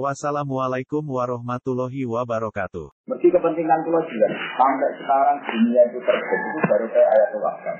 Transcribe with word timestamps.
Wassalamualaikum 0.00 1.04
warahmatullahi 1.04 2.08
wabarakatuh. 2.08 2.88
Mesti 3.12 3.28
kepentingan 3.28 3.84
kula 3.84 4.00
juga. 4.08 4.28
Sampai 4.56 4.88
sekarang 4.96 5.36
dunia 5.44 5.82
itu 5.84 6.00
itu 6.00 6.58
baru 6.64 6.86
saya 6.88 7.06
ayat 7.12 7.28
Tuhan. 7.36 7.78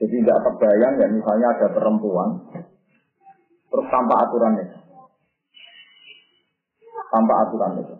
Jadi 0.00 0.14
nggak 0.24 0.40
terbayang 0.40 0.94
ya 0.96 1.06
misalnya 1.12 1.48
ada 1.52 1.68
perempuan 1.76 2.28
terus 3.68 3.86
tanpa 3.92 4.14
aturan 4.24 4.64
itu. 4.64 4.76
Tanpa 7.12 7.34
aturan 7.44 7.72
itu. 7.76 7.96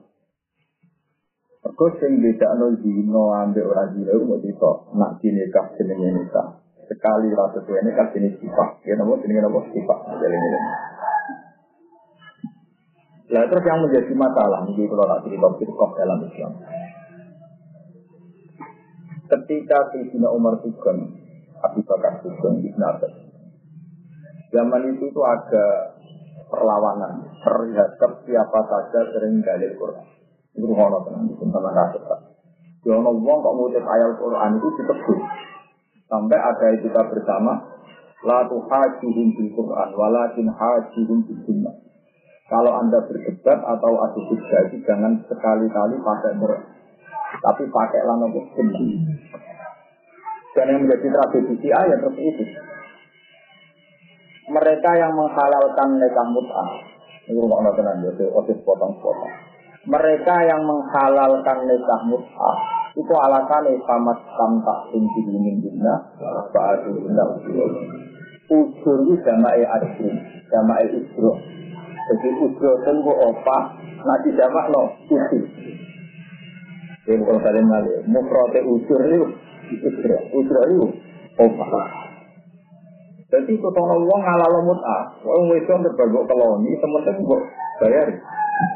Terus 1.63 1.95
yang 2.01 2.15
beda 2.25 2.49
no 2.57 2.67
zino 2.81 3.25
ambil 3.37 3.69
orang 3.69 4.01
zino 4.01 4.17
mau 4.25 4.41
itu 4.41 4.73
nak 4.97 5.21
dinikah 5.21 5.77
jenenge 5.77 6.09
nikah. 6.25 6.57
Sekali 6.89 7.29
rasa 7.37 7.61
tuh 7.69 7.77
ini 7.77 7.93
kan 7.93 8.09
jenis 8.17 8.33
sifat. 8.41 8.81
Ya 8.89 8.97
nopo 8.97 9.21
jenis 9.21 9.45
nopo 9.45 9.61
sifat. 9.69 9.99
Jadi 10.25 10.37
ini. 10.41 10.92
Nah 13.33 13.49
terus 13.49 13.65
yang 13.65 13.81
menjadi 13.81 14.13
masalah, 14.13 14.61
ini 14.69 14.85
kalau 14.85 15.09
tak 15.09 15.25
cerita 15.25 15.49
firqah 15.57 15.91
dalam 15.97 16.19
Islam. 16.29 16.53
Ketika 19.33 19.79
Sayyidina 19.89 20.29
Umar 20.29 20.61
Sugeng, 20.61 21.17
Abu 21.65 21.81
Bakar 21.89 22.21
Sugeng, 22.21 22.61
Ibn 22.61 22.81
Abbas. 22.93 23.15
Zaman 24.53 24.85
itu 24.93 25.09
tuh 25.17 25.25
ada 25.25 25.97
perlawanan 26.53 27.25
terhadap 27.41 28.21
siapa 28.29 28.61
saja 28.69 29.01
sering 29.17 29.41
dalil 29.41 29.73
Quran. 29.81 30.05
Itu 30.53 30.69
ngono 30.69 31.01
tenang, 31.09 31.25
itu 31.33 31.41
tenang 31.41 31.73
kasus. 31.73 32.05
Ya 32.85 32.93
ono 33.01 33.17
wong 33.17 33.39
kok 33.41 33.55
ngutip 33.57 33.85
ayat 33.89 34.21
Quran 34.21 34.61
itu 34.61 34.69
ditegur. 34.77 35.19
Sampai 36.13 36.37
ada 36.37 36.67
kita 36.77 37.01
bersama, 37.09 37.65
la 38.29 38.45
tuhajihim 38.45 39.33
bil 39.33 39.51
Quran, 39.57 39.89
walakin 39.97 40.53
hajihim 40.53 41.19
bil 41.25 41.41
sunnah. 41.49 41.75
Kalau 42.51 42.73
Anda 42.75 42.99
berdebat 43.07 43.59
atau 43.63 43.93
adu 44.03 44.21
diskusi, 44.35 44.83
jangan 44.83 45.23
sekali-kali 45.31 45.97
pakai 46.03 46.33
ber, 46.43 46.53
tapi 47.39 47.65
pakai 47.71 48.01
lana 48.03 48.27
sendiri. 48.31 48.99
Dan 50.53 50.69
yang 50.69 50.81
menjadi 50.85 51.07
tragedi 51.09 51.69
ayat 51.73 51.99
seperti 52.03 52.23
itu. 52.29 52.45
Mereka 54.53 54.91
yang 55.01 55.17
menghalalkan 55.17 55.89
nikah 55.97 56.27
mut'ah, 56.29 56.69
ini 57.31 57.39
rumah 57.41 57.63
Allah 57.63 57.73
tenang, 57.79 58.05
jadi 58.05 58.27
otis 58.37 58.59
potong-potong. 58.67 59.33
Mereka 59.89 60.35
yang 60.45 60.61
menghalalkan 60.67 61.59
nikah 61.65 62.01
mut'ah, 62.05 62.57
itu 62.93 63.15
alasannya 63.17 63.81
sama 63.89 64.13
tamtak 64.37 64.93
tinggi 64.93 65.21
ini 65.25 65.57
dunia, 65.57 65.95
ba'adu 66.53 67.01
unda 67.01 67.25
ujur. 67.41 67.71
Itu 68.53 68.93
jama'i 69.25 69.65
adrim, 69.65 70.21
jama'i 70.53 70.87
ujur. 71.01 71.62
Jadi 72.03 72.29
ujur 72.35 72.75
itu 72.83 73.13
opa, 73.15 73.59
nanti 74.03 74.29
jamak 74.35 74.67
no, 74.75 74.91
ujur. 75.07 75.43
Jadi 77.03 77.19
kalau 77.23 77.41
kalian 77.43 77.67
ngalih, 77.67 77.99
mufrote 78.11 78.61
ujur 78.63 79.01
itu, 79.07 79.27
ujur 80.35 80.65
itu 80.67 80.87
opa. 81.39 81.83
Jadi 83.33 83.53
ketemu 83.57 83.95
uang 84.05 84.21
ngalalo 84.21 84.61
mut'ah, 84.61 85.03
uang 85.25 85.49
wedon 85.49 85.81
terbagok 85.81 86.29
keloni, 86.29 86.77
temen-temen 86.77 87.25
kok 87.25 87.43
bayar. 87.81 88.09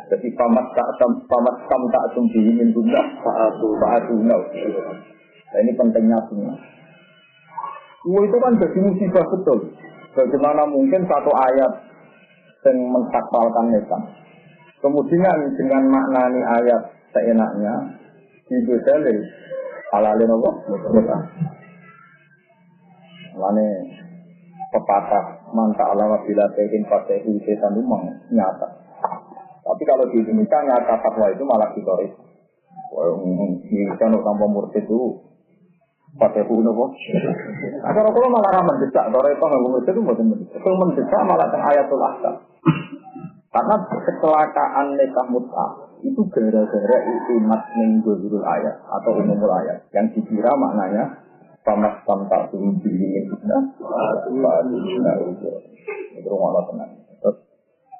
Jadi 0.08 0.28
pamat 0.32 0.66
tak 0.72 0.88
pamat 1.28 1.56
tam 1.68 1.82
tak 1.92 2.04
sumbi 2.16 2.40
ingin 2.40 2.72
guna 2.72 3.02
saatu 3.20 3.68
saatu 3.78 4.14
nah. 4.24 4.40
ini 5.60 5.72
pentingnya 5.76 6.18
semua. 6.30 6.54
Wah 8.06 8.22
itu 8.22 8.36
kan 8.38 8.54
jadi 8.56 8.78
musibah 8.80 9.26
betul. 9.34 9.58
Bagaimana 10.14 10.62
mungkin 10.64 11.04
satu 11.04 11.28
ayat 11.28 11.72
yang 12.66 12.78
mensakpalkan 12.90 13.70
nikah. 13.70 14.02
Kemudian 14.82 15.38
dengan 15.56 15.82
maknani 15.88 16.40
ayat 16.42 16.82
seenaknya 17.14 17.74
dibedali 18.50 19.16
halalin 19.94 20.30
apa? 20.30 20.50
Mut'ah. 20.92 21.22
Lane 23.36 23.68
pepatah 24.72 25.24
manta 25.52 25.84
alama 25.92 26.20
bila 26.24 26.44
tehin 26.52 26.82
pakai 26.84 27.22
setan 27.24 27.72
memang 27.76 28.02
nyata. 28.32 28.68
Tapi 29.66 29.82
kalau 29.82 30.06
di 30.10 30.22
Indonesia 30.22 30.58
nyata 30.62 30.94
fatwa 31.02 31.26
itu 31.30 31.42
malah 31.42 31.70
ditoris. 31.74 32.12
Ini 33.66 33.92
kan 33.98 34.14
tanpa 34.14 34.46
murtid 34.46 34.86
itu 34.86 35.00
pakai 36.16 36.46
buku 36.48 36.62
nopo. 36.64 36.94
Agar 37.84 38.08
kalau 38.08 38.28
malah 38.30 38.50
ramah 38.56 38.76
desak, 38.80 39.10
kalau 39.10 39.26
itu 39.26 39.42
nggak 39.42 39.62
murtid 39.66 39.92
itu 39.92 40.00
mendesak. 40.00 40.56
Itu 40.56 40.70
mendesak 40.70 41.20
malah 41.26 41.48
ayatul 41.50 42.00
ahkam. 42.00 42.34
Karena 43.56 43.74
kecelakaan 43.88 45.00
nikah 45.00 45.26
mut'ah 45.32 45.72
itu 46.04 46.20
gara-gara 46.28 46.96
imat 47.40 47.62
minggu 47.72 48.12
ayat 48.44 48.76
atau 48.84 49.16
umumul 49.16 49.48
ayat 49.48 49.80
yang 49.96 50.12
dikira 50.12 50.52
maknanya 50.52 51.24
pamas 51.64 51.98
tamtak 52.04 52.52
turun 52.52 52.78
diri 52.78 53.26
ini 53.26 53.32
nah, 53.48 53.62
itu 56.14 56.28
rumah 56.28 56.62
tenang. 56.68 56.90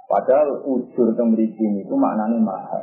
Padahal 0.07 0.63
ujur 0.63 1.09
temriki 1.19 1.67
itu 1.83 1.95
maknanya 1.99 2.39
mahal. 2.39 2.83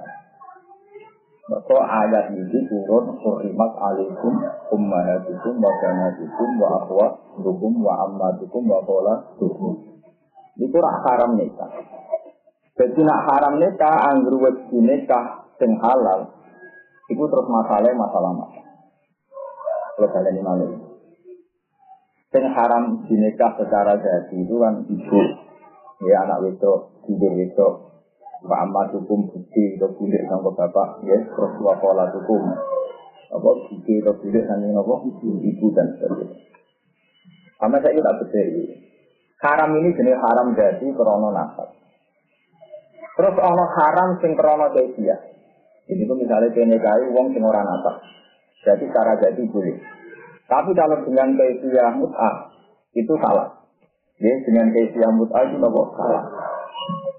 Maka 1.44 1.77
ayat 1.77 2.35
ini 2.35 2.59
turun 2.67 3.15
Hurimat 3.21 3.71
alaikum 3.79 4.33
ummahatukum 4.75 5.55
wa 5.61 5.71
banatukum 5.77 6.50
wa 6.59 6.67
akhwatukum 6.83 7.71
wa 7.79 7.94
ammatukum 8.09 8.63
wa 8.67 8.81
dukum. 9.39 9.92
Itu 10.57 10.77
rak 10.77 10.97
haram 11.09 11.33
nikah. 11.37 11.71
Jadi 12.73 12.99
nak 13.05 13.21
haram 13.29 13.53
nikah, 13.61 13.95
anggur 14.09 14.37
wajib 14.41 14.73
nikah 14.81 15.49
sing 15.61 15.77
halal, 15.77 16.33
itu 17.09 17.21
terus 17.21 17.47
masalah 17.49 17.93
masalah. 17.93 18.31
Kalau 19.93 20.09
kalian 20.09 20.33
ini 20.33 20.41
malah 20.41 20.69
Sing 22.33 22.49
haram 22.49 23.05
dinikah 23.05 23.53
secara 23.61 23.93
jadi 24.01 24.33
itu 24.33 24.57
kan 24.57 24.81
ibu, 24.89 25.19
ya 26.01 26.25
anak 26.25 26.41
wedok, 26.41 27.05
tidur 27.05 27.29
wedok, 27.29 27.73
Pak 28.41 28.59
Ahmad 28.59 28.89
hukum 28.97 29.29
bukti 29.29 29.77
atau 29.77 29.93
bulik 29.93 30.25
sama 30.25 30.49
bapak, 30.49 31.05
ya 31.05 31.15
terus 31.29 31.53
wakola 31.61 32.09
hukum 32.09 32.41
apa 33.29 33.49
bukti 33.69 34.01
atau 34.01 34.17
bulik 34.17 34.49
sama 34.49 34.81
apa 34.81 34.93
ibu 35.13 35.67
dan 35.77 35.87
sebagainya. 35.93 36.37
Sama 37.61 37.77
saya 37.79 38.01
tak 38.01 38.15
berdiri. 38.19 38.65
Haram 39.43 39.75
ini 39.75 39.91
jenis 39.91 40.15
haram 40.15 40.55
jadi 40.55 40.87
krono 40.95 41.35
nasab. 41.35 41.75
Terus 43.19 43.35
ono 43.35 43.65
haram 43.75 44.09
sing 44.23 44.39
krono 44.39 44.71
dia. 44.71 45.17
Ini 45.83 46.07
tuh 46.07 46.15
misalnya 46.15 46.47
PNKI 46.55 47.11
uang 47.11 47.35
sing 47.35 47.43
ora 47.43 47.59
nasab. 47.59 47.99
Jadi 48.63 48.87
cara 48.95 49.19
jadi 49.19 49.43
boleh. 49.43 49.75
Tapi 50.47 50.71
kalau 50.71 51.03
dengan 51.03 51.35
kaifiah 51.35 51.91
mut'ah 51.91 52.55
itu 52.95 53.13
salah. 53.19 53.67
Ya, 54.23 54.33
dengan 54.47 54.71
kaifiah 54.71 55.11
mut'ah 55.11 55.43
itu 55.51 55.59
nopo 55.59 55.91
salah. 55.99 56.23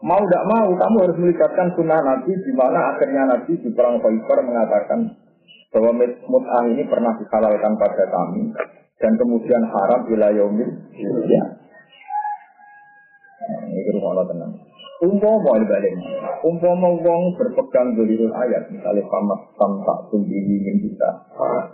Mau 0.04 0.20
tidak 0.28 0.44
mau, 0.48 0.68
kamu 0.68 0.96
harus 1.08 1.16
melibatkan 1.16 1.72
sunnah 1.76 2.00
Nabi 2.04 2.32
di 2.36 2.52
mana 2.52 2.92
akhirnya 2.92 3.24
Nabi 3.24 3.56
di 3.56 3.72
perang 3.72 4.00
Khaybar 4.00 4.44
mengatakan 4.44 5.12
bahwa 5.72 5.92
mut'ah 6.04 6.64
ini 6.72 6.84
pernah 6.88 7.16
dihalalkan 7.20 7.72
pada 7.76 8.04
kami 8.08 8.52
dan 9.00 9.12
kemudian 9.20 9.62
haram 9.68 10.00
bila 10.08 10.28
yaumil 10.32 10.70
ya. 11.28 11.44
Rumah 13.94 14.26
tenang. 14.26 14.52
Umpama 15.04 15.58
balik, 15.66 15.94
umpama 16.46 16.88
wong 16.96 17.34
berpegang 17.36 17.98
dalilul 17.98 18.30
ayat, 18.30 18.70
misalnya 18.70 19.04
pamat 19.10 19.40
tampak 19.58 19.98
tumbihi 20.08 20.54
min 20.64 20.80
kita, 20.80 21.10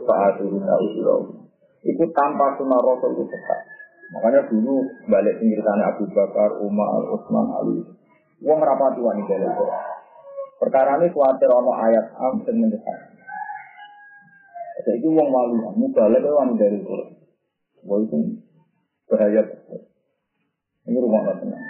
saat 0.02 0.40
uruna 0.40 0.74
usurau. 0.80 1.28
Itu 1.84 2.04
tanpa 2.10 2.56
sunnah 2.58 2.80
Rasul 2.80 3.14
itu 3.14 3.24
tetap. 3.30 3.60
Makanya 4.10 4.50
dulu 4.50 4.82
balik 5.06 5.38
ceritanya 5.38 5.94
Abu 5.94 6.10
Bakar, 6.10 6.58
Umar, 6.58 7.06
Utsman, 7.14 7.46
Ali. 7.54 7.78
Wong 8.42 8.58
rapati 8.58 8.98
wanita 8.98 9.34
itu. 9.36 9.66
Perkara 10.58 10.98
ini 10.98 11.08
khawatir 11.14 11.48
ono 11.48 11.72
ayat 11.72 12.06
am 12.18 12.42
dan 12.42 12.56
mendesak. 12.58 12.98
Jadi 14.80 15.06
wong 15.06 15.28
wali, 15.30 15.56
mubalek 15.76 16.24
wanita 16.24 16.64
itu. 16.72 16.96
Wah 17.86 17.98
itu 18.02 18.18
bahaya. 19.06 19.42
Ini 20.88 20.98
rumah 20.98 21.30
tenang. 21.38 21.69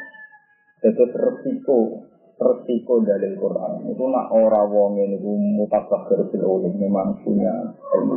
Jadi 0.81 1.05
resiko 1.13 2.09
resiko 2.41 2.95
dalil 3.05 3.37
Quran 3.37 3.85
itu 3.93 4.05
nak 4.09 4.33
ora 4.33 4.65
wong 4.65 4.97
ini 4.97 5.21
ku 5.21 5.37
mutafakkir 5.37 6.25
fil 6.33 6.45
ulum 6.45 6.73
memang 6.73 7.21
punya 7.21 7.53
ilmu. 8.01 8.17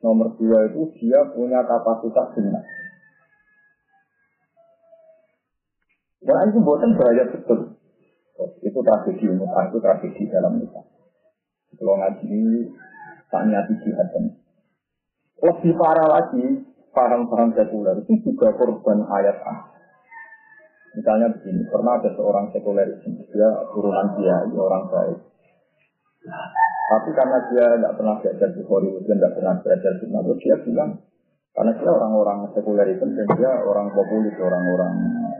Nomor 0.00 0.32
dua 0.40 0.64
itu 0.72 0.88
dia 0.96 1.20
punya 1.36 1.60
kapasitas 1.60 2.32
benar. 2.32 2.64
Dan 6.24 6.52
itu 6.52 6.58
buatan 6.64 6.96
bahaya 6.96 7.24
betul. 7.28 7.76
Itu 8.64 8.80
tragedi 8.80 9.28
muka, 9.36 9.68
itu 9.68 9.78
tragedi 9.80 10.22
dalam 10.32 10.56
muka. 10.56 10.80
Kalau 11.76 11.96
ngaji 12.00 12.26
ini, 12.28 12.72
tak 13.28 13.44
niati 13.48 13.76
jihad 13.84 14.08
Lebih 15.40 15.72
parah 15.76 16.08
lagi, 16.08 16.44
paham-paham 16.92 17.56
sekuler 17.56 17.96
itu 18.04 18.12
juga 18.24 18.52
korban 18.56 19.04
ayat 19.08 19.36
A. 19.44 19.54
Misalnya 20.90 21.30
begini, 21.30 21.62
pernah 21.70 22.02
ada 22.02 22.10
seorang 22.18 22.50
sekulerisme, 22.50 23.22
dia 23.30 23.48
turunan 23.70 24.06
dia, 24.18 24.36
orang 24.50 24.84
baik. 24.90 25.18
Tapi 26.90 27.08
karena 27.14 27.38
dia 27.46 27.66
tidak 27.78 27.94
pernah 27.94 28.14
belajar 28.18 28.48
Hollywood, 28.66 29.06
dia 29.06 29.14
tidak 29.14 29.32
pernah 29.38 29.54
belajar 29.62 29.92
mana, 30.10 30.34
dia 30.34 30.56
bilang, 30.66 30.90
karena 31.54 31.72
dia 31.78 31.90
orang-orang 31.94 32.38
sekulerisme 32.50 33.10
dan 33.14 33.28
dia 33.38 33.50
orang 33.62 33.88
populis, 33.94 34.34
orang-orang 34.42 34.92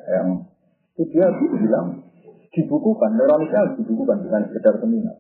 yang 0.07 0.29
itu 0.95 1.03
dia 1.11 1.27
bilang 1.35 2.07
dibukukan, 2.51 3.11
Indonesia 3.15 3.61
dibukukan 3.79 4.27
dengan 4.27 4.43
sekedar 4.51 4.75
seminar 4.79 5.17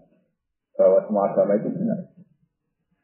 bahwa 0.78 0.98
semua 1.06 1.22
agama 1.30 1.52
itu 1.58 1.68
benar. 1.74 1.98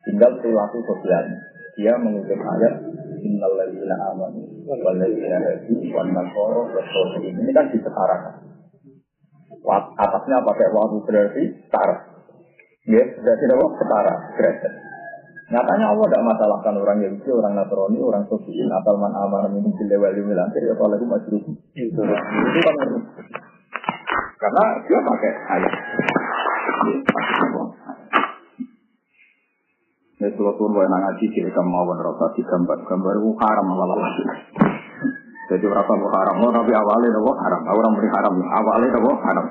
Tinggal 0.06 0.38
perilaku 0.38 0.78
sosialnya. 0.86 1.40
Dia 1.76 1.98
mengutip 2.00 2.38
ayat 2.40 2.74
Innal 3.20 3.54
Ini 7.22 7.50
kan 7.54 7.66
disetarakan. 7.70 8.34
Atasnya 9.98 10.42
pakai 10.42 10.68
waktu 10.74 10.96
berarti 11.06 11.42
setara. 11.66 11.96
Ya, 12.86 13.02
berarti 13.02 13.44
apa? 13.50 13.66
Setara, 13.78 14.14
derajat. 14.38 14.72
Nyatanya 15.46 15.86
Allah 15.94 16.06
tidak 16.10 16.26
masalahkan 16.26 16.74
orang 16.74 16.98
Yahudi, 17.06 17.30
orang 17.30 17.54
Nasrani, 17.54 18.02
orang 18.02 18.26
Sosial, 18.26 18.66
atau 18.82 18.98
man 18.98 19.14
amanah 19.14 19.46
minum 19.46 19.70
bila 19.78 20.10
wali 20.10 20.18
milantir, 20.26 20.66
ya 20.66 20.74
kalau 20.74 20.98
itu 20.98 21.06
masih 21.06 21.38
Itu 21.78 22.02
kan 22.02 22.90
karena 24.36 24.64
dia 24.84 25.00
pakai 25.00 25.32
ayat. 25.32 25.72
Ya 30.24 30.32
kalau 30.32 30.56
tuh 30.56 30.72
mau 30.72 30.80
ngaji 30.80 31.24
jadi 31.28 31.52
kamu 31.52 31.68
mau 31.68 31.92
rasa 31.92 32.32
di 32.32 32.40
gambar 32.40 32.88
itu 33.20 33.30
haram 33.36 33.66
malah. 33.68 34.00
Jadi 35.52 35.64
rasa 35.68 35.92
mau 35.92 36.08
haram, 36.08 36.34
mau 36.40 36.48
tapi 36.56 36.72
awalnya 36.72 37.12
itu 37.12 37.20
haram. 37.20 37.60
Orang 37.68 37.92
beri 38.00 38.08
haram, 38.08 38.32
awalnya 38.40 38.88
itu 38.88 39.12
haram. 39.12 39.46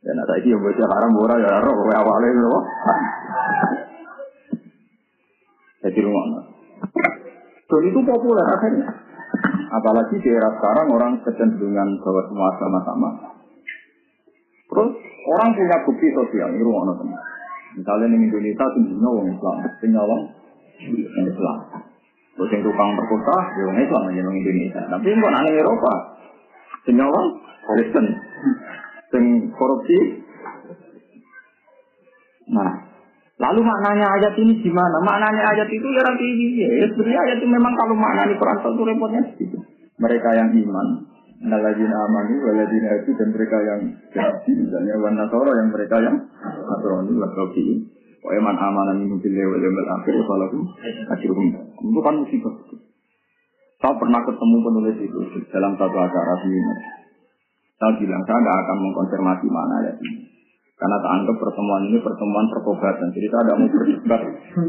Dan 0.00 0.16
ada 0.16 0.34
ini 0.38 0.54
yang 0.54 0.62
baca 0.62 0.84
haram, 0.94 1.10
orang 1.10 1.38
ya 1.42 1.52
roh, 1.58 1.74
awalnya 1.90 2.28
itu 2.30 2.40
haram. 2.46 2.60
Jadi 5.90 5.98
rumah. 6.06 6.24
Dan 7.66 7.82
itu 7.90 8.00
populer 8.06 8.46
akhirnya. 8.46 8.88
Apalagi 9.70 10.16
di 10.22 10.30
era 10.30 10.50
sekarang 10.54 10.86
orang 10.90 11.12
kecenderungan 11.26 11.88
bahwa 11.98 12.22
semua 12.30 12.50
sama-sama. 12.58 13.08
Terus 14.70 14.90
orang 15.34 15.50
punya 15.54 15.76
bukti 15.82 16.06
sosial, 16.14 16.48
ini 16.54 16.62
rumah 16.62 16.94
teman. 16.94 17.29
Misalnya 17.78 18.06
di 18.10 18.16
Indonesia 18.26 18.64
tingginya 18.74 19.08
orang 19.14 19.28
Islam, 19.30 19.56
tinggal 19.78 20.04
orang 20.06 20.24
Islam. 21.22 21.58
Terus 22.34 22.50
yang 22.56 22.62
tukang 22.66 22.90
perkosa, 22.96 23.36
ya 23.54 23.62
orang 23.68 23.80
Islam 23.84 24.02
aja 24.10 24.20
orang 24.26 24.38
Indonesia. 24.40 24.80
Tapi 24.90 25.06
kok 25.12 25.30
aneh 25.30 25.52
Eropa, 25.54 25.92
tinggal 26.88 27.06
orang 27.12 27.28
Kristen, 27.60 28.06
yang 29.14 29.26
korupsi. 29.54 29.98
Nah, 32.50 32.70
lalu 33.38 33.60
maknanya 33.62 34.06
ayat 34.18 34.34
ini 34.34 34.58
gimana? 34.58 34.96
Maknanya 35.06 35.42
ayat 35.54 35.68
itu 35.70 35.86
ya 35.94 36.02
nanti 36.02 36.26
ya. 36.58 36.86
Sebenarnya 36.90 37.20
ayat 37.30 37.36
itu 37.38 37.46
memang 37.46 37.74
kalau 37.78 37.94
maknanya 37.94 38.34
Quran 38.34 38.58
itu 38.58 38.82
repotnya 38.82 39.22
gitu. 39.38 39.58
Mereka 40.00 40.28
yang 40.32 40.50
iman, 40.50 40.86
Naladina 41.40 41.96
amanu, 42.04 42.36
waladina 42.44 43.00
itu 43.00 43.16
dan 43.16 43.32
mereka 43.32 43.56
yang 43.64 43.80
jadi 44.12 44.50
misalnya 44.60 44.92
wan 45.00 45.16
nasoro 45.16 45.48
yang 45.56 45.72
mereka 45.72 45.96
yang 46.04 46.16
nasrani 46.68 47.16
wa 47.16 47.28
kafir. 47.32 47.80
Wa 48.20 48.36
iman 48.36 48.56
amana 48.60 48.92
min 48.92 49.16
billahi 49.16 49.48
wal 49.48 49.64
yawmil 49.64 49.88
akhir 49.88 50.14
lakum 50.20 50.62
ajruhum. 51.16 51.48
Itu 51.80 52.00
kan 52.04 52.14
musibah. 52.20 52.54
Saya 53.80 53.96
pernah 53.96 54.20
ketemu 54.20 54.56
penulis 54.60 54.96
itu 55.00 55.20
dalam 55.48 55.72
satu 55.80 55.96
acara 55.96 56.34
seminar. 56.44 56.78
Saya 57.80 57.96
bilang 57.96 58.22
saya 58.28 58.36
tidak 58.44 58.56
akan 58.60 58.76
mengkonfirmasi 58.84 59.46
mana 59.48 59.76
ya 59.88 59.92
ini. 59.96 60.28
Karena 60.76 60.96
tak 61.00 61.12
anggap 61.12 61.36
pertemuan 61.40 61.82
ini 61.88 61.98
pertemuan 62.04 62.46
perkobatan. 62.52 63.08
Jadi 63.16 63.26
saya 63.32 63.42
tidak 63.48 63.56
mau 63.56 63.68
berdebat 63.72 64.20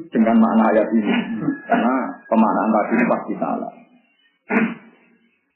dengan 0.07 0.35
makna 0.39 0.63
ayat 0.71 0.87
ini. 0.95 1.13
Karena 1.67 1.95
pemaknaan 2.31 2.71
tadi 2.71 3.03
pasti 3.11 3.33
salah. 3.35 3.71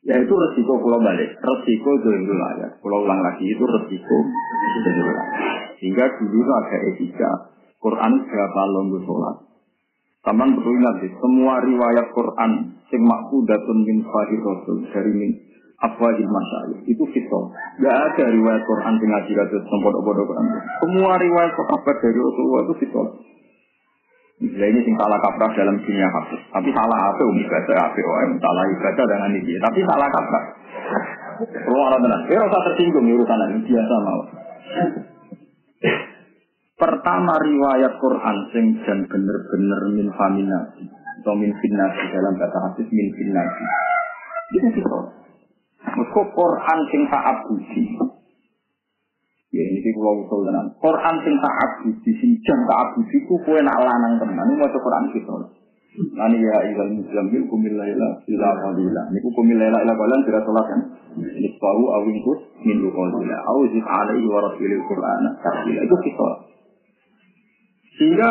Ya 0.06 0.22
itu 0.22 0.34
resiko 0.38 0.78
pulau 0.78 1.02
balik, 1.02 1.34
resiko 1.42 1.92
dulu 2.06 2.34
ayat. 2.38 2.78
Pulau 2.78 3.10
ulang 3.10 3.26
lagi 3.26 3.50
itu 3.50 3.64
resiko 3.66 4.18
dulu 4.86 5.14
Sehingga 5.82 6.06
dulu 6.22 6.52
ada 6.54 6.78
etika. 6.94 7.32
Quran 7.82 8.14
berapa 8.30 8.62
longgo 8.70 9.02
sholat. 9.02 9.36
Taman 10.26 10.58
perlu 10.58 10.74
ingat 10.74 11.06
semua 11.22 11.62
riwayat 11.62 12.10
Quran 12.14 12.82
sing 12.90 13.02
maksudatun 13.06 13.78
min 13.86 14.02
rasul 14.10 14.82
dari 14.90 15.14
min 15.14 15.32
afwahil 15.86 16.26
masyayikh 16.26 16.82
itu 16.90 17.04
fitol. 17.14 17.54
Gak 17.78 17.94
ada 17.94 18.26
riwayat 18.34 18.62
Quran 18.66 18.94
sing 18.98 19.10
ngaji 19.10 19.32
kados 19.38 19.70
bodoh 19.70 20.26
Quran. 20.26 20.46
Semua 20.82 21.14
riwayat 21.22 21.54
sahabat 21.54 21.96
dari 22.02 22.18
Rasulullah 22.18 22.62
itu 22.66 22.76
fitol. 22.82 23.08
Nah 24.36 24.68
ini 24.68 24.80
sing 24.84 24.96
salah 25.00 25.16
kaprah 25.24 25.48
dalam 25.56 25.80
dunia 25.80 26.08
hafid. 26.12 26.42
Tapi 26.52 26.70
salah 26.76 27.00
apa 27.08 27.22
um 27.24 27.40
ibadah 27.40 27.78
apa 27.88 28.00
om 28.04 28.36
salah 28.36 28.64
ibadah 28.68 29.06
dengan 29.08 29.32
ini. 29.32 29.54
Tapi 29.64 29.80
salah 29.88 30.08
kaprah. 30.12 30.44
Perlu 31.40 31.80
orang 31.80 32.02
tenang. 32.04 32.22
Dia 32.28 32.44
rasa 32.44 32.60
tersinggung 32.72 33.08
urusan 33.08 33.40
ini 33.56 33.60
biasa 33.64 33.96
mau. 34.04 34.22
Pertama 36.76 37.34
riwayat 37.40 37.94
Quran 38.04 38.38
sing 38.52 38.66
dan 38.84 39.08
bener-bener 39.08 39.82
min 39.96 40.08
faminasi 40.12 40.84
atau 41.24 41.32
min 41.40 41.56
finnasi 41.56 42.04
dalam 42.12 42.36
kata 42.36 42.58
hadis 42.70 42.88
min 42.92 43.08
finnasi. 43.16 43.66
Itu 44.60 44.68
sih 44.76 44.84
Meskipun 45.86 46.28
Quran 46.36 46.80
sing 46.92 47.02
tak 47.08 47.24
abudi, 47.24 47.84
Ya 49.56 49.64
ini 49.72 49.80
kalau 49.96 50.28
usul 50.28 50.44
tenan. 50.52 50.68
Quran 50.84 51.16
sing 51.24 51.36
tak 51.40 51.56
abudi, 51.64 52.12
sing 52.20 52.32
jam 52.44 52.60
tak 52.68 52.92
abudi 52.92 53.24
ku 53.24 53.40
kue 53.48 53.56
nak 53.64 53.80
lanang 53.80 54.20
tenan. 54.20 54.44
Mau 54.52 54.68
Quran 54.68 55.04
kita. 55.16 55.36
Nani 55.96 56.44
ya 56.44 56.60
ilal 56.76 56.92
muslim 56.92 57.26
bil 57.32 57.76
laila 57.80 58.10
ila 58.28 58.50
qalila. 58.68 59.02
Niku 59.16 59.32
kumil 59.32 59.56
laila 59.56 59.80
ila 59.80 59.96
qalila 59.96 60.28
tidak 60.28 60.44
salat 60.44 60.66
kan. 60.68 60.82
Nisfahu 61.16 61.84
awin 61.88 62.20
kut 62.28 62.40
min 62.68 62.84
qalila. 62.84 63.38
Au 63.48 63.64
zid 63.72 63.80
alaihi 63.80 64.28
wa 64.28 64.44
rasulil 64.44 64.84
Qur'an. 64.92 65.24
Itu 65.72 65.96
kita. 66.04 66.30
Sehingga 67.96 68.30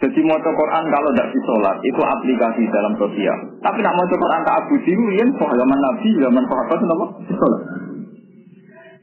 jadi 0.00 0.20
mau 0.24 0.40
Quran 0.40 0.84
kalau 0.88 1.10
tidak 1.12 1.28
di 1.36 1.40
sholat 1.44 1.76
itu 1.84 2.00
aplikasi 2.00 2.64
dalam 2.72 2.96
sosial. 2.96 3.38
Tapi 3.60 3.78
nak 3.84 3.92
mau 3.92 4.08
Quran 4.08 4.40
tak 4.40 4.56
abudi 4.64 4.88
itu 4.88 5.04
yang 5.20 5.28
zaman 5.36 5.78
Nabi, 5.84 6.10
zaman 6.16 6.44
sahabat 6.48 6.80
apa? 6.80 7.06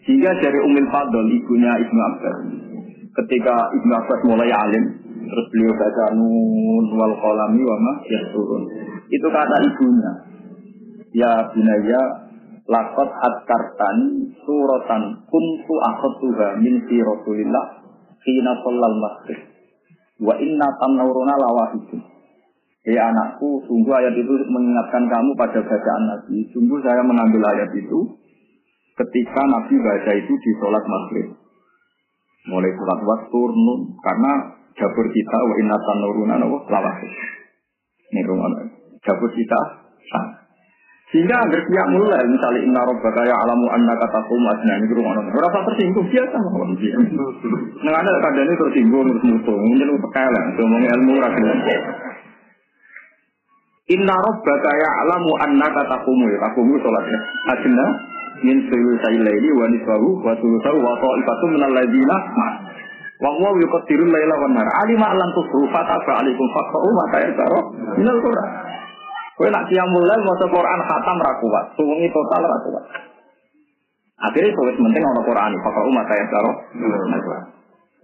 Sehingga 0.10 0.34
dari 0.42 0.58
Umil 0.66 0.90
Fadl, 0.90 1.22
ibunya 1.22 1.70
Ibnu 1.86 2.00
Abbas, 2.02 2.38
ketika 3.14 3.54
Ibnu 3.78 3.94
Abbas 3.94 4.20
mulai 4.26 4.50
alim, 4.50 4.86
terus 5.06 5.46
beliau 5.54 5.70
baca 5.78 6.06
nun 6.18 6.86
wal 6.98 7.14
kolami 7.14 7.62
wama 7.62 7.94
ya 8.10 8.18
turun. 8.34 8.66
Itu 9.06 9.30
kata 9.30 9.56
ibunya, 9.70 10.12
ya 11.14 11.54
binaya 11.54 12.02
lakot 12.66 13.06
adkartani 13.06 14.34
suratan 14.50 15.30
kuntu 15.30 15.74
akhutuha 15.78 16.58
min 16.58 16.90
fi 16.90 17.06
rasulillah 17.06 17.66
hina 18.26 18.52
sallal 18.66 18.98
masjid 18.98 19.40
wa 20.26 20.34
inna 20.42 20.68
tamnauruna 20.82 21.38
lawahidu 21.38 22.02
Ya 22.90 23.06
anakku, 23.14 23.62
sungguh 23.70 23.94
ayat 23.94 24.18
itu 24.18 24.34
mengingatkan 24.50 25.06
kamu 25.06 25.38
pada 25.38 25.62
bacaan 25.62 26.04
Nabi. 26.10 26.48
Sungguh 26.50 26.80
saya 26.82 27.04
mengambil 27.06 27.44
ayat 27.54 27.70
itu 27.76 28.18
ketika 29.00 29.42
Nabi 29.48 29.76
baca 29.80 30.12
itu 30.12 30.34
di 30.36 30.52
sholat 30.60 30.84
maghrib. 30.84 31.28
Mulai 32.52 32.72
sholat 32.76 33.00
waktu 33.04 33.42
nun 33.56 33.80
karena 34.04 34.32
dapur 34.76 35.08
kita 35.12 35.38
wa 35.40 35.56
inna 35.60 35.78
tanuruna 35.80 36.36
wa 36.44 36.60
lawah. 36.68 36.98
Ini 38.10 38.22
rumah 38.28 38.50
dapur 39.00 39.30
kita 39.32 39.60
sah. 40.12 40.28
Sehingga 41.10 41.42
agar 41.42 41.62
dia 41.66 41.84
mulai 41.90 42.22
misalnya 42.30 42.62
inna 42.70 42.82
robbaka 42.86 43.26
ya 43.26 43.34
alamu 43.34 43.66
anna 43.74 43.98
katakum 43.98 44.46
asna 44.46 44.78
ini 44.78 44.94
rumah 44.94 45.18
orang 45.18 45.26
berapa 45.34 45.58
tersinggung 45.74 46.06
biasa 46.06 46.36
mawon 46.38 46.78
dia. 46.78 46.94
Nah 47.82 47.98
ada 47.98 48.14
kadang 48.30 48.46
tersinggung 48.46 49.10
terus 49.10 49.24
musuh 49.26 49.58
mungkin 49.58 49.90
pekelan 50.06 50.46
ngomong 50.54 50.86
ilmu 50.86 51.14
rakyat. 51.18 51.60
Inna 53.90 54.16
robbaka 54.22 54.70
ya 54.70 54.90
alamu 55.02 55.34
anna 55.42 55.68
katakum 55.74 56.18
ya 56.30 56.38
takumu 56.46 56.78
sholatnya 56.78 57.20
asna 57.58 57.86
min 58.44 58.58
sulusai 58.68 59.18
laili 59.20 59.50
wa 59.56 59.66
nisbahu 59.72 60.10
wa 60.24 60.34
sulusahu 60.40 60.78
wa 60.80 60.94
ta'ifatu 61.00 61.46
minal 61.52 61.74
ladina 61.74 62.16
ma. 62.38 62.48
Wa 63.20 63.36
huwa 63.36 63.52
yuqaddiru 63.60 64.08
laila 64.08 64.36
wan 64.40 64.56
nahar. 64.56 64.70
Alima 64.88 65.12
lan 65.12 65.30
tusru 65.36 65.68
fataba 65.76 66.24
alaikum 66.24 66.46
faqra'u 66.56 66.90
ma 66.96 67.06
tayassara 67.12 67.60
minal 68.00 68.20
Qur'an. 68.24 68.50
Kowe 69.36 69.48
nak 69.52 69.68
qiyamul 69.68 70.04
lail 70.08 70.24
maca 70.24 70.46
Quran 70.48 70.80
khatam 70.88 71.18
ra 71.20 71.32
kuat, 71.40 71.66
suwengi 71.76 72.08
total 72.16 72.44
ra 72.48 72.58
kuat. 72.64 72.86
Akhirnya 74.20 74.52
tulis 74.56 74.76
penting 74.80 75.04
ana 75.04 75.22
Quran, 75.24 75.52
faqra'u 75.64 75.90
ma 75.92 76.04
tayassara 76.08 76.52
minal 76.80 77.24
Qur'an. 77.28 77.46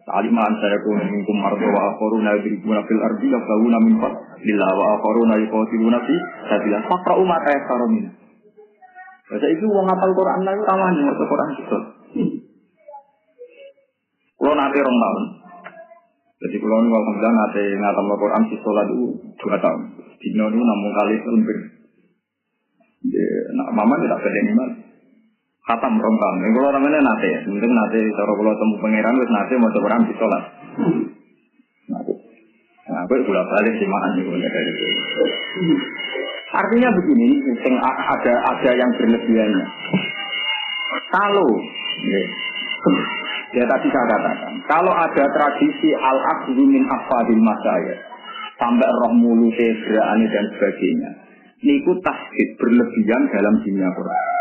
Alima 0.05 0.45
an 0.45 0.53
sayakun 0.61 1.01
minkum 1.01 1.41
mardu 1.41 1.65
wa 1.65 1.95
akharuna 1.95 2.37
yadribuna 2.37 2.83
fil 2.85 3.01
ardi 3.01 3.25
yabghuna 3.25 3.77
min 3.81 3.97
fadlillah 3.97 4.69
wa 4.77 4.85
akharuna 4.99 5.33
yuqatiluna 5.41 5.97
fi 6.03 6.15
sabilillah. 6.51 6.83
Faqra'u 6.91 7.23
ma 7.23 7.39
tayassara 7.41 7.87
minal 7.87 8.24
Baca 9.25 9.47
itu 9.49 9.65
uang 9.65 9.87
hafal 9.89 10.11
Quran 10.13 10.45
lagi 10.45 10.61
ramah 10.61 10.89
nih 10.93 11.03
waktu 11.09 11.25
Quran 11.25 11.49
itu. 11.57 11.77
Kalau 14.37 14.53
nanti 14.53 14.77
rong 14.77 14.99
tahun. 15.01 15.23
Jadi 16.45 16.55
kalau 16.61 16.77
nih 16.85 16.91
alhamdulillah 16.93 17.33
nanti 17.33 17.63
ngatam 17.73 18.05
Quran 18.21 18.41
di 18.45 18.55
sholat 18.61 18.85
itu 18.85 19.07
dua 19.41 19.57
tahun. 19.57 19.81
Dino 20.21 20.45
itu 20.53 20.61
namun 20.61 20.91
kali 20.93 21.15
sempir. 21.25 21.57
Nah, 23.57 23.67
mama 23.73 23.97
tidak 23.97 24.21
beda 24.21 24.39
nih 24.45 24.53
mas. 24.53 24.71
Khatam 25.65 25.97
rong 25.97 26.17
tahun. 26.21 26.37
Ini 26.45 26.53
kalau 26.53 26.69
namanya 26.77 27.17
ya. 27.25 27.39
Mungkin 27.49 27.71
nanti 27.73 27.99
cara 28.13 28.29
kalau 28.29 28.53
temu 28.53 28.75
pangeran 28.77 29.17
wis 29.17 29.31
nanti 29.33 29.53
mau 29.57 29.73
Quran 29.73 30.05
di 30.05 30.13
sholat. 30.21 30.43
Nah, 32.85 33.01
aku 33.01 33.13
bolak 33.25 33.49
balik 33.49 33.73
sih 33.81 33.89
makan 33.89 34.11
nih 34.21 34.23
itu. 34.29 34.85
Artinya 36.53 36.89
begini, 36.93 37.41
ada 37.89 38.33
ada 38.53 38.71
yang 38.77 38.91
berlebihannya. 38.93 39.65
Kalau 41.09 41.49
ya 43.55 43.63
tadi 43.65 43.87
saya 43.89 44.05
katakan, 44.13 44.53
kalau 44.69 44.93
ada 44.93 45.23
tradisi 45.31 45.89
al 45.95 46.19
akhdhu 46.37 46.63
min 46.69 46.85
afadil 46.85 47.41
masaya 47.41 47.95
sampai 48.61 48.87
roh 49.03 49.13
mulu 49.17 49.49
dan 49.57 50.45
sebagainya, 50.55 51.11
niku 51.65 51.97
tasbih 52.03 52.49
berlebihan 52.61 53.21
dalam 53.33 53.53
dunia 53.65 53.89
Quran. 53.95 54.34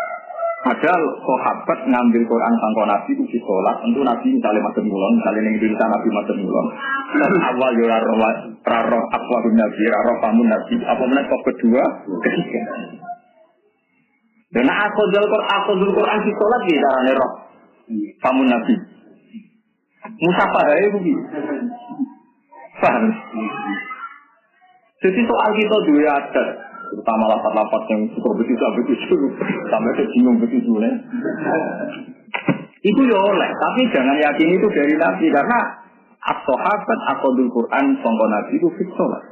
Padahal 0.64 1.02
sahabat 1.20 1.78
ngambil 1.92 2.24
Quran 2.24 2.54
sangko 2.56 2.88
Nabi 2.88 3.12
di 3.20 3.36
sholat, 3.36 3.84
tentu 3.84 4.00
Nabi 4.00 4.32
misalnya 4.32 4.64
macam 4.64 4.84
mulon, 4.88 5.12
misalnya 5.20 5.44
yang 5.44 5.60
cerita 5.60 5.84
Nabi 5.84 6.08
macam 6.08 6.36
mulon. 6.40 6.66
Dan 7.20 7.32
awal 7.36 7.70
yo 7.76 7.84
raro 7.84 8.12
raro 8.64 9.00
apa 9.12 9.34
Nabi, 9.52 9.82
raro 9.92 10.12
pamun 10.24 10.48
Nabi, 10.48 10.74
apa 10.80 11.02
mana 11.04 11.28
kok 11.28 11.42
kedua, 11.52 11.84
ketiga. 12.24 12.62
Dan 14.56 14.64
aku 14.64 15.00
jual 15.12 15.26
Quran, 15.28 15.48
aku 15.52 15.70
jual 15.84 15.92
Quran 15.92 16.18
di 16.24 16.32
sholat 16.32 16.60
di 16.64 16.74
darahnya 16.80 17.12
roh, 17.12 17.32
pamun 18.24 18.48
Nabi. 18.48 18.74
Musafah 20.04 20.64
ya 20.64 20.76
itu 20.88 20.98
Paham? 22.74 23.04
Jadi 25.04 25.20
soal 25.28 25.50
kita 25.60 25.76
dua 25.84 26.10
adat, 26.16 26.48
terutama 26.92 27.24
lapat-lapat 27.32 27.82
yang 27.92 28.02
suka 28.12 28.30
begitu 28.36 28.62
begitu 28.84 29.16
sampai 29.72 29.92
kesinggung 29.96 30.38
begitu 30.40 30.72
nih. 30.80 30.94
Itu 32.84 33.00
ya 33.08 33.16
oleh, 33.16 33.48
tapi 33.48 33.82
jangan 33.96 34.16
yakin 34.20 34.48
itu 34.60 34.66
dari 34.68 34.94
Nabi 35.00 35.32
karena 35.32 35.60
as-sahabat 36.20 37.00
akodul 37.16 37.48
Quran 37.48 37.96
sangka 38.04 38.26
Nabi 38.28 38.52
itu 38.60 38.68
fitolah. 38.76 39.22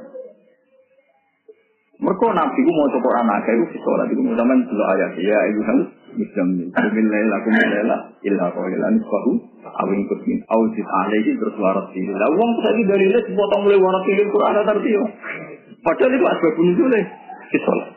Mereka 2.01 2.27
Nabi 2.33 2.57
itu 2.57 2.71
mau 2.73 2.89
Quran 2.89 3.29
aja 3.29 3.51
itu 3.53 3.65
fitolah 3.77 4.05
itu 4.09 4.21
zaman 4.25 4.57
dulu 4.65 4.83
ayat 4.97 5.11
ya 5.21 5.39
ibu 5.53 5.61
kan 5.69 5.79
lela 6.13 7.37
kumin 7.45 7.67
lela 7.73 7.97
illa 8.21 8.45
qawila 8.53 8.87
nisbahu 8.89 9.31
awin 9.65 10.01
kutmin 10.09 10.41
awzid 10.49 10.87
alaihi 11.05 11.37
terus. 11.37 11.55
Lah 11.57 12.29
uang 12.33 12.49
tadi 12.61 12.81
dari 12.89 13.05
les 13.13 13.25
potong 13.37 13.69
mulai 13.69 13.77
warat 13.77 14.05
Quran 14.05 14.53
ada 14.57 14.73
arti 14.73 14.91
Padahal 15.83 16.15
itu 16.15 16.25
asbab 16.25 16.55
nuzulnya 16.57 17.22
sholat. 17.61 17.89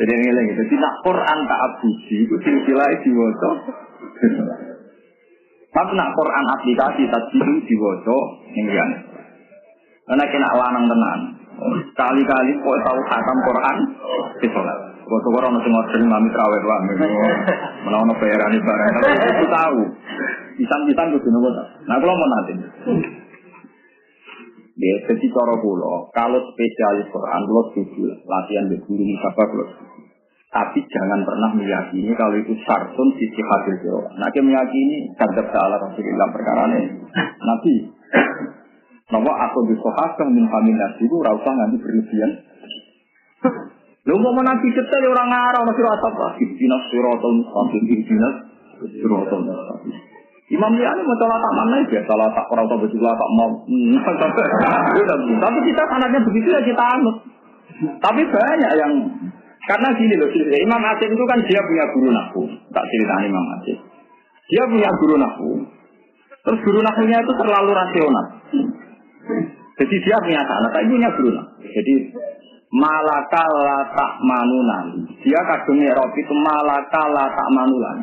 Jadi 0.00 0.12
ini 0.16 0.32
lagi, 0.32 0.52
jadi 0.56 0.74
nak 0.80 0.94
Quran 1.04 1.38
tak 1.44 1.60
abuji, 1.60 2.16
itu 2.24 2.34
silsilah 2.40 2.88
diwaca. 3.04 3.50
Tapi 5.70 5.92
nak 5.92 6.10
Quran 6.16 6.44
aplikasi 6.56 7.02
tadi 7.04 7.36
itu 7.36 7.54
diwaca 7.68 8.18
ini 8.56 8.72
kan. 8.72 8.90
Karena 10.08 10.24
kena 10.26 10.50
lanang 10.56 10.84
tenan. 10.88 11.20
Kali-kali 11.92 12.52
kok 12.56 12.78
tahu 12.82 13.00
khatam 13.12 13.38
Quran 13.44 13.76
di 14.40 14.48
sholat. 14.48 14.78
Waktu 15.10 15.28
orang 15.36 15.52
masih 15.58 15.70
ngobrol 15.74 16.02
mami 16.06 16.28
terawih 16.30 16.62
wah, 16.70 16.80
menawan 17.82 18.14
bayaran 18.14 18.54
barang. 18.62 18.90
Tapi 18.94 19.10
itu 19.26 19.46
tahu. 19.50 19.80
Isan-isan 20.60 21.12
kudu 21.18 21.28
nopo. 21.34 21.50
Nah 21.90 21.96
kalau 21.98 22.14
mau 22.14 22.28
nanti. 22.30 22.52
Ya, 24.80 24.96
jadi 25.12 25.26
cara 25.28 25.54
kalau 26.16 26.40
spesialis 26.56 27.12
Quran, 27.12 27.40
kula 27.44 27.62
setuju 27.68 28.00
latihan 28.24 28.64
di 28.72 28.76
guru 28.80 29.04
musabah 29.04 29.46
kula. 29.52 29.66
Tapi 30.50 30.78
jangan 30.88 31.20
pernah 31.22 31.50
meyakini 31.52 32.10
kalau 32.16 32.34
itu 32.40 32.56
sarsun 32.64 33.08
sisi 33.20 33.38
hasil 33.44 33.74
jawa. 33.86 34.08
Nah, 34.18 34.26
kita 34.32 34.42
meyakini 34.42 35.12
kadzab 35.14 35.46
ta'ala 35.52 35.78
Rasulullah 35.78 36.28
perkara 36.32 36.64
ini. 36.74 37.06
Nanti, 37.38 37.74
Nama 39.10 39.32
aku 39.50 39.58
di 39.66 39.74
sohasah 39.74 40.28
min 40.30 40.46
kami 40.46 40.70
nasi 40.70 41.02
itu 41.02 41.16
rasa 41.18 41.50
nanti 41.50 41.76
berlebihan. 41.82 42.30
Lu 44.06 44.16
mau 44.22 44.38
nanti 44.38 44.70
detail 44.70 45.04
orang 45.10 45.28
ngarang 45.34 45.66
masih 45.66 45.82
rasa 45.82 46.06
apa? 46.14 46.26
Ibtinas 46.38 46.82
sirotol 46.94 47.42
mustaqim, 47.42 47.82
ibtinas 47.90 48.36
sirotol 48.86 49.50
mustaqim. 49.50 49.94
Imam 50.50 50.74
Liani 50.74 51.06
mau 51.06 51.14
salah 51.14 51.38
tak 51.38 51.54
mana 51.54 51.78
ya, 51.86 52.02
salah 52.10 52.26
tak 52.34 52.42
orang 52.50 52.66
tahu 52.66 52.82
betul 52.82 53.06
tak 53.06 53.30
mau. 53.38 53.50
Tapi 55.46 55.58
kita 55.62 55.82
anaknya 55.86 56.20
begitu 56.26 56.48
ya 56.50 56.60
kita 56.66 56.82
anut. 56.82 57.16
Tapi 58.02 58.22
banyak 58.26 58.72
yang 58.74 58.92
karena 59.70 59.88
gini 59.94 60.18
loh, 60.18 60.26
Imam 60.34 60.82
Asim 60.82 61.14
itu 61.14 61.24
kan 61.30 61.38
dia 61.46 61.62
punya 61.62 61.84
guru 61.94 62.10
nahu. 62.10 62.42
Tak 62.74 62.82
cerita 62.90 63.14
Imam 63.22 63.46
Asim. 63.54 63.78
Dia 64.50 64.66
punya 64.66 64.90
guru 64.98 65.14
nahu. 65.22 65.50
Terus 66.42 66.58
guru 66.66 66.82
nahunya 66.82 67.22
itu 67.22 67.32
terlalu 67.38 67.70
rasional. 67.70 68.26
Jadi 69.78 69.96
dia 70.02 70.16
punya 70.18 70.42
anak, 70.42 70.70
tapi 70.74 70.90
punya 70.90 71.14
guru 71.14 71.30
nahu. 71.30 71.62
Jadi 71.62 71.94
malaka 72.74 73.44
la 73.46 73.78
tak 73.94 74.12
manunan. 74.18 75.06
Dia 75.22 75.40
kadungnya 75.46 75.94
Robi 75.94 76.26
itu 76.26 76.34
malaka 76.34 77.02
la 77.06 77.24
tak 77.30 77.48
manulan. 77.54 77.96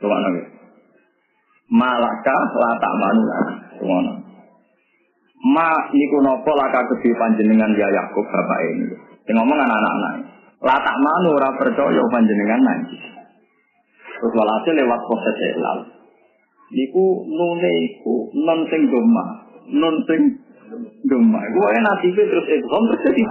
Coba 0.00 0.16
nanti 0.24 0.59
malaka 1.70 2.36
la 2.58 2.70
tak 2.76 2.94
manulan. 2.98 3.46
Ngono. 3.80 4.12
Ma 5.40 5.72
niku 5.88 6.20
napa 6.20 6.52
laka 6.52 6.84
gede 6.92 7.16
panjenengan 7.16 7.72
ya 7.78 7.88
Yakub 7.88 8.26
bapak 8.28 8.60
ini. 8.76 8.92
Sing 9.24 9.34
ngomong 9.38 9.56
anak-anak. 9.56 10.14
La 10.60 10.76
tak 10.76 10.96
manu 11.00 11.32
ora 11.32 11.56
percaya 11.56 12.02
panjenengan 12.12 12.60
nanti. 12.60 12.98
Terus 14.20 14.36
walhasil 14.36 14.76
lewat 14.76 15.00
proses 15.08 15.36
elal. 15.56 15.78
Niku 16.70 17.24
nune 17.24 17.72
iku 17.88 18.28
non 18.36 18.68
sing 18.68 18.92
doma, 18.92 19.24
non 19.72 19.96
sing 20.04 20.20
doma. 21.08 21.40
Iku 21.40 21.58
wae 21.64 21.80
nasibe 21.80 22.22
terus 22.28 22.46
ikhom 22.46 22.82
terus 22.92 23.00
jadi. 23.08 23.22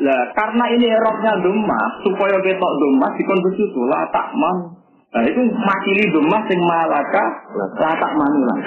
Lah 0.00 0.32
karena 0.32 0.64
ini 0.72 0.88
eroknya 0.88 1.44
doma, 1.44 1.80
supaya 2.00 2.40
ketok 2.40 2.72
doma 2.80 3.06
dikon 3.20 3.38
begitu 3.52 3.80
la 3.84 4.08
tak 4.08 4.32
man. 4.32 4.81
Nah 5.12 5.22
itu 5.28 5.40
makili 5.44 6.04
doma 6.08 6.38
sing 6.48 6.60
malaka 6.64 7.24
la 7.52 7.92
tak 8.00 8.12
manulah. 8.16 8.58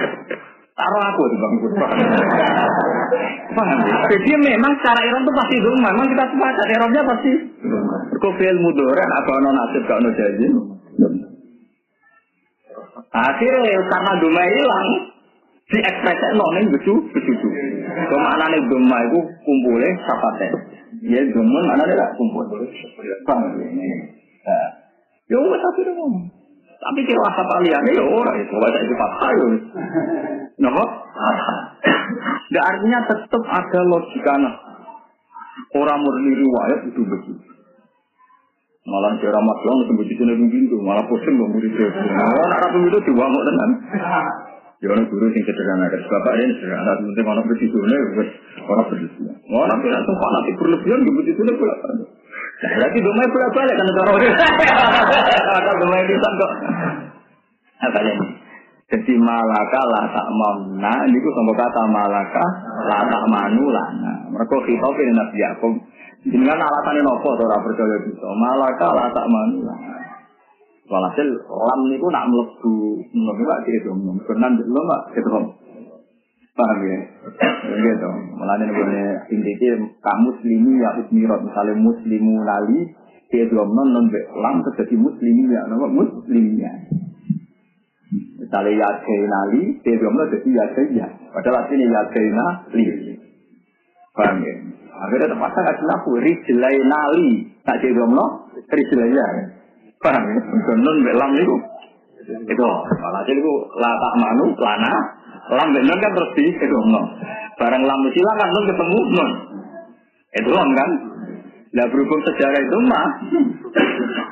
Taruh 0.75 1.01
aku 1.07 1.21
di 1.31 1.37
bang 1.39 1.53
Paham? 3.55 3.79
Jadi 4.11 4.31
memang 4.43 4.75
secara 4.77 4.99
Iran 5.07 5.23
itu 5.23 5.33
pasti 5.33 5.55
doma. 5.63 5.89
Memang 5.95 6.07
kita 6.11 6.25
sepakat 6.29 6.67
Eropnya 6.75 7.01
pasti. 7.07 7.31
Kofil 8.19 8.57
mudoran 8.59 9.09
atau 9.23 9.35
non 9.41 9.55
nasib 9.55 9.83
gak 9.87 9.99
non 10.03 10.13
jazim. 10.13 10.53
Akhirnya 13.15 13.79
karena 13.87 14.11
doma 14.19 14.43
hilang, 14.43 14.89
si 15.71 15.77
ekspresi 15.79 16.27
noning 16.35 16.65
becu 16.75 16.93
becu. 17.09 17.33
Ke 18.11 18.17
mana 18.19 18.51
nih 18.51 18.61
doma 18.67 18.97
itu 19.07 19.19
kumpulnya 19.47 19.89
sapatnya. 20.03 20.47
Ya 21.07 21.23
doma 21.31 21.59
mana 21.71 21.87
dia 21.87 22.05
kumpul. 22.19 22.43
Paham? 23.23 23.55
Ya 25.31 25.37
udah 25.39 25.59
tapi 25.63 25.81
dong. 25.87 26.34
Tapi 26.85 26.99
kira 27.01 27.17
rasa 27.17 27.41
kalian 27.49 27.81
ya 27.89 28.03
orang 28.05 28.37
itu 28.45 28.53
baca 28.61 28.77
itu 28.77 28.93
patah 28.93 29.31
ya. 29.33 29.45
Nopo? 30.61 30.83
Nah, 32.45 32.61
artinya 32.61 32.99
tetap 33.09 33.41
ada 33.41 33.79
logika 33.89 34.33
nah. 34.37 34.55
Orang 35.73 35.97
murni 35.97 36.31
riwayat 36.37 36.79
itu 36.85 37.01
begitu. 37.01 37.33
Malah 38.85 39.17
cara 39.17 39.39
masalah 39.41 39.81
itu 39.81 39.93
begitu 39.97 40.21
nih 40.29 40.37
begitu, 40.45 40.77
malah 40.77 41.01
pusing 41.09 41.33
dong 41.41 41.57
murid 41.57 41.73
itu. 41.73 41.89
Anak 41.89 42.69
rapi 42.69 42.77
itu 42.85 42.99
diwangok 43.09 43.43
tenan. 43.49 43.69
Ya 44.77 44.93
orang 44.93 45.09
guru 45.09 45.25
sing 45.33 45.41
sederhana 45.41 45.89
kan 45.89 46.01
bapak 46.05 46.33
ini 46.37 46.53
sederhana, 46.61 46.91
penting 47.01 47.25
orang 47.25 47.45
begitu 47.49 47.77
nih, 47.81 47.99
orang 48.69 48.87
begitu. 48.93 49.19
Orang 49.49 49.79
tidak 49.81 50.01
sempat 50.05 50.29
nanti 50.37 50.51
berlebihan 50.53 50.99
begitu 51.01 51.41
pula. 51.57 51.75
Nah, 52.55 52.71
berarti 52.71 52.99
domai 53.03 53.27
bolak 53.27 53.51
balik 53.51 53.75
kan 53.75 53.87
cara 53.91 54.11
Kalau 54.15 55.75
domai 55.83 56.07
bisa 56.07 56.29
kok. 56.39 56.51
Apa 57.83 57.99
ini? 57.99 58.27
Jadi 58.85 59.13
malaka 59.17 59.81
la 59.81 60.01
tak 60.13 60.27
mamna, 60.29 60.93
ini 61.09 61.17
ku 61.17 61.29
sama 61.33 61.53
kata 61.57 61.81
malaka 61.89 62.45
la 62.85 62.99
tak 63.09 63.23
manu 63.27 63.65
lana. 63.73 64.13
Mereka 64.29 64.55
khitab 64.61 64.93
ini 64.93 65.11
Nabi 65.11 65.37
Yaakob. 65.41 65.73
Dengan 66.25 66.57
alasannya 66.57 67.01
nopo, 67.05 67.33
orang 67.33 67.65
percaya 67.65 67.97
bisa. 68.05 68.27
Malaka 68.29 68.87
la 68.93 69.05
tak 69.09 69.25
manu 69.25 69.65
lana. 69.65 69.95
Walhasil 70.85 71.27
lam 71.49 71.81
niku 71.89 72.07
nak 72.13 72.29
mlebu 72.29 72.73
mlebu 73.09 73.41
gak 73.41 73.59
gitu. 73.65 73.89
Kenan 74.29 74.53
dulu 74.53 74.81
mak 74.85 75.01
gitu. 75.17 75.29
Paham 76.55 76.79
ya? 76.87 76.99
Gitu. 77.67 78.09
Mulane 78.39 78.63
ngene 78.71 79.03
inti 79.27 79.51
kamu 79.99 80.23
muslimi 80.23 80.79
ya 80.79 80.89
usmirat 81.03 81.43
misalnya 81.43 81.75
muslimu 81.75 82.47
lali 82.47 82.95
dia 83.27 83.43
belum 83.51 83.75
non 83.75 84.07
lam 84.39 84.63
terjadi 84.71 84.95
muslimi 84.95 85.51
ya 85.51 85.67
nama 85.67 85.83
muslimnya. 85.91 86.71
Misalnya 88.39 88.71
ya 88.71 88.89
nali 89.27 89.83
dia 89.83 89.99
belum 89.99 90.15
non 90.15 90.31
jadi 90.31 90.49
ya 90.55 90.65
ya. 90.95 91.07
Padahal 91.35 91.67
aslinya 91.67 91.91
ya 91.91 92.01
li. 92.71 92.85
Paham 94.15 94.39
ya? 94.39 94.55
Akhirnya 94.95 95.27
terpaksa 95.35 95.59
ngasih 95.59 95.85
laku 95.91 96.11
rijlai 96.23 96.77
nali. 96.87 97.51
Tak 97.67 97.83
jadi 97.83 97.91
belum 97.99 98.15
non 98.15 98.31
rijlai 98.71 99.11
ya. 99.11 99.27
Paham 99.99 100.23
ya? 100.23 100.39
Nun 100.71 100.97
belam 101.03 101.31
itu. 101.35 101.55
Itu. 102.25 102.63
Walhasil 103.03 103.35
itu 103.37 103.53
latah 103.75 104.13
manu, 104.17 104.55
lana. 104.55 104.93
Lam 105.45 105.69
belam 105.73 105.97
kan 106.01 106.11
terus 106.17 106.31
di 106.33 106.43
itu. 106.49 106.77
No. 106.89 107.01
Barang 107.61 107.83
lam 107.85 107.99
silang 108.11 108.37
kan 108.41 108.49
nun 108.49 108.65
ketemu 108.69 108.99
nun. 109.13 109.29
Itu 110.41 110.49
lam 110.49 110.69
kan. 110.73 110.89
Nah 111.75 111.85
berhubung 111.91 112.21
sejarah 112.23 112.59
itu 112.59 112.77
mah. 112.87 113.07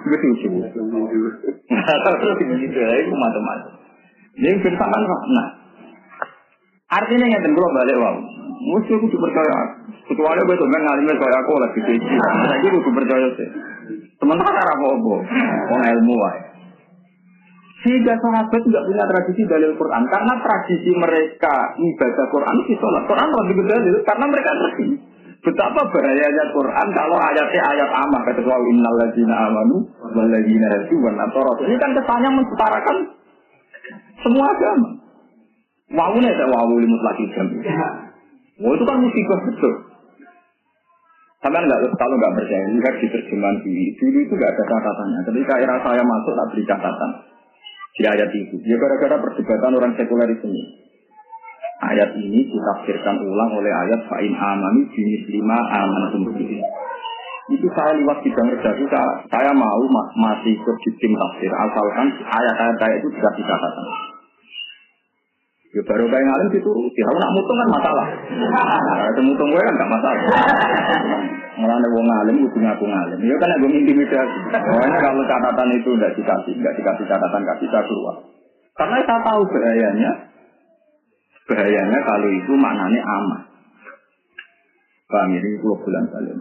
Begitu. 0.09 0.47
Terus 1.69 2.35
begitu. 2.39 2.77
Itu 2.79 3.13
macam-macam. 3.13 3.71
Ini 4.33 4.57
bersamaan 4.63 5.03
nah. 5.05 5.47
Artinya 6.93 7.25
yang 7.25 7.41
tentu 7.41 7.61
balik 7.61 7.97
wow. 7.97 8.15
Musuh 8.63 8.95
itu 8.95 9.17
percaya. 9.17 9.57
Kecuali 10.03 10.39
gue 10.43 10.55
tuh 10.59 10.67
ngalimnya 10.67 11.15
kayak 11.15 11.37
aku 11.43 11.51
lagi 11.59 11.79
kecil. 11.79 12.11
Nah, 12.11 12.55
itu 12.59 12.91
percaya 12.91 13.27
sih. 13.39 13.49
Sementara 14.19 14.55
apa-apa, 14.55 15.15
orang 15.67 15.83
ilmu 15.99 16.13
wae. 16.15 16.52
Sehingga 17.83 18.15
sahabat 18.15 18.61
tidak 18.63 18.83
punya 18.87 19.03
tradisi 19.11 19.43
dalil 19.43 19.75
Quran 19.75 20.07
karena 20.07 20.33
tradisi 20.39 20.91
mereka 20.95 21.75
ibadah 21.75 22.25
Quran 22.31 22.55
itu 22.63 22.79
sholat. 22.79 23.03
Quran 23.11 23.27
lebih 23.27 23.55
berdalil 23.59 23.95
karena 24.07 24.25
mereka 24.31 24.51
ngerti 24.55 24.87
betapa 25.43 25.81
bahayanya 25.91 26.43
Quran 26.55 26.87
kalau 26.95 27.19
ayatnya 27.19 27.61
ayat 27.75 27.89
amah 27.91 28.21
kata 28.23 28.39
Allah 28.47 28.63
innal 28.71 28.95
ladzina 29.03 29.35
amanu 29.35 29.83
wal 29.99 30.27
ladzina 30.31 30.67
hadu 30.71 30.95
Ini 31.67 31.75
kan 31.75 31.91
kesannya 31.91 32.29
mensetarakan 32.31 32.97
semua 34.23 34.45
agama. 34.47 34.89
Wawune 35.91 36.31
tak 36.31 36.47
wawu 36.47 36.79
limut 36.79 37.03
lagi 37.03 37.27
jam. 37.35 37.51
Wah 38.63 38.71
itu 38.79 38.83
kan 38.87 38.97
musibah 39.03 39.39
betul. 39.43 39.73
Sama 41.43 41.59
nggak 41.59 41.99
kalau 41.99 42.15
nggak 42.15 42.33
percaya 42.39 42.65
lihat 42.71 42.95
di 43.03 43.07
terjemahan 43.11 43.59
dulu. 43.59 43.83
Dulu 43.99 44.17
itu 44.23 44.33
nggak 44.39 44.51
ada 44.55 44.63
catatannya. 44.71 45.19
Ketika 45.27 45.53
era 45.59 45.75
saya 45.83 46.01
masuk 46.07 46.31
tak 46.31 46.47
beri 46.55 46.63
catatan 46.63 47.32
di 47.93 48.03
ayat 48.09 48.29
itu. 48.33 48.55
Ya 48.65 48.75
gara-gara 48.81 49.21
perdebatan 49.21 49.71
orang 49.77 49.93
sekuler 49.93 50.29
ini. 50.33 50.63
Ayat 51.83 52.15
ini 52.15 52.47
ditafsirkan 52.47 53.15
ulang 53.21 53.51
oleh 53.59 53.69
ayat 53.69 54.07
fa'in 54.07 54.33
amani 54.33 54.87
jenis 54.93 55.23
lima 55.29 55.57
aman 55.83 56.03
sumberjini. 56.15 56.63
Itu 57.51 57.67
saya 57.75 57.99
lewat 57.99 58.23
bidang 58.23 58.55
redaksi, 58.55 58.87
saya 59.27 59.51
mau 59.51 59.83
masih 60.15 60.55
ikut 60.55 60.77
di 60.79 60.91
tim 60.95 61.11
tafsir, 61.11 61.51
asalkan 61.51 62.07
ayat-ayat 62.23 63.03
itu 63.03 63.09
dikasih 63.19 63.43
catatan. 63.43 63.87
Ya 65.73 65.81
baru 65.89 66.05
kayak 66.05 66.21
ngalim 66.21 66.49
dituruti. 66.53 67.01
Kalau 67.01 67.17
nak 67.17 67.33
mutung 67.33 67.57
kan 67.57 67.69
masalah. 67.73 68.07
Nah, 68.93 69.09
itu 69.09 69.21
mutung 69.25 69.49
gue 69.49 69.57
kan 69.57 69.73
gak 69.73 69.89
masalah. 69.89 70.21
Mulanya 71.53 71.87
wong 71.93 72.05
ngalim 72.09 72.37
itu 72.49 72.57
ngaku 72.57 72.85
ngalim. 72.89 73.19
Ya 73.21 73.35
kan 73.37 73.61
gue 73.61 73.69
intimidasi. 73.69 74.37
Pokoknya 74.49 74.97
kalau 74.97 75.21
catatan 75.29 75.69
itu 75.77 75.89
tidak 75.93 76.13
dikasih, 76.17 76.53
tidak 76.57 76.73
dikasih 76.81 77.05
catatan 77.05 77.41
kasih 77.45 77.67
saya 77.69 77.83
keluar. 77.85 78.15
Karena 78.73 78.97
saya 79.05 79.21
tahu 79.21 79.41
bahayanya. 79.45 80.11
Bahayanya 81.45 81.99
kalau 82.01 82.29
itu 82.33 82.53
maknanya 82.57 83.01
aman. 83.05 83.41
Paham 85.13 85.29
ya? 85.29 85.39
ini 85.45 85.61
bulan 85.61 86.05
kalian. 86.09 86.39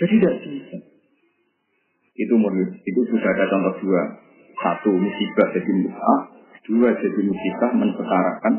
Jadi 0.00 0.14
tidak 0.16 0.34
bisa. 0.40 0.78
Itu 2.14 2.34
menurut 2.40 2.72
itu 2.72 3.00
sudah 3.12 3.30
ada 3.36 3.44
contoh 3.52 3.74
dua. 3.84 4.02
Satu 4.54 4.96
musibah 4.96 5.50
jadi 5.50 5.70
musibah 5.76 6.20
Dua 6.64 6.88
jadi 6.96 7.20
musibah 7.20 7.70
mensetarakan. 7.76 8.54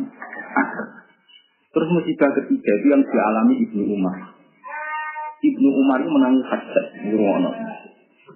Terus 1.74 1.90
musibah 1.90 2.30
ketiga 2.38 2.72
itu 2.78 2.88
yang 2.94 3.02
dialami 3.02 3.54
Ibnu 3.66 3.84
Umar. 3.90 4.35
Ibnu 5.44 5.68
Umar 5.68 5.98
itu 6.00 6.12
menangis 6.12 6.46
hajat. 6.48 6.86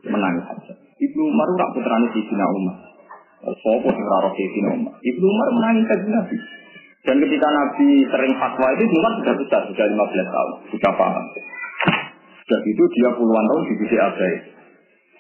Menangis 0.10 0.46
hajat. 0.50 0.78
Ibnu 1.00 1.22
Umar 1.32 1.48
itu 1.48 1.66
putrane 1.80 2.08
Sayyidina 2.12 2.46
Umar. 2.60 2.76
Sopo 3.64 3.88
sing 3.88 4.04
Sayyidina 4.04 4.70
Umar. 4.76 4.94
Ibnu 5.00 5.26
Umar 5.26 5.48
menangis 5.56 5.84
kajian 5.88 6.12
Nabi. 6.12 6.38
Dan 7.00 7.16
ketika 7.24 7.48
Nabi 7.48 7.88
sering 8.12 8.34
fatwa 8.36 8.68
itu, 8.76 8.82
Ibnu 8.84 8.98
Umar 9.00 9.14
sudah 9.24 9.36
besar, 9.40 9.62
sudah 9.72 9.86
15 9.88 10.36
tahun, 10.36 10.52
sudah 10.76 10.92
paham. 11.00 11.26
Sejak 12.44 12.62
itu 12.68 12.84
dia 13.00 13.10
puluhan 13.16 13.46
tahun 13.48 13.62
di 13.64 13.74
dididik 13.78 14.02
abai. 14.04 14.36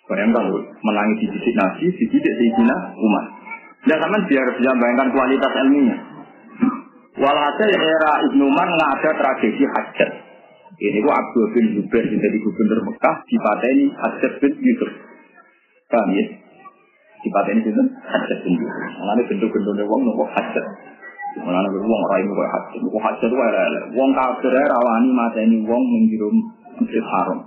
Bayangkan 0.09 0.43
menangis 0.83 1.17
di 1.23 1.27
dididik 1.31 1.55
Nabi, 1.55 1.85
dididik 1.95 2.33
Sayyidina 2.35 2.75
Umar. 2.99 3.25
Ya 3.87 3.95
sama 3.95 4.19
biar 4.27 4.47
bisa 4.59 4.75
bayangkan 4.75 5.09
kualitas 5.15 5.51
ilminya. 5.63 5.97
Walhasil 7.19 7.69
era 7.71 8.11
Ibnu 8.27 8.43
Umar 8.43 8.67
nggak 8.67 8.91
ada 8.99 9.11
tragedi 9.15 9.63
hajat. 9.63 10.28
Ini 10.79 10.99
gua 11.03 11.11
Abdul 11.11 11.45
bin 11.51 11.65
Zubair 11.75 12.07
yang 12.07 12.23
jadi 12.23 12.37
gubernur 12.39 12.79
Mekah 12.87 13.15
di 13.27 13.35
ini 13.75 13.85
hajat 13.91 14.33
bin 14.39 14.53
Yusuf. 14.63 14.91
Paham 15.91 16.09
ya? 16.15 16.25
Di 17.19 17.29
ini 17.29 17.61
itu 17.67 17.83
hajat 17.83 18.39
bin 18.47 18.53
Yusuf. 18.55 18.87
Mengenai 18.95 19.27
bentuk-bentuknya 19.27 19.83
uang 19.83 20.01
nopo 20.07 20.23
hajat. 20.31 20.65
Mengenai 21.43 21.75
uang 21.75 22.01
orang 22.07 22.19
ini 22.23 22.31
kayak 22.31 22.51
hajat. 22.55 22.79
Nopo 22.79 22.99
hajat 23.03 23.27
itu 23.27 23.37
ada 23.43 23.63
uang 23.91 24.11
kafir 24.15 24.53
rawani 24.55 25.09
mata 25.11 25.39
ini 25.43 25.57
uang 25.67 25.83
menghirum 25.83 26.35
masjid 26.79 27.03
haram. 27.03 27.39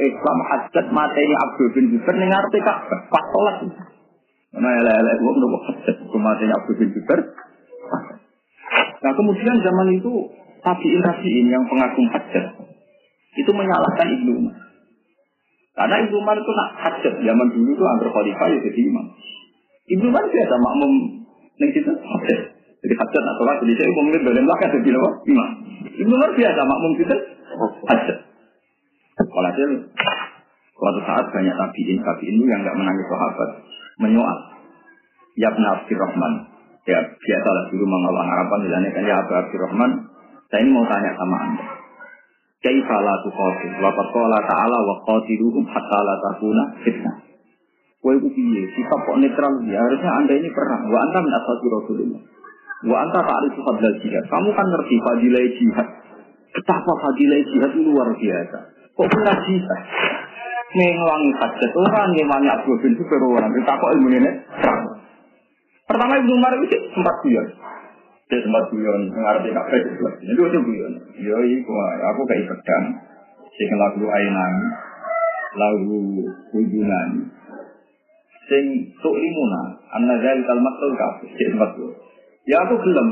Islam 0.00 0.38
hajat 0.48 0.86
mata 0.88 1.18
ini 1.20 1.34
Abdul 1.36 1.68
bin 1.76 1.84
Zubair 1.92 2.16
nengarti 2.16 2.58
kak 2.64 2.78
pas 3.12 3.26
elek-elek 4.80 5.14
gue 5.20 5.32
menurut 5.36 5.62
hajat 5.68 5.96
kematian 6.08 6.50
Abu 6.56 6.72
bin 6.80 6.88
Jubair. 6.96 7.20
Nah 8.98 9.12
kemudian 9.14 9.56
zaman 9.60 9.88
itu 9.92 10.12
tabiin 10.62 11.00
tabiin 11.02 11.46
yang 11.50 11.64
pengagum 11.66 12.06
hajat 12.10 12.46
itu 13.38 13.50
menyalahkan 13.54 14.06
Ibnu 14.18 14.30
Umar. 14.34 14.56
Karena 15.78 15.96
Ibnu 16.02 16.16
Umar 16.18 16.34
itu 16.34 16.50
nak 16.50 16.70
hajat 16.82 17.14
zaman 17.22 17.46
dulu 17.54 17.70
itu 17.70 17.84
antar 17.86 18.08
khalifah 18.10 18.46
ya 18.50 18.58
jadi 18.66 18.80
imam. 18.82 19.06
Ibnu 19.94 20.06
Umar 20.10 20.24
biasa 20.26 20.54
makmum 20.58 20.92
neng 21.62 21.70
situ 21.70 21.92
hajat. 21.94 22.40
Jadi 22.78 22.94
hajat 22.94 23.22
atau 23.22 23.36
sholat 23.42 23.56
jadi 23.62 23.74
saya 23.78 23.90
umumnya 23.94 24.18
dalam 24.26 24.44
belakang 24.46 24.70
jadi 24.82 24.90
apa? 24.98 25.10
Imam. 25.30 25.50
Ibnu 25.86 26.12
Umar 26.18 26.30
biasa 26.34 26.60
makmum 26.66 26.92
situ 26.98 27.16
hajat. 27.86 28.18
Walhasil 29.18 29.70
suatu 30.78 31.00
saat 31.06 31.26
banyak 31.30 31.54
tabiin 31.54 31.98
tabiin 32.02 32.34
itu 32.38 32.46
yang 32.46 32.62
nggak 32.62 32.78
menangis 32.78 33.06
sahabat 33.06 33.50
menyoal. 34.02 34.38
Ya 35.38 35.54
Abdul 35.54 35.98
Rahman. 35.98 36.32
Ya 36.90 36.98
biasalah 37.04 37.70
dulu 37.70 37.84
mengawal 37.86 38.24
harapan 38.26 38.58
misalnya 38.66 38.90
kan 38.90 39.02
ya 39.06 39.22
Rahman. 39.22 40.07
Saya 40.48 40.64
ini 40.64 40.70
mau 40.72 40.84
tanya 40.88 41.12
sama 41.16 41.36
anda. 41.44 41.64
Kaifa 42.58 42.96
la 43.04 43.14
tuqatil 43.22 43.72
wa 43.78 43.90
qad 43.92 44.06
qala 44.10 44.38
ta'ala 44.42 44.78
wa 44.82 44.94
qatiluhum 45.06 45.64
hatta 45.68 46.00
la 46.02 46.14
takuna 46.18 46.64
fitnah. 46.82 47.16
Kowe 48.00 48.14
iku 48.16 48.28
piye? 48.32 48.62
Sikap 48.72 49.00
kok 49.04 49.18
netral 49.20 49.60
ya 49.68 49.78
harusnya 49.78 50.12
anda 50.24 50.32
ini 50.34 50.48
perang. 50.50 50.88
Wa 50.88 50.98
anta 51.04 51.18
min 51.20 51.32
ashabi 51.34 51.66
Rasulullah. 51.68 52.20
Wa 52.88 52.96
anta 53.04 53.20
ta'rifu 53.22 53.60
fadlal 53.62 53.98
jihad. 54.00 54.24
Kamu 54.26 54.50
kan 54.56 54.66
ngerti 54.66 54.96
fadilah 55.02 55.44
jihad. 55.54 55.88
Betapa 56.56 56.92
fadilah 57.04 57.38
jihad 57.52 57.70
itu 57.74 57.82
luar 57.84 58.08
biasa. 58.16 58.58
Kok 58.96 59.08
pernah 59.10 59.36
jihad? 59.44 59.82
ngewangi 60.68 61.30
hajat 61.40 61.72
orang 61.72 62.12
ngewangi 62.12 62.48
Abu 62.52 62.76
bin 62.84 62.92
Zubair 63.00 63.22
orang 63.24 63.52
kita 63.56 63.72
kok 63.72 63.92
ilmu 63.96 64.08
ini 64.12 64.32
pertama 65.88 66.20
Ibnu 66.20 66.32
Umar 66.36 66.52
itu 66.60 66.76
sempat 66.92 67.14
guyon 67.24 67.48
dia 68.28 68.38
sempat 68.44 68.64
guyon 68.68 69.08
mengarti 69.08 69.48
kafe 69.56 69.76
itu 69.80 70.04
itu 70.36 70.58
guyon 70.60 70.92
yo 71.16 71.36
iku 71.40 71.72
aku 72.12 72.20
kayak 72.28 72.46
pedang 72.52 72.84
sing 73.56 73.68
lagu 73.80 74.04
ainan 74.04 74.54
lagu 75.56 76.00
hubungan 76.52 77.08
sing 78.48 78.64
tuk 79.00 79.16
limuna 79.16 79.80
anna 79.96 80.14
zal 80.20 80.38
kalmat 80.44 80.74
tul 80.76 80.92
kafe 80.92 81.26
guyon 81.32 81.92
ya 82.44 82.56
aku 82.68 82.76
gelem 82.84 83.08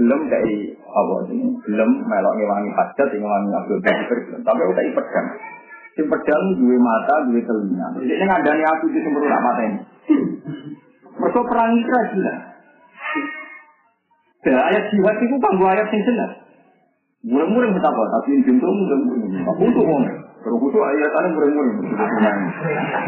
gelem 0.00 0.20
kayak 0.32 0.76
apa 0.80 1.14
sih 1.28 1.40
gelem 1.68 1.90
melok 2.08 2.34
ngewangi 2.40 2.70
hajat 2.72 3.08
ngewangi 3.12 3.48
bin 3.52 3.62
Zubair 3.68 4.08
tapi 4.40 4.60
aku 4.64 4.72
kayak 4.72 4.96
pedang 4.96 5.28
Sing 5.98 6.06
pedang 6.06 6.54
duwe 6.54 6.78
mata, 6.78 7.26
duwe 7.26 7.42
telinga. 7.42 7.98
Jadi 7.98 8.06
ini 8.06 8.22
ngadani 8.22 8.62
aku 8.70 8.86
di 8.86 9.02
sumber 9.02 9.26
tak 9.26 9.42
mateni. 9.42 9.78
Mereka 11.18 11.40
perang 11.42 11.74
Isra 11.74 12.00
jelas. 12.14 12.38
Ya, 14.48 14.58
ayat 14.64 14.84
jihad 14.88 15.16
itu 15.20 15.36
kanggo 15.36 15.64
ayat 15.68 15.86
sing 15.92 16.00
jelas. 16.08 16.32
Murah-murah 17.28 17.68
betapa, 17.76 18.02
tapi 18.16 18.40
ini 18.40 18.48
pintu 18.48 18.64
murah-murah. 18.64 19.44
Aku 19.52 19.68
tuh 19.76 19.84
ngomong. 19.84 20.08
Kalau 20.40 20.56
kutu 20.56 20.78
ayat 20.80 21.10
ada. 21.12 21.28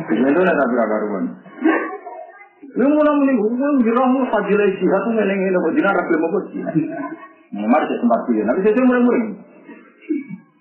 Itu 0.04 0.40
tapi 0.44 0.74
karuan. 0.76 1.24
Lu 2.70 2.86
mulai 2.92 3.14
muni 3.16 3.34
hukum 3.40 3.82
dirahmu 3.82 4.20
fadilah 4.28 4.68
jihad 4.76 5.00
tuh 5.00 5.12
ngeleng 5.16 5.40
ngeleng 5.40 5.64
kok 5.64 6.20
mau 6.20 6.40
jihad. 6.52 6.76
Memang 7.50 7.82
ada 7.82 7.96
tempat 7.98 8.20
pilih, 8.28 8.44
tapi 8.44 8.60
saya 8.62 8.84
murah-murah. 8.84 9.24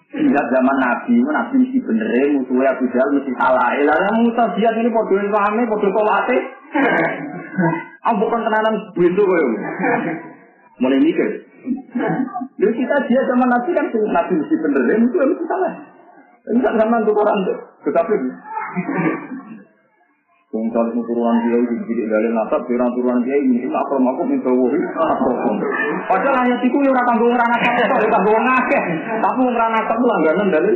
Jihad 0.09 0.45
zaman 0.49 0.77
Nabi, 0.79 1.21
Nabi 1.21 1.55
mesti 1.61 1.77
bener, 1.85 2.09
musuhnya 2.33 2.73
Abu 2.73 2.89
Jahal 2.89 3.13
mesti 3.13 3.31
salah. 3.37 3.67
Elah, 3.77 4.09
musuh 4.23 4.47
jihad 4.57 4.73
ini 4.79 4.89
podoin 4.89 5.27
pahami, 5.29 5.69
podo 5.69 5.89
kolate. 5.91 6.37
Aku 8.09 8.15
bukan 8.23 8.41
tenanan 8.47 8.73
begitu 8.95 9.21
kok. 9.21 9.43
Mulai 10.79 10.99
mikir. 11.03 11.29
Lalu 12.59 12.71
kita 12.75 12.95
dia 13.07 13.21
zaman 13.27 13.47
Nabi 13.51 13.69
kan 13.75 13.85
Nabi 13.91 14.33
mesti 14.39 14.55
bener, 14.63 14.83
musuh 14.99 15.27
mesti 15.27 15.45
salah. 15.47 15.73
Ini 16.49 16.59
kan 16.63 16.73
zaman 16.79 17.03
untuk 17.03 17.19
orang 17.19 17.39
tuh, 17.45 17.57
tetapi 17.83 18.15
Wong 20.49 20.65
salih 20.73 20.97
turunan 21.05 21.45
dia 21.45 21.61
itu 21.61 21.77
jadi 21.85 22.09
dalil 22.09 22.33
nasab, 22.33 22.65
turunan 22.65 22.89
turunan 22.97 23.21
dia 23.21 23.37
ini 23.37 23.69
tak 23.69 23.85
perlu 23.85 24.09
aku 24.09 24.25
minta 24.25 24.49
wuri. 24.49 24.81
Padahal 26.09 26.41
ayat 26.41 26.57
itu 26.65 26.73
yang 26.73 26.89
orang 26.89 27.21
gue 27.21 27.29
ngerana 27.29 27.53
nasab, 27.53 28.01
ya 28.01 28.07
kanggo 28.09 28.33
wong 28.33 28.45
akeh. 28.49 28.81
Tapi 29.21 29.39
ngerana 29.45 29.77
nasab 29.77 30.01
langganan 30.01 30.49
dalil. 30.49 30.75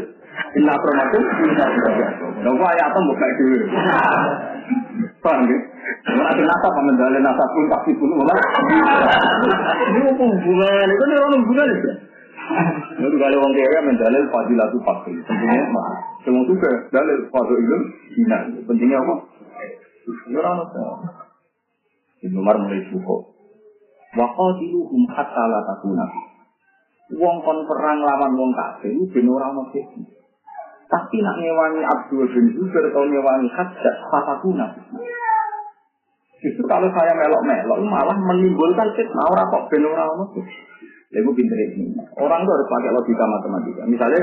Inna 0.62 0.78
permatu, 0.78 1.18
inna 1.26 1.66
permatu. 1.74 2.26
Nopo 2.46 2.64
ayat 2.70 2.86
itu 2.94 3.00
buka 3.02 3.28
dulu. 3.34 3.58
Paham 5.24 5.48
ya? 5.48 5.60
Kalau 6.04 6.26
ada 6.28 6.44
nasab, 6.44 6.76
dalil 7.00 7.22
nasab 7.24 7.48
pun 7.56 7.66
pasti 7.72 7.96
pun 7.96 8.12
malah. 8.12 8.36
Ini 9.88 10.00
apa 10.04 10.20
hubungan? 10.20 10.88
Itu 10.92 11.00
kan 11.00 11.16
orang 11.16 11.40
hubungan 11.40 11.68
itu. 11.72 11.92
Itu 13.00 13.18
kalau 13.24 13.38
wong 13.40 13.54
kaya 13.56 13.80
mendalil 13.88 14.24
fadilatu 14.28 14.78
fakir. 14.84 15.16
Tentunya 15.24 15.64
mah. 15.72 15.88
Semua 16.28 16.44
juga 16.44 16.70
dalil 16.92 17.24
fadil 17.32 17.56
ilmu. 17.56 17.88
Pentingnya 18.68 19.00
apa? 19.00 19.16
Ora 20.28 20.50
ono 20.60 20.66
Ibnu 22.24 22.40
Umar 22.40 22.60
mulai 22.60 22.84
suko. 22.92 23.32
Wa 24.20 24.28
qatiluhum 24.28 25.08
hatta 25.08 25.44
la 25.48 25.60
takuna. 25.72 26.06
Wong 27.16 27.36
kon 27.48 27.64
perang 27.64 28.00
lawan 28.04 28.32
wong 28.36 28.52
kafir 28.52 28.92
ben 29.12 29.28
ora 29.32 29.56
ono 29.56 29.72
Tapi 30.94 31.18
nak 31.26 31.42
ngewangi 31.42 31.82
Abdul 31.82 32.30
bin 32.30 32.46
Zubair 32.54 32.86
atau 32.94 33.02
ngewangi 33.02 33.50
Hajjah 33.50 33.96
fatakuna. 34.14 34.68
Justru 36.44 36.64
kalau 36.70 36.86
saya 36.94 37.18
melok-melok 37.18 37.80
malah 37.88 38.18
menimbulkan 38.20 38.94
fitnah 38.94 39.26
orang 39.32 39.48
kok 39.50 39.74
ben 39.74 39.88
ora 39.90 40.06
ono 40.06 40.28
Lalu 41.14 41.30
pinter 41.38 41.58
ini. 41.78 41.94
Orang 42.18 42.42
itu 42.42 42.50
harus 42.50 42.68
pakai 42.74 42.90
logika 42.90 43.26
matematika. 43.30 43.82
Misalnya, 43.86 44.22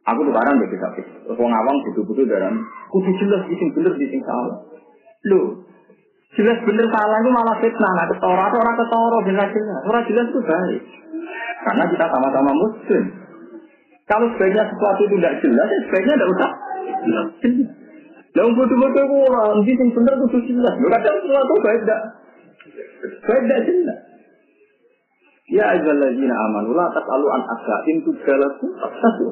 aku 0.00 0.24
tuh 0.24 0.32
barang 0.32 0.56
bagi 0.64 0.78
sakit. 0.80 1.04
Terus 1.28 1.36
wong 1.36 1.52
awang 1.52 1.76
butuh-butuh 1.84 2.24
dalam 2.24 2.56
kudu 2.88 3.12
jelas 3.20 3.44
di 3.52 3.54
sini 3.60 3.70
bener 3.76 3.92
di 4.00 4.08
sini 4.08 4.24
salah. 4.24 4.64
Loh, 5.28 5.60
jelas 6.32 6.56
bener 6.64 6.88
salah 6.88 7.16
itu 7.20 7.30
malah 7.36 7.56
fitnah. 7.60 7.92
Nah, 8.00 8.06
ketora 8.16 8.42
atau 8.48 8.58
orang 8.64 8.76
ketora, 8.80 9.18
jelas 9.28 9.48
jelas. 9.52 9.80
Orang 9.84 10.04
jelas 10.08 10.26
itu 10.32 10.40
baik. 10.40 10.82
Karena 11.68 11.84
kita 11.92 12.04
sama-sama 12.08 12.50
muslim. 12.56 13.04
Kalau 14.12 14.28
sebaiknya 14.36 14.68
sesuatu 14.68 15.00
itu 15.08 15.16
tidak 15.16 15.40
jelas, 15.40 15.66
ya 15.72 15.80
sebaiknya 15.88 16.14
tidak 16.20 16.30
usah. 16.36 16.50
Yang 18.32 18.48
bodoh-bodoh 18.60 19.04
itu 19.08 19.16
orang, 19.24 19.60
di 19.64 19.72
sini 19.72 19.88
bener 19.88 20.14
itu 20.20 20.38
jelas. 20.52 20.74
Kadang 20.76 21.16
sesuatu 21.24 21.52
baik 21.64 21.80
tidak. 21.80 22.00
Baik 23.24 23.40
tidak 23.48 23.60
jelas. 23.64 23.98
Ya 25.48 25.64
ayyuhallazina 25.72 26.34
amanu 26.48 26.76
la 26.76 26.92
tas'alu 26.92 27.26
an 27.32 27.40
asa'in 27.56 27.96
tudalakum 28.04 28.68
fasatu. 28.84 29.26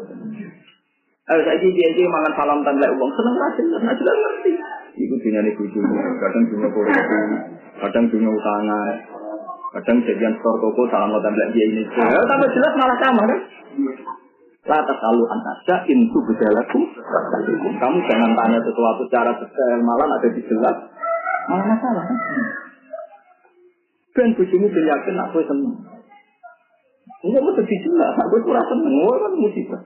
Ayo 1.29 1.41
saya 1.45 1.61
dia 1.61 2.09
mangan 2.09 2.33
salam 2.33 2.59
tanda 2.65 2.89
uang 2.89 3.13
seneng 3.13 3.35
ra 3.37 3.49
jelas, 3.61 3.81
nah 3.85 3.95
jelas 3.95 4.17
ngerti. 4.17 4.53
Iku 4.97 5.15
dunyane 5.21 5.51
kadang 6.19 6.45
dunia 6.51 6.69
korupsi, 6.73 7.21
kadang 7.79 8.05
dunia 8.11 8.31
utangan, 8.33 8.95
kadang 9.79 9.97
jadian 10.09 10.35
store 10.41 10.59
toko 10.59 10.83
salam 10.89 11.13
tanda 11.21 11.45
dia 11.53 11.69
ini. 11.69 11.85
Ya, 11.85 12.21
tambah 12.25 12.49
jelas 12.49 12.73
malah 12.81 12.97
sama 12.99 13.23
kan? 13.29 13.41
Lata 14.61 14.93
selalu 14.93 15.25
antasya 15.25 15.77
intu 15.89 16.19
berjalaku. 16.21 16.81
Kamu 17.81 17.99
jangan 18.05 18.31
tanya 18.37 18.59
sesuatu 18.61 19.03
secara 19.09 19.33
detail, 19.41 19.79
malah 19.81 20.21
ada 20.21 20.29
di 20.29 20.43
jelas. 20.45 20.77
Malah 21.49 21.67
masalah 21.73 22.05
kan? 22.05 22.19
Dan 24.11 24.37
bujumu 24.37 24.69
ben 24.69 24.85
yakin 24.85 25.17
aku 25.17 25.41
seneng. 25.49 25.75
Enggak 27.21 27.41
mau 27.45 27.53
jadi 27.57 27.77
jelas, 27.85 28.15
aku 28.21 28.37
kurang 28.45 28.67
seneng, 28.69 28.95
kan 29.01 29.33
musibah. 29.37 29.81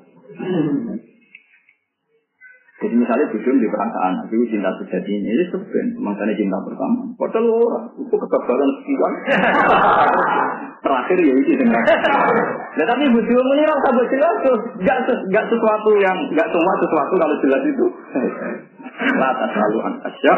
Jadi 2.85 3.01
misalnya 3.01 3.33
bujum 3.33 3.57
di 3.57 3.69
perasaan, 3.73 4.29
itu 4.29 4.45
cinta 4.53 4.69
sejatinya, 4.77 5.31
ini 5.33 5.45
sebenarnya, 5.49 5.97
makanya 6.05 6.37
cinta 6.37 6.59
pertama. 6.69 7.01
Padahal 7.17 7.49
orang, 7.49 7.85
itu 7.97 8.13
kegagalan 8.13 8.71
sekian. 8.77 9.13
Terakhir 10.85 11.17
ya 11.17 11.33
ini 11.33 11.53
dengan. 11.57 11.81
Nah 12.77 12.85
tapi 12.85 13.09
bujum 13.09 13.47
ini 13.57 13.65
rasa 13.65 13.89
jelas, 14.05 14.37
gak, 14.85 14.99
gak 15.33 15.45
sesuatu 15.49 15.91
yang, 15.97 16.19
gak 16.37 16.49
semua 16.53 16.75
sesuatu 16.77 17.15
kalau 17.17 17.37
jelas 17.41 17.63
itu. 17.65 17.87
Lata 19.25 19.47
selalu 19.49 19.79
antasya, 19.81 20.35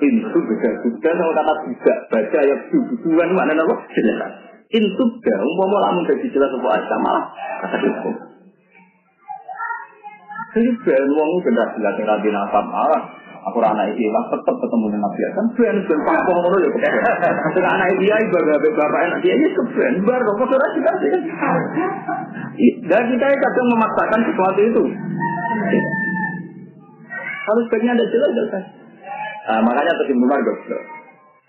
pintu 0.00 0.38
beda 0.40 0.70
juga 0.88 1.10
sama 1.20 1.32
kata 1.36 1.52
tidak 1.68 1.98
baca 2.08 2.38
ayat 2.48 2.60
tujuan 2.72 3.28
mana 3.36 3.60
apa 3.60 3.74
jelas. 3.92 4.32
Intu 4.72 5.04
dah, 5.20 5.38
umpama 5.44 5.84
lamun 5.84 6.08
jadi 6.08 6.32
jelas 6.32 6.48
apa 6.48 6.68
aja 6.80 6.96
malah 6.96 7.24
kata 7.60 7.76
hukum. 7.76 8.33
Jadi 10.54 10.70
ben 10.86 11.04
wong 11.10 11.30
benar 11.42 11.68
jelas 11.74 11.94
yang 11.98 12.06
rabi 12.06 12.30
nasab 12.30 12.64
malah 12.70 13.02
aku 13.44 13.58
anak 13.60 13.92
iki 13.92 14.06
lah 14.08 14.24
tetep 14.32 14.56
ketemu 14.56 14.86
dengan 14.88 15.02
Nabi 15.04 15.20
kan 15.34 15.46
ben 15.58 15.76
ben 15.84 16.00
pakong 16.06 16.38
ngono 16.40 16.56
ya 16.62 16.68
kok. 16.70 16.80
Sing 17.58 17.64
anak 17.66 17.88
iki 17.98 18.06
ae 18.08 18.24
bapak 18.30 18.62
bapak 18.62 19.00
enak 19.10 19.18
dia 19.20 19.34
ini 19.34 19.48
keben 19.50 19.94
bar 20.06 20.20
kok 20.22 20.46
ora 20.46 20.66
juga 20.72 20.92
sih. 21.02 21.10
Dan 22.86 23.02
kita 23.10 23.26
kadang 23.26 23.66
memaksakan 23.74 24.20
sesuatu 24.30 24.60
itu. 24.62 24.84
Harus 27.44 27.62
sebaiknya 27.68 27.92
ada 27.92 28.06
jelas 28.08 28.30
jelas. 28.32 28.64
Nah, 29.44 29.60
makanya 29.60 29.92
terus 30.00 30.16
benar 30.16 30.40
dokter. 30.40 30.80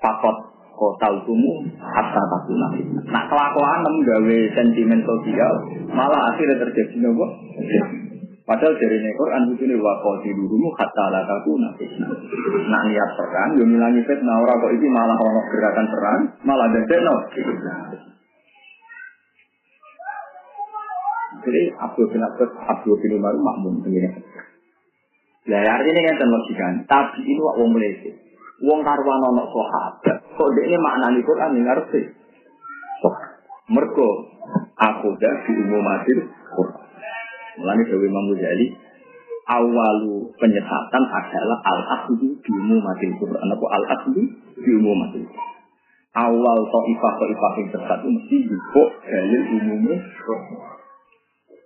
Fakot 0.03 0.35
kota 0.75 1.07
hukumu 1.15 1.63
hatta 1.79 2.21
takuna. 2.27 2.67
Nah 3.07 3.23
kelakuan 3.31 3.79
menggawe 3.79 4.37
sentimen 4.51 4.99
sosial 5.07 5.53
malah 5.95 6.35
akhirnya 6.35 6.59
terjadi 6.59 6.99
nopo. 6.99 7.25
Padahal 8.45 8.77
dari 8.77 9.01
ini 9.01 9.10
Quran 9.17 9.58
itu 9.58 9.65
nih 9.65 9.77
wakau 9.81 10.21
di 10.21 10.29
dulu 10.29 10.69
kata 10.77 11.05
lah 11.10 11.25
kaku 11.25 11.58
Nak 11.58 12.84
niat 12.93 13.10
perang, 13.17 13.58
yo 13.58 13.65
milangi 13.65 14.05
fitnah 14.05 14.38
orang 14.38 14.62
kok 14.62 14.73
ini 14.77 14.86
malah 14.86 15.17
orang 15.17 15.49
gerakan 15.49 15.88
perang, 15.89 16.19
malah 16.45 16.69
ada 16.69 16.97
no. 17.01 17.15
Jadi 21.45 21.62
Abdul 21.73 22.05
bin 22.10 22.21
Abbas, 22.21 22.49
Abdul 22.69 22.97
bin 23.01 23.17
Umar 23.17 23.34
makmum 23.34 23.81
begini. 23.81 24.13
Ya 25.45 25.62
artinya 25.62 26.01
kan 26.17 26.29
logika. 26.29 26.67
Tapi 26.89 27.21
ini 27.21 27.38
wong 27.38 27.69
melete. 27.69 28.17
Wong 28.65 28.81
karwan 28.81 29.25
ono 29.29 29.45
sahabat. 29.45 30.17
Kok 30.34 30.49
dia 30.58 30.73
ini 30.73 30.77
maknani 30.81 31.21
Quran 31.21 31.53
ini 31.53 31.62
ngerti. 31.65 32.01
Mergo 33.69 34.10
aku 34.77 35.17
dah 35.21 35.36
di 35.45 35.51
umum 35.53 35.86
Quran. 35.86 36.25
Mulanya 37.55 37.83
Dewi 37.87 38.05
Imam 38.07 38.25
Ghazali, 38.35 38.67
awalu 39.45 40.29
penyesatan 40.35 41.03
adalah 41.07 41.59
al 41.63 41.81
asli 42.01 42.35
di 42.35 42.51
umum 42.51 42.81
mati 42.83 43.07
Quran. 43.15 43.47
Apa 43.47 43.65
al 43.71 43.85
asli 43.95 44.21
di 44.59 44.71
umum 44.75 44.95
mati 44.99 45.21
Awal 46.15 46.59
to'ifah 46.71 47.13
to'ifah 47.19 47.51
yang 47.59 47.67
sesat 47.75 47.99
itu 47.99 48.07
mesti 48.07 48.37
juga 48.47 48.83
dalil 49.03 49.41
umumnya 49.51 49.99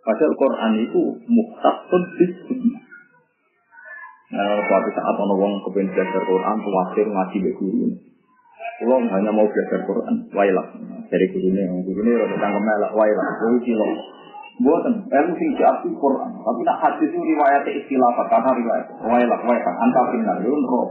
Padahal 0.02 0.34
Quran 0.34 0.74
itu 0.82 1.02
muhtasun 1.30 2.02
bismillah. 2.18 2.82
Nah, 4.30 4.62
suatu 4.66 4.90
saat 4.94 5.16
orang 5.18 5.38
wong 5.38 5.54
kepen 5.70 5.90
belajar 5.94 6.22
Quran, 6.22 6.58
tuwasir 6.66 7.06
ngaji 7.06 7.38
be 7.46 7.52
guru. 7.58 7.88
Kalau 8.82 9.02
hanya 9.06 9.30
mau 9.30 9.46
belajar 9.46 9.86
Quran, 9.86 10.16
wailah 10.34 10.66
dari 11.10 11.26
gurunya, 11.30 11.66
gurunya 11.70 12.14
rada 12.26 12.38
tangkem 12.38 12.62
melak 12.62 12.94
wailah, 12.94 13.28
kowe 13.42 13.58
cilok. 13.62 13.94
Buatan, 14.60 15.08
ilmu 15.08 15.34
sing 15.40 15.50
diarti 15.56 15.88
Quran. 15.96 16.32
Tapi 16.44 16.60
nak 16.68 16.78
hadis 16.84 17.08
itu 17.08 17.16
riwayat 17.16 17.64
istilah 17.64 18.12
karena 18.28 18.52
riwayat. 18.52 18.86
Wailah, 19.08 19.40
wailah, 19.48 19.74
anta 19.80 20.02
final, 20.12 20.38
yun 20.44 20.62
roh. 20.68 20.88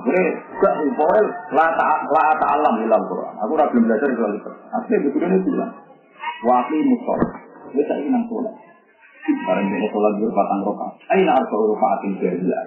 Akhirnya, 0.00 0.24
gak 0.60 0.74
pokoknya 0.96 1.22
la 1.56 1.66
la 1.76 2.26
ta'alam 2.40 2.74
dalam 2.84 3.02
Quran. 3.04 3.32
Aku 3.36 3.52
udah 3.52 3.68
belum 3.72 3.84
belajar 3.84 4.08
soal 4.16 4.32
itu. 4.32 4.50
Akhirnya 4.72 5.04
begitu 5.08 5.24
ini 5.28 5.38
bilang, 5.44 5.72
wakil 6.44 6.80
musol. 6.84 7.20
Dia 7.72 7.84
tak 7.88 7.96
ingin 8.00 8.24
sholat. 8.28 8.54
Barang 9.22 9.66
ini 9.68 9.88
sholat 9.88 10.12
dua 10.18 10.30
patang 10.34 10.60
rokaat. 10.66 10.92
Ayo 11.14 11.22
nak 11.24 11.36
arba 11.40 11.56
rokaatin 11.56 12.12
berhilah. 12.20 12.62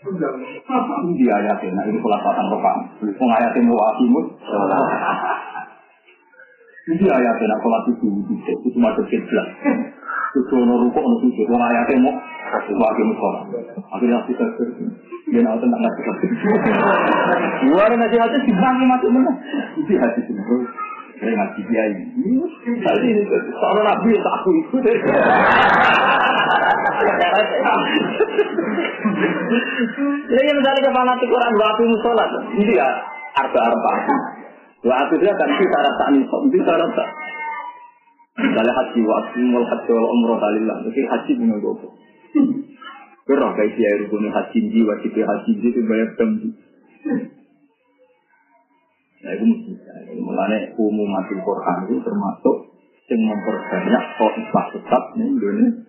Ini 0.00 1.24
ayatnya, 1.28 1.68
nah 1.76 1.84
ini 1.84 1.98
sholat 2.00 2.20
patang 2.24 2.48
rokaat. 2.48 2.78
Ini 3.00 3.12
ayatnya 3.16 3.60
mau 3.64 3.80
akimut. 3.92 4.26
Ini 6.90 7.06
ayatnya 7.06 7.46
nak 7.46 7.60
sholat 7.62 7.82
itu 7.86 8.08
itu 8.10 8.34
itu 8.66 8.78
macam 8.82 9.06
kecil. 9.06 9.38
Itu 10.34 10.54
ono 10.58 10.74
rukuk 10.86 10.98
ono 10.98 11.16
sujud. 11.22 11.46
Wong 11.46 11.62
ayatnya 11.62 12.02
mau 12.02 12.14
mau 12.74 12.86
akimut 12.90 13.14
sholat. 13.14 13.42
Akhirnya 13.94 14.18
kita 14.26 14.44
dia 15.30 15.40
nak 15.46 15.62
tentang 15.62 15.78
nasi 15.78 16.00
kopi. 16.02 16.26
Luar 17.70 17.94
nasi 17.94 18.16
hati 18.18 18.38
dibangi 18.42 18.84
masuk 18.90 19.10
mana? 19.14 19.32
Itu 19.78 19.92
hati 20.02 20.20
sendiri. 20.26 20.66
Saya 21.20 21.32
ngaji 21.36 21.60
kiai. 21.68 21.94
Tadi 22.80 23.08
soal 23.54 23.78
nabi 23.86 24.10
tak 24.18 24.34
aku 24.42 24.50
ikut. 24.66 24.82
Jadi 30.30 30.50
misalnya 30.54 30.80
ke 30.80 30.90
fanatik 30.90 31.28
Quran 31.28 31.52
waktu 31.58 31.82
musolat, 31.90 32.30
ini 32.56 32.72
ya 32.76 32.88
arba 33.36 33.62
Waktu 34.80 35.14
dia 35.20 35.32
kan 35.36 35.50
kita 35.60 35.78
rasa 35.84 36.04
nih, 36.16 36.24
itu 36.24 36.58
syarat 36.64 36.90
tak. 36.96 37.08
Misalnya 38.40 38.72
haji 38.72 39.00
waktu 39.04 39.40
mau 39.52 39.60
haji 39.60 39.90
wal 39.92 40.08
umroh 40.08 40.38
dalillah, 40.40 40.76
jadi 40.88 41.00
haji 41.04 41.30
punya 41.36 41.56
gopo. 41.60 41.88
Kerah 43.28 43.50
kayak 43.52 43.76
dia 43.76 44.00
rukun 44.00 44.32
haji 44.32 44.58
ji 44.72 44.80
wajib 44.82 45.12
haji 45.12 45.50
ji 45.60 45.66
itu 45.68 45.80
banyak 45.84 46.10
tembi. 46.16 46.48
Nah 49.20 49.30
itu 49.36 49.44
mesti. 49.44 49.72
Mulanya 50.16 50.72
umum 50.80 51.08
mati 51.12 51.36
Quran 51.36 51.76
itu 51.86 52.00
termasuk 52.00 52.56
yang 53.10 53.20
memperbanyak 53.26 54.04
kok 54.16 54.34
tetap 54.72 55.02
nih 55.18 55.26
Indonesia 55.28 55.82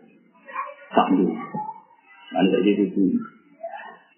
sambil. 0.91 1.31
Nanti 2.31 2.57
jadi 2.61 2.83
itu 2.91 3.03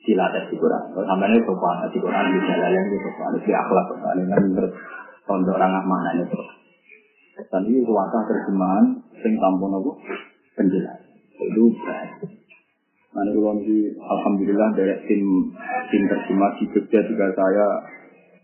sila 0.04 0.26
tes 0.36 0.46
di 0.52 0.56
Quran. 0.60 0.84
Sampai 0.92 1.28
ini 1.32 1.40
sopan 1.48 1.88
di 1.88 2.00
Quran 2.00 2.26
di 2.36 2.40
jalan 2.44 2.84
itu 2.88 2.98
sopan 3.00 3.34
di 3.40 3.52
akhlak 3.56 3.86
sopan 3.88 4.14
dengan 4.20 4.40
menurut 4.52 4.74
pondok 5.24 5.56
orang 5.56 5.84
mana 5.88 6.12
itu. 6.20 6.40
Dan 7.50 7.62
ini 7.66 7.82
kuasa 7.88 8.20
terjemahan 8.30 8.86
sing 9.24 9.34
tampun 9.40 9.74
aku 9.80 9.92
penjelas. 10.60 11.00
Itu. 11.34 11.66
Nanti 13.14 13.30
kalau 13.38 13.62
di 13.62 13.94
Alhamdulillah 13.94 14.70
dari 14.74 14.96
tim 15.06 15.24
tim 15.90 16.04
terjemah 16.10 16.52
di 16.58 16.66
Jogja 16.74 17.00
juga 17.06 17.30
saya 17.34 17.68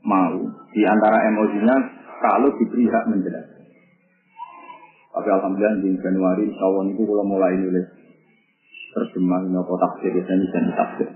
mau 0.06 0.38
di 0.72 0.82
antara 0.86 1.18
emosinya 1.28 1.76
kalau 2.22 2.50
diberi 2.56 2.86
hak 2.88 3.06
menjelaskan. 3.10 3.66
Tapi 5.10 5.26
alhamdulillah 5.26 5.82
di 5.82 5.90
Januari 6.00 6.46
tahun 6.54 6.86
itu 6.94 7.02
kalau 7.02 7.26
mulai 7.26 7.58
nulis 7.58 7.88
terjemah 8.94 9.42
nopo 9.50 9.74
tafsir 9.76 10.14
ini 10.14 10.46
dan 10.54 10.66
tafsir. 10.78 11.10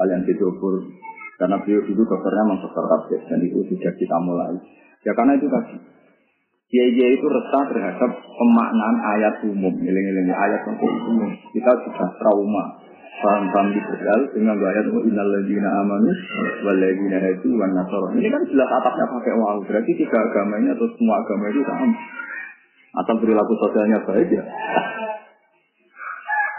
Kalian 0.00 0.24
didobur 0.24 0.80
karena 1.40 1.56
beliau 1.60 1.80
dulu 1.88 2.02
dokternya 2.04 2.44
memang 2.44 2.60
dokter 2.60 2.84
tafsir 2.84 3.20
dan 3.28 3.40
itu 3.44 3.64
sudah 3.68 3.92
kita 3.96 4.16
mulai. 4.20 4.56
Ya 5.04 5.12
karena 5.16 5.36
itu 5.36 5.48
tadi. 5.48 5.76
Kiai 6.70 7.18
itu 7.18 7.26
resah 7.26 7.64
terhadap 7.66 8.10
pemaknaan 8.14 8.96
ayat 9.02 9.42
umum, 9.42 9.74
ngiling-ngiling 9.74 10.30
ayat 10.30 10.62
umum. 10.70 11.32
Kita 11.50 11.72
sudah 11.82 12.08
trauma 12.20 12.78
paham-paham 13.24 13.74
liberal 13.74 14.20
dengan 14.32 14.54
ayat 14.54 14.86
innal 14.86 15.30
ladzina 15.34 15.68
amanu 15.82 16.12
wal 16.62 16.78
ladzina 16.78 17.18
hadu 17.20 17.48
wan 17.56 17.72
nasara. 17.74 18.06
Ini 18.14 18.28
kan 18.28 18.42
jelas 18.48 18.70
atapnya 18.70 19.06
pakai 19.08 19.32
waw. 19.34 19.58
Berarti 19.64 19.92
tiga 19.96 20.18
agama 20.20 20.54
ini 20.60 20.68
atau 20.76 20.86
semua 20.94 21.24
agama 21.24 21.44
itu 21.50 21.60
sama. 21.64 21.88
Atau 23.00 23.14
perilaku 23.18 23.52
sosialnya 23.64 23.98
baik 24.04 24.28
ya. 24.28 24.44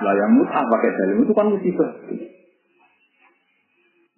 Lah 0.01 0.13
yang 0.17 0.31
mutah 0.33 0.65
pakai 0.65 0.89
dalil 0.97 1.17
itu 1.21 1.33
kan 1.37 1.47
musibah. 1.53 1.91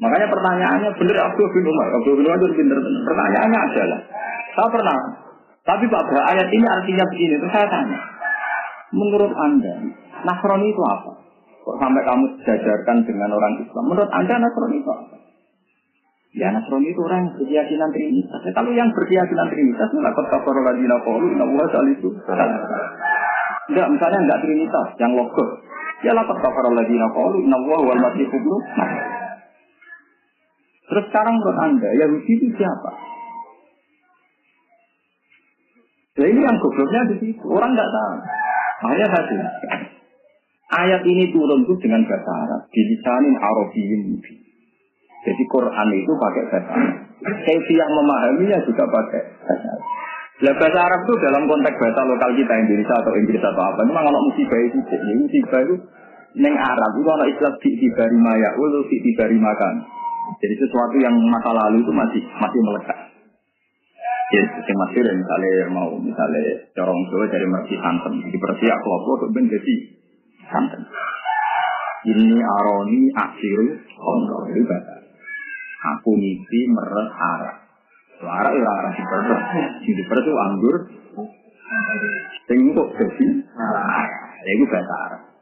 Makanya 0.01 0.27
pertanyaannya 0.31 0.89
bener 0.97 1.17
Abdul 1.21 1.49
bin 1.53 1.65
Umar. 1.69 1.87
Abdul 1.93 2.15
bin 2.17 2.25
Umar 2.25 2.37
itu 2.41 2.55
bener. 2.57 2.77
Pertanyaannya 2.81 3.59
adalah, 3.61 3.99
saya 4.57 4.69
pernah. 4.73 4.97
Tapi 5.63 5.85
Pak 5.87 6.03
Bra, 6.11 6.21
ayat 6.33 6.47
ini 6.51 6.65
artinya 6.67 7.05
begini. 7.07 7.39
Terus 7.39 7.53
saya 7.55 7.67
tanya, 7.71 7.99
menurut 8.91 9.31
Anda, 9.31 9.73
Nasrani 10.27 10.67
itu 10.67 10.81
apa? 10.83 11.11
Kok 11.63 11.77
sampai 11.79 12.03
kamu 12.03 12.25
jajarkan 12.43 12.97
dengan 13.07 13.31
orang 13.31 13.63
Islam? 13.63 13.83
Menurut 13.87 14.11
Anda 14.11 14.43
Nasrani 14.43 14.77
itu 14.83 14.89
apa? 14.91 15.15
Ya 16.33 16.51
Nasrani 16.51 16.89
itu 16.91 16.99
orang 16.99 17.23
yang 17.23 17.31
berkeyakinan 17.37 17.89
Trinitas. 17.95 18.41
Ya, 18.43 18.51
kalau 18.51 18.71
yang 18.75 18.89
berkeyakinan 18.91 19.47
Trinitas, 19.53 19.89
lakot 19.93 20.25
kafar 20.27 20.55
ladina 20.67 20.97
qalu 21.05 21.25
inna 21.31 21.45
wa 21.47 21.65
salisu. 21.71 22.09
Enggak, 23.71 23.87
misalnya 23.87 24.19
enggak 24.19 24.39
Trinitas, 24.43 24.87
yang 24.99 25.15
logos. 25.15 25.49
Ya 26.03 26.11
lakot 26.11 26.35
kafar 26.43 26.65
ladina 26.75 27.07
qalu 27.13 27.47
inna 27.47 27.55
wa 27.55 27.77
wal 27.87 28.01
masih 28.03 28.27
ibnu 28.27 28.57
Terus 30.93 31.09
sekarang 31.09 31.41
menurut 31.41 31.57
Anda, 31.57 31.89
Yahudi 31.97 32.33
itu 32.37 32.53
siapa? 32.53 32.91
Ini 36.21 36.37
yang 36.37 36.57
gobloknya 36.61 37.01
di 37.09 37.15
situ. 37.17 37.45
Orang 37.49 37.73
nggak 37.73 37.89
tahu. 37.89 38.15
Makanya 38.85 39.07
tadi 39.09 39.35
ayat 40.77 41.01
ini 41.01 41.33
turun 41.33 41.65
itu 41.65 41.73
dengan 41.81 42.05
bahasa 42.05 42.31
Arab, 42.45 42.61
dilisanin 42.69 43.33
Arabiyyin 43.41 44.01
mubin. 44.13 44.37
Jadi 45.25 45.43
Quran 45.49 45.87
itu 45.97 46.11
pakai 46.13 46.43
bahasa 46.53 46.69
Arab. 46.77 46.95
Sesi 47.41 47.73
yang 47.73 47.89
memahaminya 47.89 48.61
juga 48.61 48.85
pakai 48.85 49.21
bahasa 49.41 49.67
Arab. 49.73 49.89
Nah, 50.45 50.53
bahasa 50.61 50.79
Arab 50.85 50.99
itu 51.09 51.13
dalam 51.25 51.43
konteks 51.49 51.77
bahasa 51.81 52.01
lokal 52.05 52.29
kita 52.37 52.53
Indonesia 52.61 52.95
atau 53.01 53.13
Inggris 53.17 53.41
atau 53.41 53.63
apa. 53.65 53.81
Memang 53.81 54.05
kalau 54.05 54.21
musibah 54.29 54.59
itu, 54.61 54.77
ya, 54.85 55.13
musibah 55.17 55.61
itu 55.65 55.75
neng 56.37 56.55
Arab 56.61 56.91
itu 56.93 57.05
kalau 57.09 57.25
istilah 57.25 57.53
di 57.57 57.69
tibari 57.81 58.17
maya, 58.21 58.49
ulu 58.61 58.85
di 58.85 59.37
makan. 59.41 60.02
Jadi 60.23 60.55
sesuatu 60.59 60.95
yang 60.99 61.15
masa 61.27 61.51
lalu 61.51 61.83
itu 61.83 61.91
masih 61.91 62.21
masih 62.39 62.59
melekat. 62.63 62.99
Ya, 64.33 64.43
yang 64.49 64.77
masih 64.87 64.99
dan 65.05 65.15
misalnya 65.19 65.51
mau 65.69 65.93
misalnya 65.99 66.41
corong 66.73 67.01
Jawa 67.11 67.25
dari 67.29 67.45
mersi 67.45 67.75
santen, 67.77 68.13
di 68.33 68.37
persi 68.39 68.65
aku 68.65 68.87
aku 68.87 69.29
ben 69.29 69.45
jadi 69.45 69.73
santen. 70.49 70.81
Ini 72.03 72.35
aroni 72.35 73.01
akhir 73.15 73.59
kontrol 73.95 74.43
itu 74.51 74.67
bahasa. 74.67 74.95
Aku 75.95 76.15
mimpi 76.15 76.59
meret 76.71 77.09
arah. 77.15 77.55
Arah 78.23 78.53
ya 78.55 78.67
arah 78.67 78.91
di 78.95 79.03
perut. 79.03 79.41
Di 79.83 80.03
perut 80.07 80.23
itu 80.23 80.35
anggur. 80.35 80.75
Tengok 82.47 82.87
jadi 82.95 83.27
arah. 83.55 84.07
Itu 84.43 84.65
bahasa. 84.67 85.32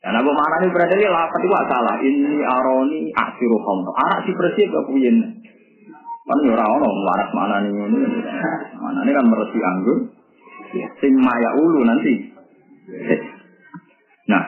Dan 0.00 0.16
apa 0.16 0.30
mana 0.32 0.54
ini 0.64 0.72
berada 0.72 0.96
di 0.96 1.04
lapat 1.04 1.40
itu 1.44 1.56
salah. 1.68 1.96
Ini 2.00 2.40
aroni 2.40 3.00
akhir 3.12 3.50
kontrol. 3.60 3.92
Arah 4.00 4.18
si 4.24 4.32
persi 4.32 4.64
gak 4.64 4.84
punya. 4.88 5.12
Kan 6.24 6.46
ya 6.46 6.52
ora 6.56 6.66
ono 6.72 6.88
waras 7.04 7.30
mana 7.36 7.56
nih 7.60 7.72
ini. 7.74 7.98
Mana 8.80 8.98
ini 9.04 9.12
kan 9.12 9.26
meresi 9.28 9.58
anggur. 9.60 9.98
Sing 11.04 11.12
maya 11.20 11.50
ulu 11.58 11.84
nanti. 11.84 12.14
Nah, 14.30 14.42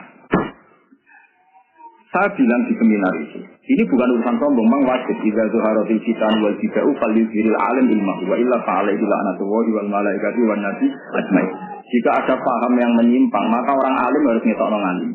saya 2.13 2.29
bilang 2.37 2.61
di 2.69 2.73
seminar 2.77 3.13
itu, 3.19 3.41
ini 3.41 3.83
bukan 3.89 4.09
urusan 4.15 4.37
sombong, 4.37 4.69
memang 4.69 4.85
wajib. 4.85 5.17
Jika 5.17 5.49
zuharatil 5.49 5.99
kitan 6.07 6.45
wal 6.45 6.55
jida'u 6.61 6.93
fal 7.01 7.09
yuzhiril 7.09 7.57
alim 7.57 7.89
ilmah 7.89 8.17
wa 8.29 8.35
illa 8.37 8.57
fa'alaihi 8.63 9.01
la'natullahi 9.01 9.69
wal 9.75 9.89
malaikati 9.91 10.41
wal 10.45 10.61
nabi 10.61 10.87
ajmain. 10.93 11.49
Jika 11.89 12.09
ada 12.21 12.35
paham 12.37 12.73
yang 12.79 12.93
menyimpang, 12.95 13.45
maka 13.49 13.71
orang 13.75 13.95
alim 13.97 14.23
harus 14.29 14.43
ngetok 14.45 14.71
alim. 14.71 15.11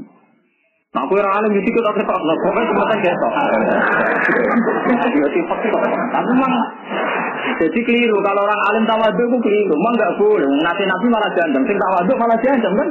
Nah, 0.88 1.04
aku 1.04 1.20
orang 1.20 1.36
alim 1.36 1.52
itu 1.52 1.68
kita 1.68 1.90
ketok, 2.00 2.16
nah, 2.24 2.36
pokoknya 2.40 2.64
semuanya 2.72 2.96
ketok. 2.96 3.32
Tapi 6.08 6.30
memang 6.32 6.52
jadi 7.60 7.80
keliru. 7.84 8.16
Kalau 8.24 8.40
orang 8.48 8.60
alim 8.72 8.84
tawadu 8.88 9.20
itu 9.20 9.38
keliru. 9.44 9.74
Memang 9.76 9.94
nggak 10.00 10.12
boleh. 10.16 10.48
Nanti 10.64 10.88
nabi 10.88 11.06
malah 11.12 11.30
jandem. 11.36 11.62
Sing 11.68 11.76
tawadu 11.76 12.12
malah 12.16 12.38
jandem 12.40 12.72
kan? 12.72 12.88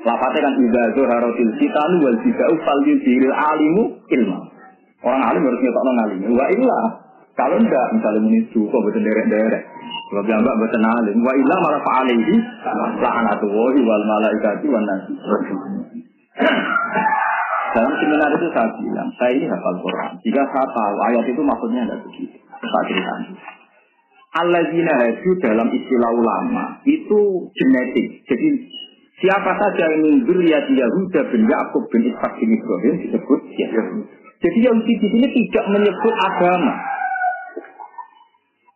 Lafate 0.00 0.38
kan 0.44 0.52
idza 0.60 0.82
zuharatil 0.96 1.52
fitanu 1.60 1.96
wal 2.04 2.18
bid'u 2.20 2.54
fal 2.68 2.80
yudhiril 2.84 3.36
alimu 3.36 3.82
ilma. 4.04 4.38
Orang 5.00 5.24
alim 5.24 5.40
harus 5.48 5.60
ngetokno 5.60 5.90
ngalim. 5.96 6.18
Wa 6.36 6.46
illa 6.52 6.80
kalau 7.32 7.56
enggak 7.56 7.86
misalnya 7.96 8.20
menisu 8.28 8.60
kok 8.68 8.80
boten 8.80 9.04
derek-derek. 9.04 9.62
Kalau 10.12 10.22
bilang 10.24 10.40
enggak 10.44 10.56
boten 10.56 10.84
alim. 10.84 11.16
Wa 11.24 11.32
illa 11.32 11.54
malah 11.64 11.80
fa'alaihi 11.80 12.34
la'natullahi 13.00 13.78
wal 13.88 14.04
malaikati 14.04 14.66
wan 14.68 14.84
nasi. 14.84 15.12
Dalam 17.70 17.92
seminar 18.02 18.30
itu 18.34 18.48
saya 18.50 18.68
bilang, 18.82 19.08
saya 19.14 19.32
ini 19.38 19.46
hafal 19.46 19.78
Quran. 19.78 20.10
Jika 20.26 20.42
saya 20.42 20.66
tahu 20.74 20.96
ayat 21.06 21.24
itu 21.30 21.42
maksudnya 21.42 21.80
ada 21.86 21.96
begitu. 22.02 22.36
Saya 22.50 22.82
ceritakan. 22.90 23.38
Alladzina 24.30 24.92
haju 24.94 25.30
dalam 25.42 25.68
istilah 25.74 26.10
ulama 26.14 26.64
itu 26.86 27.50
genetik. 27.50 28.26
Jadi 28.30 28.46
siapa 29.18 29.58
saja 29.58 29.90
yang 29.90 30.06
mundur 30.06 30.38
ya 30.42 30.62
Yahuda 30.62 31.20
bin 31.34 31.50
Yakub 31.50 31.82
bin 31.90 32.14
Ishak 32.14 32.32
bin 32.38 32.50
Ibrahim 32.54 32.94
disebut 33.06 33.40
ya. 33.58 33.68
Jadi 34.40 34.58
Yahudi 34.66 34.92
di 35.02 35.08
sini 35.10 35.26
tidak 35.34 35.66
menyebut 35.74 36.14
agama. 36.14 36.74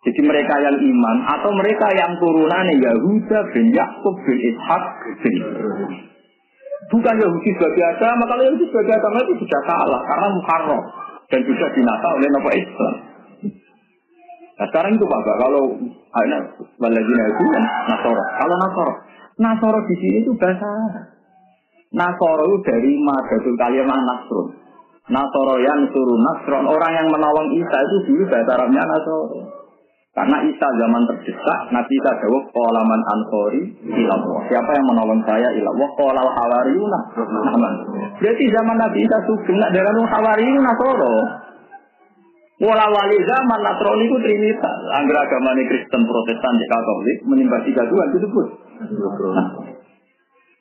Jadi 0.04 0.20
mereka 0.20 0.54
yang 0.60 0.76
iman 0.76 1.16
atau 1.38 1.50
mereka 1.54 1.86
yang 1.96 2.12
turunannya 2.18 2.76
Yahuda 2.82 3.38
bin 3.54 3.74
Yakub 3.74 4.14
bin 4.26 4.38
Ishak 4.38 4.84
bin 5.22 5.34
Bukan 6.92 7.14
Yahudi 7.16 7.50
sebagai 7.56 7.84
agama, 7.96 8.22
kalau 8.28 8.42
Yahudi 8.44 8.64
sebagai 8.68 8.94
agama 9.00 9.18
itu 9.24 9.34
sudah 9.40 9.60
salah 9.64 10.00
karena 10.04 10.26
muharram 10.36 10.82
dan 11.32 11.40
juga 11.48 11.66
dinata 11.72 12.08
oleh 12.12 12.28
Nabi 12.28 12.50
Islam. 12.60 12.94
Nah 14.54 14.66
sekarang 14.70 14.92
itu 14.94 15.02
Pak, 15.02 15.20
kalau 15.26 15.62
ada 16.14 16.38
Waladina 16.78 17.24
itu 17.26 17.44
kan 17.50 17.64
Nasoro. 17.90 18.22
Kalau 18.22 18.54
Nasoro, 18.60 18.92
Nasoro 19.40 19.78
di 19.90 19.94
sini 19.98 20.16
itu 20.22 20.30
bahasa 20.38 20.68
Nasoro 21.90 22.42
itu 22.46 22.58
dari 22.62 22.92
Madatul 23.02 23.56
Kalimah 23.58 23.98
Nasrun. 23.98 24.46
Nasoro 25.10 25.58
yang 25.58 25.90
suruh 25.90 26.18
Nasron, 26.22 26.64
orang 26.70 26.92
yang 26.94 27.08
menolong 27.10 27.48
Isa 27.58 27.78
itu 27.82 27.96
dulu 28.08 28.22
bahasa 28.30 28.50
Arabnya 28.54 28.82
Nasoro. 28.86 29.63
Karena 30.14 30.38
Isa 30.46 30.68
zaman 30.78 31.02
terdesak, 31.10 31.60
Nabi 31.74 31.92
Isa 31.98 32.12
jawab, 32.22 32.46
Qolaman 32.54 33.02
ansori 33.02 33.66
ilallah. 33.82 34.46
Siapa 34.46 34.70
yang 34.70 34.86
menolong 34.86 35.20
saya 35.26 35.50
ilallah? 35.50 35.88
Qolal 35.98 36.30
hawariyuna. 36.30 37.00
Berarti 38.22 38.44
zaman 38.46 38.76
Nabi 38.78 38.98
Isa 39.02 39.18
sugeng, 39.26 39.58
nak 39.58 39.74
darah 39.74 39.90
hawariyuna 39.90 40.70
soro. 40.78 41.14
Walau 42.54 42.86
wali 42.86 43.18
zaman 43.26 43.60
Nasrani 43.66 44.06
itu 44.06 44.16
Trinitas. 44.22 44.76
Agama 44.94 45.58
Kristen, 45.58 46.02
Protestan, 46.06 46.54
Katolik 46.70 47.18
menyembah 47.26 47.60
tiga 47.66 47.82
Tuhan 47.82 48.08
itu 48.14 48.28
pun. 48.30 48.46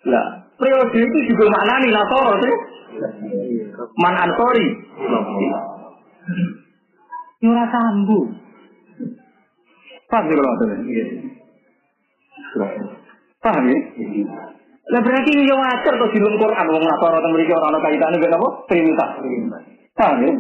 Nah, 0.09 0.25
periode 0.57 0.97
itu 0.97 1.19
juga 1.29 1.53
maknani 1.53 1.93
Nasoro 1.93 2.33
sih. 2.41 2.55
Man 4.01 4.15
ansori. 4.17 4.67
Ora 7.45 7.65
sambung. 7.69 8.42
Paham 10.13 10.29
ya 10.29 10.35
kalau 10.37 10.77
iya. 10.85 11.05
Paham 13.41 13.65
ya? 13.65 13.77
Lah 14.93 15.01
berarti 15.01 15.29
ini 15.33 15.49
yang 15.49 15.57
wajar 15.57 15.93
tuh 15.97 16.09
di 16.13 16.21
dalam 16.21 16.37
Quran 16.37 16.67
wong 16.69 16.85
Nasara 16.85 17.17
teng 17.17 17.33
mriki 17.33 17.49
ora 17.49 17.73
ana 17.73 17.79
kaitane 17.81 18.21
mek 18.21 18.29
apa? 18.29 18.49
Trinitas. 18.69 19.11
Paham 19.97 20.17
ya? 20.21 20.33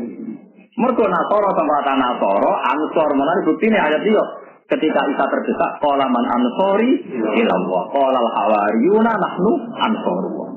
Mergo 0.77 1.05
Nasara 1.09 1.49
tempat 1.57 1.87
Nasara 1.89 2.51
ansor 2.69 3.09
menawa 3.17 3.41
buktine 3.49 3.81
ayat 3.81 4.05
dia 4.05 4.21
ketika 4.69 4.99
Isa 5.09 5.25
terdesak 5.25 5.71
qala 5.81 6.05
man 6.05 6.25
ansori 6.29 7.01
ila 7.17 7.53
Allah 7.57 7.81
qala 7.89 8.17
al 8.21 8.29
hawariyuna 8.29 9.09
nahnu 9.09 9.51
ansorullah. 9.73 10.49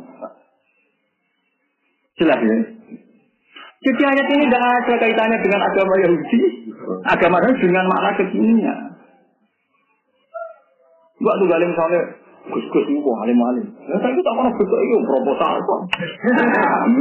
Jelas 2.21 2.41
ya? 2.45 2.59
Jadi 3.81 4.03
ayat 4.03 4.27
ini 4.29 4.45
tidak 4.45 4.61
ada 4.61 4.95
kaitannya 4.99 5.39
dengan 5.41 5.61
agama 5.63 5.95
Yahudi, 6.05 6.41
agama 7.07 7.37
dengan 7.41 7.85
makna 7.89 8.11
kekinian. 8.19 8.96
Gak 11.17 11.35
tuh 11.41 11.47
galing 11.49 11.71
misalnya 11.73 12.01
Gus-gus 12.47 12.85
itu 12.87 13.03
kok 13.03 13.19
alim-alim. 13.27 13.67
Ya 13.91 13.99
saya 13.99 14.15
tak 14.23 14.35
pernah 14.39 14.53
besok 14.55 14.79
itu 14.79 14.97
proposal 15.03 15.59
kok. 15.59 15.81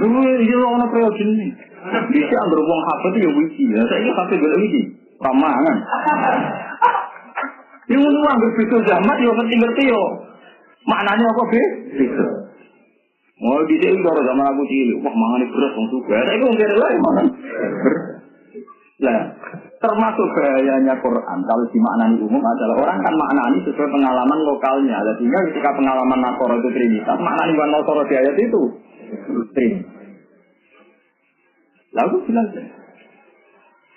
Dulu 0.02 0.20
iya 0.42 0.58
ono 0.58 0.86
periode 0.90 1.22
ini. 1.22 1.54
Bisa 2.10 2.36
anggar 2.42 2.62
wong 2.66 2.82
hafal 2.90 3.14
itu 3.14 3.30
ya 3.30 3.30
wiki. 3.30 3.64
Ya 3.70 3.82
saya 3.86 4.02
ini 4.02 4.10
hafal 4.10 4.38
golek 4.42 4.58
wiki. 4.66 4.82
Pamangan. 5.22 5.78
Yang 7.86 8.00
ngono 8.02 8.20
anggar 8.26 8.50
besok 8.58 8.82
zaman 8.90 9.18
ya 9.22 9.32
ngerti-ngerti 9.38 9.84
yo. 9.86 10.04
Maknanya 10.90 11.26
apa 11.30 11.44
be? 11.54 11.62
Besok. 11.94 12.32
Mau 13.36 13.62
di 13.68 13.76
sini 13.84 14.00
kalau 14.00 14.24
zaman 14.24 14.48
aku 14.48 14.64
cilik, 14.64 14.98
wah 15.04 15.12
mangan 15.12 15.44
beras 15.46 15.72
wong 15.76 15.88
suka. 15.92 16.16
Saya 16.24 16.40
itu 16.40 16.46
mungkin 16.48 16.72
lah 16.80 16.90
mana. 17.04 17.24
Lah, 18.96 19.20
termasuk 19.86 20.28
bahayanya 20.34 20.98
Quran 20.98 21.38
kalau 21.46 21.66
dimaknani 21.70 22.18
umum 22.26 22.42
adalah 22.42 22.76
orang 22.82 22.98
kan 23.06 23.14
maknani 23.14 23.62
sesuai 23.62 23.90
pengalaman 23.94 24.40
lokalnya. 24.42 24.98
Sehingga 25.22 25.40
ketika 25.54 25.70
pengalaman 25.78 26.20
Nasoro 26.26 26.58
itu 26.58 26.70
Trinitas, 26.74 27.18
maknani 27.22 27.54
bukan 27.54 27.70
Nasoro 27.70 28.02
di 28.10 28.16
ayat 28.18 28.36
itu 28.42 28.62
Trinitas. 29.54 29.94
Lalu 31.96 32.16
bilang, 32.28 32.48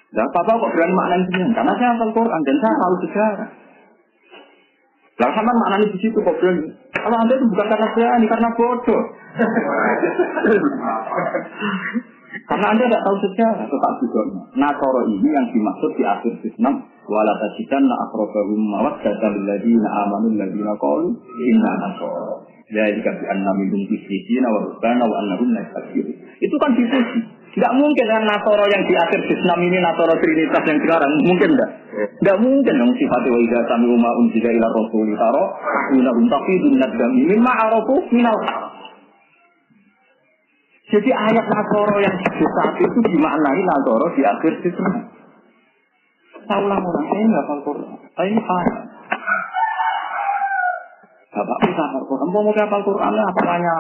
Nah, 0.09 0.25
papa 0.33 0.57
kok 0.57 0.73
berani 0.73 0.95
maknani 0.97 1.25
sini? 1.29 1.53
Karena 1.53 1.73
saya 1.77 1.93
hafal 1.93 2.17
Quran 2.17 2.41
dan 2.41 2.57
saya 2.65 2.81
tahu 2.81 2.95
sejarah. 3.05 3.49
Lah 5.19 5.31
sama 5.37 5.53
maknani 5.53 5.93
di 5.93 5.99
situ 6.01 6.17
kok 6.17 6.37
berani. 6.41 6.65
Kalau 6.97 7.17
anda 7.21 7.37
itu 7.37 7.45
bukan 7.45 7.67
karena 7.69 7.89
berani, 7.93 8.25
karena 8.25 8.49
bodoh. 8.57 9.03
Karena 12.49 12.67
Anda 12.73 12.85
tidak 12.89 13.05
tahu 13.05 13.17
sejarah, 13.29 13.67
tetap 13.69 13.93
juga. 14.01 14.23
Nasoro 14.57 15.05
ini 15.05 15.29
yang 15.29 15.47
dimaksud 15.53 15.91
di 16.01 16.05
akhir 16.09 16.33
Islam. 16.41 16.81
Wala 17.05 17.33
tajidan 17.37 17.85
na 17.85 17.97
akrobahum 18.09 18.61
mawat 18.73 19.05
data 19.05 19.29
na 19.33 19.91
amanul 20.09 20.37
ladina 20.37 20.73
qalu 20.81 21.13
inna 21.45 21.71
nasoro. 21.77 22.49
Jadi 22.69 23.01
bi 23.01 23.25
anna 23.33 23.53
minhum 23.57 23.81
qissina 23.89 24.49
wa 24.53 24.61
rubbana 24.61 25.05
wa 25.09 25.17
annahum 25.25 25.57
la 25.57 25.65
Itu 26.41 26.57
kan 26.61 26.77
diskusi. 26.77 27.21
Tidak 27.49 27.73
mungkin 27.81 28.07
kan 28.07 28.29
Nasoro 28.29 28.61
yang 28.69 28.85
di 28.85 28.93
akhir 28.93 29.25
Islam 29.25 29.59
ini 29.65 29.81
Nasoro 29.81 30.13
Trinitas 30.21 30.63
yang 30.69 30.79
sekarang 30.85 31.11
mungkin 31.25 31.49
tidak. 31.57 31.71
Tidak 32.21 32.37
mungkin 32.45 32.75
yang 32.77 32.93
sifatnya 32.93 33.33
wa 33.33 33.41
idza 33.41 33.61
sami 33.73 33.89
umma 33.89 34.11
unzila 34.21 34.51
ila 34.53 34.69
rasuli 34.69 35.17
taro 35.17 35.45
taqidun 36.29 36.77
nadami 36.77 37.25
mimma 37.25 37.53
arafu 37.57 38.05
minal 38.13 38.37
haq. 38.37 38.68
Jadi 40.89 41.11
ayat 41.13 41.45
Nasoro 41.45 42.01
yang 42.01 42.17
saat 42.33 42.75
itu 42.81 42.99
dimaknai 43.13 43.61
Nasoro 43.61 44.09
di 44.17 44.25
akhir 44.25 44.53
situ. 44.65 44.83
Tahu 46.49 46.65
lah 46.65 46.81
orang 46.81 47.05
saya 47.13 47.25
nggak 47.29 47.45
hafal 47.45 47.61
Quran. 47.61 47.89
Saya 48.17 48.29
ini 48.33 48.41
paham. 48.41 48.77
Bapak 51.29 51.59
bisa 51.69 51.83
hafal 51.85 52.05
Quran. 52.09 52.27
Mau 52.33 52.41
mau 52.41 52.57
hafal 52.57 52.81
Quran 52.89 53.13
ya 53.13 53.25
apa 53.29 53.41
tanya? 53.45 53.75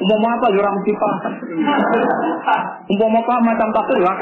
Mau 0.00 0.16
mau 0.16 0.30
apa 0.32 0.46
jurang 0.48 0.74
mesti 0.80 0.92
paham. 0.96 1.32
Mau 2.88 3.08
mau 3.12 3.20
apa 3.20 3.34
macam 3.44 3.68
tafsir 3.76 4.00
ya 4.00 4.12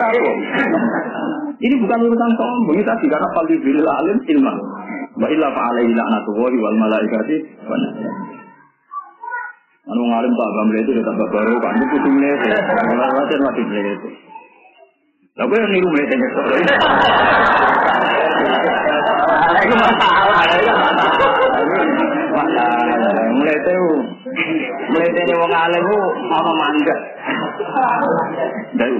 Ini 1.62 1.74
bukan 1.86 1.98
urusan 2.02 2.30
sombong. 2.34 2.74
Ini 2.74 2.82
tadi 2.82 3.06
karena 3.06 3.30
fali 3.30 3.54
bilil 3.62 3.86
alim 3.86 4.18
ilman. 4.26 4.56
Wa 5.22 5.30
illa 5.30 5.54
fa'alaihi 5.54 5.94
la'natullahi 5.94 6.56
wal 6.58 6.76
malaikati 6.82 7.36
wa 7.62 7.76
Anu 9.83 9.99
ngalim 10.07 10.31
tak 10.31 10.51
gambar 10.55 10.77
itu 10.79 10.92
kita 10.95 11.11
baru 11.11 11.55
kan 11.59 11.75
itu 11.75 11.87
kudu 11.90 12.11
mlete. 12.14 12.51
Ora 12.55 13.07
wajar 13.18 13.38
mati 13.42 13.62
mlete. 13.66 14.09
Lah 15.35 15.45
kowe 15.51 15.59
niru 15.59 15.88
mlete 15.90 16.14
nek 16.14 16.31
sok. 16.38 16.45
Masalah. 19.75 20.38
Masalah. 22.31 23.27
Mlete 23.35 23.73
u. 23.75 23.92
Mlete 24.95 25.21
ne 25.27 25.35
wong 25.35 25.51
alim 25.51 25.83
ku 25.83 25.99
ana 26.31 26.53
mandat. 26.55 26.99
Dari 28.79 28.97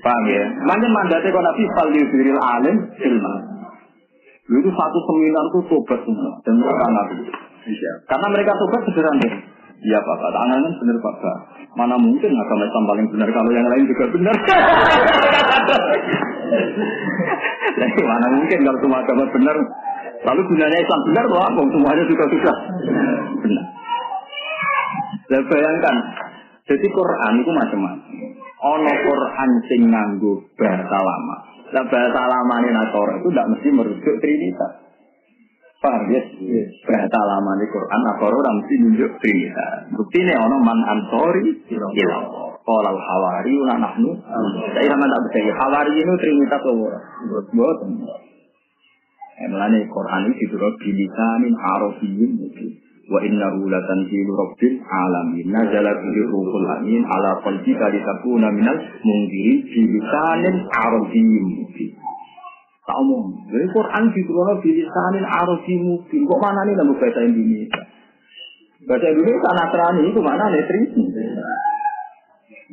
paham 0.00 0.24
ya. 0.32 0.44
Mana 0.64 0.88
mandatnya 0.88 1.28
kok 1.28 1.44
nabi 1.44 1.62
fal 1.76 1.92
yudhiril 1.92 2.40
alim 2.40 2.76
ilmu. 2.88 3.34
Itu 4.48 4.70
satu 4.72 4.98
seminar 5.12 5.44
itu 5.52 5.60
tobat 5.68 6.00
semua 6.08 6.40
dan 6.40 6.56
mereka. 6.56 7.04
Karena 8.08 8.26
mereka 8.32 8.56
tobat 8.56 8.80
sederhana. 8.88 9.51
Iya 9.82 9.98
Bapak, 9.98 10.30
tangan 10.30 10.62
kan 10.62 10.74
benar 10.78 10.96
Bapak. 11.02 11.36
Mana 11.74 11.94
mungkin 11.98 12.30
agama 12.30 12.62
Islam 12.70 12.84
paling 12.86 13.06
benar 13.10 13.28
kalau 13.34 13.50
yang 13.50 13.66
lain 13.66 13.84
juga 13.90 14.04
benar. 14.14 14.36
Jadi 17.82 18.00
mana 18.06 18.26
mungkin 18.30 18.58
kalau 18.62 18.78
semua 18.78 19.02
agama 19.02 19.24
benar. 19.34 19.56
Lalu 20.22 20.40
gunanya 20.54 20.78
Islam 20.78 21.00
benar 21.10 21.24
loh, 21.26 21.42
apa? 21.42 21.60
Semuanya 21.66 22.04
juga 22.06 22.24
sudah 22.30 22.56
benar. 23.42 23.66
Dan 25.26 25.42
bayangkan, 25.50 25.96
jadi 26.68 26.86
Quran 26.92 27.32
itu 27.42 27.50
macam-macam. 27.50 28.14
Ono 28.62 28.92
Quran 29.02 29.50
sing 29.66 29.90
nganggo 29.90 30.46
bahasa 30.54 30.98
lama. 31.02 31.36
Nah, 31.72 31.84
bahasa 31.88 32.20
lama 32.28 32.54
ini 32.62 32.70
itu 32.70 33.02
tidak 33.32 33.46
mesti 33.50 33.68
merujuk 33.74 34.14
Trinitas. 34.22 34.81
Paham 35.82 36.02
ya? 36.14 36.22
Bahasa 36.86 37.20
lama 37.26 37.52
di 37.58 37.66
Quran, 37.66 38.00
apa 38.14 38.24
orang 38.30 38.54
mesti 38.62 38.74
nunjuk 38.86 39.12
Trinitas. 39.18 39.90
Bukti 39.90 40.22
ini 40.22 40.30
ono 40.38 40.62
man 40.62 40.78
ansori 40.78 41.58
ilah. 41.74 42.22
Kalau 42.62 42.94
hawari 42.94 43.50
una 43.58 43.74
nahnu. 43.82 44.14
Saya 44.78 44.86
sama 44.94 45.10
tak 45.10 45.20
percaya. 45.26 45.52
Hawari 45.58 45.98
ini 45.98 46.12
Trinitas 46.22 46.62
loh. 46.70 46.94
Buat 47.50 47.76
Emlane 49.42 49.90
Quran 49.90 50.22
ini 50.30 50.38
diturut 50.38 50.78
bilisanin 50.78 51.54
arafiyyin 51.58 52.30
mungkin. 52.30 52.70
Wa 53.10 53.18
innahu 53.26 53.66
latanzilu 53.66 54.38
rabbil 54.38 54.78
alamin. 54.86 55.50
Nazala 55.50 55.98
bihi 55.98 56.20
ruhul 56.30 56.68
amin 56.78 57.02
ala 57.10 57.42
qalbika 57.42 57.90
litakuna 57.90 58.54
minal 58.54 58.78
mundirin 58.78 59.66
bilisanin 59.66 60.56
arafiyyin 60.70 61.46
mungkin. 61.58 61.90
Tak 62.82 62.96
omong. 62.98 63.46
Jadi 63.46 63.66
Quran 63.70 64.04
diturunkan 64.10 64.58
bilisanin 64.58 65.26
arabi 65.26 65.74
mubin. 65.78 66.20
Kok 66.26 66.40
mana 66.42 66.66
nih 66.66 66.74
nambah 66.74 66.98
bahasa 66.98 67.20
Indonesia? 67.22 67.80
Bahasa 68.90 69.06
Indonesia 69.14 69.50
Nasrani 69.54 70.02
itu 70.10 70.20
mana 70.20 70.44
nih 70.50 70.66
Trisi? 70.66 71.02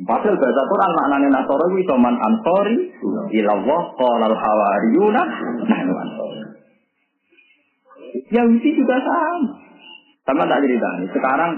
Padahal 0.00 0.36
bahasa 0.40 0.62
Quran 0.64 0.90
maknanya 0.96 1.28
Nasoro 1.28 1.66
itu 1.76 1.94
man 2.00 2.16
ansori 2.16 2.88
ilallah 3.36 3.82
qalal 4.00 4.34
hawariyuna 4.34 5.22
nahnu 5.68 5.92
ansori. 5.92 6.40
Yahudi 8.32 8.70
juga 8.74 8.96
sama. 8.98 9.54
Sama 10.26 10.42
tak 10.48 10.62
cerita 10.64 10.88
nih. 10.98 11.08
Sekarang 11.14 11.52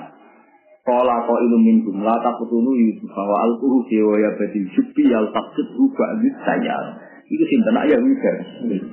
Kala 0.83 1.23
kau 1.31 1.39
ilumin 1.39 1.87
jumlah 1.87 2.19
tak 2.27 2.43
petulu 2.43 2.75
Yusuf 2.75 3.07
bahwa 3.15 3.39
al 3.47 3.55
kuhu 3.63 3.87
dewa 3.87 4.19
ya 4.19 4.35
badi 4.35 4.67
supi 4.75 5.15
al 5.15 5.31
taksud 5.31 5.79
rubah 5.79 6.19
saya. 6.43 6.79
Itu 7.33 7.45
sinten 7.49 7.77
Yahuda. 7.89 8.33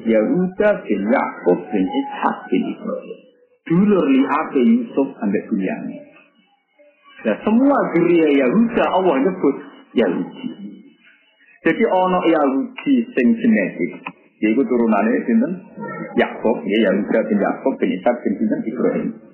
Yahuda 0.08 0.70
bin 0.88 1.02
Yakub 1.12 1.60
bin 1.68 1.84
Ishak 1.84 2.38
bin 2.48 2.64
Ibrahim. 2.72 3.20
Dulur 3.68 4.06
li 4.08 4.24
ape 4.24 4.62
Yusuf 4.64 5.08
ambek 5.20 5.44
Bunyamin. 5.52 6.02
Nah, 7.28 7.36
semua 7.44 7.80
geria 7.92 8.48
Yahuda 8.48 8.84
Allah 8.96 9.16
nyebut 9.28 9.56
Yahudi. 9.92 10.48
Jadi 11.68 11.84
ono 11.84 12.20
Yahudi 12.24 12.94
sing 13.12 13.28
genetik. 13.36 14.08
Yaitu 14.40 14.64
turunannya 14.64 15.20
sinten 15.28 15.54
Yakub, 16.16 16.64
ya 16.64 16.80
Yahuda 16.88 17.20
bin 17.28 17.44
Yakub 17.44 17.74
bin 17.76 17.92
Ishak 17.92 18.16
bin 18.24 18.40
Ibrahim. 18.40 19.29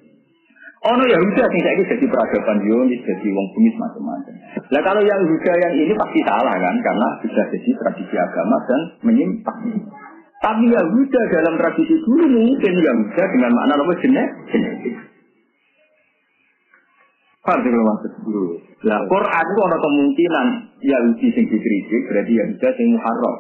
Ono 0.86 1.02
Yahuda 1.02 1.44
sing 1.50 1.62
saiki 1.66 1.84
jadi 1.90 2.06
peradaban 2.06 2.62
Yunus, 2.62 3.02
jadi 3.02 3.28
wong 3.34 3.48
bumi 3.58 3.74
macam-macam. 3.74 4.34
Nah 4.70 4.82
kalau 4.86 5.02
yang 5.02 5.18
Yahuda 5.18 5.54
yang 5.58 5.74
ini 5.82 5.94
pasti 5.98 6.20
salah 6.22 6.56
kan, 6.62 6.76
karena 6.78 7.08
sudah 7.26 7.46
jadi 7.50 7.70
tradisi 7.74 8.16
agama 8.22 8.58
dan 8.70 8.82
menyimpang. 9.02 9.62
Tapi 10.46 10.66
Yahuda 10.70 11.22
dalam 11.34 11.58
tradisi 11.58 11.96
dulu 12.06 12.38
mungkin 12.38 12.74
Yahuda 12.78 13.24
dengan 13.34 13.52
makna 13.58 13.82
apa 13.82 13.94
jenis 13.98 14.30
genetik. 14.54 14.96
Paham 17.42 17.62
sih 17.66 17.70
kalau 17.74 17.86
maksud 17.90 18.12
dulu. 18.22 18.46
Lah 18.86 19.00
Quran 19.10 19.46
itu 19.50 19.62
ada 19.66 19.78
kemungkinan 19.82 20.48
Yahudi 20.86 21.28
sing 21.34 21.46
dikritik 21.50 22.02
berarti 22.14 22.34
Yahuda 22.38 22.68
sing 22.78 22.88
muharram. 22.94 23.36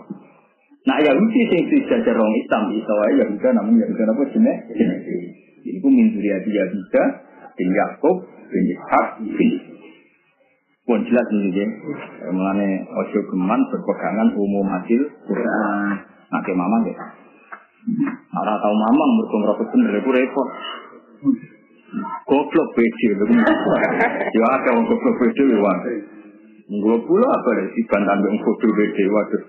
Nah 0.89 0.97
Yahudi 0.97 1.41
sing 1.53 1.61
dijajar 1.69 2.17
orang 2.17 2.37
Islam 2.41 2.73
itu 2.73 2.95
Yahuda 3.21 3.47
namanya 3.53 3.85
Yahuda 3.85 4.03
apa 4.17 4.23
jenis 4.33 4.57
genetik. 4.73 5.21
Itu 5.65 5.87
min 5.89 6.13
zuriati 6.13 6.49
Yahuda 6.53 7.24
bin 7.55 7.69
Yakub 7.71 8.15
bin 8.51 8.63
Ishak 8.71 9.07
bin 9.23 9.49
pun 10.85 11.01
jelas 11.01 11.27
ini 11.33 11.49
ya. 11.49 11.65
Mengenai 12.29 12.85
ojo 12.85 13.19
geman 13.33 13.59
berpegangan 13.73 14.29
umum 14.37 14.69
hasil 14.69 15.01
Quran. 15.25 15.97
Nanti 16.29 16.51
mama 16.53 16.77
ya. 16.85 16.95
Arah 18.33 18.57
tahu 18.61 18.75
mama 18.77 19.03
mereka 19.17 19.35
ngerokok 19.41 19.67
bener 19.73 19.93
itu 19.97 20.09
repot. 20.13 20.47
Goblok 22.25 22.67
beda 22.75 23.09
Ya 24.33 24.45
ada 24.45 24.69
yang 24.73 24.85
goblok 24.85 25.15
beda 25.21 25.43
ya 25.45 25.57
wan. 25.57 25.77
Gue 26.65 26.97
pula 27.05 27.27
apa 27.29 27.49
deh 27.61 27.67
si 27.73 27.81
bantan 27.89 28.21
yang 28.21 28.35
goblok 28.41 28.73
beda 28.73 29.03
waduh. 29.09 29.43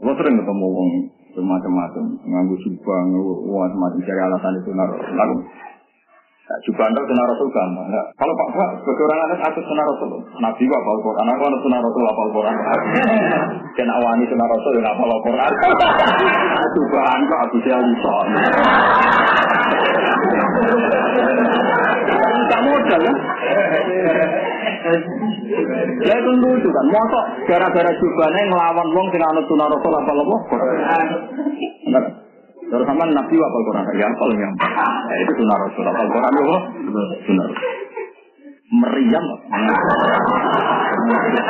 Gue 0.00 0.12
sering 0.18 0.34
ketemu 0.34 0.66
wong 0.66 0.90
macam-macam 1.30 2.04
nganggu 2.26 2.56
subang, 2.58 3.06
wah 3.46 3.70
macam 3.70 4.02
cari 4.02 4.18
alasan 4.18 4.58
itu 4.58 4.70
naruh. 4.74 4.98
Lalu 4.98 5.34
Nah, 6.50 6.58
juga 6.66 6.82
anda 6.82 6.98
sunnah 7.06 7.30
rasul 7.30 7.46
gampang. 7.54 7.86
Nah, 7.94 8.10
kalau 8.18 8.34
pak 8.34 8.48
pak 8.58 8.70
sebagai 8.82 9.06
orang 9.06 9.22
anak 9.22 9.38
aku 9.54 9.62
sunnah 9.70 9.86
rasul. 9.86 10.18
Nabi 10.18 10.64
wa 10.66 10.78
apal 10.82 10.98
Quran. 10.98 11.26
Aku 11.30 11.42
anak 11.46 11.60
sunnah 11.62 11.78
rasul 11.78 12.02
apal 12.10 12.30
Quran. 12.34 12.56
Kena 13.78 13.92
awani 13.94 14.26
sunnah 14.26 14.48
rasul 14.50 14.70
dan 14.74 14.90
apal 14.90 15.14
Quran. 15.22 15.50
Juga 16.74 17.00
anda 17.06 17.36
aku 17.46 17.56
saya 17.62 17.78
bisa. 17.86 18.14
Tak 22.50 22.60
modal 22.66 23.00
ya. 23.06 23.14
Ya 26.02 26.14
itu 26.18 26.30
lucu 26.34 26.68
kan. 26.74 26.86
Mosok 26.90 27.24
gara-gara 27.46 27.92
jubahnya 27.94 28.42
ngelawan 28.50 28.88
wong 28.90 29.06
sing 29.14 29.22
anut 29.22 29.46
sunnah 29.46 29.70
rasul 29.70 29.94
apal 29.94 30.18
Quran. 30.50 31.06
Terus 32.70 32.86
sama 32.86 33.02
Nabi 33.02 33.34
apa 33.34 33.58
Quran? 33.66 33.84
Ya 33.98 34.06
kalau 34.14 34.34
yang 34.38 34.54
ya, 34.54 35.16
itu 35.26 35.32
sunnah 35.42 35.58
Rasul. 35.58 35.84
Apa 35.90 36.06
Quran 36.06 36.32
itu 36.38 36.54
sunnah 37.26 37.48
Meriam. 38.70 39.26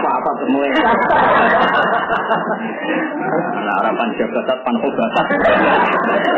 Apa 0.01 0.31
semua? 0.41 0.65
Nah, 3.61 3.75
harapan 3.85 4.09
jabatan 4.17 4.59
pan 4.65 4.77
obatat. 4.81 5.27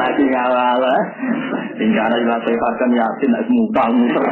Lagi 0.03 0.25
ngawal. 0.27 0.85
Tinggal 1.79 2.11
ada 2.11 2.17
ilah 2.19 2.41
sefatkan 2.43 2.91
yasin, 2.91 3.33
mutal 3.55 3.91
muter. 3.95 4.25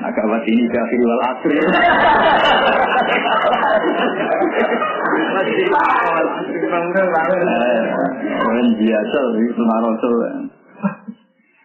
Agak 0.00 0.42
ini 0.50 0.66
kafir 0.66 1.00
wal 1.06 1.22
asri. 1.30 1.56
Biasa. 8.80 9.20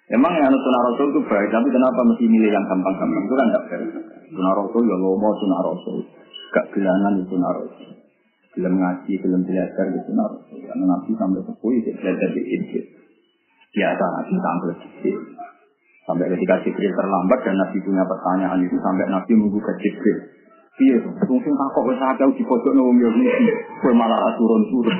Emang 0.05 0.31
yang 0.37 0.53
sunnah 0.53 0.81
rasul 0.85 1.17
itu 1.17 1.21
baik, 1.25 1.49
tapi 1.49 1.67
kenapa 1.73 1.97
mesti 2.05 2.29
milih 2.29 2.53
yang 2.53 2.61
gampang-gampang? 2.69 3.25
Itu 3.25 3.33
kan 3.33 3.47
tidak 3.49 3.63
fair. 3.67 3.81
Sunnah 4.29 4.53
rasul 4.53 4.81
ya 4.85 4.95
lomo 5.01 5.29
sunnah 5.41 5.59
rasul. 5.65 5.97
Gak 6.53 6.65
gelanan 6.77 7.19
itu 7.19 7.33
sunnah 7.33 7.51
rasul. 7.57 7.89
Belum 8.53 8.73
ngaji, 8.77 9.13
belum 9.25 9.41
belajar 9.43 9.85
itu 9.89 9.99
sunnah 10.05 10.27
rasul. 10.29 10.57
Karena 10.61 10.83
nabi 10.85 11.11
sampai 11.17 11.41
sepuh 11.41 11.71
itu 11.73 11.89
belajar 11.97 12.29
di 12.37 12.41
Injil. 12.45 12.85
Biasa 13.73 14.03
nabi 14.05 14.33
sampai 14.37 14.73
sedikit. 14.77 15.17
Sampai 16.05 16.29
ketika 16.37 16.61
Jibril 16.61 16.93
terlambat 16.93 17.39
dan 17.41 17.57
Nabi 17.57 17.81
punya 17.81 18.05
pertanyaan 18.05 18.61
itu 18.61 18.77
sampai 18.77 19.09
Nabi 19.09 19.33
ke 19.41 19.73
Jibril. 19.81 20.17
Iya, 20.75 20.99
mungkin 21.07 21.55
takut 21.55 21.87
wis 21.87 22.03
akeh 22.03 22.35
di 22.35 22.43
pojok 22.43 22.75
wong 22.75 22.99
yo 22.99 23.07
iki. 23.07 23.47
Kowe 23.79 23.95
malah 23.95 24.35
turun-turun. 24.35 24.91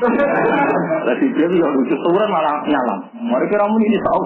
Lah 1.08 1.16
Jibril 1.20 1.52
yo 1.52 1.68
lucu 1.76 1.92
turun 2.00 2.32
malah 2.32 2.64
nyalam. 2.64 3.00
Mari 3.28 3.52
kira 3.52 3.68
mun 3.68 3.84
ini 3.84 4.00
tau. 4.00 4.24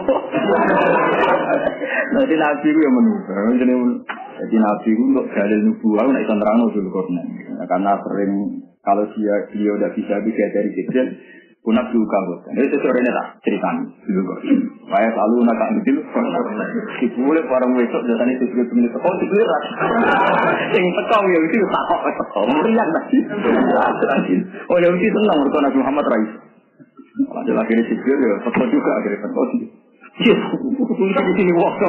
Jadi 2.22 2.36
Nabi 2.38 2.68
ku 2.70 2.80
yo 2.86 2.91
menunggu. 2.93 3.34
Jadi 4.45 4.58
Nabi 4.62 4.89
ku 4.93 5.02
untuk 5.10 5.26
dalil 5.34 5.60
nubuah 5.74 6.06
nek 6.14 6.22
iso 6.22 6.34
nerangno 6.38 6.70
dulu 6.70 6.89
Karena 7.66 7.97
sering 7.97 8.32
kalau 8.86 9.10
dia 9.18 9.36
dia 9.50 9.72
udah 9.74 9.89
bisa 9.97 10.22
bisa 10.22 10.43
dari 10.54 10.70
Jibril, 10.78 11.08
Kunak 11.60 11.91
juga 11.91 12.18
bos. 12.24 12.39
Ini 12.55 12.72
sesuatu 12.72 12.95
ini 12.95 13.12
tak 13.12 13.28
kok. 13.43 14.39
Saya 14.88 15.07
selalu 15.12 15.43
nak 15.43 15.60
ambil 15.60 15.95
boleh 17.20 17.43
barang 17.45 17.72
besok 17.76 18.01
itu 18.07 18.45
juga 18.55 18.64
punya 18.72 18.89
teko 18.95 19.10
itu 19.20 19.26
berat. 19.28 19.64
Yang 20.72 20.88
teko 21.03 21.18
ya 21.28 21.39
itu 21.43 21.55
tak 21.68 21.84
kok 21.84 21.99
teko. 22.07 22.41
Meriang 22.47 22.89
lagi. 22.95 23.20
Oh 24.72 24.78
ya 24.80 24.88
itu 24.88 25.07
tenang 25.12 25.38
mereka 25.43 25.57
Nabi 25.60 25.78
Muhammad 25.84 26.05
Rais. 26.07 26.32
Ada 27.20 27.51
lagi 27.51 27.72
ini 27.76 27.84
sipir 27.91 28.18
ya 28.18 28.36
teko 28.39 28.64
juga 28.72 28.91
akhirnya 29.03 29.20
teko. 29.28 29.41
Yes, 30.20 30.39
di 31.28 31.34
sini 31.36 31.53
waktu. 31.60 31.86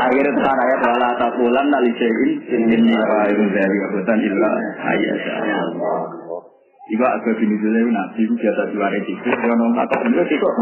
Akhirnya 0.00 0.32
tekan 0.34 0.58
ayat 0.58 0.80
wala 0.84 1.10
takulan 1.18 1.66
nali 1.70 1.90
syai'in 1.96 2.62
inni 2.70 2.94
ra'ayun 2.94 3.48
dari 3.54 3.76
abutan 3.90 4.18
illa 4.20 4.50
ayat. 4.84 5.20
Iku 6.90 7.04
agak 7.06 7.38
bini 7.38 7.54
dulu 7.62 7.86
nabi 7.94 8.26
itu 8.26 8.34
biasa 8.34 8.74
juara 8.74 8.98
itu. 8.98 9.14
Kalau 9.22 9.54
nong 9.54 9.78
itu 9.78 10.34
kok. 10.42 10.54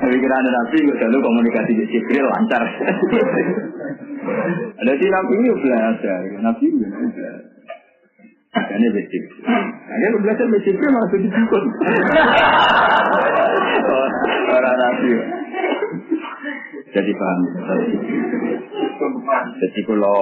Tapi 0.00 0.16
kira 0.16 0.34
ada 0.40 0.48
nabi 0.48 0.76
nggak 0.80 0.96
selalu 0.96 1.18
komunikasi 1.20 1.76
di 1.76 2.16
lancar. 2.24 2.62
Ada 4.80 4.92
si 4.96 5.06
nabi 5.12 5.32
itu 5.44 5.54
belajar, 5.60 6.20
nabi 6.40 6.64
itu 6.72 6.76
belajar. 6.80 7.36
Ini 8.52 8.88
basic. 8.96 9.24
Akhirnya 9.88 10.18
belajar 10.24 10.46
basic 10.48 10.76
dukun. 10.80 11.64
Orang. 14.52 15.41
Jadi 16.92 17.12
paham. 17.16 17.40
Jadi 19.56 19.80
kalau 19.88 20.18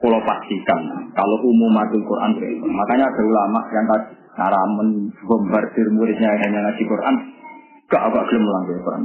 kalau 0.00 0.18
pastikan 0.24 0.80
kalau 1.12 1.36
umum 1.44 1.70
madul 1.76 2.00
Quran 2.00 2.32
makanya 2.64 3.04
ada 3.04 3.22
ulama 3.22 3.60
yang 3.68 3.86
cara 4.32 4.60
membombardir 4.72 5.86
muridnya 5.92 6.32
yang 6.32 6.40
hanya 6.48 6.58
ngaji 6.64 6.82
Quran 6.88 7.14
gak 7.92 8.02
agak 8.08 8.24
gelem 8.32 8.44
melanggar 8.48 8.78
Quran. 8.80 9.04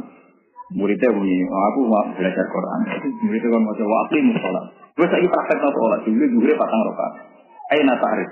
Muridnya 0.75 1.13
bunyi 1.13 1.45
oh, 1.45 1.63
aku 1.69 1.79
mau 1.85 2.05
belajar 2.15 2.45
Quran. 2.47 2.79
Muridnya 3.27 3.49
kan 3.51 3.61
mau 3.61 3.75
coba 3.75 3.95
aku 4.07 4.13
mau 4.23 4.37
sholat. 4.39 4.65
Gue 4.95 5.07
saya 5.11 5.27
praktek 5.27 5.59
sholat 5.59 5.99
dulu 6.07 6.25
gue 6.39 6.55
patang 6.55 6.81
rokat 6.87 7.35
ayo 7.73 7.81
nata 7.81 8.07
arif 8.13 8.29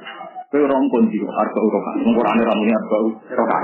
gue 0.54 0.62
rompon 0.70 1.10
di 1.10 1.18
harga 1.18 1.58
rokat 1.58 1.96
Quran 2.06 2.38
ramunya 2.46 2.76
harga 2.78 2.98
rokat 3.34 3.64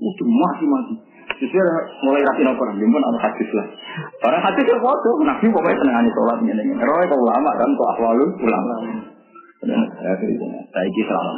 itu 0.00 0.24
masih 0.24 0.66
masih 0.72 0.96
Justru 1.38 1.60
mulai 2.02 2.26
rapi 2.26 2.42
nopo 2.42 2.62
nabi 2.66 2.84
pun 2.84 3.02
ada 3.06 3.18
hadis 3.22 3.48
lah. 3.54 3.66
Orang 4.26 4.42
hadis 4.42 4.66
itu 4.66 4.74
foto, 4.82 5.10
nabi 5.22 5.46
pokoknya 5.46 5.78
seneng 5.78 5.96
ani 6.02 6.10
sholat 6.10 6.38
ini. 6.42 6.74
Roy 6.74 7.04
kau 7.06 7.20
ulama 7.22 7.50
kan, 7.54 7.70
kau 7.78 7.86
ahwalul 7.94 8.30
ulama. 8.34 8.74
Saya 9.60 10.14
ini 10.18 11.02
selalu 11.04 11.30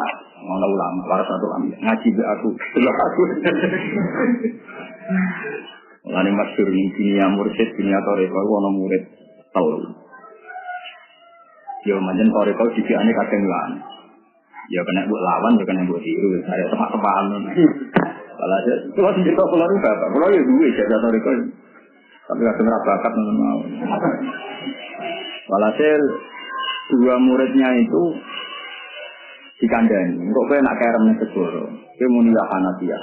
mau 0.43 0.59
ulama, 0.59 1.01
waras 1.07 1.27
satu 1.27 1.45
ulama. 1.47 1.75
Ngaji 1.77 2.09
be 2.15 2.23
aku, 2.23 2.49
sebelah 2.73 2.97
aku. 2.97 3.23
Mulane 6.03 6.31
masyhur 6.35 6.67
ning 6.67 6.89
dunia 6.99 7.27
mursyid 7.31 7.69
dunia 7.79 7.99
toreko 8.03 8.39
ana 8.43 8.71
murid 8.75 9.03
tahu. 9.55 9.71
Yo 11.87 11.95
manjen 12.03 12.27
toreko 12.35 12.65
dikane 12.75 13.13
kadang 13.15 13.45
lan. 13.47 13.71
Ya 14.71 14.81
kena 14.83 15.07
buat 15.11 15.23
lawan, 15.23 15.59
ya 15.59 15.65
kena 15.67 15.87
buat 15.87 16.03
tiru. 16.03 16.43
Saya 16.47 16.65
tepat-tepat. 16.71 17.23
Kalau 18.43 18.59
aja, 18.59 18.75
itu 18.75 18.99
masih 18.99 19.23
cerita 19.23 19.45
pulau 19.47 19.71
bapak. 19.71 20.09
Pulau 20.11 20.35
ya 20.35 20.43
dua, 20.43 20.67
saya 20.75 20.99
tahu 20.99 21.15
itu. 21.15 21.31
Tapi 22.27 22.41
nggak 22.43 22.83
bakat 22.83 23.13
nggak 23.15 23.37
mau. 23.39 23.61
Walhasil 25.47 26.01
dua 26.91 27.15
muridnya 27.23 27.71
itu 27.79 28.03
dikandani. 29.63 30.27
Kok 30.27 30.47
kayak 30.51 30.63
nak 30.67 30.75
kerem 30.75 31.03
nih 31.07 31.17
segoro. 31.23 31.71
Kayak 31.95 32.11
mau 32.11 32.23
niat 32.27 32.49
anak 32.51 32.75
dia. 32.83 32.99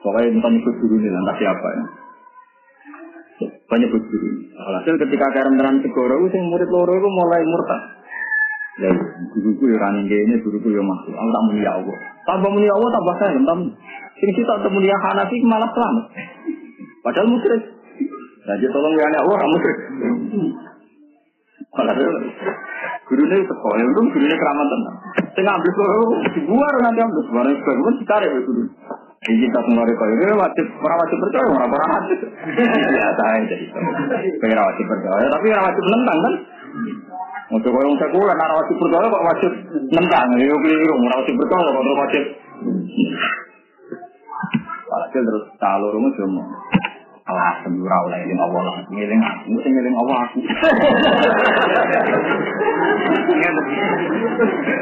Pokoknya 0.00 0.40
entah 0.40 0.50
nyebut 0.56 0.74
guru 0.80 0.96
nih, 1.04 1.12
entah 1.12 1.36
siapa 1.36 1.68
ya. 1.68 1.84
Banyak 3.68 3.92
guru. 3.92 4.28
Walhasil 4.56 4.94
ketika 5.04 5.26
kerem 5.36 5.60
tenan 5.60 5.84
segoro, 5.84 6.24
itu 6.24 6.40
murid 6.40 6.68
loro 6.72 6.96
itu 6.96 7.08
mulai 7.12 7.44
murtad. 7.44 7.82
Ya, 8.74 8.90
guruku 9.30 9.70
ya 9.70 9.78
kan 9.78 10.02
ini, 10.02 10.34
guruku 10.42 10.66
ya 10.72 10.82
masuk. 10.82 11.14
Aku 11.14 11.30
tak 11.30 11.44
muni 11.46 11.62
Allah. 11.62 11.96
Tambah 12.26 12.50
muni 12.50 12.66
Allah 12.66 12.88
tambah 12.90 13.14
saya, 13.22 13.38
tambah. 13.38 13.70
Sini 14.20 14.32
kita 14.34 14.52
tak 14.62 14.70
muni 14.70 14.88
Hanafi 14.90 15.36
malah 15.42 15.70
selamat. 15.74 16.04
Padahal 17.02 17.28
musyrik. 17.28 17.62
Jadi 18.44 18.66
tolong 18.70 18.94
ya 18.96 19.08
Allah, 19.20 19.36
kamu 19.40 19.52
musyrik. 19.56 19.78
Padahal 21.74 22.14
gurunya 23.04 23.36
sekolah, 23.42 23.76
itu 23.82 24.02
gurunya 24.14 24.36
keramat 24.38 24.66
tenang. 24.70 24.96
Saya 25.34 25.42
ngambil 25.50 25.70
suara, 25.74 25.96
dibuar 26.30 26.74
nanti 26.78 27.00
ambil 27.02 27.22
suara, 27.26 27.50
sebagian 27.50 27.94
ditarik 27.98 28.30
ya 28.30 28.40
guru. 28.46 28.62
Ini 29.24 29.48
kita 29.48 29.60
semua 29.64 29.88
rekor 29.88 30.06
ini 30.12 30.36
wajib, 30.36 30.66
orang 30.84 30.98
wajib 31.00 31.16
percaya, 31.16 31.46
orang 31.48 31.72
orang 31.72 31.90
wajib. 31.96 32.18
Ya, 32.92 33.08
saya 33.16 33.40
jadi. 33.48 33.66
Pengen 34.36 34.60
wajib 34.60 34.84
percaya, 34.84 35.26
tapi 35.32 35.46
orang 35.48 35.66
wajib 35.72 35.82
menentang 35.88 36.18
kan? 36.20 36.34
Untuk 37.56 37.72
orang 37.72 37.96
sekuler, 37.96 38.36
orang 38.36 38.58
wajib 38.60 38.76
percaya 38.78 39.06
kok 39.08 39.24
wajib 39.24 39.52
nentang. 39.96 40.26
Ini 40.36 40.44
keliru, 40.44 40.92
orang 40.92 41.18
wajib 41.24 41.34
percaya 41.40 41.64
kok 41.64 41.80
orang 41.80 42.00
wajib. 42.04 42.24
Walhasil 45.14 45.30
terus 45.30 45.46
kalau 45.62 45.94
rumah 45.94 46.10
cuma 46.18 46.42
alah 47.24 47.62
sembura 47.62 47.96
oleh 48.02 48.18
eling 48.26 48.40
Allah 48.42 48.62
lah, 48.66 48.76
ngiling 48.90 49.22
aku, 49.22 49.46
mesti 49.54 49.68
ngiling 49.70 49.94
Allah 49.94 50.16
aku. 50.26 50.38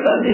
Tadi, 0.02 0.32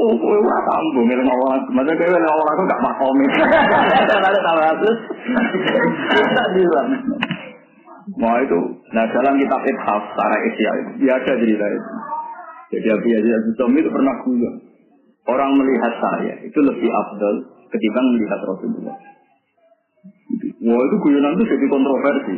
oh 0.00 0.12
kowe 0.16 0.38
ora 0.40 0.76
ngiling 0.80 1.28
Allah 1.28 1.48
aku, 1.60 1.68
masa 1.76 1.92
kowe 1.92 2.08
ngiling 2.08 2.24
Allah 2.24 2.48
aku 2.56 2.62
gak 2.72 2.80
makomi. 2.80 3.24
Ada 3.28 4.40
tahu 4.40 4.60
aku. 4.64 4.88
Tak 6.32 6.48
bilang. 6.56 6.88
Mau 8.16 8.36
itu, 8.40 8.60
nah 8.96 9.04
dalam 9.12 9.36
kitab 9.36 9.60
Ithaf, 9.68 10.02
Tara 10.16 10.36
Isya 10.40 10.70
itu, 10.80 10.90
biasa 11.04 11.30
cerita 11.36 11.66
itu. 11.68 11.90
Jadi 12.72 12.88
Abi 12.96 13.08
Yazid 13.12 13.32
Al-Bustami 13.36 13.78
itu 13.84 13.90
pernah 13.92 14.14
bilang, 14.24 14.56
orang 15.28 15.50
melihat 15.60 15.92
saya 16.00 16.34
itu 16.40 16.58
lebih 16.64 16.88
afdal 16.88 17.58
ketimbang 17.68 18.06
melihat 18.16 18.40
Rasulullah. 18.42 18.96
Wah 20.58 20.80
itu 20.84 20.96
guyonan 21.00 21.32
itu 21.38 21.44
jadi 21.48 21.66
kontroversi. 21.70 22.36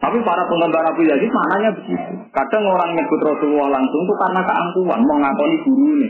Tapi 0.00 0.16
para 0.24 0.42
penggemar 0.48 0.84
Abu 0.88 1.04
Yazid 1.04 1.28
maknanya 1.28 1.76
begitu. 1.76 2.12
Kadang 2.32 2.64
orang 2.64 2.96
nyebut 2.96 3.20
Rasulullah 3.20 3.68
langsung 3.68 4.00
itu 4.00 4.14
karena 4.16 4.40
keangkuhan, 4.48 5.00
mau 5.04 5.18
ngakoni 5.20 5.56
guru 5.60 5.84
ini. 6.00 6.08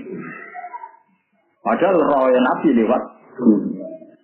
Padahal 1.66 1.98
roh 1.98 2.30
Nabi 2.30 2.68
lewat 2.70 3.02
guru. 3.34 3.66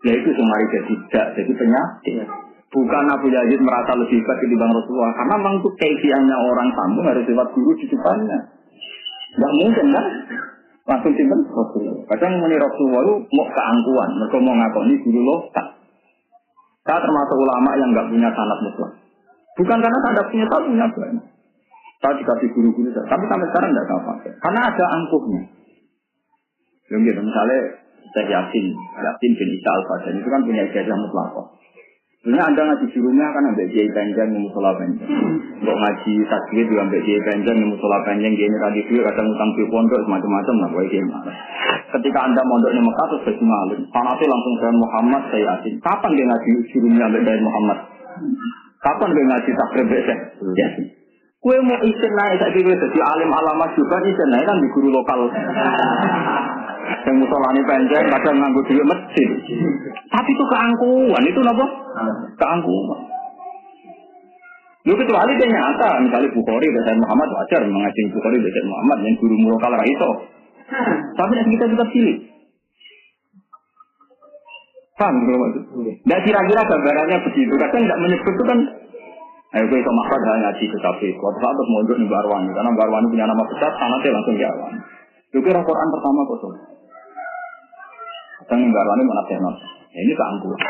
Ya 0.06 0.14
itu 0.14 0.30
semari 0.38 0.66
jadi 0.70 0.94
tidak, 1.02 1.26
jadi 1.34 1.52
penyakit. 1.58 2.26
Bukan 2.70 3.04
Abu 3.10 3.26
Yazid 3.26 3.58
merasa 3.58 3.98
lebih 3.98 4.22
hebat 4.22 4.38
ketimbang 4.38 4.70
Rasulullah. 4.70 5.14
Karena 5.18 5.34
memang 5.34 5.54
itu 5.58 5.68
keifiannya 5.74 6.36
orang 6.36 6.68
sambung 6.70 7.06
harus 7.10 7.26
lewat 7.26 7.48
guru 7.50 7.74
di 7.74 7.86
depannya. 7.90 8.38
Tidak 9.34 9.52
mungkin 9.58 9.86
kan? 9.90 10.06
Langsung 10.86 11.12
simpen 11.18 11.40
Rasulullah. 11.50 12.06
Kadang 12.14 12.38
menurut 12.38 12.62
Rasulullah 12.62 13.02
itu 13.02 13.14
mau 13.34 13.46
keangkuhan. 13.50 14.10
Mereka 14.14 14.36
mau 14.38 14.54
ngakoni 14.54 14.94
guru 15.02 15.20
loh. 15.26 15.40
Saya 16.86 17.02
termasuk 17.02 17.36
ulama 17.36 17.70
yang 17.74 17.90
nggak 17.90 18.08
punya 18.14 18.30
sanat 18.30 18.58
mutlak. 18.62 18.92
Bukan 19.58 19.78
karena 19.82 19.98
tidak 19.98 20.26
punya, 20.30 20.44
saya 20.46 20.62
punya 20.62 20.86
banyak. 20.86 21.24
Saya 21.96 22.12
dikasih 22.22 22.48
guru-guru 22.54 22.88
saya, 22.94 23.08
tapi 23.10 23.24
sampai 23.26 23.46
sekarang 23.50 23.68
tidak 23.74 23.86
saya 23.90 24.00
pakai. 24.06 24.30
Karena 24.38 24.60
ada 24.70 24.84
angkuhnya. 24.94 25.42
Yang 26.86 27.00
gitu, 27.10 27.20
misalnya 27.26 27.58
saya 28.14 28.24
yakin, 28.30 28.64
yakin 28.78 29.30
bin 29.34 29.48
Isa 29.58 29.70
al 29.74 29.82
itu 30.14 30.28
kan 30.30 30.40
punya 30.46 30.62
ijazah 30.70 30.94
mutlak. 30.94 31.34
Sebenarnya 32.26 32.50
anda 32.50 32.62
ngaji 32.66 32.86
gurunya 32.90 33.26
kan 33.30 33.42
ambil 33.54 33.66
jai 33.70 33.86
panjang 33.94 34.34
di 34.34 34.38
musola 34.42 34.74
panjang. 34.74 35.10
Untuk 35.62 35.76
ngaji 35.78 36.14
tasbih 36.26 36.66
juga 36.66 36.82
ambil 36.82 37.00
jai 37.06 37.22
panjang 37.22 37.54
di 37.54 37.66
musola 37.70 38.02
panjang. 38.02 38.34
Gini 38.34 38.56
tadi 38.58 38.82
dia 38.82 39.02
kadang 39.06 39.30
utang 39.30 39.50
di 39.54 39.62
pondok 39.70 40.02
semacam-macam 40.02 40.54
lah. 40.58 40.68
Boleh 40.74 40.90
gimana? 40.90 41.30
Ketika 41.94 42.18
anda 42.26 42.42
mondok 42.42 42.74
di 42.74 42.82
Mekah 42.82 43.06
terus 43.14 43.22
jadi 43.30 43.44
malu. 43.46 43.74
Panasnya 43.94 44.26
langsung 44.26 44.54
dari 44.58 44.74
Muhammad 44.74 45.22
saya 45.30 45.42
yakin. 45.54 45.74
Kapan 45.78 46.10
dia 46.18 46.26
ngaji 46.26 46.50
gurunya 46.66 47.02
ambil 47.06 47.22
dari 47.22 47.42
Muhammad? 47.46 47.78
Kapan 48.82 49.08
dia 49.14 49.24
ngaji 49.30 49.50
takrib 49.54 49.86
besek? 49.86 50.18
Yasin. 50.42 50.86
Kue 51.38 51.62
mau 51.62 51.78
isin 51.78 52.10
naik 52.10 52.42
saya 52.42 52.50
kira 52.50 52.74
jadi 52.74 53.00
alim 53.06 53.30
alamat 53.30 53.70
juga 53.78 54.02
isin 54.02 54.28
naik 54.34 54.50
kan 54.50 54.58
di 54.58 54.66
guru 54.74 54.90
lokal. 54.90 55.30
Yang 57.06 57.16
musolani 57.22 57.60
panjang 57.66 58.04
kadang 58.10 58.36
nganggu 58.38 58.60
duit 58.66 58.86
masjid. 58.86 59.28
Tapi 60.10 60.30
itu 60.30 60.44
keangkuhan, 60.50 61.22
itu 61.26 61.40
apa? 61.42 61.66
Keangkuhan. 62.38 63.00
Lu 64.86 64.94
kecuali 64.94 65.32
dia 65.34 65.50
nyata, 65.50 65.90
misalnya 65.98 66.30
Bukhari 66.30 66.66
dan 66.70 66.98
Muhammad 67.02 67.28
wajar 67.34 67.60
mengaji 67.66 68.00
Bukhari 68.14 68.38
dan 68.38 68.66
Muhammad 68.70 68.98
yang 69.02 69.14
guru 69.18 69.34
lokal 69.50 69.74
itu. 69.82 70.10
Tapi 71.14 71.32
nanti 71.34 71.50
kita 71.58 71.66
juga 71.74 71.84
pilih. 71.90 72.16
Paham 74.96 75.14
gitu 75.26 75.36
maksud? 75.36 75.62
Tidak 75.76 76.20
kira-kira 76.24 76.62
gambarannya 76.64 77.18
begitu. 77.20 77.52
Kadang 77.58 77.82
tidak 77.84 78.00
menyebut 78.00 78.32
itu 78.32 78.44
kan 78.48 78.58
Ayo 79.54 79.64
gue 79.72 79.78
sama 79.78 80.02
Ahmad 80.04 80.36
ngaji 80.42 80.64
ke 80.68 80.78
kafe. 80.84 81.08
Suatu 81.16 81.38
saat 81.38 81.54
terus 81.54 81.70
mondok 81.70 81.96
di 82.02 82.06
Barwani 82.10 82.50
karena 82.50 82.70
Barwani 82.76 83.08
punya 83.08 83.24
nama 83.24 83.40
besar, 83.46 83.70
sanatnya 83.78 84.18
langsung 84.18 84.36
jalan. 84.36 84.72
Itu 85.32 85.38
kira 85.38 85.60
Quran 85.64 85.88
pertama 85.96 86.20
kok 86.28 86.38
mana 88.50 89.22
tenar. 89.26 89.54
Ya, 89.96 90.00
ini 90.04 90.12
keangkuhan. 90.12 90.60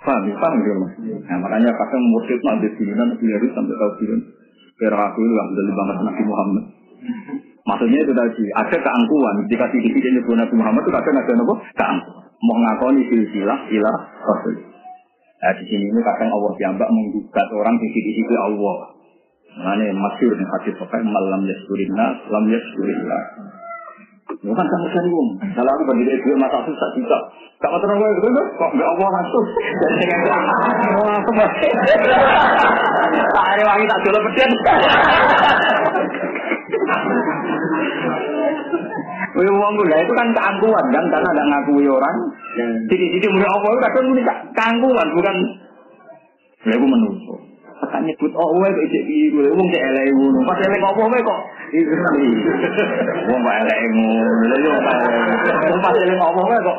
Paham, 0.00 0.24
paham 0.32 0.58
gitu 0.64 0.76
mas. 0.80 0.92
Nah, 1.28 1.38
makanya 1.44 1.70
kadang 1.76 2.02
mursyid 2.08 2.40
nanti 2.40 2.72
duluan, 2.72 3.12
nanti 3.12 3.46
sampai 3.52 3.76
tahu 3.76 3.90
duluan. 4.00 4.20
Kira 4.80 4.96
aku 4.96 5.18
itu 5.20 5.34
alhamdulillah 5.36 5.76
banget 5.76 5.96
Nabi 6.08 6.22
Muhammad. 6.24 6.64
Maksudnya 7.60 8.00
itu 8.00 8.12
tadi, 8.16 8.44
ada 8.56 8.76
keangkuhan. 8.80 9.34
Jika 9.52 9.64
sedikit 9.68 10.08
nyebut 10.08 10.34
Nabi 10.40 10.54
Muhammad 10.56 10.82
itu 10.88 10.92
kadang 10.96 11.16
ada 11.20 11.32
apa? 11.36 11.54
Keangkuhan. 11.76 12.24
Mau 12.40 12.56
ngakoni 12.56 13.04
silsilah 13.04 13.68
ilah 13.68 13.96
Rasul. 14.24 14.56
Nah, 15.40 15.52
di 15.56 15.64
sini 15.68 15.84
ini 15.92 16.00
kadang 16.00 16.32
Allah 16.32 16.52
diambak 16.56 16.88
menggugat 16.88 17.48
orang 17.52 17.76
di 17.76 17.88
sisi 17.92 18.12
sisi 18.16 18.36
Allah. 18.40 18.76
Mana 19.60 19.84
masyur 19.92 20.32
nih 20.32 20.48
hadis 20.48 20.72
pakai 20.80 21.04
malam 21.04 21.44
yaskurinna, 21.44 22.06
lam 22.32 22.44
yaskurillah. 22.48 23.22
Bukan 24.30 24.66
sama 24.70 24.86
sekali 24.94 25.08
wong. 25.10 25.28
Kalau 25.58 25.70
aku 25.74 25.82
bagi 25.90 26.06
duit 26.06 26.38
masa 26.38 26.62
juga. 26.94 27.18
Tak 27.60 27.68
mau 27.68 27.80
terang 27.82 27.98
gue 27.98 28.10
gitu 28.14 28.28
kok 28.30 28.70
nggak 28.78 28.88
Allah 28.88 29.08
langsung. 29.10 29.46
Dan 29.58 29.92
dengan 29.98 30.20
Allah 30.30 31.06
langsung. 31.18 31.36
Tak 33.34 33.44
ada 33.52 33.62
wangi 33.66 33.84
tak 33.90 34.00
jual 34.06 34.16
peden. 34.30 34.50
Wih 39.30 39.50
wong 39.50 39.72
gue 39.82 39.98
itu 39.98 40.12
kan 40.14 40.28
keangkuhan 40.30 40.86
kan 40.94 41.04
karena 41.10 41.28
ada 41.34 41.42
ngakui 41.50 41.86
orang. 41.90 42.16
Jadi-jadi 42.86 43.26
mulai 43.34 43.50
Allah 43.50 43.70
itu 43.74 43.80
kadang 43.82 44.06
mulai 44.14 44.24
keangkuhan 44.54 45.08
bukan. 45.10 45.36
Lah 46.60 46.74
aku 46.76 46.86
menunggu. 46.86 47.49
Tekan 47.80 48.04
nyebut 48.04 48.32
oh 48.36 48.60
wae 48.60 48.68
kok 48.68 48.84
iki 48.92 49.32
gue 49.32 49.48
wong 49.56 49.66
cek 49.72 49.82
elek 49.88 50.04
ngono. 50.12 50.38
Pas 50.44 50.60
elek 50.60 50.84
opo 50.84 51.02
wae 51.08 51.20
kok. 51.24 51.40
Wong 53.32 53.40
kok 53.40 53.56
elek 53.64 53.78
ngono. 53.96 54.32
Lha 54.44 54.56
yo 54.60 54.72
wong 55.72 55.80
pas 55.80 55.96
elek 55.96 56.20
opo 56.20 56.40
wae 56.44 56.60
kok. 56.60 56.78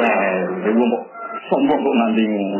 Eh, 0.00 0.72
wong 0.72 0.88
kok 0.88 1.04
sombong 1.52 1.80
kok 1.80 1.94
nganti 2.00 2.24
ngono. 2.24 2.58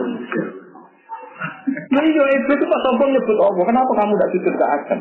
Nah 1.65 2.03
iya 2.05 2.25
itu 2.37 2.53
tuh 2.53 2.69
pas 2.69 2.81
sombong 2.85 3.11
nyebut 3.17 3.37
Allah. 3.41 3.65
Kenapa 3.65 3.91
kamu 3.97 4.13
tidak 4.13 4.31
sujud 4.37 4.55
ke 4.55 4.67
Adam? 4.69 5.01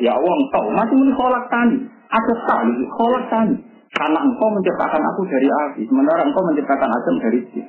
Ya 0.00 0.12
Allah 0.12 0.32
engkau 0.32 0.64
masih 0.72 0.94
muni 0.96 1.12
kolak 1.16 1.44
tani. 1.48 1.88
Aku 2.08 2.32
tahu 2.44 2.72
kolak 3.00 3.24
tani. 3.32 3.56
Karena 3.88 4.20
engkau 4.20 4.48
menciptakan 4.52 5.00
aku 5.00 5.24
dari 5.32 5.48
api, 5.48 5.80
sementara 5.88 6.20
engkau 6.20 6.44
menciptakan 6.44 6.90
Adam 6.92 7.14
dari 7.24 7.40
si. 7.48 7.60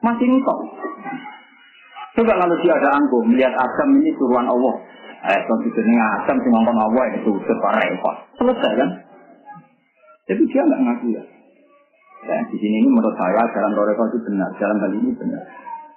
Masih 0.00 0.26
engkau. 0.32 0.58
Coba 2.16 2.32
kalau 2.32 2.56
dia 2.64 2.72
ada 2.72 2.90
angkuh, 2.96 3.22
melihat 3.28 3.52
Adam 3.52 3.88
ini 4.00 4.08
suruhan 4.16 4.48
Allah. 4.48 4.74
Eh, 5.26 5.40
kalau 5.44 5.60
itu 5.68 5.80
ini 5.84 6.00
Adam 6.00 6.36
si 6.40 6.48
ngomong 6.48 6.76
Allah 6.80 7.04
itu 7.12 7.28
sudah 7.28 7.72
repot. 7.76 8.16
Selesai 8.40 8.72
kan? 8.72 8.90
Jadi 10.26 10.42
dia 10.48 10.62
nggak 10.64 10.80
ngaku 10.80 11.06
ya. 11.12 11.22
Dan 12.26 12.42
di 12.50 12.56
sini 12.58 12.82
ini 12.82 12.88
menurut 12.90 13.14
saya 13.14 13.44
jalan 13.52 13.72
Toreko 13.76 14.02
itu 14.10 14.18
benar, 14.26 14.50
jalan 14.58 14.76
kali 14.80 14.96
ini 14.98 15.12
benar. 15.14 15.44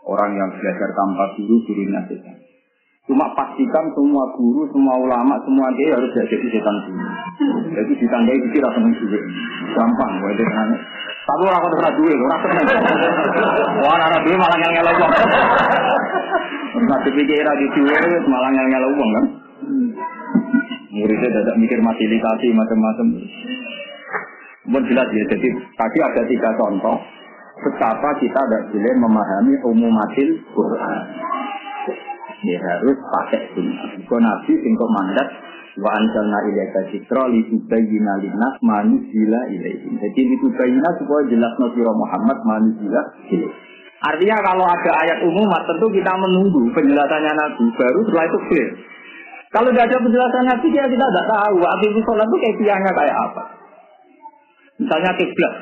Orang 0.06 0.36
yang 0.36 0.50
belajar 0.52 0.90
tanpa 0.94 1.24
guru, 1.40 1.56
guru 1.66 1.84
nasihat. 1.90 2.49
Cuma 3.10 3.26
pastikan 3.34 3.90
semua 3.98 4.22
guru, 4.38 4.70
semua 4.70 4.94
ulama, 5.02 5.34
semua 5.42 5.66
dia 5.74 5.98
harus 5.98 6.14
jadi 6.14 6.46
setan 6.46 6.78
dulu. 6.86 7.02
Jadi 7.74 7.92
ditandai 8.06 8.38
dikira 8.38 8.70
seneng 8.70 8.94
juga. 9.02 9.18
Gampang, 9.74 10.12
gue 10.22 10.32
itu 10.38 10.46
kan. 10.46 10.70
Tapi 11.26 11.42
orang 11.50 11.58
kau 11.58 11.72
terus 11.74 11.94
duit, 11.98 12.18
orang 12.22 12.42
seneng. 12.46 12.66
Wah, 13.82 13.98
orang 13.98 14.22
duit 14.22 14.38
malah 14.38 14.58
ngel 14.62 14.72
ngel 14.78 14.90
uang. 14.94 15.12
Nggak 16.86 17.00
dipikir 17.10 17.42
lagi 17.42 17.66
duit, 17.74 18.24
malah 18.30 18.50
ngel 18.54 18.68
ngel 18.70 18.86
uang 18.94 19.10
kan. 19.10 19.26
Muridnya 20.94 21.30
tidak 21.34 21.56
mikir 21.58 21.82
fasilitasi 21.82 22.48
macam-macam. 22.54 23.08
Bukan 24.70 24.86
jelas 24.86 25.10
ya, 25.10 25.24
jadi 25.34 25.50
tadi 25.74 25.98
ada 25.98 26.22
tiga 26.30 26.50
contoh 26.62 27.02
betapa 27.60 28.10
kita 28.22 28.38
tidak 28.38 28.64
boleh 28.70 28.94
memahami 29.02 29.54
umum 29.66 29.90
umumatil 29.90 30.30
Quran 30.54 31.00
ya 32.46 32.58
harus 32.60 32.98
pakai 32.98 33.42
sunnah. 33.56 33.96
Kau 34.08 34.20
nabi 34.20 34.54
singkok 34.60 34.90
mandat 34.92 35.28
wa 35.80 35.90
anjalna 35.96 36.40
ilaika 36.52 36.80
li 37.32 37.42
tubayyina 37.48 38.14
linnas 38.24 38.56
manuzila 38.64 39.42
ilaihim. 39.52 40.00
Jadi 40.00 40.22
li 40.28 40.36
tubayyina 40.40 40.90
supaya 41.00 41.24
jelas 41.28 41.54
nasira 41.60 41.92
Muhammad 41.96 42.38
manuzila 42.48 43.02
ilaihim. 43.28 43.68
Artinya 44.00 44.38
kalau 44.40 44.64
ada 44.64 44.92
ayat 45.04 45.20
umum 45.28 45.52
tentu 45.68 45.92
kita 45.92 46.16
menunggu 46.16 46.72
penjelasannya 46.72 47.34
Nabi 47.36 47.64
baru 47.76 48.00
setelah 48.08 48.26
itu 48.32 48.40
clear. 48.48 48.70
Kalau 49.50 49.68
tidak 49.76 49.92
ada 49.92 49.98
penjelasan 50.00 50.44
Nabi 50.48 50.68
ya 50.72 50.86
kita 50.88 51.06
tidak 51.10 51.26
tahu 51.28 51.58
aktivitas 51.68 52.06
sholat 52.08 52.28
itu 52.32 52.38
kayak 52.64 52.80
kayak 52.96 53.18
apa. 53.18 53.44
Misalnya 54.80 55.12
kiblat, 55.20 55.54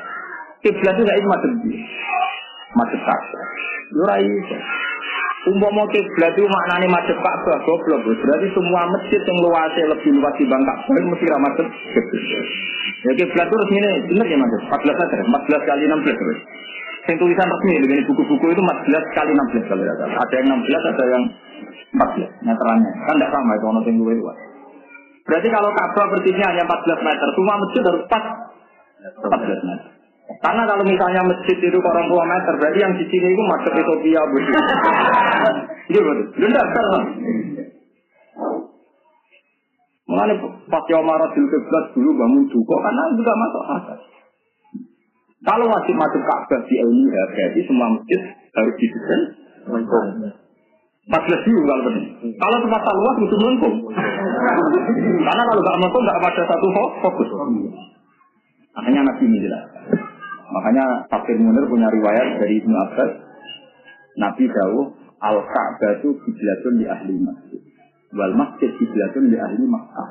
kiblat 0.62 0.94
itu 0.94 1.04
kayak 1.08 1.26
macam 1.26 1.50
macam 2.78 3.00
kata. 3.02 3.40
Yurai 3.96 4.28
Umpama 5.46 5.86
itu 6.34 6.42
maknanya 6.50 6.90
madhep 6.90 7.14
Ka'bah 7.14 7.58
goblok. 7.62 8.02
Berarti 8.02 8.46
semua 8.50 8.82
masjid 8.90 9.22
yang 9.22 9.38
luasnya 9.46 9.86
lebih 9.94 10.10
luas 10.18 10.34
di 10.34 10.44
Ka'bah 10.50 11.06
mesti 11.14 11.26
ra 11.30 11.38
madhep 11.38 11.66
Ya 13.06 13.12
kiblat 13.14 13.46
itu 13.46 13.56
resmine 13.62 13.90
bener 14.10 14.26
ya 14.26 14.36
Mas? 14.42 14.50
14 14.66 14.82
meter, 14.98 15.18
14 15.22 15.70
kali 15.70 15.82
16 15.86 16.18
terus. 16.18 16.38
Yang 17.08 17.16
tulisan 17.24 17.48
resmi 17.48 17.74
dengan 17.80 18.04
buku-buku 18.10 18.46
itu 18.50 18.60
14 18.60 19.16
kali 19.16 19.30
16 19.30 19.70
kalau 19.70 19.84
ada. 19.86 20.04
Ada 20.10 20.34
yang 20.42 20.46
16, 20.58 20.90
ada 20.90 21.04
yang 21.06 21.24
14 21.94 22.26
meterannya. 22.42 22.92
Kan 23.06 23.14
tidak 23.16 23.30
sama 23.30 23.52
itu 23.54 23.66
ono 23.70 23.80
luwih 23.86 24.16
luas. 24.18 24.38
Berarti 25.22 25.48
kalau 25.54 25.70
Ka'bah 25.70 26.06
persisnya 26.18 26.46
hanya 26.50 26.66
14 26.66 27.06
meter, 27.06 27.28
semua 27.38 27.54
masjid 27.62 27.82
harus 27.86 28.02
4 28.10 29.22
14 29.22 29.68
meter. 29.70 29.97
Karena 30.28 30.62
kalau 30.68 30.84
misalnya 30.84 31.24
masjid 31.24 31.56
itu 31.56 31.78
orang 31.80 32.06
tua 32.12 32.24
meter, 32.28 32.52
berarti 32.60 32.78
yang 32.84 32.92
di 33.00 33.04
sini 33.08 33.28
itu 33.32 33.42
masuk 33.48 33.72
Ethiopia 33.72 34.22
begitu. 34.28 34.60
Iya 35.88 36.00
betul. 36.04 36.26
Benar 36.36 36.66
kan? 36.68 36.86
Mengenai 40.08 40.36
pas 40.68 40.84
Yomara 40.88 41.26
dulu 41.32 42.10
bangun 42.16 42.44
juga 42.48 42.76
karena 42.80 43.02
juga 43.16 43.32
masuk 43.32 43.62
akal. 43.72 43.98
Kalau 45.48 45.66
masih 45.68 45.94
masuk 45.96 46.22
Ka'bah 46.24 46.60
di 46.68 46.76
ya 46.76 47.22
berarti 47.32 47.60
semua 47.64 47.88
masjid 47.92 48.20
harus 48.28 48.74
didesain 48.76 49.22
belas 51.24 51.40
dulu 51.40 51.60
kalau 51.64 51.82
benar. 51.88 52.04
Kalau 52.20 52.56
tempat 52.68 52.82
luas 52.84 53.16
itu 53.24 53.36
melengkung. 53.40 53.76
Karena 55.24 55.42
kalau 55.44 55.60
nggak 55.64 55.76
melengkung 55.80 56.02
nggak 56.04 56.20
ada 56.20 56.42
satu 56.44 56.66
fokus. 57.00 57.28
Makanya 58.76 59.12
ini 59.24 59.38
jelas. 59.40 59.64
Makanya 60.48 60.84
Tafsir 61.12 61.36
Munir 61.36 61.68
punya 61.68 61.92
riwayat 61.92 62.40
dari 62.40 62.64
Ibnu 62.64 62.72
Abbas, 62.72 63.10
Nabi 64.16 64.44
Dawuh, 64.48 64.86
Al-Ka'bah 65.18 65.92
itu 66.00 66.08
kiblatun 66.14 66.74
di 66.80 66.86
ahli 66.88 67.14
masjid. 67.20 67.60
Wal 68.16 68.32
masjid 68.32 68.70
kiblatun 68.80 69.28
di 69.28 69.36
ahli 69.36 69.62
Makkah. 69.66 70.08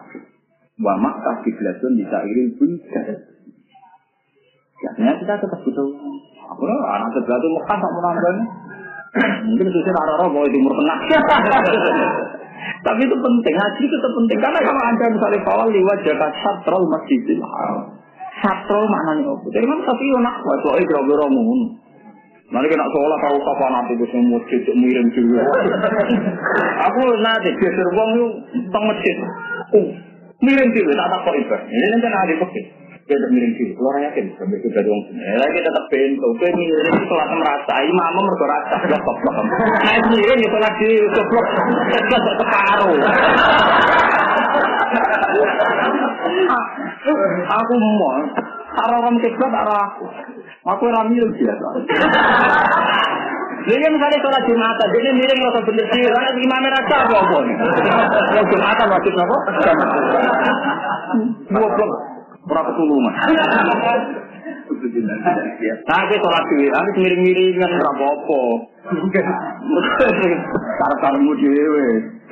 Wa 0.77 0.93
Makkah 0.99 1.41
kiblatun 1.41 1.97
di 1.97 2.05
sa'irin 2.05 2.53
pun 2.59 2.71
Ya, 4.77 4.93
ternyata 4.93 5.17
kita 5.25 5.33
tetap 5.41 5.59
butuh. 5.65 5.89
Aku 6.53 6.63
anak 6.69 7.09
sebelah 7.17 7.37
itu 7.41 7.49
Mekah 7.49 7.77
tak 7.81 7.91
menambahnya. 7.97 8.45
Mungkin 9.49 9.67
susah 9.73 9.89
arah-arah 9.89 10.27
mau 10.29 10.45
timur 10.45 10.73
tengah. 10.77 10.97
Tapi 12.85 13.01
itu 13.03 13.15
penting, 13.17 13.53
ngaji 13.57 13.83
itu 13.89 13.97
penting. 13.97 14.37
Karena 14.37 14.59
kalau 14.61 14.81
anda 14.85 15.05
misalnya 15.09 15.39
kawal 15.41 15.67
liwat 15.73 15.97
jaga 16.05 16.29
satrol 16.45 16.85
masjidil 16.93 17.41
haram. 17.41 17.97
Sabtu 18.37 18.77
maknanya 18.85 19.33
apa? 19.33 19.47
Jadi 19.49 19.65
kan 19.65 19.79
tapi 19.81 20.03
yo 20.05 20.17
nak 20.21 20.35
buat 20.45 20.57
soal 20.61 20.77
itu 20.77 20.93
agak 20.93 21.17
ramun. 21.25 21.59
Nanti 22.47 22.71
kena 22.71 22.87
sholat 22.95 23.19
tahu 23.27 23.37
apa 23.43 23.65
nanti 23.75 23.91
gue 23.99 24.07
semua 24.07 24.39
cucu 24.39 24.71
mirim 24.71 25.07
juga. 25.11 25.43
Aku 26.87 27.01
nanti 27.19 27.51
geser 27.59 27.87
uang 27.91 28.09
yuk 28.15 28.31
tang 28.71 28.87
masjid. 28.87 29.15
Uh, 29.75 29.91
mirim 30.39 30.71
juga 30.71 30.95
tak 30.95 31.07
tak 31.11 31.19
kau 31.27 31.35
itu. 31.35 31.55
Ini 31.67 31.85
nanti 31.91 32.07
nanti 32.07 32.33
pergi. 32.39 32.61
Tidak 33.03 33.29
mirim 33.35 33.51
juga. 33.51 33.73
Lo 33.83 33.87
orang 33.91 34.03
yakin 34.07 34.25
sampai 34.39 34.59
kita 34.63 34.79
doang 34.79 35.01
sini. 35.11 35.27
Lagi 35.35 35.59
tetap 35.59 35.85
pintu. 35.91 36.23
Oke 36.23 36.47
mirim 36.55 36.95
sholat 37.03 37.27
merasa. 37.35 37.73
Imam 37.83 38.15
merasa 38.15 38.75
sudah 38.79 38.99
top 39.03 39.17
top. 39.27 39.35
Nanti 39.83 40.07
mirim 40.15 40.39
itu 40.39 40.57
lagi 40.63 40.91
keblok. 41.03 41.47
Sudah 41.99 42.19
terpengaruh. 42.31 42.95
Aku 47.47 47.73
mau, 47.79 48.19
arah 48.83 48.97
orang 48.99 49.15
kiblat 49.23 49.51
arah 49.51 49.79
aku. 49.87 50.05
Aku 50.67 50.83
ramil 50.91 51.25
biasa. 51.31 51.67
Jadi 53.67 53.83
misalnya 53.83 54.17
sholat 54.23 54.43
Jumatan, 54.47 54.87
jadi 54.95 55.11
miring 55.11 55.39
rasa 55.43 55.59
bener 55.67 55.85
sih, 55.91 55.99
karena 56.07 56.31
imam 56.39 56.63
rasa 56.71 56.95
apa 57.03 57.37
nih? 57.43 57.55
Kalau 58.31 58.43
Jumatan 58.47 58.87
wajib 58.95 59.13
apa? 59.19 59.37
Dua 61.51 61.67
blok, 61.75 61.91
berapa 62.47 62.71
tulungan? 62.79 63.13
Nah, 65.83 65.99
kita 66.07 66.15
sholat 66.23 66.43
dewi, 66.47 66.67
habis 66.71 66.95
miring-miringan 66.95 67.71
berapa 67.75 68.03
apa? 68.07 68.41
Karena-karena 70.79 71.33
dewe. 71.43 71.87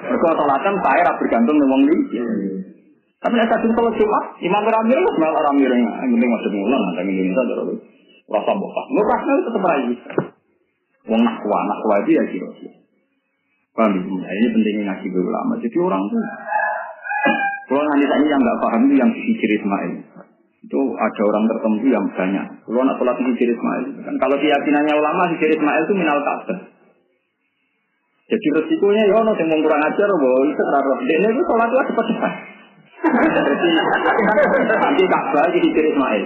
Mereka 0.05 0.27
sholatan 0.37 0.75
saya 0.85 1.09
bergantung 1.17 1.57
dengan 1.57 1.71
wong 1.73 1.81
tapi 3.25 3.41
nek 3.41 3.49
kadung 3.49 3.73
kalau 3.73 3.89
Jumat, 3.97 4.37
imam 4.37 4.65
ramir 4.69 5.01
itu 5.01 5.11
mel 5.17 5.33
ramir 5.33 5.71
yang 5.73 5.81
penting 6.13 6.29
masuk 6.29 6.51
mulan, 6.53 6.81
ada 6.93 7.01
ini 7.09 7.33
saja 7.33 7.53
loh. 7.57 7.73
Rasa 8.29 8.53
bokas. 8.53 8.85
Lo 8.93 9.01
pasnya 9.01 9.33
tetap 9.41 9.65
rayu. 9.65 9.93
Wong 11.09 11.21
nakwa, 11.25 11.59
nakwa 11.65 11.95
itu 12.05 12.21
ya 12.21 12.23
kira 12.29 12.49
Paham 13.73 13.97
ya? 13.97 14.29
Ini 14.29 14.47
pentingnya 14.53 14.83
ngaji 14.93 15.07
ulama. 15.09 15.53
Jadi 15.57 15.77
orang 15.81 16.01
tuh, 16.05 16.21
kalau 17.65 17.83
nanti 17.89 18.05
tadi 18.05 18.25
yang 18.29 18.39
nggak 18.45 18.59
paham 18.61 18.81
itu 18.87 18.95
yang 18.95 19.09
sisi 19.09 19.45
Ismail. 19.57 19.93
Itu 20.61 20.79
ada 20.93 21.21
orang 21.25 21.45
tertentu 21.49 21.85
yang 21.89 22.05
banyak. 22.13 22.45
Kalau 22.61 22.81
nak 22.85 22.95
sholat 23.01 23.17
sisi 23.25 23.45
Ismail, 23.51 23.83
kan 24.05 24.15
kalau 24.21 24.37
keyakinannya 24.37 24.93
ulama 25.01 25.33
sisi 25.33 25.49
Ismail 25.49 25.81
itu 25.81 25.93
minal 25.97 26.21
kafir. 26.21 26.74
Jadi 28.25 28.47
resikonya 28.57 29.05
ya, 29.05 29.21
ono 29.21 29.37
yang 29.37 29.61
kurang 29.61 29.81
ajar, 29.85 30.09
bahwa 30.09 30.39
itu 30.49 30.57
terlalu. 30.57 30.91
Dia 31.05 31.29
itu 31.29 31.41
sholat 31.45 31.69
itu 31.69 31.83
cepat-cepat. 31.93 32.33
Jadi 33.45 33.69
nanti 34.81 35.03
Ka'bah 35.05 35.45
jadi 35.53 35.67
diri 35.69 35.89
Ismail. 35.93 36.23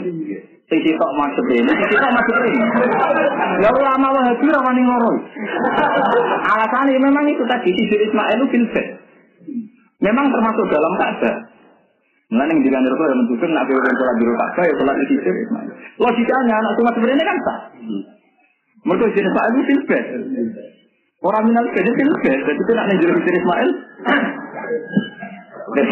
Sing 0.69 0.79
sitok 0.85 1.11
masuk 1.17 1.45
ini, 1.51 1.67
sing 1.67 1.87
sitok 1.91 2.11
masuk 2.13 2.35
ini. 2.45 2.61
Ya 3.59 3.69
ulama 3.73 4.07
Wahabi 4.15 4.45
ora 4.47 4.61
wani 4.63 4.81
ngoro. 4.85 5.11
Alasannya 6.45 6.99
memang 7.03 7.25
itu 7.27 7.43
tadi 7.49 7.73
di 7.73 7.83
diri 7.89 8.07
Ismail 8.07 8.37
itu 8.39 8.47
filbet. 8.53 8.87
Memang 9.99 10.31
termasuk 10.31 10.71
dalam 10.71 10.93
Ka'bah. 10.95 11.35
Mulane 12.29 12.53
yang 12.53 12.61
dikandir 12.61 12.93
itu 12.93 13.03
yang 13.03 13.17
menunjukkan 13.17 13.49
nak 13.49 13.65
beberapa 13.65 13.89
sholat 13.97 14.15
di 14.15 14.23
Ka'bah 14.29 14.63
ya 14.63 14.73
sholat 14.79 14.95
di 14.95 15.05
sisi 15.11 15.29
Ismail. 15.35 15.69
Logikanya 15.99 16.53
anak 16.63 16.73
cuma 16.79 16.89
sebenarnya 16.95 17.25
kan 17.27 17.37
sah. 17.43 17.59
Mereka 18.87 19.05
jenis 19.11 19.33
Ismail 19.35 19.51
itu. 19.67 19.73
Orang 21.19 21.51
minal 21.51 21.67
jadi 21.75 21.91
filbet, 21.99 22.47
jadi 22.47 22.55
itu 22.55 22.71
nak 22.71 22.87
di 22.95 22.95
Ismail. 23.03 23.69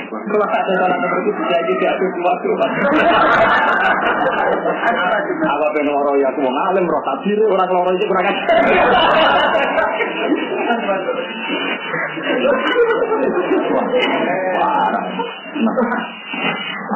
Kalau 0.07 0.47
ada 0.47 0.73
orang 0.87 0.99
seperti 1.03 1.29
itu 1.35 1.43
jadi. 1.51 1.73
Apa 5.43 5.65
pengen 5.75 5.91
loro 5.91 6.15
ya 6.15 6.31
aku 6.31 6.39
mau 6.47 6.55
alim 6.71 6.87
roh 6.87 7.03
orang 7.51 7.69
loro 7.75 7.91
itu 7.91 8.07
kurang 8.07 8.23
ajar. 8.23 8.55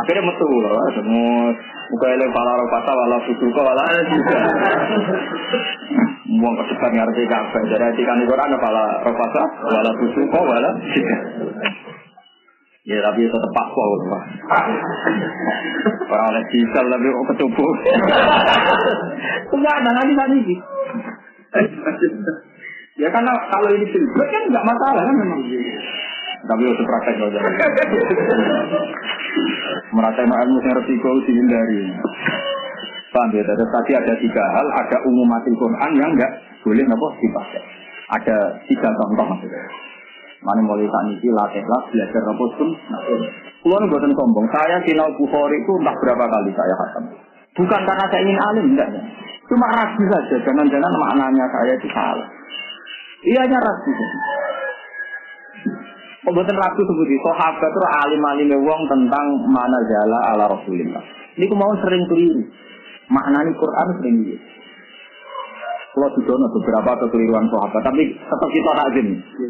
Akhirnya 0.01 0.23
metu 0.25 0.49
loh, 0.49 0.73
semua 0.97 1.53
buka 1.93 2.07
eleng 2.09 2.33
pala 2.33 2.57
roh 2.57 2.69
patah 2.73 2.95
wala 2.97 3.17
susu 3.29 3.45
kok 3.53 3.61
wala 3.61 3.83
juga. 4.09 4.37
Buang 6.41 6.55
kesebar 6.57 6.89
ngerti 6.89 7.23
kafe, 7.29 7.59
jadi 7.69 7.83
hatikan 7.91 8.23
itu 8.23 8.33
orang 8.33 8.57
pala 8.57 8.97
roh 9.05 9.13
patah 9.13 9.47
wala 9.69 9.91
susu 10.01 10.21
kok 10.25 10.41
wala 10.41 10.69
juga. 10.89 11.17
Ya 12.81 12.97
tapi 13.05 13.29
tetap 13.29 13.51
pakwa 13.53 13.85
Pak. 14.09 14.23
Orang 16.09 16.27
oleh 16.33 16.43
diesel 16.49 16.85
tapi 16.89 17.05
kok 17.13 17.27
ketubuh. 17.37 17.71
Enggak 19.53 19.75
ada 19.85 19.91
nanti 20.01 20.13
tadi. 20.17 20.39
Ya 22.97 23.07
karena 23.13 23.33
kalau 23.53 23.69
ini 23.69 23.85
filbert 23.85 24.29
kan 24.33 24.43
nggak 24.49 24.65
masalah 24.65 25.03
kan 25.05 25.13
memang. 25.13 25.39
Tapi 26.45 26.61
harus 26.65 26.81
praktek 26.81 27.15
aja. 27.21 27.39
Merasa 29.91 30.21
ilmu 30.25 30.57
yang 30.63 30.75
resiko 30.81 31.09
dihindari. 31.27 31.81
Paham 33.11 33.29
ya? 33.35 33.43
Tadi 33.43 33.91
ada 33.91 34.13
tiga 34.17 34.43
hal, 34.55 34.67
ada 34.71 34.97
umum 35.03 35.27
mati 35.27 35.51
Quran 35.51 35.91
yang 35.99 36.15
enggak 36.15 36.31
boleh 36.63 36.83
nopo 36.87 37.11
dipakai. 37.19 37.61
Ada 38.11 38.37
tiga 38.71 38.89
contoh 38.95 39.25
maksudnya. 39.35 39.63
Mana 40.41 40.63
mulai 40.65 40.89
saat 40.89 41.05
ini 41.11 41.29
latihlah 41.29 41.81
belajar 41.91 42.21
nopo 42.25 42.45
pun. 42.55 42.69
Kulo 43.61 43.75
nih 43.77 43.87
buatan 43.91 44.11
sombong. 44.15 44.47
Saya 44.49 44.81
sinau 44.87 45.11
Bukhari 45.13 45.59
itu 45.61 45.73
entah 45.77 45.95
berapa 46.01 46.25
kali 46.25 46.51
saya 46.55 46.73
khatam. 46.73 47.03
Bukan 47.51 47.81
karena 47.83 48.05
saya 48.07 48.21
ingin 48.23 48.39
alim, 48.39 48.65
enggak 48.73 48.89
ya. 48.95 49.01
Cuma 49.51 49.67
ragu 49.69 50.03
saja. 50.07 50.35
Jangan-jangan 50.47 50.91
maknanya 50.95 51.45
saya 51.51 51.73
itu 51.75 51.87
salah. 51.91 52.27
Iya 53.27 53.43
ragu. 53.59 53.91
Pembuatan 56.21 56.53
ragu 56.53 56.81
seperti 56.85 57.17
sahabat 57.25 57.69
itu 57.73 57.81
alim-alim 58.05 58.51
wong 58.61 58.81
tentang 58.85 59.25
mana 59.49 59.79
jala 59.89 60.19
ala 60.33 60.43
Rasulullah. 60.53 61.01
Ini 61.33 61.49
mau 61.57 61.73
sering 61.81 62.05
keliru. 62.05 62.45
Maknanya 63.09 63.51
Quran 63.57 63.87
sering 63.97 64.15
keliru. 64.21 64.45
Kalau 65.91 66.07
sudah 66.15 66.47
beberapa 66.55 66.91
kekeliruan 67.03 67.51
sahabat, 67.51 67.81
tapi 67.83 68.15
tetap 68.15 68.49
kita 68.53 68.71
takzim. 68.79 69.07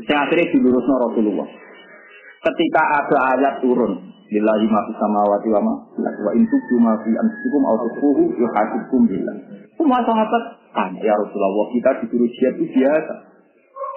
Yang 0.09 0.19
akhirnya 0.25 0.45
dilurusnya 0.57 0.95
Rasulullah. 0.97 1.47
Ketika 2.41 2.81
ada 2.81 3.17
ayat 3.37 3.53
turun, 3.61 3.93
Lillahi 4.31 4.65
ma 4.71 4.79
fi 4.87 4.91
samawati 4.95 5.47
wa 5.51 5.61
ma 5.61 5.73
wa 5.99 6.31
in 6.33 6.47
tubdu 6.47 6.79
ma 6.79 6.95
fi 7.03 7.11
anfusikum 7.13 7.61
aw 7.67 7.75
tukhfuhu 7.83 8.23
yuhasibkum 8.39 9.05
billah. 9.11 9.35
Semua 9.75 9.99
sahabat 10.07 10.43
tanya, 10.71 11.03
ya 11.03 11.13
Rasulullah, 11.19 11.67
kita 11.75 11.89
disuruh 11.99 12.31
jihad 12.31 12.55
itu 12.57 12.65
biasa. 12.79 13.15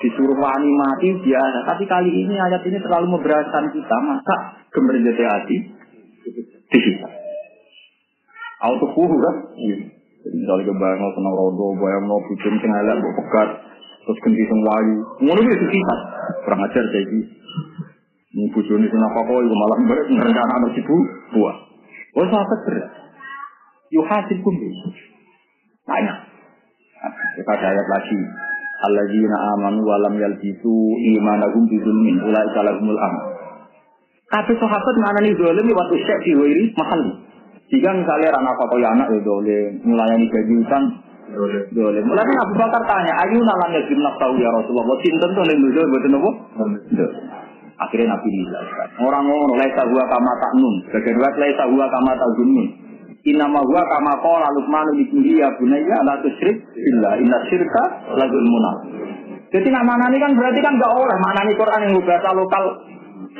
Disuruh 0.04 0.36
wani 0.36 0.68
mati 0.76 1.08
biasa. 1.16 1.58
Tapi 1.64 1.88
kali 1.88 2.12
ini 2.12 2.36
ayat 2.36 2.60
ini 2.68 2.76
terlalu 2.76 3.16
memberatkan 3.16 3.72
kita. 3.72 3.96
Masa 4.04 4.36
gemerjati 4.68 5.24
hati 5.24 5.56
dihisap. 6.68 7.12
Auto 8.64 8.86
kuhu 8.92 9.16
kan? 9.16 9.36
Iya. 9.56 9.76
Jadi 10.24 10.36
misalnya 10.40 10.72
kebayang 10.72 11.12
senang 11.12 11.34
rodo, 11.36 11.76
bayang 11.76 12.04
mau 12.08 12.16
bikin 12.24 12.56
elek, 12.56 12.96
mau 12.96 13.12
pegat, 13.12 13.48
terus 14.08 14.18
ganti 14.24 14.40
sing 14.40 14.60
wayu. 14.64 14.96
Ngono 15.20 15.40
itu 15.44 15.66
kita. 15.68 15.96
Kurang 16.48 16.64
ajar 16.64 16.84
gitu. 16.88 17.18
Ini 18.34 18.50
bujoni 18.50 18.88
sing 18.88 19.00
apa 19.04 19.20
kok, 19.20 19.40
itu 19.44 19.54
malah 19.54 19.78
ngerencana 19.84 20.52
anak 20.58 20.74
ibu, 20.80 20.96
buah. 21.36 21.56
Oh, 22.16 22.26
sahabat 22.26 22.60
berat. 22.66 22.88
Yuhasib 23.92 24.38
kumbi. 24.42 24.68
Tanya. 25.84 26.14
Kita 27.36 27.50
ada 27.52 27.66
ayat 27.68 27.86
lagi. 27.86 28.18
Alladzina 28.84 29.36
amanu 29.56 29.80
wa 29.84 29.96
lam 30.04 30.14
yalbisu 30.20 30.74
imanahum 31.16 31.64
bizulmin 31.68 32.20
ulai 32.20 32.46
kalahumul 32.52 33.00
am. 33.00 33.14
Kabeh 34.28 34.56
sahabat 34.60 34.96
mana 35.00 35.18
nih 35.24 35.32
dolim 35.36 35.68
waktu 35.72 35.94
syek 36.04 36.18
di 36.24 36.32
wiri 36.36 36.64
mahal. 36.76 37.02
Jika 37.72 37.90
misalnya 37.96 38.34
rana 38.36 38.50
apa 38.52 38.74
ya 38.76 38.88
anak 38.92 39.08
ya 39.08 39.20
dolim, 39.24 39.80
melayani 39.88 40.26
gaji 40.28 40.54
utang 40.60 40.84
dolim. 41.72 42.04
Mulai 42.04 42.34
Abu 42.44 42.54
Bakar 42.60 42.82
tanya, 42.84 43.12
ayu 43.24 43.40
nalan 43.40 43.72
ya 43.72 43.82
jimnak 43.88 44.14
tahu 44.20 44.36
ya 44.36 44.50
Rasulullah, 44.52 45.00
cinta 45.00 45.26
tuh 45.32 45.44
yang 45.48 45.58
dulu 45.64 45.80
betul 45.96 46.10
nopo. 46.12 46.30
Akhirnya 47.74 48.14
Nabi 48.14 48.28
dijelaskan. 48.30 48.88
Orang 49.02 49.26
ngomong 49.26 49.58
laisa 49.58 49.82
huwa 49.82 50.04
kama 50.06 50.32
ta'nun. 50.38 50.74
Bagian 50.94 51.18
dua 51.18 51.30
laisa 51.34 51.66
huwa 51.66 51.86
kama 51.90 52.12
ta'zunun. 52.14 52.66
Inama 53.24 53.64
huwa 53.64 53.82
kama 53.88 54.12
qala 54.20 54.52
Luqman 54.52 54.86
li 55.00 55.40
ya 55.40 55.48
bunayya 55.56 55.96
la 56.04 56.20
tusyrik 56.20 56.60
billah 56.76 57.16
inna 57.16 57.38
syirka 57.48 57.82
la 58.20 58.26
zulmun 58.28 58.66
Jadi 59.48 59.68
nak 59.72 59.84
maknani 59.88 60.20
kan 60.20 60.36
berarti 60.36 60.60
kan 60.60 60.76
enggak 60.76 60.92
oleh 60.92 61.16
maknani 61.24 61.52
Quran 61.56 61.80
yang 61.88 61.94
bahasa 62.04 62.30
lokal. 62.36 62.64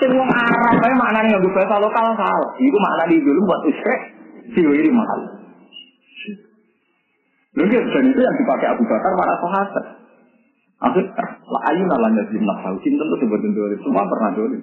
Sing 0.00 0.10
wong 0.16 0.30
Arab 0.30 0.80
ae 0.80 0.94
maknani 0.96 1.36
yang 1.36 1.44
bahasa 1.44 1.76
lokal 1.76 2.04
salah. 2.16 2.50
Iku 2.56 2.76
maknani 2.80 3.20
dulu 3.20 3.40
buat 3.44 3.60
usyrik 3.68 4.00
diwiri 4.56 4.88
mahal. 4.88 5.20
Lalu 7.54 7.70
dan 7.70 8.04
itu 8.10 8.20
yang 8.24 8.36
dipakai 8.40 8.66
Abu 8.72 8.82
Bakar 8.82 9.12
para 9.14 9.34
sahabat. 9.38 9.84
Akhir, 10.84 11.06
lah 11.14 11.62
ayu 11.70 11.86
nalanya 11.86 12.26
di 12.28 12.36
tahu 12.42 12.76
cinta 12.82 13.04
sebutin 13.22 13.54
dolim, 13.54 13.78
semua 13.78 14.04
pernah 14.04 14.30
dolim. 14.34 14.60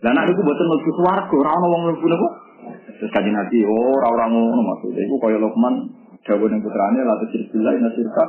Dan 0.00 0.16
itu 0.24 0.40
buatan 0.40 0.66
lebih 0.70 0.92
suarga, 0.96 1.34
orang 1.36 1.60
orang 1.60 1.82
lebih 1.92 2.08
nopo. 2.08 2.28
Terus 2.96 3.10
kaji 3.12 3.30
nabi, 3.30 3.58
oh 3.68 3.92
orang 4.00 4.12
orang 4.16 4.30
ngono 4.32 4.62
maksudnya, 4.72 5.04
itu 5.04 5.16
kaya 5.20 5.36
Lokman, 5.36 5.74
jawab 6.24 6.48
yang 6.48 6.60
putranya, 6.64 7.00
lalu 7.04 7.24
cerita 7.28 7.70
ini 7.70 7.80
nasirka. 7.84 8.24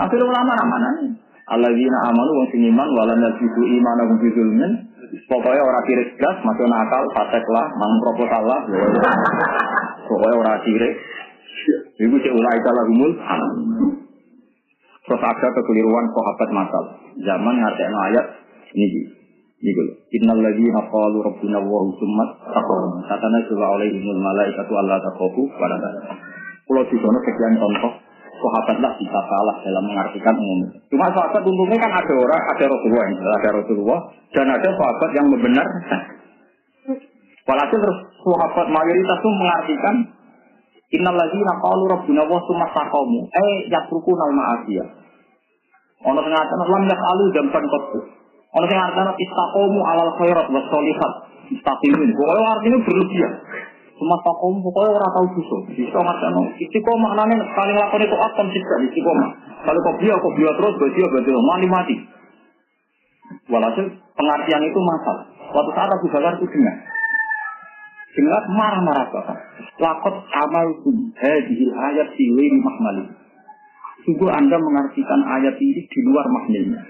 Akhirnya 0.00 0.26
ulama 0.26 0.52
mana 0.56 0.88
nih? 1.00 1.08
Alladzina 1.50 1.98
amalu 2.06 2.30
wong 2.30 2.48
sing 2.54 2.62
iman 2.70 2.88
walam 2.94 3.18
yalbisu 3.18 3.60
imanahum 3.66 4.16
bi 4.22 4.28
zulmin. 4.32 4.72
Pokoknya 5.26 5.58
orang 5.58 5.84
kiri 5.90 6.04
gas, 6.14 6.38
masuk 6.46 6.70
nakal, 6.70 7.02
fasek 7.10 7.42
lah, 7.50 7.66
mang 7.74 7.92
proposal 7.98 8.42
lah. 8.46 8.60
Pokoknya 10.06 10.36
orang 10.38 10.62
kiri. 10.62 10.90
Ibu 12.06 12.14
cek 12.22 12.32
ulai 12.32 12.58
kalah 12.62 12.84
umul. 12.86 13.12
Terus 15.04 15.22
ada 15.26 15.48
kekeliruan 15.50 16.06
sahabat 16.14 16.48
masal. 16.54 16.84
Zaman 17.18 17.54
ngerti 17.58 17.82
ayat 17.82 18.26
ini. 18.78 19.19
Ini 19.60 19.70
dulu. 19.76 19.92
Innal 20.16 20.40
ladzina 20.40 20.80
qalu 20.88 21.18
rabbuna 21.20 21.58
wa 21.60 21.84
summa 22.00 22.24
taqaw. 22.48 22.80
Satana 23.04 23.44
sura 23.44 23.76
alaihimul 23.76 24.20
malaikatu 24.20 24.72
alla 24.72 24.96
taqafu 25.04 25.44
wa 25.52 25.66
la 25.68 25.76
Kalau 26.64 26.82
di 26.88 26.96
sana 26.96 27.18
sekian 27.28 27.54
contoh 27.60 27.92
sahabat 28.40 28.76
lah 28.80 28.92
bisa 28.96 29.20
salah 29.20 29.56
dalam 29.60 29.84
mengartikan 29.84 30.32
umum. 30.32 30.64
Cuma 30.88 31.12
sahabat 31.12 31.44
untungnya 31.44 31.76
kan 31.76 31.92
ada 31.92 32.14
orang, 32.16 32.42
ada 32.56 32.64
Rasulullah, 32.72 33.04
ada 33.12 33.50
Rasulullah, 33.52 34.00
dan 34.32 34.46
ada 34.48 34.68
sahabat 34.72 35.10
yang 35.12 35.26
membenarkan. 35.28 36.00
Walhasil 37.44 37.78
terus 37.84 37.98
sahabat 38.24 38.66
mayoritas 38.72 39.18
itu 39.20 39.28
mengartikan 39.28 39.96
Innal 40.90 41.14
ladzina 41.14 41.54
qalu 41.62 41.86
rabbuna 41.86 42.22
wa 42.26 42.42
summa 42.50 42.66
taqamu 42.74 43.22
eh 43.30 43.70
yatrukuna 43.70 44.26
al-ma'asiyah. 44.26 44.88
Ono 46.02 46.18
ngaten 46.18 46.60
lam 46.66 46.84
yasalu 46.90 47.24
jamban 47.30 47.64
qattu. 47.70 48.00
Ono 48.50 48.64
sing 48.66 48.78
ngaten 48.78 49.08
istaqamu 49.14 49.80
alal 49.86 50.12
khairat 50.18 50.46
was 50.50 50.66
sholihat. 50.70 51.12
Istaqimin. 51.50 52.10
Pokoknya 52.14 52.48
artinya 52.58 52.78
berlebihan. 52.82 53.32
Cuma 54.00 54.16
takom 54.24 54.64
pokoknya 54.64 54.96
orang 54.96 55.12
tahu 55.12 55.26
dosa. 55.36 55.56
Bisa 55.76 55.98
ngaten 56.00 56.34
istiqomah 56.56 57.12
maknane 57.12 57.36
paling 57.52 57.76
lakon 57.76 58.00
itu 58.00 58.16
atom 58.16 58.46
sih 58.48 58.62
istiqomah. 58.64 59.28
Kalau 59.60 59.80
kau 59.84 59.94
biar 60.00 60.16
kau 60.16 60.32
biar 60.32 60.56
terus 60.56 60.74
berarti 60.80 60.98
berarti 61.04 61.30
mati 61.36 61.66
mati. 61.68 61.96
Walhasil 63.52 63.86
pengertian 64.16 64.62
itu 64.66 64.80
masalah. 64.80 65.24
Waktu 65.50 65.70
saat 65.76 65.90
Abu 65.92 66.06
Bakar 66.08 66.32
itu 66.40 66.46
dengar. 66.48 66.76
Dengar 68.10 68.42
marah-marah 68.50 69.06
bahkan. 69.12 69.38
Lakot 69.78 70.16
amalkum 70.32 71.14
hadihil 71.14 71.74
ayat 71.76 72.08
siwiri 72.16 72.58
mahmali. 72.58 73.04
Sungguh 74.08 74.32
Anda 74.32 74.56
mengartikan 74.56 75.20
ayat 75.28 75.60
ini 75.60 75.84
di 75.84 76.00
luar 76.08 76.24
maknanya. 76.24 76.80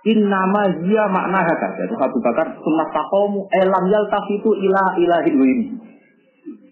Innama 0.00 0.62
dia 0.80 1.04
makna 1.12 1.44
kata. 1.44 1.84
Itu 1.84 1.96
Abu 2.00 2.18
Bakar 2.24 2.56
sunnah 2.56 2.88
takomu 2.88 3.44
elam 3.52 3.84
yal 3.92 4.08
itu 4.08 4.50
ilah 4.64 4.96
ilahin 4.96 5.34
wiri. 5.36 5.66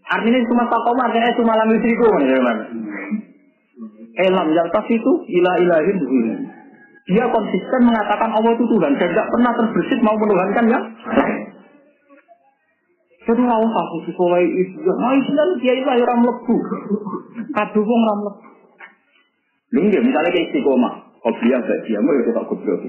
Artinya 0.08 0.40
cuma 0.48 0.64
takomu 0.72 1.00
artinya 1.04 1.36
cuma 1.36 1.52
lam 1.52 1.68
yusriku. 1.68 2.08
Elam 4.16 4.48
yal 4.56 4.68
itu 4.72 5.12
ilah 5.28 5.54
ilahin 5.60 5.98
wiri. 6.08 6.34
Dia 7.08 7.24
konsisten 7.28 7.80
mengatakan 7.84 8.32
Allah 8.32 8.52
itu 8.52 8.64
Tuhan 8.68 8.92
dan 8.96 9.08
tidak 9.12 9.28
pernah 9.32 9.52
terbersit 9.56 10.00
mau 10.04 10.16
menuhankan 10.16 10.64
lain. 10.68 10.84
Jadi 13.28 13.40
nggak 13.44 13.60
usah 13.60 13.84
sesuai 14.08 14.44
itu. 14.44 14.88
Nah 14.88 15.12
Islam 15.16 15.48
dia 15.60 15.72
itu 15.76 15.84
orang 15.84 16.20
lebu. 16.24 16.56
Kadung 17.52 17.88
orang 17.88 18.20
lebu. 18.24 18.48
Lu 19.68 19.78
enggak 19.84 20.00
misalnya 20.00 20.32
kayak 20.32 20.48
istiqomah. 20.48 20.92
Kau 21.20 21.34
biar 21.44 21.60
gak 21.60 21.80
dia 21.84 22.00
mau 22.00 22.16
ya 22.16 22.22
kita 22.24 22.40
goblok. 22.40 22.82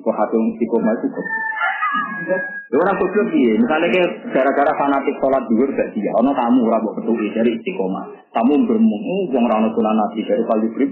Kau 0.00 0.12
hatung 0.16 0.56
istiqomah 0.56 0.92
itu 0.96 1.06
goblok. 1.12 2.42
Lu 2.72 2.76
orang 2.80 2.96
goblok 2.96 3.28
iya. 3.36 3.52
Misalnya 3.60 4.02
gara-gara 4.32 4.72
fanatik 4.80 5.20
sholat 5.20 5.44
duhur 5.52 5.68
gak 5.76 5.92
dia. 5.92 6.08
Ono 6.24 6.32
tamu 6.32 6.64
ora 6.64 6.80
mbok 6.80 6.96
ketui 6.96 7.28
dari 7.36 7.60
istiqomah. 7.60 8.32
Tamu 8.32 8.64
bermung, 8.64 9.02
oh 9.04 9.28
wong 9.28 9.42
ora 9.44 9.60
ono 9.60 9.68
sunan 9.76 9.92
nabi 9.92 10.24
dari 10.24 10.42
kali 10.48 10.68
grip. 10.72 10.90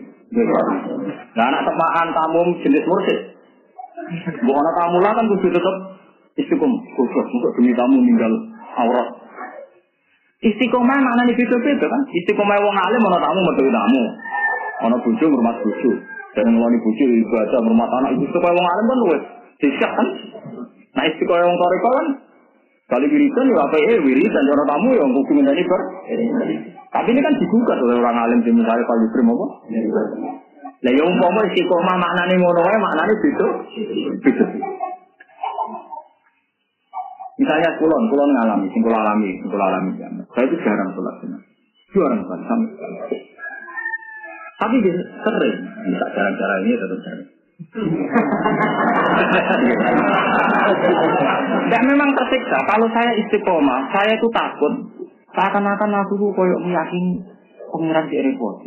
Nah 1.32 1.44
anak 1.48 1.62
temaan 1.64 2.08
tamu 2.12 2.40
jenis 2.60 2.84
mursid. 2.84 3.18
Bu 4.44 4.52
ono 4.52 4.70
tamu 4.76 5.00
lah 5.00 5.16
kan 5.16 5.24
kudu 5.24 5.48
tetep 5.48 5.76
istiqomah. 6.44 6.80
Goblok, 6.92 7.26
untuk 7.32 7.50
demi 7.56 7.72
tamu 7.72 7.96
meninggal 8.04 8.32
aurat. 8.76 9.08
Istiqomah 10.44 10.98
mana 11.00 11.24
nih 11.24 11.36
beda-beda 11.40 11.86
kan? 11.88 12.02
Istiqomah 12.12 12.56
wong 12.60 12.76
alim 12.76 13.00
ono 13.00 13.16
tamu 13.16 13.40
metu 13.48 13.64
tamu. 13.72 14.02
Ono 14.84 14.96
bojo 15.00 15.24
ngurmat 15.24 15.56
bojo. 15.64 15.92
Dan 16.38 16.46
ngeloni 16.54 16.78
bojo 16.78 17.04
ibadah 17.10 17.58
ngurmat 17.62 17.90
anak 17.90 18.10
itu 18.14 18.24
supaya 18.30 18.54
wong 18.54 18.66
alim 18.66 18.86
kan 18.86 18.98
luwes. 19.02 19.22
Disak 19.60 19.92
kan? 19.92 20.08
Nah 20.94 21.04
istiqomah 21.06 21.46
wong 21.46 21.58
toriko 21.58 21.90
kan 21.94 22.06
Kali 22.90 23.06
wiridan 23.06 23.46
ya 23.54 23.62
apa 23.62 23.76
eh 23.78 24.02
wiridan 24.02 24.44
orang 24.50 24.66
tamu 24.66 24.90
ya 24.98 25.06
untuk 25.06 25.30
ini 25.30 25.46
ber. 25.46 25.82
Tapi 26.90 27.08
ini 27.14 27.20
kan 27.22 27.34
digugat 27.38 27.78
oleh 27.78 28.02
orang 28.02 28.18
alim 28.18 28.42
di 28.42 28.50
misalnya 28.50 28.82
kalau 28.82 29.06
diberi 29.06 29.22
apa? 29.30 29.46
Lah 30.80 30.90
ya 30.90 31.02
umpama 31.06 31.40
istiqomah 31.46 31.96
maknane 32.02 32.34
ngono 32.34 32.60
wae 32.66 32.78
maknane 32.82 33.12
beda. 33.14 33.46
Beda. 34.26 34.46
Misalnya 37.40 37.70
kulon, 37.80 38.04
kulon 38.12 38.30
ngalami, 38.36 38.68
sing 38.68 38.84
kulon 38.84 39.00
alami, 39.00 39.32
sing 39.38 39.48
kulon 39.48 39.64
alami. 39.64 39.90
Saya 40.34 40.44
itu 40.44 40.56
jarang 40.60 40.90
sholat 40.92 41.14
sunat. 41.24 41.42
Jarang 41.94 42.20
sama 42.26 42.66
sekali. 42.68 43.16
Tapi 44.60 44.76
dia 44.84 44.92
sering, 45.24 45.56
bisa 45.88 46.06
cara-cara 46.12 46.54
ini 46.60 46.76
tetap 46.76 47.00
sering. 47.00 47.28
Dan 51.70 51.82
memang 51.88 52.10
tersiksa. 52.12 52.58
Kalau 52.68 52.88
saya 52.92 53.12
istiqomah, 53.20 53.88
saya 53.92 54.16
itu 54.16 54.28
takut. 54.28 54.74
Seakan-akan 55.32 56.04
aku 56.04 56.18
tuh 56.18 56.30
koyok 56.34 56.60
meyakini 56.60 57.24
pengiran 57.72 58.04
di 58.10 58.16
repot. 58.20 58.60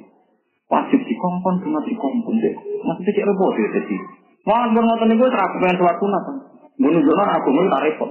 Wajib 0.72 1.02
dikongkon, 1.06 1.56
sunat 1.62 1.84
dikongkon. 1.86 2.36
Maksudnya 2.41 3.12
di 3.14 3.22
repot 3.22 3.54
ya 3.54 3.68
jadi. 3.78 3.98
Malah 4.44 4.70
ngotot 4.74 5.08
gue 5.14 5.30
terakhir 5.30 5.58
pengen 5.62 5.78
sholat 5.78 5.98
sunat. 6.02 6.24
Menunjukkan 6.82 7.30
aku 7.38 7.48
mau 7.54 7.70
tak 7.70 7.84
repot. 7.86 8.10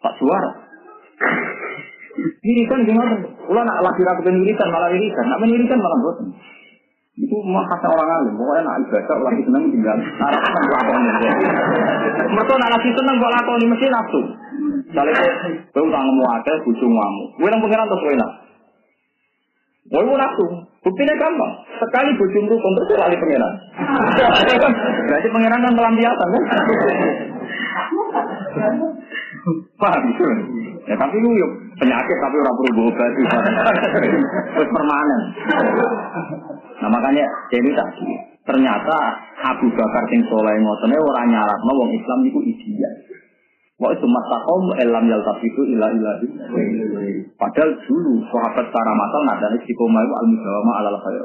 Tak 0.00 0.14
suara. 0.16 0.50
Wiridan 2.18 2.80
gimana? 2.86 3.14
Ulah 3.46 3.62
nak 3.62 3.78
lagi 3.84 4.02
wiridan 4.02 4.68
malah 4.70 4.90
wiridan. 4.90 5.24
Nak 5.28 5.38
wiridan 5.42 5.78
malah 5.78 5.98
bosan. 6.02 6.28
Itu 7.18 7.36
mah 7.42 7.66
kata 7.66 7.86
orang 7.90 8.10
alim. 8.22 8.34
Pokoknya 8.38 8.62
nak 8.62 8.78
ibadah 8.86 9.18
lagi 9.26 9.42
seneng 9.42 9.62
tinggal. 9.74 9.98
Arah 9.98 10.38
kan 10.38 10.62
lakoni. 10.70 11.10
Mereka 12.30 12.54
nak 12.54 12.70
lagi 12.78 12.90
seneng 12.94 13.14
buat 13.18 13.32
lakoni 13.34 13.64
mesti 13.66 13.86
nafsu. 13.90 14.20
Misalnya 14.86 15.14
kowe 15.74 15.82
utang 15.82 16.02
ngemu 16.06 16.24
akeh 16.38 16.56
bojo 16.62 16.86
ngamu. 16.86 17.22
Kowe 17.42 17.48
nang 17.50 17.60
pengiran 17.66 17.90
terus 17.90 18.02
kowe 18.06 18.14
nak. 18.14 18.30
Kowe 19.90 20.14
nafsu. 20.14 20.44
Buktinya 20.78 21.14
gampang. 21.18 21.52
Sekali 21.82 22.10
bojomu 22.14 22.54
rukun 22.54 22.72
terus 22.78 23.02
lali 23.02 23.16
pengiran. 23.18 23.52
Berarti 25.10 25.28
pengiran 25.28 25.64
kan 25.66 25.74
melampiasan 25.74 26.28
kan? 26.30 26.42
Paham 29.78 30.02
itu? 30.10 30.24
Ya 30.88 30.96
tapi 30.96 31.16
lu 31.20 31.30
yuk 31.36 31.50
penyakit 31.76 32.16
tapi 32.16 32.36
orang 32.40 32.56
perlu 32.56 32.72
berobat 32.80 33.10
Terus 34.56 34.68
permanen. 34.72 35.22
Nah 36.80 36.88
makanya 36.88 37.24
jadi 37.52 37.70
tadi 37.76 38.08
ternyata 38.48 38.96
Abu 39.44 39.68
Bakar 39.76 40.04
sing 40.08 40.24
soleh 40.32 40.56
ngotone 40.56 40.96
orang 40.96 41.28
nyarat 41.28 41.58
wong 41.60 41.90
Islam 41.92 42.18
itu 42.24 42.40
ideal. 42.40 42.94
Wah 43.78 43.94
itu 43.94 44.06
masakom 44.10 44.74
elam 44.74 45.06
tapi 45.06 45.46
itu 45.46 45.62
ilah 45.76 45.90
ilah 45.94 46.16
Padahal 47.38 47.70
dulu 47.86 48.12
sahabat 48.26 48.64
secara 48.66 48.92
masal 48.96 49.20
nada 49.22 49.46
istiqomah 49.54 50.02
itu 50.02 50.14
al 50.18 50.26
mujawama 50.26 50.72
ala 50.82 50.98
khair. 50.98 51.24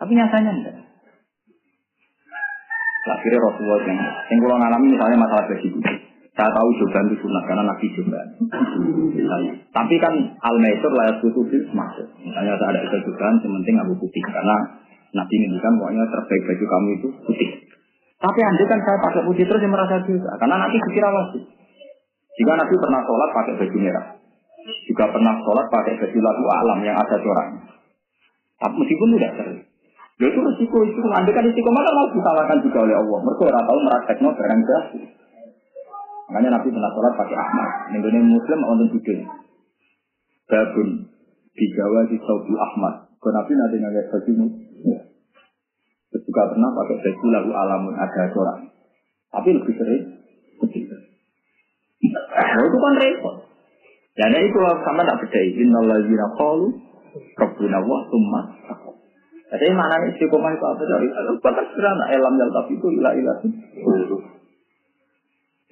Tapi 0.00 0.12
nyatanya 0.18 0.50
enggak. 0.50 0.76
Akhirnya 3.02 3.38
Rasulullah 3.42 3.82
yang, 3.82 3.98
yang 4.30 4.38
kalau 4.46 4.56
ngalami 4.62 4.86
misalnya 4.94 5.18
masalah 5.18 5.44
gaji 5.50 5.68
saya 6.32 6.48
tahu 6.48 6.68
joban 6.80 7.12
itu 7.12 7.16
sunat 7.20 7.44
karena 7.44 7.62
nabi 7.68 7.86
joban. 7.92 8.26
Tapi 9.68 9.94
kan 10.00 10.14
al 10.40 10.56
maisur 10.56 10.92
layak 10.96 11.20
butuh 11.20 11.44
masuk. 11.76 12.08
Misalnya 12.24 12.56
ada 12.56 12.72
ada 12.72 12.98
joban, 13.04 13.36
sementing 13.44 13.76
abu 13.76 13.92
putih 14.00 14.24
karena 14.32 14.56
nabi 15.12 15.34
ini 15.36 15.60
kan 15.60 15.76
pokoknya 15.76 16.08
terbaik 16.08 16.42
baju 16.48 16.64
kamu 16.64 16.88
itu 16.96 17.08
putih. 17.28 17.50
Tapi 18.16 18.40
andai 18.40 18.64
kan 18.64 18.80
saya 18.80 18.98
pakai 19.04 19.22
putih 19.28 19.44
terus 19.44 19.60
yang 19.60 19.76
merasa 19.76 20.00
juga 20.08 20.32
karena 20.40 20.56
nanti 20.56 20.80
dikira 20.80 21.08
wajib. 21.12 21.42
Jika 22.32 22.52
nabi 22.56 22.74
pernah 22.80 23.00
sholat 23.04 23.28
pakai 23.36 23.54
baju 23.60 23.76
merah, 23.76 24.06
juga 24.88 25.04
pernah 25.12 25.34
sholat 25.36 25.66
pakai 25.68 25.94
baju 26.00 26.18
lagu 26.24 26.44
alam 26.48 26.78
yang 26.80 26.96
ada 26.96 27.16
coraknya. 27.20 27.60
Tapi 28.56 28.74
meskipun 28.80 29.08
tidak 29.20 29.32
sering. 29.36 29.60
Ya 30.16 30.26
itu 30.32 30.40
resiko 30.40 30.78
itu. 30.86 31.00
Andai 31.12 31.34
kan 31.34 31.44
resiko 31.44 31.68
mana 31.68 31.90
mau 31.92 32.08
disalahkan 32.08 32.62
juga 32.64 32.78
oleh 32.88 32.96
Allah. 32.96 33.18
Mereka 33.20 33.42
orang 33.52 33.64
tahu 33.68 33.78
meraktekno 33.84 34.28
barang 34.32 34.62
jahil. 34.64 35.02
Makanya 36.32 36.56
Nabi 36.56 36.72
pernah 36.72 36.88
sholat 36.96 37.12
pakai 37.20 37.36
Ahmad. 37.36 37.68
Nenggone 37.92 38.24
Muslim 38.24 38.60
untuk 38.64 38.88
tidur. 38.96 39.20
Babun 40.48 40.88
digawa 41.52 42.08
di 42.08 42.16
Saudi 42.24 42.56
Ahmad. 42.56 43.12
Kalau 43.20 43.36
Nabi 43.36 43.52
nanti 43.52 43.76
ngeliat 43.76 44.08
baju. 44.08 44.32
Terus 46.08 46.22
juga 46.24 46.42
pernah 46.48 46.72
pakai 46.72 46.96
baju 47.04 47.26
lagu 47.36 47.52
alamun 47.52 47.94
ada 48.00 48.32
corak. 48.32 48.64
Tapi 49.28 49.48
lebih 49.60 49.76
sering. 49.76 50.04
Nah, 52.00 52.64
itu 52.64 52.76
kan 52.80 52.94
repot. 52.96 53.36
Dan 54.16 54.32
itu 54.32 54.58
sama 54.88 55.04
tak 55.04 55.20
beda. 55.20 55.40
Innalladzina 55.52 56.26
qalu 56.40 56.72
Rabbuna 57.36 57.78
wa 57.84 58.00
summa 58.08 58.40
Jadi 59.52 59.68
mana 59.76 60.00
istiqomah 60.08 60.48
itu 60.56 60.64
apa? 60.64 60.80
Batas 61.44 61.66
sederhana. 61.76 62.08
Elam 62.08 62.40
yang 62.40 62.48
tapi 62.56 62.72
itu 62.72 62.88
ilah 62.96 63.12
ilah. 63.12 63.36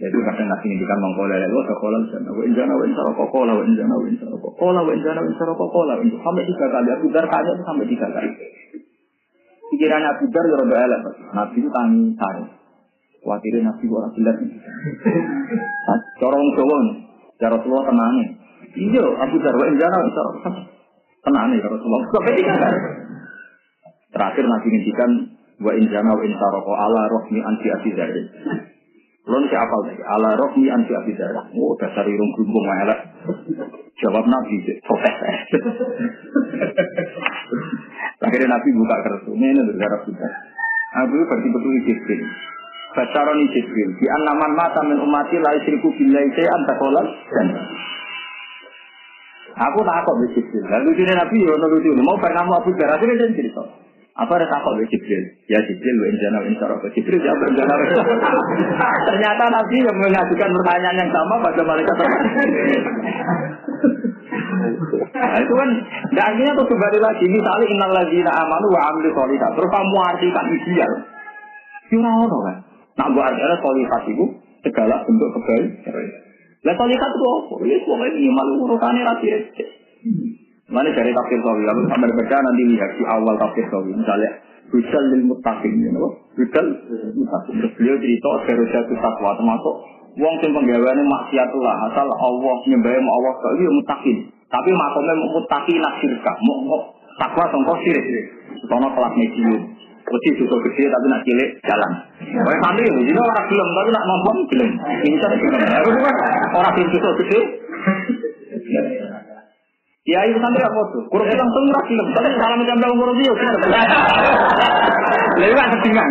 Jadi 0.01 0.17
kadang 0.17 0.49
ngasih 0.49 0.65
ngendikan 0.65 0.97
mengkola 0.97 1.37
lelo 1.37 1.61
sekolah 1.69 2.01
sana 2.09 2.33
wa 2.33 2.41
injana 2.41 2.73
wa 2.73 2.89
insara 2.89 3.13
kokola 3.13 3.53
wa 3.53 3.65
injana 3.69 3.93
wa 3.93 4.09
insara 4.09 4.33
kokola 4.33 4.81
wa 4.81 4.93
injana 4.97 5.21
wa 5.21 5.29
insara 5.29 5.53
kokola 5.53 5.93
sampai 6.01 6.45
tiga 6.49 6.67
kali 6.73 6.89
Abu 6.89 7.07
Dar 7.13 7.29
tanya 7.29 7.53
itu 7.53 7.63
sampai 7.69 7.85
tiga 7.85 8.09
kali. 8.09 8.31
Pikiran 9.69 10.01
Abu 10.09 10.25
Dar 10.33 10.45
ya 10.49 10.57
rada 10.57 10.77
elek. 10.89 11.01
Nabi 11.37 11.57
itu 11.61 11.69
tangi 11.69 12.17
sari. 12.17 12.45
Khawatirnya 13.21 13.61
Nabi 13.69 13.85
orang 13.93 14.13
belas. 14.17 14.37
Corong 16.17 16.49
Jawa. 16.57 16.79
Ya 17.37 17.49
Rasulullah 17.53 17.85
tenangnya. 17.93 18.27
Iya 18.73 19.05
Abu 19.05 19.37
Dar 19.45 19.53
wa 19.53 19.67
injana 19.69 19.97
wa 20.01 20.07
insara 20.09 20.31
tenangnya 21.29 21.61
ya 21.61 21.69
Rasulullah. 21.69 22.03
Sampai 22.09 22.41
tiga 22.41 22.55
kali. 22.57 22.81
Terakhir 24.17 24.45
Nabi 24.49 24.67
ngendikan 24.73 25.11
wa 25.61 25.73
injana 25.77 26.11
wa 26.17 26.25
insara 26.25 26.59
ala 26.65 27.03
rohmi 27.21 27.45
anti 27.45 27.69
asizari. 27.69 28.25
Belum 29.31 29.47
si 29.47 29.55
apal 29.55 29.87
lagi. 29.87 30.03
Ala 30.03 30.35
rohmi 30.35 30.67
anti 30.67 30.91
abidarah. 30.91 31.55
Oh, 31.55 31.79
dasar 31.79 32.03
irung 32.03 32.35
gumbung 32.35 32.67
elek. 32.83 32.99
Jawab 34.03 34.27
Nabi, 34.27 34.75
protes. 34.83 35.17
Akhirnya 38.27 38.59
Nabi 38.59 38.69
buka 38.75 38.97
kertas. 39.07 39.31
Ini 39.31 39.47
ini 39.55 39.63
kita. 39.71 40.29
Abu 40.99 41.15
berarti 41.15 41.47
betul 41.47 41.79
Jibril. 41.87 42.27
Bacaran 42.91 43.39
Jibril. 43.55 43.91
Di 44.03 44.07
anaman 44.19 44.59
mata 44.59 44.83
min 44.83 44.99
umati 44.99 45.39
la 45.39 45.55
isriku 45.63 45.95
billahi 45.95 46.27
say'an 46.35 46.63
takolan 46.67 47.07
dan 47.31 47.47
Aku 49.63 49.79
takut 49.87 50.17
di 50.27 50.43
Jibril. 50.43 50.67
Lalu 50.75 50.91
lucunya 50.91 51.15
Nabi, 51.23 51.39
ya 51.39 51.55
lucu. 51.55 51.91
Mau 52.03 52.19
kamu 52.19 52.51
Abu 52.51 52.75
Dhar. 52.75 52.99
Akhirnya 52.99 53.31
dia 53.31 53.39
cerita. 53.39 53.63
Apa 54.19 54.33
ada 54.43 54.47
takut 54.51 54.75
oleh 54.75 54.91
Jibril? 54.91 55.23
Ya 55.47 55.63
Jibril, 55.63 55.97
wa 56.03 56.07
injana 56.11 56.43
wa 56.43 56.47
insara 56.51 56.75
Jibril 56.91 57.23
ya 57.23 57.31
injana 57.31 57.75
Ternyata 59.09 59.45
Nabi 59.55 59.77
yang 59.87 59.97
mengajukan 60.03 60.51
pertanyaan 60.51 60.99
yang 60.99 61.11
sama 61.15 61.35
pada 61.39 61.63
malaikat 61.63 61.97
Nah, 65.11 65.37
itu 65.37 65.55
kan, 65.55 65.71
dan 66.17 66.25
akhirnya 66.33 66.53
tuh 66.57 66.67
kembali 66.67 66.99
lagi, 66.99 67.27
misalnya 67.29 67.67
innal 67.71 67.93
ladzina 67.93 68.31
amanu 68.35 68.67
wa 68.73 68.81
amilu 68.89 69.11
sholihat. 69.13 69.51
Terus 69.53 69.71
kamu 69.71 69.99
artikan 70.01 70.47
ideal. 70.49 70.93
Kira 71.91 72.11
ono 72.11 72.39
kan? 72.47 72.57
Nah, 72.97 73.07
buat 73.15 73.31
ada 73.31 73.57
sholihat 73.61 74.03
itu 74.11 74.25
segala 74.65 75.03
bentuk 75.05 75.29
kebaikan. 75.39 75.93
Lah 76.67 76.75
sholihat 76.77 77.11
itu 77.15 77.27
apa? 77.27 77.55
Ya, 77.69 77.77
pokoknya 77.85 78.09
iman 78.31 78.47
urutannya 78.65 79.03
rapi 79.07 79.29
Mana 80.71 80.89
dari 80.95 81.11
tafsir 81.11 81.39
sawi, 81.43 81.67
kalau 81.67 81.83
sampai 81.91 82.15
baca 82.15 82.37
nanti 82.47 82.63
lihat 82.71 82.91
di 82.95 83.05
awal 83.05 83.35
tafsir 83.35 83.67
sawi, 83.69 83.91
misalnya 83.91 84.31
Hudal 84.71 85.05
lil 85.11 85.27
mutakin, 85.27 85.83
ya 85.83 85.91
know? 85.91 86.15
Hudal 86.39 86.67
mutakin. 87.19 87.55
Beliau 87.75 87.99
cerita 87.99 88.29
jatuh 88.47 88.99
takwa 89.03 89.35
termasuk 89.35 89.75
wong 90.15 90.35
sing 90.43 90.51
penggaweane 90.55 91.03
maksiatullah 91.07 91.75
asal 91.91 92.07
Allah 92.07 92.57
nyembah 92.71 92.95
mau 93.03 93.13
Allah 93.19 93.33
kok 93.35 93.53
iya 93.59 93.71
mutakin. 93.71 94.17
Tapi 94.51 94.71
makome 94.75 95.15
mutaki 95.27 95.75
nasirka, 95.79 96.33
mau 96.43 96.87
takwa 97.19 97.51
sangka 97.51 97.75
sirik. 97.83 98.07
Sono 98.71 98.95
kelas 98.95 99.15
medium. 99.19 99.63
Mesti 100.11 100.31
susu 100.43 100.57
gede 100.71 100.91
tapi 100.91 101.07
nak 101.07 101.23
cilik 101.23 101.51
jalan. 101.67 101.93
Kayak 102.19 102.59
santri 102.63 102.87
jadi 102.87 103.15
orang 103.15 103.47
film 103.47 103.69
tapi 103.75 103.91
nak 103.95 104.05
ngomong 104.07 104.39
film. 104.51 104.71
Ini 105.07 105.17
orang 106.51 106.73
film 106.79 106.89
susu 106.95 107.11
gede. 107.27 107.41
Ya 110.11 110.27
itu 110.27 110.39
santri 110.43 110.63
apa 110.67 110.81
tuh? 110.91 111.03
Kurang 111.07 111.31
langsung 111.31 111.65
murah 111.71 111.85
film. 111.87 112.07
Tapi 112.11 112.27
macam 112.35 112.77
dalam 112.83 112.99
umur 112.99 113.15
dia. 113.15 113.31
Lalu 115.39 115.55
kan 115.55 115.71
ketinggalan. 115.79 116.11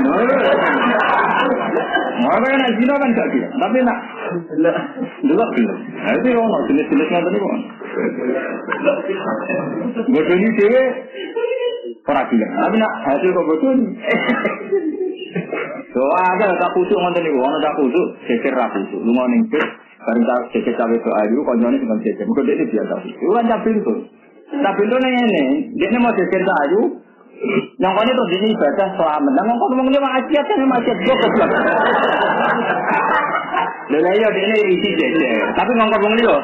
Mau 2.20 2.32
apa 2.36 2.48
nak 2.52 2.72
zina 2.80 2.94
kan 2.96 3.10
gak 3.12 3.28
dia. 3.36 3.48
Tapi 3.60 3.78
nak 3.84 4.00
dulu 5.24 5.44
film. 5.56 5.78
Nah 6.00 6.14
itu 6.16 6.28
yang 6.32 6.48
jenis-jenisnya 6.72 7.20
tadi 7.28 7.38
kok. 7.44 7.54
Bodoh 10.16 10.36
ini 10.36 10.50
dewe 10.56 10.84
orang 12.08 12.28
gila. 12.32 12.48
Tapi 12.56 12.76
nak 12.80 12.92
hasil 13.04 13.30
kok 13.36 13.48
bodoh 13.52 13.72
ini. 13.76 13.88
Ada 16.00 16.56
tak 16.56 16.72
kusuk 16.74 16.96
ngonten 16.96 17.22
niku, 17.26 17.44
ana 17.44 17.58
tak 17.60 17.76
kusuk, 17.76 18.08
geger 18.26 18.54
ra 18.56 18.72
kusuk. 18.72 19.02
Lunga 19.04 19.28
ning 19.30 19.44
bis, 19.52 19.68
bareng 20.00 20.24
tak 20.24 20.40
geger 20.56 20.74
cawe 20.80 20.96
do 20.96 21.12
ayu, 21.12 21.38
konyone 21.44 21.78
dengan 21.78 22.00
geger. 22.00 22.26
Muga 22.28 22.42
dhek 22.48 22.72
biasa. 22.72 22.96
Iku 23.04 23.32
kan 23.36 23.46
tak 23.52 23.62
pintu. 23.68 23.94
Tak 24.50 24.74
pintu 24.80 24.96
ning 24.98 25.14
ngene, 25.20 25.44
dhekne 25.76 25.98
mau 26.00 26.16
geger 26.16 26.42
tak 26.44 26.60
ayu. 26.68 26.82
Yang 27.80 27.92
kau 27.96 28.04
terus 28.04 28.32
ini 28.36 28.48
ibadah 28.52 28.88
selamat. 29.00 29.32
Nah, 29.32 29.44
ngomong 29.48 29.72
ngomong 29.72 29.88
dia 29.96 30.04
maksiat 30.04 30.44
kan 30.44 30.60
maksiat 30.60 30.98
gue 31.00 31.16
goblok. 31.16 31.52
Lha 33.90 34.12
iya 34.14 34.30
dene 34.30 34.56
isi 34.70 34.90
jejer, 34.94 35.50
tapi 35.58 35.72
ngongkon 35.74 36.04
wong 36.04 36.14
liya. 36.20 36.38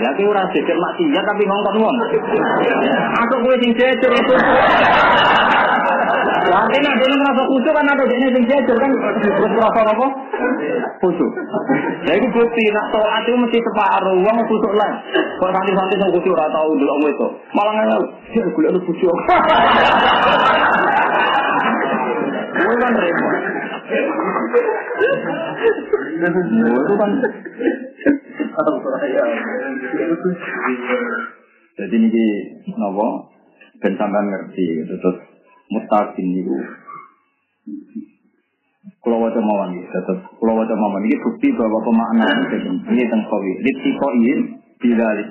Lah 0.00 0.12
ki 0.14 0.24
ora 0.24 0.46
jejer 0.54 0.78
maksiat 0.78 1.24
tapi 1.26 1.42
ngongkon 1.42 1.76
wong. 1.82 1.96
Aku 3.18 3.34
kowe 3.42 3.54
sing 3.58 3.72
jejer 3.74 4.10
itu. 4.14 4.34
Merasa 7.30 7.46
khusyuk 7.46 7.70
kan 7.78 7.86
ada 7.86 8.04
dia 8.10 8.26
sing 8.26 8.42
jejer 8.42 8.74
kan 8.74 8.90
terus 9.22 9.54
merasa 9.54 9.86
apa? 9.86 10.06
Khusyuk. 10.98 11.30
Lah 12.02 12.14
iku 12.18 12.26
bukti 12.34 12.64
nak 12.74 12.90
taat 12.90 13.22
itu 13.22 13.38
mesti 13.38 13.58
separuh 13.62 14.18
wong 14.18 14.36
khusyuk 14.50 14.74
lah. 14.74 14.90
Kok 15.38 15.54
santri-santri 15.54 15.94
sing 15.94 16.10
khusyuk 16.10 16.34
ora 16.34 16.50
tau 16.50 16.74
delok 16.74 17.06
itu. 17.06 17.26
Malah 17.54 17.72
ngene, 17.78 18.02
ya 18.34 18.42
golek 18.50 18.82
khusyuk. 18.82 19.14
Kowe 22.50 22.74
kan 22.82 22.92
repot. 22.98 23.34
Kan 26.98 27.10
Jadi 31.78 31.94
ini 31.94 32.26
nopo 32.74 33.30
ben 33.78 33.94
sampean 33.94 34.26
ngerti 34.34 34.82
gitu 34.82 34.98
terus 34.98 35.22
mustaqim 35.70 36.26
niku. 36.26 36.58
Kalau 39.00 39.16
wajah 39.16 39.40
mawon 39.40 39.80
tetap 39.80 40.18
kalau 40.36 40.54
wajah 40.60 40.76
mawon 40.76 41.02
ini 41.08 41.16
bukti 41.20 41.48
bahwa 41.56 41.78
pemaknaan 41.84 42.38
ini 42.52 43.02
tentang 43.08 43.22
kawi. 43.28 43.52
Litiko 43.64 44.06
ini 44.20 44.32
bilalik. 44.76 45.28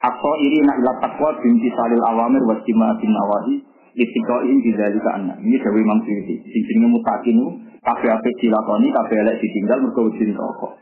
Akso 0.00 0.32
ini 0.44 0.58
nak 0.64 0.76
ilat 0.80 0.96
takwa 1.02 1.30
binti 1.40 1.68
salil 1.72 2.04
awamir 2.04 2.42
wa 2.44 2.56
bin 2.62 3.10
nawahi 3.10 3.54
Litiko 3.96 4.36
ini 4.44 4.60
bilalik 4.60 5.04
anak. 5.08 5.40
Ini 5.40 5.56
Dewi 5.56 5.80
Imam 5.80 6.04
Suyuti. 6.04 6.36
Sing 6.44 6.62
jenenge 6.68 6.92
mutakin 6.92 7.36
kabeh 7.80 8.10
apik 8.12 8.34
dilakoni, 8.44 8.92
kabeh 8.92 9.16
elek 9.24 9.40
ditinggal 9.40 9.78
mergo 9.80 10.00
wedi 10.12 10.36
rokok. 10.36 10.72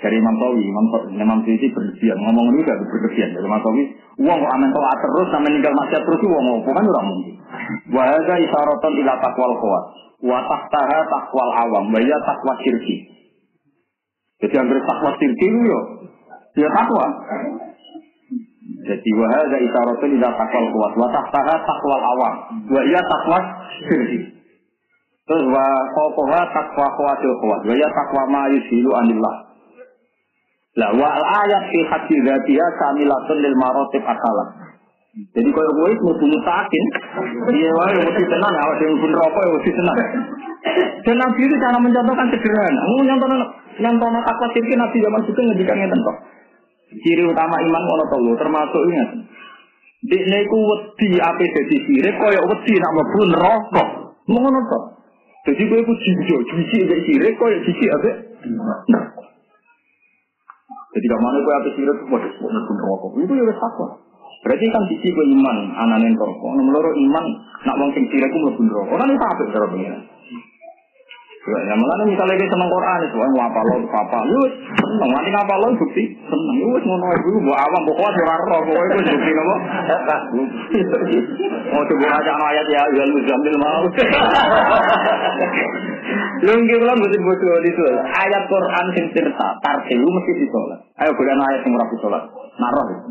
Dari 0.00 0.16
Imam 0.16 0.36
Tawi, 0.38 0.62
Imam 0.62 0.86
Imam 1.18 1.38
Suyuti 1.42 1.66
berlebihan. 1.74 2.18
Ngomong 2.22 2.54
ini 2.54 2.62
gak 2.62 2.78
berlebihan. 2.78 3.34
Dari 3.34 3.44
Imam 3.44 3.60
Tawi, 3.60 3.82
uang 4.22 4.38
kok 4.38 4.52
aman 4.54 4.70
taat 4.70 4.98
terus, 5.02 5.28
sama 5.34 5.44
meninggal 5.50 5.74
maksiat 5.74 6.02
terus, 6.06 6.20
uang 6.24 6.46
apa 6.62 6.70
kan 6.70 6.84
orang 6.86 7.06
mungkin. 7.10 7.34
Wahada 7.90 8.34
isyaroton 8.38 8.92
ila 9.02 9.12
takwal 9.18 9.52
kuat. 9.58 9.84
Wa 10.24 10.38
tahtaha 10.46 10.98
takwal 11.10 11.50
awam. 11.66 11.84
Waya 11.90 12.16
takwa 12.22 12.54
sirki. 12.62 12.96
Jadi 14.40 14.54
yang 14.56 14.66
takwa 14.70 15.10
sirki 15.20 15.46
itu 15.52 15.60
yo, 15.68 15.80
ya 16.56 16.68
takwa. 16.72 17.06
Jadi 18.88 19.10
wahada 19.18 19.56
isyaroton 19.58 20.10
ila 20.16 20.28
takwal 20.38 20.64
kuat. 20.70 20.92
Wa 20.96 21.08
tahtaha 21.12 21.54
takwal 21.66 22.00
awam. 22.00 22.34
Waya 22.72 23.00
takwa 23.04 23.38
sirki. 23.84 24.39
Terus 25.30 25.46
wa 25.46 25.66
khokoha 25.94 26.42
takwa 26.50 26.90
khawatil 26.90 27.34
khawat. 27.38 27.60
Wa 27.70 27.74
ya 27.78 27.86
takwa 27.86 28.26
ma 28.26 28.42
yusilu 28.50 28.90
anillah. 28.98 29.34
Lah 30.74 30.90
wa 30.90 31.06
ayat 31.46 31.70
fi 31.70 31.78
hati 31.86 32.18
dzatiha 32.18 32.66
kamilatun 32.82 33.38
lil 33.38 33.54
marotib 33.54 34.02
akalah. 34.02 34.74
Jadi 35.10 35.50
kalau 35.50 35.70
gue 35.74 35.88
itu 35.90 36.02
mesti 36.06 36.26
mutakin, 36.30 36.84
iya 37.50 37.70
wae 37.74 37.98
mesti 37.98 38.24
tenang, 38.30 38.54
awas 38.54 38.78
yang 38.78 38.94
pun 38.94 39.10
rokok 39.10 39.42
ya 39.42 39.50
mesti 39.58 39.70
tenang. 39.74 39.98
Dan 41.02 41.16
Nabi 41.18 41.40
itu 41.46 41.54
cara 41.58 41.78
mencontohkan 41.82 42.26
sederhana. 42.30 42.82
Mau 42.94 43.02
nyontohkan 43.02 43.38
nyontohkan 43.82 44.22
takwa 44.22 44.46
sirki 44.54 44.74
Nabi 44.78 44.96
zaman 45.02 45.20
itu 45.26 45.40
ngedikannya 45.42 45.86
tentu. 45.90 46.12
Ciri 47.06 47.22
utama 47.26 47.58
iman 47.58 47.82
ono 47.86 48.04
telu 48.06 48.32
termasuk 48.34 48.82
ingat. 48.86 49.10
Dikne 50.10 50.36
iku 50.42 50.58
wedi 50.58 51.18
ape 51.22 51.44
dadi 51.54 51.76
sirik 51.86 52.14
kaya 52.18 52.40
wedi 52.46 52.74
nak 52.78 52.92
mlebu 52.94 53.20
neraka. 53.30 53.84
Ngono 54.30 54.58
to. 54.70 54.80
Jadi 55.40 55.62
gue 55.64 55.78
itu 55.80 55.94
jijo, 56.04 56.36
jisi 56.52 56.76
gak 56.84 57.00
sirik, 57.08 57.34
kok 57.40 57.48
ya 57.48 57.58
jisi? 57.64 57.84
Nah. 57.88 59.04
Jadi 60.90 61.06
mana 61.16 61.38
gue 61.40 61.54
apa 61.54 61.68
sirik, 61.72 61.98
waduh, 62.12 62.32
waduh, 62.44 62.62
pun 62.68 62.76
rokok. 62.76 63.10
Itu 63.24 63.32
ya 63.32 63.54
takwa. 63.56 63.88
Berarti 64.40 64.66
kan 64.72 64.82
sisi 64.88 65.08
gue 65.12 65.26
iman, 65.36 65.56
ananen 65.80 66.12
rokok. 66.16 66.50
Nomor 66.60 66.92
iman, 66.92 67.24
nak 67.64 67.76
wong 67.80 67.90
sing 67.96 68.04
sirik 68.12 68.28
gue 68.28 68.40
mlebu 68.40 68.62
rokok. 68.68 68.96
Kan 69.00 69.08
itu 69.08 69.24
apa 69.24 69.42
cara 69.48 69.66
pengiran? 69.72 70.02
Ya, 71.40 71.72
malah 71.72 72.04
misalnya 72.04 72.36
kita 72.36 72.52
seneng 72.52 72.68
Quran 72.68 73.00
itu, 73.00 73.16
apa 73.16 73.60
lo, 73.64 73.80
apa 73.80 74.18
lu, 74.28 74.44
seneng, 74.76 75.08
nanti 75.08 75.32
apa 75.32 75.54
lo 75.56 75.72
bukti, 75.72 76.04
seneng, 76.28 76.56
lu 76.60 76.76
ngono 76.84 77.16
ibu, 77.16 77.40
buat 77.48 77.56
awam, 77.64 77.82
pokoknya 77.88 78.12
suara 78.12 78.44
roh, 78.44 78.60
pokoknya 78.68 78.92
itu 78.92 79.08
bukti 79.08 79.32
nopo, 79.32 79.54
mau 81.72 81.80
coba 81.80 82.06
aja 82.12 82.32
ayat 82.44 82.66
ya, 82.68 82.82
ya 82.92 83.04
lu 83.08 83.24
jambil 83.24 83.56
mau, 83.56 83.88
lu 86.44 86.52
nggak 86.60 86.76
bilang 86.76 86.98
betul 87.00 87.60
itu, 87.64 87.84
ayat 88.04 88.42
Quran 88.44 88.84
sing 88.92 89.06
cerita, 89.16 89.48
tartilu 89.64 90.08
mesti 90.12 90.32
disolat, 90.44 90.80
ayo 91.00 91.10
bukan 91.16 91.40
ayat 91.40 91.64
yang 91.64 91.72
rapi 91.72 91.96
sholat, 92.04 92.22
naroh, 92.60 92.84
itu, 92.92 93.08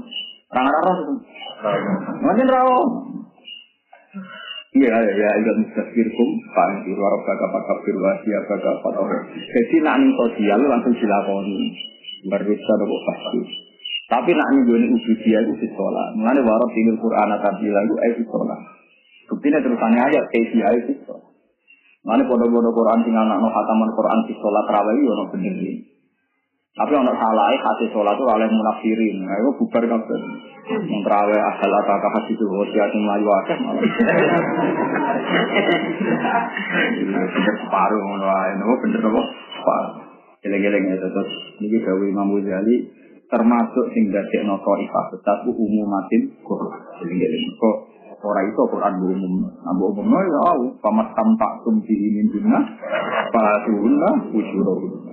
mungkin 2.22 2.46
ya, 4.78 4.96
ya, 5.02 5.30
ya, 5.34 5.52
mustafirkum, 5.58 6.30
panggil 6.54 6.94
warok 6.94 7.22
kakak 7.26 7.50
pak 7.50 7.64
kafir 7.66 7.96
wasi 7.98 8.30
apa 8.38 8.54
kakak 8.62 8.94
orang. 9.02 9.26
Jadi 9.34 9.76
nak 9.82 9.98
sosial 10.14 10.60
langsung 10.62 10.94
dilakoni, 10.94 11.58
berusaha 12.30 12.76
nopo 12.78 12.96
pasti. 13.10 13.42
Tapi 14.10 14.30
nak 14.34 14.48
nih 14.54 14.62
gue 14.66 14.78
uji 14.90 15.14
dia 15.22 15.40
itu 15.46 15.54
sekolah. 15.70 16.18
Mengenai 16.18 16.42
warok 16.42 16.70
tinggal 16.74 16.98
Quran 16.98 17.30
atau 17.30 17.54
bilang 17.62 17.86
itu 17.86 17.96
eh 18.02 18.14
sekolah. 18.26 18.60
Buktinya 19.30 19.62
terusannya 19.62 20.02
ayat 20.02 20.24
kayak 20.34 20.48
dia 20.50 20.70
itu 20.82 20.92
sekolah. 21.06 21.30
Mengenai 22.06 22.26
bodoh-bodoh 22.26 22.74
Quran 22.74 23.06
tinggal 23.06 23.30
anak 23.30 23.38
no 23.38 23.54
khataman 23.54 23.90
Quran 23.94 24.20
di 24.26 24.34
sekolah 24.34 24.62
terawih 24.66 24.98
ya 24.98 25.10
orang 25.14 25.30
bener 25.30 25.56
Tapi 26.80 26.96
orang 26.96 27.12
salah, 27.12 27.52
hati 27.52 27.92
sholat 27.92 28.16
itu 28.16 28.24
oleh 28.24 28.48
munafirin. 28.48 29.28
Nah, 29.28 29.36
itu 29.36 29.52
bubar 29.60 29.84
kabeh. 29.84 30.20
Yang 30.70 31.02
terawih 31.04 31.36
asal 31.36 31.72
apakah 31.76 32.12
hati 32.16 32.40
itu 32.40 32.46
hati 32.48 32.98
melayu 33.04 33.28
akeh 33.44 33.58
malah. 33.60 33.84
Bener 37.04 37.56
separuh 37.68 38.00
ngono. 38.00 38.28
Nopo 38.64 38.74
bener 38.86 39.00
nopo? 39.04 39.22
Separuh. 39.60 39.94
Geleng-geleng 40.40 40.88
ya 40.88 40.96
terus 41.04 41.32
niki 41.60 41.84
gawe 41.84 42.00
Imam 42.00 42.32
Ghazali 42.40 42.88
termasuk 43.28 43.86
sing 43.92 44.08
dadekno 44.08 44.56
taifah 44.64 45.06
tetap 45.12 45.44
umumatin 45.52 46.32
Quran. 46.48 46.80
Geleng-geleng 47.04 47.44
kok 47.60 47.78
ora 48.24 48.42
itu 48.48 48.62
Quran 48.72 48.94
umum. 49.04 49.52
Ambo 49.68 49.92
umum 49.92 50.16
ya 50.16 50.56
pamat 50.80 51.12
tampak 51.12 51.60
tumpi 51.68 51.92
min 51.92 52.32
dunya 52.32 52.60
fatuhunna 53.36 54.32
ujurahunna. 54.32 55.09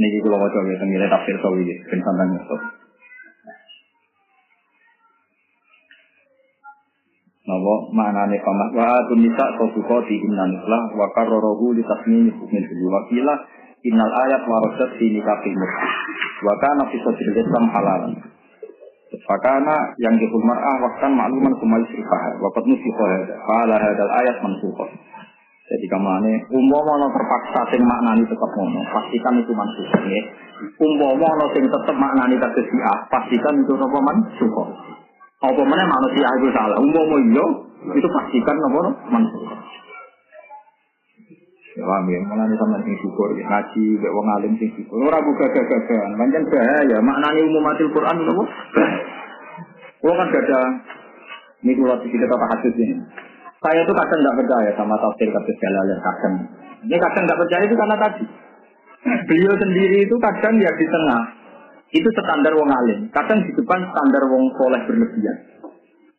Niki 0.00 0.18
kula 0.24 0.40
waca 0.40 0.64
ya 0.64 0.80
teng 0.80 0.96
tafsir 0.96 1.36
sawi 1.44 1.60
ben 1.68 2.00
sampeyan 2.00 2.28
ngerti. 2.32 2.56
Napa 7.44 7.74
maknane 7.92 8.36
pamak 8.40 8.70
wa 8.72 9.04
tunisa 9.12 9.44
sosukoti 9.60 10.16
innan 10.16 10.56
lah 10.64 10.82
wa 10.96 11.04
karrohu 11.12 11.76
li 11.76 11.84
tasmini 11.84 12.32
hukmin 12.32 12.64
fil 12.64 12.84
wakila 12.88 13.34
innal 13.84 14.12
ayat 14.24 14.42
warasat 14.48 14.96
fi 14.96 15.04
nikahil 15.12 15.52
murti 15.52 15.88
wa 16.48 16.54
kana 16.64 16.82
fi 16.88 16.96
sadril 17.04 17.36
islam 17.36 17.64
halalan 17.68 18.14
Fakana 19.10 19.90
yang 19.98 20.14
dihul 20.22 20.42
mar'ah 20.46 20.78
waktan 20.86 21.18
makluman 21.18 21.50
kumai 21.58 21.82
sifah 21.90 22.22
wa 22.38 22.46
qad 22.54 22.62
nusikha 22.62 23.04
hadha. 23.10 23.34
Fa 23.42 23.66
hadal 23.66 24.10
ayat 24.22 24.36
mansukha 24.38 24.86
jadi 25.70 25.86
kamane 25.86 26.50
umpama 26.50 26.98
ana 26.98 27.06
terpaksa 27.14 27.62
sing 27.70 27.78
maknani 27.86 28.26
tetep 28.26 28.50
ngono, 28.58 28.82
pastikan 28.90 29.38
itu 29.38 29.54
mansuh 29.54 29.86
nggih. 29.86 30.24
Umpama 30.82 31.30
ana 31.30 31.46
sing 31.54 31.62
tetep 31.70 31.94
maknani 31.94 32.34
kados 32.42 32.66
A, 32.90 32.94
pastikan 33.06 33.54
itu 33.62 33.78
apa 33.78 33.98
mansuh. 34.02 34.50
Apa 35.40 35.62
meneh 35.62 35.86
manusia 35.86 36.26
itu 36.42 36.50
salah. 36.50 36.74
Umpama 36.74 37.16
iya, 37.22 37.46
itu 37.94 38.08
pastikan 38.10 38.56
apa 38.58 38.80
mansuh. 39.14 39.42
Ya 41.78 41.86
paham 41.86 42.06
ya, 42.10 42.18
mana 42.26 42.50
nih 42.50 42.58
sama 42.58 42.82
sing 42.82 42.98
syukur, 42.98 43.30
ya, 43.38 43.46
ngaji, 43.46 43.94
gak 44.02 44.10
wong 44.10 44.26
alim 44.26 44.52
sing 44.58 44.74
syukur. 44.74 45.06
Ora 45.06 45.22
buka 45.22 45.46
gagagan, 45.54 46.18
pancen 46.18 46.50
bahaya. 46.50 46.98
Maknanya 46.98 47.46
umumatil 47.46 47.94
Quran 47.94 48.26
apa? 48.26 48.44
Wong 50.02 50.16
kan 50.18 50.26
gak 50.34 50.44
ada, 50.50 50.60
ini 51.62 51.78
kalau 51.78 52.02
kita 52.02 52.26
kata 52.26 52.46
hadis 52.58 52.74
ini. 52.74 53.29
Saya 53.60 53.84
itu 53.84 53.92
kadang 53.92 54.18
nggak 54.24 54.38
percaya 54.40 54.70
sama 54.72 54.96
tafsir 54.96 55.28
kasus 55.28 55.56
Jalalain 55.60 56.00
kadang. 56.00 56.34
Ini 56.88 56.96
kadang 56.96 57.22
nggak 57.28 57.40
percaya 57.44 57.62
itu 57.68 57.76
karena 57.76 57.96
tadi. 58.00 58.24
Beliau 59.28 59.54
sendiri 59.60 59.98
itu 60.08 60.16
kadang 60.16 60.54
ya 60.56 60.72
di 60.80 60.86
tengah. 60.88 61.22
Itu 61.92 62.08
standar 62.16 62.56
wong 62.56 62.70
alim. 62.72 63.12
Kadang 63.12 63.44
di 63.44 63.52
depan 63.52 63.80
standar 63.92 64.22
wong 64.32 64.48
soleh 64.56 64.80
berlebihan. 64.88 65.36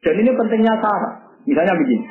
Dan 0.05 0.15
ini 0.21 0.31
pentingnya 0.37 0.73
cara. 0.77 1.33
Misalnya 1.49 1.73
begini. 1.73 2.05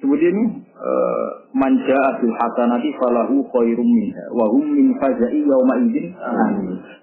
Kemudian 0.00 0.32
ini 0.32 0.44
uh, 0.80 1.28
manja 1.52 1.96
abil 2.16 2.32
hasanati 2.32 2.88
falahu 2.96 3.44
khairum 3.52 3.84
minha 3.84 4.24
wa 4.32 4.48
hum 4.48 4.64
min 4.64 4.96
fazai 4.96 5.44
yawma 5.44 5.76
idzin 5.84 6.16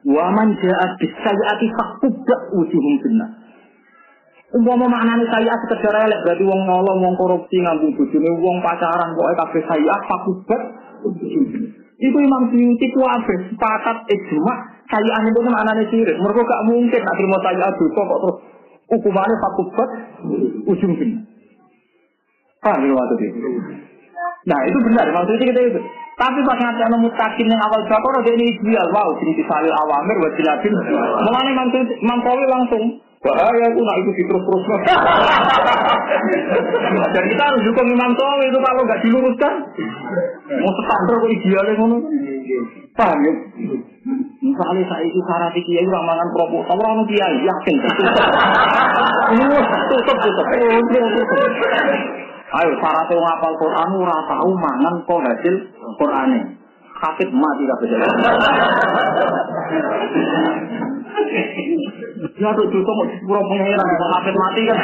wa 0.01 0.33
manja 0.33 0.73
abis 0.81 1.13
sayyati 1.21 1.69
faqtubba 1.77 2.35
wujuhum 2.57 2.93
sunnah 3.05 3.36
Umpama 4.47 4.87
maknane 4.87 5.27
saya 5.27 5.51
sekedar 5.59 6.07
elek 6.07 6.23
berarti 6.23 6.43
wong 6.47 6.61
nyolong, 6.63 6.99
wong 7.03 7.15
korupsi, 7.19 7.59
ngambung 7.59 7.91
bojone 7.99 8.31
wong 8.39 8.57
pacaran, 8.63 9.11
pokoke 9.11 9.35
kabeh 9.43 9.63
saya 9.67 9.95
fakubat. 10.07 10.61
Iku 11.99 12.17
Imam 12.21 12.47
Suyuti 12.47 12.87
ku 12.95 13.03
abe 13.03 13.35
sepakat 13.51 14.07
ijma 14.07 14.53
saya 14.87 15.11
ane 15.19 15.35
itu 15.35 15.41
maknane 15.43 15.83
sirik. 15.91 16.15
Mergo 16.23 16.47
gak 16.47 16.63
mungkin 16.63 17.01
nak 17.03 17.15
terima 17.19 17.37
saya 17.43 17.67
dosa 17.75 18.01
kok 18.07 18.19
terus 18.23 18.37
hukumannya 18.87 19.35
fakubat 19.35 19.89
ujung 20.63 20.93
sini. 20.95 21.15
Paham 22.63 22.87
waktu 22.87 23.15
itu? 23.27 23.49
Nah 24.47 24.59
itu 24.63 24.77
benar, 24.79 25.11
maksudnya 25.11 25.43
kita 25.43 25.61
itu. 25.75 25.79
Tapi 26.17 26.39
pas 26.47 26.57
nanti 26.57 26.81
anu 26.81 26.97
mutakin 27.03 27.45
yang 27.51 27.61
awal 27.61 27.83
bakor 27.85 28.09
ada 28.09 28.31
ini 28.33 28.49
ideal, 28.49 28.89
wow, 28.89 29.11
sini 29.21 29.37
disalil 29.37 29.69
awamir, 29.69 30.17
wajilatin. 30.23 30.73
Mulanya 31.21 31.51
Imam 31.77 32.19
Sawi 32.25 32.45
langsung 32.49 32.83
Bahaya 33.17 33.65
aku 33.73 33.81
nak 33.81 33.97
ikuti 34.05 34.21
terus-terus. 34.29 34.63
Dan 37.17 37.23
kita 37.33 37.43
harus 37.49 37.65
dukung 37.65 37.89
Imam 37.89 38.13
Sawi 38.13 38.45
itu 38.45 38.59
kalau 38.61 38.85
nggak 38.85 39.01
diluruskan. 39.01 39.53
Mau 40.61 40.71
standar 40.85 41.15
kok 41.17 41.33
idealnya 41.33 41.73
ngono. 41.81 41.97
Paham 42.93 43.17
ya? 43.25 43.33
Misalnya 44.37 44.83
saya 44.85 45.05
itu 45.05 45.19
syarat 45.25 45.53
kiai 45.57 45.87
ramangan 45.89 46.29
proposal 46.33 46.77
orang 46.77 47.05
kiai 47.09 47.37
yakin. 47.41 47.77
Tutup 49.91 50.17
tutup 50.23 50.47
tutup. 50.47 51.27
Ayo 52.47 52.71
syarat 52.79 53.11
yang 53.11 53.19
ngapal 53.19 53.53
Quran 53.59 53.89
ora 53.97 54.17
tahu 54.29 54.51
mangan 54.55 54.95
kok 55.03 55.19
hasil 55.25 55.55
Qurane. 55.99 56.39
Hafid 56.97 57.29
mati 57.29 57.63
kabeh. 57.69 57.87
Ya 62.37 62.53
tuh 62.53 62.69
juta 62.69 62.91
mau 62.93 63.05
sepuluh 63.09 63.41
pengeran, 63.49 63.81
mau 63.97 64.09
hafid 64.13 64.35
mati 64.37 64.61
kan. 64.69 64.77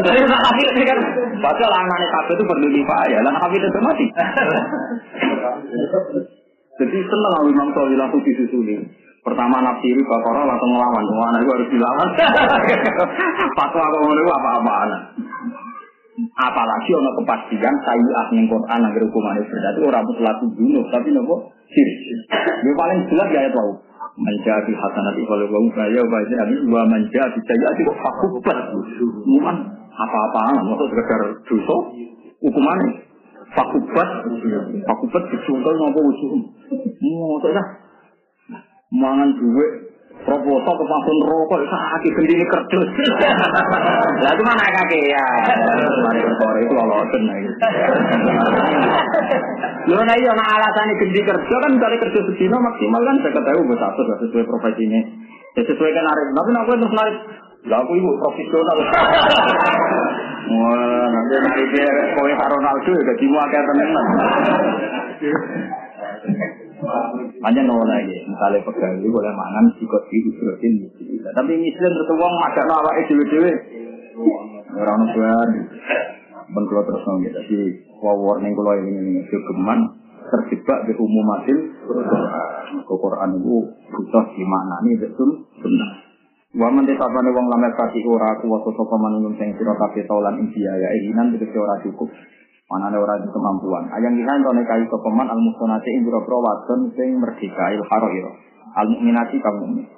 Jadi 0.00 0.20
nak 0.24 0.40
hafid 0.48 0.68
kan, 0.80 0.98
padahal 1.44 1.72
anaknya 1.76 2.08
kabeh 2.08 2.34
itu 2.40 2.44
berdiri 2.48 2.82
ya, 3.12 3.20
dan 3.20 3.36
hafid 3.36 3.60
itu 3.60 3.80
mati. 3.84 4.06
Jadi 6.78 6.98
seneng 7.04 7.32
aku 7.36 7.46
Imam 7.52 7.68
Sawi 7.76 7.94
langsung 8.00 8.22
disusuli. 8.24 8.80
Pertama 9.26 9.60
nafsiri 9.60 10.00
Bakara 10.06 10.46
langsung 10.46 10.72
ngelawan. 10.72 11.04
Wah, 11.04 11.26
anak 11.34 11.42
itu 11.44 11.52
harus 11.52 11.68
dilawan. 11.68 12.08
Fatwa 13.60 13.84
kok 13.92 14.00
ngono 14.08 14.20
apa-apaan. 14.24 14.90
Apalagi 16.38 16.90
ono 16.96 17.10
kepastian 17.22 17.74
sayyid 17.82 18.28
ning 18.34 18.46
Quran 18.48 18.80
agar 18.88 19.02
hukumannya 19.04 19.42
berarti 19.46 19.80
orang 19.84 20.06
pelaku 20.06 20.44
bunuh, 20.54 20.84
tapi 20.90 21.14
nopo 21.14 21.50
sir. 21.70 21.88
Yang 22.62 22.74
paling 22.78 22.98
jelas 23.10 23.28
ya 23.30 23.50
itu 24.18 24.24
menjadi 24.26 24.72
hasanati 24.74 25.22
kalau 25.30 25.46
bang 25.46 25.66
saya 25.78 26.02
baca 26.02 26.36
ini 26.50 26.56
dua 26.66 26.82
menjadi 26.90 27.38
saya 27.38 27.68
itu 27.78 27.92
fakubat 27.94 28.58
bukan 28.74 29.56
apa-apaan 29.94 30.58
maksud 30.66 30.86
sekedar 30.90 31.20
dosa 31.46 31.76
hukumannya 32.42 32.90
fakubat 33.54 34.08
fakubat 34.90 35.22
dicontoh 35.30 35.70
ngopo 35.70 36.00
usul 36.10 36.32
mau 37.14 37.38
dah 37.46 37.66
mangan 38.90 39.30
duit 39.38 39.87
proposal 40.26 40.74
ke 40.74 40.84
pangkun 40.86 41.18
rokok 41.26 41.60
sakit 41.68 42.12
gendini 42.16 42.44
kerdus. 42.48 42.88
Lah 44.24 44.30
itu 44.34 44.42
mana 44.42 44.64
kakek 44.66 45.02
ya. 45.10 45.26
Mari 46.02 46.20
kore 46.38 46.60
itu 46.62 46.72
lolosen 46.74 47.22
Lho 49.88 50.04
nah 50.04 50.16
iya 50.20 50.32
nah 50.36 50.46
alasannya 50.58 51.00
gendini 51.00 51.24
kerja 51.24 51.54
kan 51.64 51.72
dari 51.80 51.96
kerja 51.96 52.20
sedino 52.26 52.56
maksimal 52.58 53.02
kan? 53.02 53.16
Saya 53.24 53.32
ketahui 53.38 53.66
buat 53.68 53.80
satu 53.80 54.00
sesuai 54.26 54.44
profesi 54.46 54.84
ini 54.84 55.00
ya 55.58 55.62
sesuai 55.66 55.90
kan 55.90 56.04
narik 56.06 56.26
tapi 56.38 56.50
aku 56.54 56.70
terus 56.78 56.94
narik 56.94 57.16
lah 57.66 57.82
aku 57.82 57.92
ibu 57.98 58.10
profesional. 58.22 58.78
Wah, 60.48 61.06
nanti 61.10 61.34
nariknya 61.42 61.86
kowe 62.16 62.32
Ronaldo 62.32 62.90
ya 62.94 63.02
jadi 63.12 63.24
mau 63.28 63.42
agak 63.44 63.62
temenan. 63.66 64.06
Hanya 67.42 67.62
nol 67.66 67.82
lagi, 67.82 68.16
misalnya 68.22 68.62
pegawai 68.62 69.02
boleh 69.02 69.32
mangan 69.34 69.64
sikot 69.78 70.04
itu 70.14 70.30
protein 70.38 70.86
Tapi 71.34 71.52
misal 71.58 71.90
terus 71.90 72.10
uang 72.14 72.34
makan 72.38 72.66
awak 72.70 72.94
itu 73.02 73.18
dewe 73.18 73.52
orang 74.78 75.02
tuan 75.10 75.50
bentuk 76.54 76.82
terus 76.86 77.02
nong 77.02 77.16
gitu. 77.26 77.38
Jadi 77.38 77.58
warning 77.98 78.54
kalau 78.54 78.74
ini 78.78 78.92
ini 78.94 79.22
kegeman 79.26 79.80
terjebak 80.28 80.78
di 80.86 80.92
umumatil. 80.94 81.58
Quran 82.88 83.30
itu 83.40 83.56
butuh 83.90 84.24
nih 84.36 84.94
betul. 85.00 85.30
Benar. 85.58 85.90
Wa 86.56 86.68
man 86.72 86.88
desapane 86.88 87.28
wong 87.32 87.46
lamer 87.52 87.72
kaki 87.76 88.00
ora 88.08 88.40
kuwasa 88.40 88.72
sapa 88.72 88.96
manunggung 88.96 89.36
sing 89.36 89.52
sira 89.60 89.76
kabeh 89.76 90.04
taulan 90.08 90.40
India 90.40 90.72
ya 90.80 90.88
inan 91.12 91.36
tegese 91.36 91.56
ora 91.60 91.76
cukup. 91.84 92.08
Mana 92.68 92.92
ada 92.92 93.00
orang 93.00 93.24
kemampuan. 93.32 93.88
Ayang 93.96 94.12
kita 94.12 94.28
itu 94.28 94.50
nekai 94.52 94.84
sopeman 94.92 95.24
al 95.24 95.40
mustonati 95.40 95.88
ing 95.88 96.04
biro 96.04 96.20
wadon 96.20 96.92
sing 96.92 97.16
merdeka 97.16 97.64
il 97.72 97.80
haroiro. 97.80 98.30
Al 98.76 98.92
mukminati 98.92 99.40
kamu 99.40 99.56
mukmin. 99.64 99.88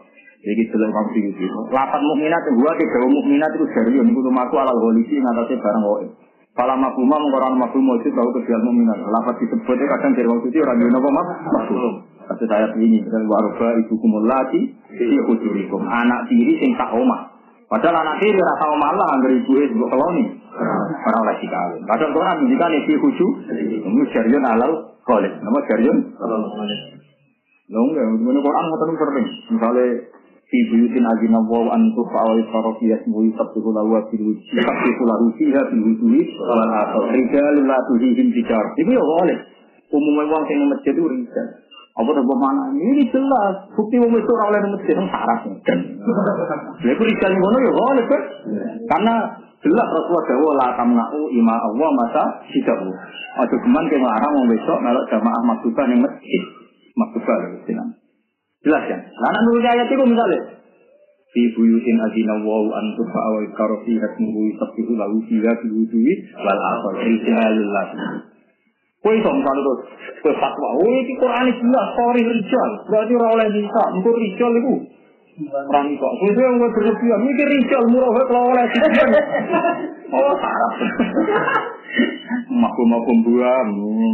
Jadi 0.40 0.62
jelas 0.70 0.90
kamu 0.94 1.08
sih 1.10 1.22
itu. 1.34 1.60
Lapan 1.74 2.00
mukminat 2.06 2.46
gua 2.54 2.72
ke 2.78 2.86
jauh 2.86 3.10
mukminat 3.10 3.50
itu 3.58 3.66
serius. 3.74 4.06
Ini 4.06 4.14
kudu 4.14 4.30
maku 4.30 4.54
alal 4.54 4.78
golisi 4.78 5.18
ngatasi 5.18 5.58
barang 5.58 5.84
wae. 5.84 6.08
Kalau 6.54 6.78
makuma 6.78 7.18
mengkoran 7.18 7.58
makuma 7.58 7.98
itu 7.98 8.14
tahu 8.14 8.30
kejual 8.38 8.62
mukminat. 8.62 9.02
Lapat 9.02 9.34
disebutnya 9.42 9.90
kadang 9.90 10.12
dari 10.14 10.28
waktu 10.30 10.46
itu 10.54 10.58
orang 10.62 10.78
apa 10.94 11.08
mak 11.10 11.26
maklum. 11.50 11.94
Kata 12.30 12.44
saya 12.46 12.70
ini 12.78 13.02
dan 13.02 13.26
waroba 13.26 13.82
ibu 13.82 13.94
kumulati 13.98 14.60
di 14.94 15.18
hujurikum. 15.26 15.82
Anak 15.82 16.30
tiri 16.30 16.54
sing 16.62 16.78
tak 16.78 16.94
omah. 16.94 17.39
Padahal 17.70 18.02
anak 18.02 18.18
tiri 18.18 18.34
rasa 18.34 18.64
omah 18.74 18.90
lah 18.98 19.08
anggar 19.14 19.30
ibu 19.30 19.52
es 19.62 19.70
buat 19.78 19.88
koloni. 19.94 20.24
Orang 21.06 21.22
lagi 21.22 21.46
kawin. 21.46 21.86
Kadang 21.86 22.10
Quran 22.10 22.36
ini 22.50 22.94
khusu. 22.98 23.26
Ini 23.86 24.02
syariun 24.10 24.42
alal 24.42 24.98
kholik. 25.06 25.30
Nama 25.38 25.58
syariun? 25.70 25.98
Loh 27.70 27.82
enggak, 27.86 28.04
gimana 28.18 28.38
Quran 28.42 28.64
ngotot 28.66 28.90
sering. 28.98 29.28
Misalnya 29.54 29.86
fi 30.50 30.58
buyutin 30.66 31.06
azina 31.06 31.38
wa 31.46 31.70
an 31.70 31.94
tufa 31.94 32.20
wa 32.26 32.34
yusrafi 32.34 32.90
yasmu 32.90 33.30
yusabbihu 33.30 33.70
lahu 33.70 33.94
wa 33.94 34.02
fil 34.10 34.18
wujud 34.18 34.42
yusabbihu 34.50 35.02
lahu 35.06 35.24
fiha 35.38 35.62
fil 35.70 35.82
wujud 35.94 36.28
wal 36.42 36.62
akhir 36.74 37.06
rijalun 37.14 37.70
la 37.70 37.78
tuhihim 37.86 38.34
tijar 38.34 38.64
itu 38.82 38.90
ya 38.90 38.98
boleh 38.98 39.38
umumnya 39.94 40.26
uang 40.26 40.44
yang 40.50 40.66
masjid 40.74 40.90
itu 40.98 41.06
rijal 41.06 41.46
apa 41.90 42.06
tuh 42.06 42.24
mana 42.24 42.70
ini 42.74 43.02
jelas 43.10 43.54
bukti 43.74 43.98
umum 43.98 44.14
itu 44.14 44.30
orang 44.38 44.48
oleh 44.54 44.60
masjid 44.78 44.94
itu 44.94 45.06
saraf 45.10 45.40
kan 45.66 45.78
ya 46.86 46.90
itu 46.94 47.02
rijal 47.02 47.30
yang 47.34 47.44
ya 47.60 47.72
boleh 47.74 48.04
kan 48.06 48.22
karena 48.88 49.14
Jelas 49.60 49.88
Rasulullah 49.92 50.24
Jawa 50.24 50.50
la 50.56 50.68
tamna'u 50.72 51.20
ima 51.36 51.52
Allah 51.52 51.88
masa 51.92 52.24
sidahu. 52.48 52.88
Aja 53.44 53.56
geman 53.60 53.84
ke 53.92 53.96
ngarang 54.00 54.32
wong 54.40 54.48
besok 54.48 54.80
melok 54.80 55.04
jamaah 55.12 55.42
maktuba 55.44 55.84
ning 55.84 56.00
masjid. 56.00 56.42
Sinan. 57.68 57.92
Jelas 58.64 58.84
ya. 58.88 58.96
Lah 58.96 59.30
nek 59.36 59.42
ayat 59.68 59.88
iku 59.92 60.04
buyutin 61.54 61.96
azina 62.00 62.40
wa 62.40 62.72
an 62.72 62.86
tufa 62.96 63.20
wa 63.20 63.40
ikara 63.44 63.76
fi 63.84 64.00
hasmuhu 64.00 64.48
yusabbihu 64.48 64.92
lahu 64.96 65.16
fiha 65.28 65.52
rijalullah. 67.04 67.86
Kowe 69.00 69.14
iso 69.16 69.30
misalnya 69.32 69.62
terus 69.64 69.80
kowe 70.20 70.34
fatwa, 70.36 70.68
oh 70.76 70.92
iki 71.00 71.16
Quran 71.16 71.48
jelas 71.48 71.88
sorry 71.96 72.20
rijal, 72.20 72.70
berarti 72.84 73.12
ora 73.16 73.28
oleh 73.32 73.48
bisa, 73.48 73.82
engko 73.96 74.10
rijal 74.12 74.52
iku 74.60 74.76
Orang 75.48 75.88
itu, 75.88 76.08
itu 76.28 76.36
yang 76.36 76.60
gue 76.60 76.68
berlebihan, 76.68 77.20
mikir 77.24 77.48
rijal 77.48 77.82
murah 77.88 78.12
kalau 78.28 78.52
oleh 78.52 78.64
sekian. 78.76 79.08
Oh, 80.12 80.34
sarap. 80.36 80.74
Makum-makum 82.50 83.16
buam, 83.24 83.68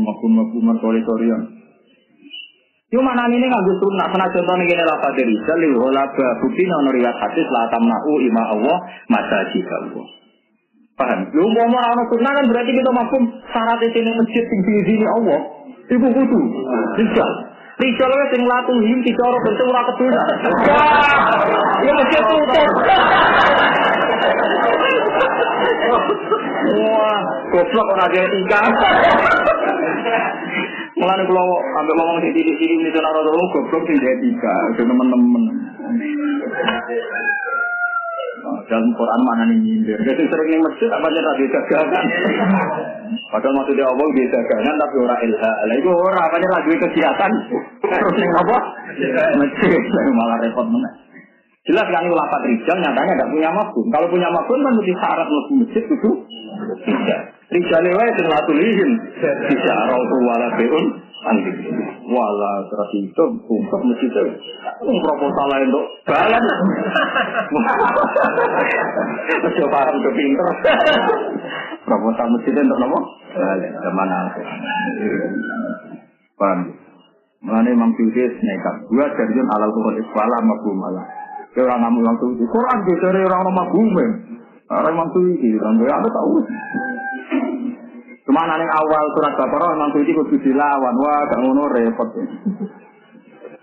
makum-makum 0.06 0.70
kori-korian. 0.78 1.42
Yo 2.94 3.02
mana 3.02 3.26
ini 3.26 3.42
nggak 3.42 3.64
gue 3.66 3.76
sunnah 3.82 4.06
sana 4.14 4.30
contohnya 4.30 4.70
gini 4.70 4.84
lah 4.86 5.02
pada 5.02 5.18
rijal, 5.18 5.58
li 5.58 5.74
holaba 5.74 6.26
bukti 6.38 6.62
nono 6.70 6.94
riwayat 6.94 7.18
hadis 7.18 7.48
lah 7.50 7.66
tamna'u 7.74 8.12
ima 8.22 8.42
Allah 8.54 8.76
masajid 9.10 9.66
Allah. 9.66 10.25
Paham? 10.96 11.28
Lu 11.36 11.44
mau 11.52 11.68
mau 11.68 12.04
sunnah 12.08 12.32
kan 12.32 12.44
berarti 12.48 12.72
kita 12.72 12.88
makum 12.88 13.28
syarat 13.52 13.84
itu 13.84 14.00
masjid 14.00 14.44
tinggi 14.48 14.72
di 14.80 14.82
sini 14.88 15.04
Allah. 15.04 15.40
Ibu 15.92 16.08
kudu, 16.08 16.40
rijal. 16.96 17.30
Rijal 17.76 18.10
wis 18.16 18.28
sing 18.32 18.42
latuhim 18.48 18.98
dicara 19.04 19.36
bentuk 19.44 19.68
ora 19.68 19.82
keduna. 19.92 20.22
Ya 21.84 21.92
mesti 22.00 22.18
tutup. 22.24 22.68
Wah, 26.80 27.20
goblok 27.52 27.86
ora 27.92 28.04
ada 28.08 28.18
etika. 28.24 28.60
Mulane 30.96 31.22
kula 31.28 31.42
ambek 31.76 31.94
ngomong 32.00 32.18
sing 32.24 32.32
titik-titik 32.32 32.72
ini 32.72 32.88
ora 32.96 33.20
goblok 33.52 33.84
sing 33.84 34.00
etika, 34.00 34.54
teman-teman. 34.80 35.44
Dalam 38.66 38.88
Quran 38.94 39.20
mana 39.22 39.42
nih 39.50 39.58
nyindir. 39.62 39.98
Jadi 40.02 40.22
sering 40.26 40.48
nih 40.52 40.60
masjid 40.62 40.88
apa 40.90 41.06
aja 41.06 41.20
tadi 41.22 41.44
dagangan. 41.50 42.04
Padahal 43.30 43.54
maksudnya 43.58 43.84
Allah 43.86 44.06
dia 44.14 44.26
dagangan 44.30 44.74
tapi 44.78 44.96
orang 45.02 45.20
ilha. 45.26 45.52
Lah 45.66 45.76
itu 45.78 45.90
orang 45.90 46.22
apa 46.22 46.34
aja 46.38 46.48
lagi 46.50 46.72
kegiatan. 46.78 47.30
Terus 47.82 48.14
nih 48.18 48.30
apa? 48.34 48.56
Masjid 49.38 49.80
malah 50.14 50.36
repot 50.42 50.66
mana. 50.66 50.90
Jelas 51.66 51.86
kan 51.90 52.06
ulama 52.06 52.36
rijal 52.46 52.76
nyatanya 52.78 53.12
nggak 53.18 53.30
punya 53.34 53.50
mafhum. 53.50 53.86
Kalau 53.90 54.06
punya 54.06 54.28
mafhum 54.30 54.58
kan 54.62 54.72
mesti 54.78 54.92
syarat 55.02 55.26
mlebu 55.26 55.52
masjid 55.66 55.84
itu 55.86 56.10
tidak. 56.86 57.20
Rijal 57.50 57.84
wae 57.90 58.10
sing 58.14 58.26
latulihin. 58.30 58.90
Bisa 59.50 59.72
rautu 59.90 60.16
wala 60.22 60.48
beun 60.54 61.05
anti. 61.26 61.50
Wala 62.06 62.52
terus 62.70 62.90
itu 63.02 63.24
untuk 63.50 63.80
masjid 63.82 64.10
itu. 64.10 64.22
Um 64.86 64.96
proposal 65.02 65.46
lain 65.50 65.68
untuk 65.70 65.86
balan. 66.06 66.42
Coba 69.56 69.68
paham 69.74 69.96
ke 69.98 70.10
pinter. 70.14 70.48
Proposal 71.82 72.26
masjid 72.30 72.54
untuk 72.62 72.78
nopo? 72.78 72.98
Balan. 73.34 73.70
Ke 73.74 73.90
mana? 73.90 74.18
Paham? 76.38 76.60
Mengenai 77.46 77.74
Imam 77.74 77.92
Syuuti 77.94 78.22
nekat. 78.22 78.74
Dua 78.90 79.06
jadian 79.12 79.46
alal 79.54 79.70
Quran 79.70 80.00
isfala 80.02 80.38
mabum 80.42 80.78
Allah. 80.88 81.04
Orang 81.56 81.78
ngamu 81.84 81.98
Imam 82.02 82.16
Syuuti. 82.18 82.44
Quran 82.48 82.78
biasanya 82.82 83.20
orang 83.28 83.40
orang 83.46 83.56
mabum. 83.60 83.88
Orang 84.66 84.92
Imam 84.94 85.08
Syuuti. 85.14 85.50
Orang 85.62 85.78
ada 85.78 86.08
tahu. 86.10 86.32
Cuma 88.26 88.42
nang 88.42 88.58
awal 88.58 89.04
surat 89.14 89.38
Baqarah 89.38 89.78
Imam 89.78 89.94
Syuuti 89.94 90.10
kudu 90.10 90.34
dilawan. 90.42 90.94
Wah, 90.98 91.22
gak 91.30 91.40
ngono 91.46 91.70
repot. 91.70 92.10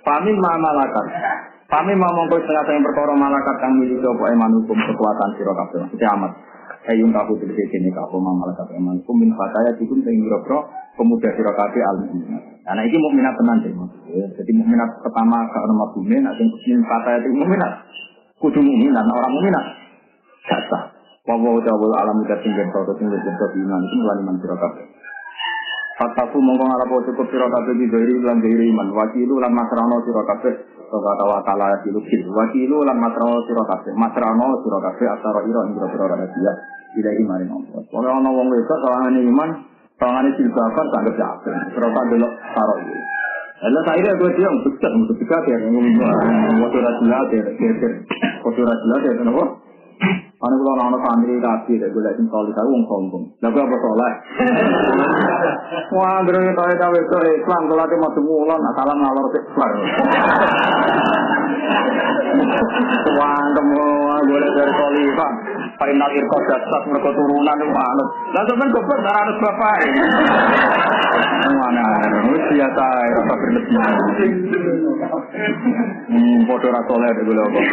Pamin 0.07 0.35
ma 0.39 0.55
malakat. 0.55 1.05
Pamin 1.67 1.99
ma 1.99 2.07
mongko 2.15 2.39
setengah 2.39 2.71
yang 2.71 2.83
perkara 2.87 3.11
malakat 3.11 3.55
kang 3.59 3.75
milik 3.75 3.99
sapa 3.99 4.23
eman 4.31 4.51
hukum 4.63 4.79
kekuatan 4.79 5.29
sira 5.35 5.51
kabeh. 5.51 5.83
Kiamat. 5.99 6.31
Ayun 6.83 7.15
kafu 7.15 7.39
tegese 7.39 7.63
kene 7.71 7.91
kafu 7.91 8.19
ma 8.23 8.31
malakat 8.35 8.67
eman 8.75 9.03
hukum 9.03 9.15
min 9.19 9.31
fataya 9.35 9.75
dikum 9.75 9.99
sing 10.03 10.15
biro 10.23 10.39
pemuda 10.95 11.29
sira 11.35 11.51
kabeh 11.55 11.83
al 11.83 11.97
Nah, 12.63 12.83
ini 12.87 12.95
mukminat 12.95 13.35
tenan. 13.35 13.59
Ya, 14.07 14.23
jadi 14.39 14.51
mukminat 14.55 15.03
pertama 15.03 15.43
ke 15.51 15.57
orang 15.59 15.79
mukmin, 15.83 16.23
nanti 16.23 16.47
mukmin 16.47 16.79
kata 16.87 17.19
itu 17.19 17.35
mukminat. 17.35 17.73
Kudu 18.39 18.63
mukminat, 18.63 19.03
orang 19.03 19.31
mukminat. 19.35 19.65
Jasa. 20.47 20.79
Wawa 21.23 21.55
jawab 21.63 21.91
alam 22.03 22.19
udah 22.19 22.35
tinggal 22.43 22.67
kau 22.75 22.83
tuh 22.83 22.99
tinggal 22.99 23.15
tinggal 23.15 23.47
iman 23.55 23.79
itu 23.79 23.95
mulai 23.95 24.19
iman 24.27 24.35
sira 24.43 24.59
kabeh. 24.59 24.85
Fatafu 25.95 26.35
mongko 26.43 26.67
ngarapo 26.67 26.99
cukup 27.07 27.31
kabeh 27.31 27.73
di 27.79 27.87
dari 27.87 28.13
lan 28.19 28.43
dari 28.43 28.67
iman. 28.67 28.91
Wakilu 28.91 29.39
lan 29.39 29.55
masrano 29.55 30.03
sira 30.03 30.19
kabeh. 30.19 30.53
Kata 30.91 31.23
wa 31.23 31.39
taala 31.47 31.79
kilu 31.87 32.03
kil. 32.11 32.27
Wakilu 32.27 32.83
lan 32.83 32.99
masrano 32.99 33.39
sira 33.47 33.63
kabeh. 33.71 33.95
Masrano 33.95 34.47
sira 34.67 34.79
kabeh 34.83 35.07
asara 35.15 35.39
ira 35.47 35.61
ing 35.63 35.73
sira 35.79 36.05
rahasia. 36.11 36.51
Ila 36.91 37.11
iman 37.15 37.39
Allah. 37.55 37.81
Ora 37.87 38.09
ana 38.19 38.27
wong 38.27 38.47
wedok 38.51 38.77
sawangane 38.83 39.23
iman 39.23 39.49
jilbaban 40.35 40.85
tak 40.91 41.01
kerja 41.07 41.23
apa. 41.39 41.51
Berapa 41.71 41.99
dulu 42.11 42.27
taruh 42.51 42.77
ini. 42.83 42.95
Lalu 43.63 43.79
saya 43.87 44.11
gue 44.19 44.31
dia 44.35 44.49
untuk 44.51 44.75
besar, 44.75 44.91
untuk 44.91 45.15
besar 45.23 45.39
ya. 45.47 45.55
Waktu 45.55 46.77
rajula 46.83 47.19
dia, 47.31 47.47
dia, 47.47 47.89
waktu 48.43 48.59
rajula 48.59 48.95
dia, 48.99 49.13
kenapa? 49.23 49.43
Karena 50.43 50.59
kalau 50.59 50.75
orang 50.75 50.99
santri 50.99 51.39
tadi, 51.39 51.79
gue 51.79 52.03
lihat 52.03 52.19
solid, 52.27 52.51
aku 52.51 52.67
wong 52.67 52.83
sombong. 52.83 53.23
Lalu 53.39 53.57
apa 53.63 53.75
soleh? 53.79 54.13
Wah, 55.95 56.19
gereng 56.27 56.51
tahu 56.51 56.67
tahu 56.75 56.93
itu 56.99 57.17
Islam, 57.39 57.61
kalau 57.71 57.87
dia 57.87 57.95
masuk 57.95 58.23
mulan, 58.27 58.59
salam 58.75 58.99
ngalor 58.99 59.31
sekbar. 59.31 59.71
Wah, 63.23 63.39
kamu 63.55 63.87
boleh 64.27 64.49
dari 64.51 64.73
solifah. 64.75 65.31
Final 65.73 66.09
irko 66.13 66.37
dasar 66.45 66.81
mereka 66.85 67.09
turunan 67.17 67.57
itu 67.57 67.67
manut. 67.73 68.09
Lah 68.33 68.43
sampean 68.45 68.69
goblok 68.69 69.01
ora 69.01 69.13
anut 69.25 69.37
bapak. 69.41 69.77
Mana 71.53 71.85
biasa 72.53 72.85
rasa 72.85 73.33
berlebihan. 73.33 73.93
Hmm, 76.13 76.37
foto 76.45 76.67
ra 76.69 76.81
soleh 76.85 77.09
de 77.17 77.21
kula 77.25 77.43
kok. 77.49 77.65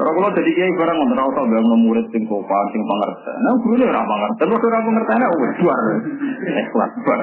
Ora 0.00 0.10
kula 0.14 0.28
dadi 0.36 0.52
kiai 0.52 0.72
barang 0.76 0.96
ngono 1.00 1.12
ora 1.16 1.24
usah 1.32 1.44
bangun 1.48 1.80
murid 1.84 2.06
sing 2.12 2.22
sopan 2.28 2.64
sing 2.72 2.82
pangerten. 2.84 3.36
Nah 3.40 3.52
gurune 3.64 3.84
ora 3.88 4.02
pangerten, 4.04 4.38
terus 4.44 4.64
ora 4.68 4.78
pangertene 4.84 5.26
wis 5.40 5.52
duar. 5.58 5.84
Ikhlas 6.44 6.92
bar. 7.08 7.20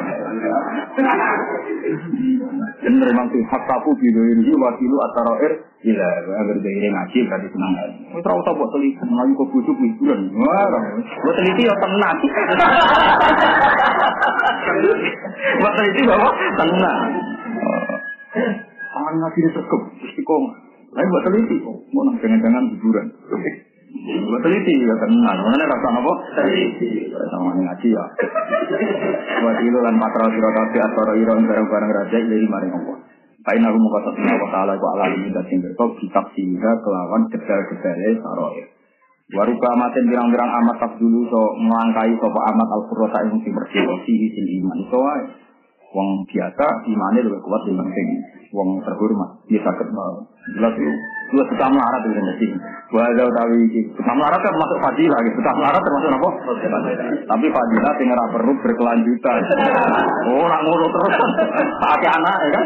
Bener 2.77 3.07
memang 3.09 3.27
sih 3.31 3.43
hakaku 3.47 3.91
bidu 4.01 4.21
ini 4.33 4.53
wakilu 4.57 4.97
atarair 5.09 5.53
Iya, 5.77 6.09
agar 6.25 6.57
jadi 6.57 6.89
ngaji 6.89 7.17
berarti 7.29 7.47
senang. 7.53 7.73
Terus 8.09 8.25
tak 8.25 8.55
buat 8.57 8.69
teliti, 8.73 8.97
ngaji 9.27 9.35
kok 9.35 9.49
busuk 9.51 9.77
liburan. 9.83 10.31
Wah, 10.31 10.71
buat 11.03 11.35
teliti 11.35 11.67
ya 11.67 11.75
tenang. 11.75 12.17
Buat 15.57 15.73
teliti 15.75 16.01
bawa 16.07 16.29
tenang. 16.55 17.09
Tangan 18.87 19.15
ngaji 19.19 19.39
di 19.43 19.49
sekep, 19.51 19.81
istiqomah. 20.07 20.53
Lain 20.95 21.11
buat 21.11 21.23
teliti, 21.27 21.59
mau 21.67 22.01
nang 22.07 22.15
jangan-jangan 22.23 22.63
liburan. 22.71 23.07
Buat 24.31 24.41
teliti 24.47 24.73
ya 24.79 24.95
tenang. 24.95 25.37
Mana 25.43 25.63
rasa 25.67 25.87
apa? 25.91 26.13
Teliti. 26.39 27.11
Sama 27.11 27.51
ngaji 27.59 27.87
ya. 27.91 28.05
Buat 29.43 29.57
itu 29.59 29.79
lan 29.83 29.99
patra 29.99 30.31
sirakabe 30.31 30.77
atau 30.79 31.03
iron 31.19 31.43
barang-barang 31.43 31.91
raja 31.91 32.17
dari 32.17 32.47
maring 32.47 32.73
Allah. 32.79 32.97
Kain 33.47 33.63
aku 33.63 33.79
muka 33.79 34.03
satu 34.03 34.19
wa 34.27 34.49
ta'ala 34.51 34.75
ku 34.75 34.85
ala 34.91 35.07
ini 35.07 35.31
dan 35.31 35.47
sing 35.47 35.63
betok 35.63 35.95
kitab 36.03 36.27
sehingga 36.35 36.67
kelawan 36.83 37.31
gedal-gedale 37.31 38.19
saroir. 38.19 38.76
Waruka 39.27 39.67
amatin 39.75 40.07
birang-birang 40.07 40.51
amat 40.63 40.75
tak 40.79 40.93
dulu 41.03 41.27
so 41.27 41.41
melangkai 41.59 42.15
sopa 42.15 42.39
amat 42.47 42.67
al 42.71 42.81
furrota 42.87 43.19
yang 43.27 43.35
sing 43.43 43.51
bersih 43.51 43.83
sihi 44.07 44.27
sil 44.31 44.47
iman. 44.63 44.79
So 44.87 45.03
wong 45.91 46.23
biasa 46.31 46.65
imannya 46.87 47.27
lebih 47.27 47.43
kuat 47.43 47.67
dibanding 47.67 47.91
sing 47.91 48.07
wong 48.55 48.79
terhormat. 48.87 49.43
Dia 49.51 49.59
sakit 49.67 49.87
mau. 49.91 50.23
Jelas 50.55 50.71
itu. 50.79 50.93
Dua 51.27 51.43
suka 51.43 51.67
melarat 51.67 52.07
itu 52.07 52.23
mesti. 52.23 52.47
Wajah 52.95 53.25
utawi 53.27 53.67
iki. 53.67 53.81
Suka 53.99 54.11
melarat 54.15 54.39
kan 54.39 54.55
masuk 54.55 54.79
fadilah 54.79 55.19
gitu. 55.19 55.35
Suka 55.43 55.51
melarat 55.59 55.81
termasuk 55.83 56.09
apa? 56.15 56.29
Tapi 57.27 57.45
fadilah 57.51 57.93
sing 57.99 58.07
ora 58.07 58.25
perlu 58.31 58.51
berkelanjutan. 58.63 59.39
Oh, 60.27 60.43
nak 60.47 60.59
ngono 60.63 60.87
terus. 60.91 61.13
Pakai 61.83 62.09
anak 62.15 62.35
ya 62.47 62.49
kan? 62.55 62.65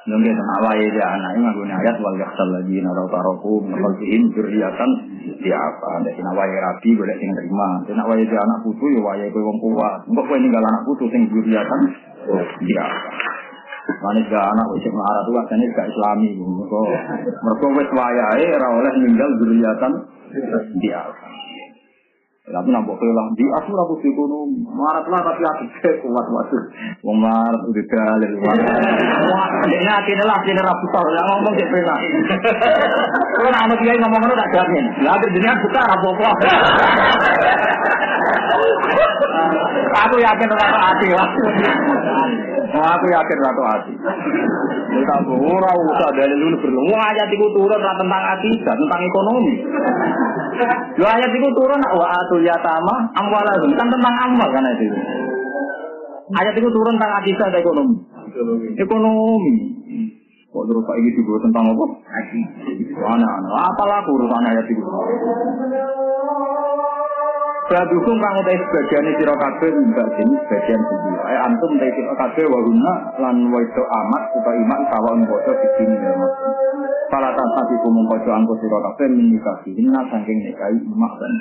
Mungkin 0.00 0.32
awal 0.32 0.80
ya 0.80 1.06
anak 1.12 1.36
ini 1.36 1.44
menggunakan 1.44 1.76
ayat 1.76 1.96
wal 2.00 2.16
yaksal 2.16 2.48
lagi 2.48 2.80
narau 2.80 3.04
taroku 3.12 3.60
mengkhalfihim 3.68 4.32
jurriatan 4.32 4.90
di 5.44 5.50
apa? 5.52 5.86
Ada 6.00 6.10
sing 6.16 6.24
awal 6.24 6.48
rapi 6.48 6.90
boleh 6.96 7.16
sing 7.20 7.28
terima 7.36 7.68
sing 7.84 8.00
awal 8.00 8.16
ya 8.16 8.40
anak 8.40 8.58
putu 8.64 8.84
ya 8.96 9.00
waya 9.04 9.28
kowe 9.28 9.44
wong 9.44 9.58
kuat. 9.60 10.08
Mbok 10.08 10.24
kowe 10.24 10.36
ninggal 10.40 10.64
anak 10.64 10.88
putu 10.88 11.04
sing 11.12 11.28
jurriatan 11.28 11.80
di 12.64 12.74
apa 12.80 12.98
Manis 13.90 14.24
gak 14.30 14.46
anak 14.54 14.66
wis 14.72 14.86
marah 14.88 15.22
tuh 15.28 15.34
kan 15.50 15.60
gak 15.76 15.88
islami. 15.92 16.28
Mergo 16.32 16.80
mergo 17.44 17.66
wis 17.76 17.90
wayahe 17.92 18.46
ora 18.56 18.68
oleh 18.80 18.92
ninggal 19.04 19.30
jurriatan 19.36 19.92
di 20.80 20.88
apa 20.96 21.30
tapi 22.50 22.68
nampak 22.74 22.98
kelang 22.98 23.30
di 23.38 23.46
aku 23.46 23.70
aku 23.78 23.94
di 24.02 24.10
kono 24.18 24.50
marat 24.74 25.06
lah 25.06 25.22
tapi 25.22 25.42
aku 25.46 25.64
kuat 26.02 26.26
waktu 26.26 26.58
wong 27.06 27.18
marat 27.22 27.62
udah 27.62 27.84
dalil 27.86 28.32
wah 28.42 28.54
ini 29.70 29.86
hati 29.86 30.10
ini 30.18 30.24
lah 30.26 30.34
hati 30.42 30.50
ini 30.50 30.62
rapi 30.62 30.86
tor 30.90 31.06
yang 31.14 31.26
ngomong 31.30 31.54
kayak 31.54 31.70
pena 31.70 31.96
kalau 33.38 33.50
nama 33.54 33.74
dia 33.78 33.92
ngomong 34.02 34.20
ngono 34.20 34.34
tak 34.34 34.50
jamin 34.50 34.84
lah 35.06 35.12
akhir 35.14 35.28
dunia 35.30 35.52
buka 35.62 35.80
rapopo 35.86 36.28
aku 39.94 40.16
yakin 40.18 40.48
ratu 40.50 40.78
hati 40.78 41.06
lah 41.14 41.28
aku 42.70 43.06
yakin 43.10 43.38
ratu 43.42 43.62
hati. 43.66 43.94
Ini 44.90 45.02
tahu 45.06 45.38
ora 45.38 45.70
usah 45.70 46.10
dalil 46.18 46.54
perlu 46.58 46.80
wah 46.90 47.02
ayat 47.14 47.30
itu 47.30 47.46
turun 47.54 47.78
tentang 47.78 48.24
akidah 48.38 48.74
tentang 48.74 49.00
ekonomi. 49.06 49.54
Dua 50.98 51.08
ayat 51.14 51.30
itu 51.30 51.48
turun 51.54 51.78
wa 51.78 52.06
atul 52.40 52.48
yatama 52.48 52.94
amwalahum 53.20 53.70
kan 53.76 53.88
tentang 53.92 54.14
amal 54.16 54.48
kan 54.48 54.64
itu. 54.80 54.96
Ayat 56.40 56.54
itu 56.56 56.68
turun 56.72 56.96
tentang 56.96 57.12
akisa 57.20 57.44
dan 57.52 57.60
ekonomi. 57.60 57.96
Ekonomi. 58.80 59.54
Kok 60.50 60.64
terus 60.66 60.82
Pak 60.82 60.96
ini 60.98 61.10
juga 61.14 61.46
tentang 61.46 61.64
apa? 61.70 61.84
Anak-anak. 62.96 63.52
Apalah 63.54 64.02
urusan 64.08 64.48
ayat 64.50 64.66
itu. 64.66 64.82
Badukum 67.70 68.18
kang 68.18 68.34
utai 68.42 68.58
sebagian 68.58 69.14
sira 69.14 69.30
kabeh 69.30 69.70
sini 69.70 70.34
sebagian 70.42 70.80
siji. 70.90 71.10
Ayo 71.22 71.38
antum 71.46 71.70
utai 71.78 71.94
sira 71.94 72.14
kabeh 72.18 72.44
wa 72.50 72.58
hunna 72.66 72.94
lan 73.22 73.36
wedo 73.46 73.84
amat 73.86 74.22
utawa 74.42 74.58
iman 74.58 74.80
sawon 74.90 75.18
bodo 75.22 75.52
sini 75.78 75.94
ya 76.02 76.10
Mas. 76.18 76.34
Para 77.14 77.30
tanpa 77.30 77.62
iku 77.70 77.88
mengkojo 77.94 78.26
angko 78.26 78.58
sira 78.58 78.78
kabeh 78.90 79.06
menikah 79.14 79.62
hinna 79.70 80.02
saking 80.10 80.50
nikahi 80.50 80.82
imak 80.82 81.14
dan 81.22 81.32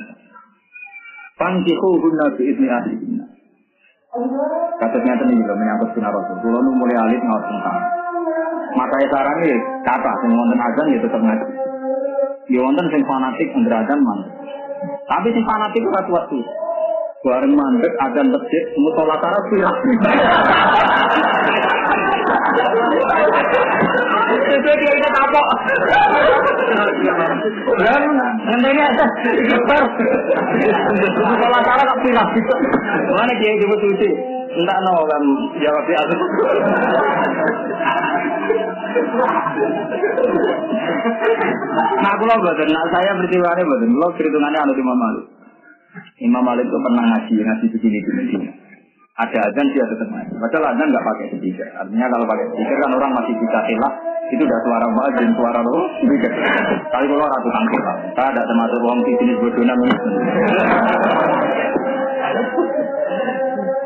Pangkihu 1.40 1.90
hunna 2.03 2.36
bi 2.36 2.52
idni 2.52 2.68
ahlihinna. 2.68 3.26
Kasusnya 4.80 5.16
itu 5.16 5.24
nih, 5.32 5.40
menyangkut 5.40 5.95
sinar 5.95 6.11
Rasul. 6.11 6.36
Kalau 6.44 6.60
nu 6.66 6.76
mulai 6.76 6.99
alit 6.99 7.22
ngawas 7.24 7.48
tentang. 7.48 7.80
Maka 8.76 8.95
sekarang 9.07 9.38
ini 9.48 9.56
kata, 9.88 10.11
sing 10.20 10.32
wonten 10.36 10.60
azan 10.60 10.91
ya 10.91 10.99
tetap 10.99 11.22
ngaji. 11.24 11.48
Ya 12.52 12.60
wonten 12.60 12.86
sing 12.91 13.02
fanatik 13.07 13.48
ngerazan 13.56 13.99
mantu. 14.03 14.30
Tapi 15.07 15.28
si 15.32 15.41
fanatik 15.48 15.80
itu 15.80 15.90
kuat 16.11 16.26
tuh. 16.28 16.44
Bareng 17.20 17.52
mandek 17.52 17.94
ada 17.99 18.24
masjid 18.24 18.64
musola 18.80 19.16
taruh 19.20 19.44
pirang. 19.52 19.76
Itu 24.30 24.69
dia 24.69 25.10
apa 25.10 25.27
kok. 25.34 25.47
Dan 27.80 28.03
ngenteni 28.45 28.81
aja 28.81 29.06
kiper. 29.26 29.84
Salah 31.39 31.61
tak 31.65 31.97
pilih 32.03 32.27
gitu. 32.38 32.56
Mana 33.14 33.34
kiai 33.41 33.60
jemput 33.60 33.80
suci. 33.81 34.10
Enggak 34.49 34.77
no 34.81 34.93
kan 35.06 35.23
jawab 35.61 35.85
ya. 35.89 36.01
Nah, 41.99 42.14
kalau 42.18 42.35
boten, 42.41 42.69
nah 42.73 42.85
saya 42.89 43.11
bertiwari 43.14 43.61
boten, 43.61 43.89
kalau 43.93 44.11
perhitungannya 44.18 44.60
anu 44.65 44.73
Imam 44.73 44.97
Malik. 44.97 45.26
Imam 46.19 46.43
Malik 46.43 46.65
itu 46.65 46.77
pernah 46.81 47.03
ngaji, 47.14 47.34
ngaji 47.38 47.65
begini 47.77 47.97
di 48.01 48.11
Medina. 48.18 48.51
Ada 49.19 49.51
azan 49.51 49.67
dia 49.75 49.83
tetap 49.83 50.07
ngaji. 50.07 50.31
Padahal 50.31 50.65
azan 50.71 50.87
nggak 50.95 51.03
pakai 51.03 51.25
speaker. 51.35 51.67
Artinya 51.75 52.07
kalau 52.07 52.23
pakai 52.23 52.45
speaker 52.55 52.77
kan 52.79 52.91
orang 52.95 53.11
masih 53.19 53.33
bisa 53.35 53.59
hilang. 53.67 53.95
Itu 54.29 54.43
udah 54.45 54.59
suara 54.61 54.87
muadzin, 54.93 55.31
suara 55.35 55.59
roh. 55.59 55.87
Tapi 56.87 57.05
kalau 57.09 57.25
ratu 57.27 57.49
tangkil, 57.49 57.81
saya 58.15 58.27
ada 58.31 58.41
termasuk 58.45 58.79
wong 58.85 58.99
di 59.03 59.13
sini 59.19 59.33
bodoh 59.41 59.63
namanya. 59.65 59.97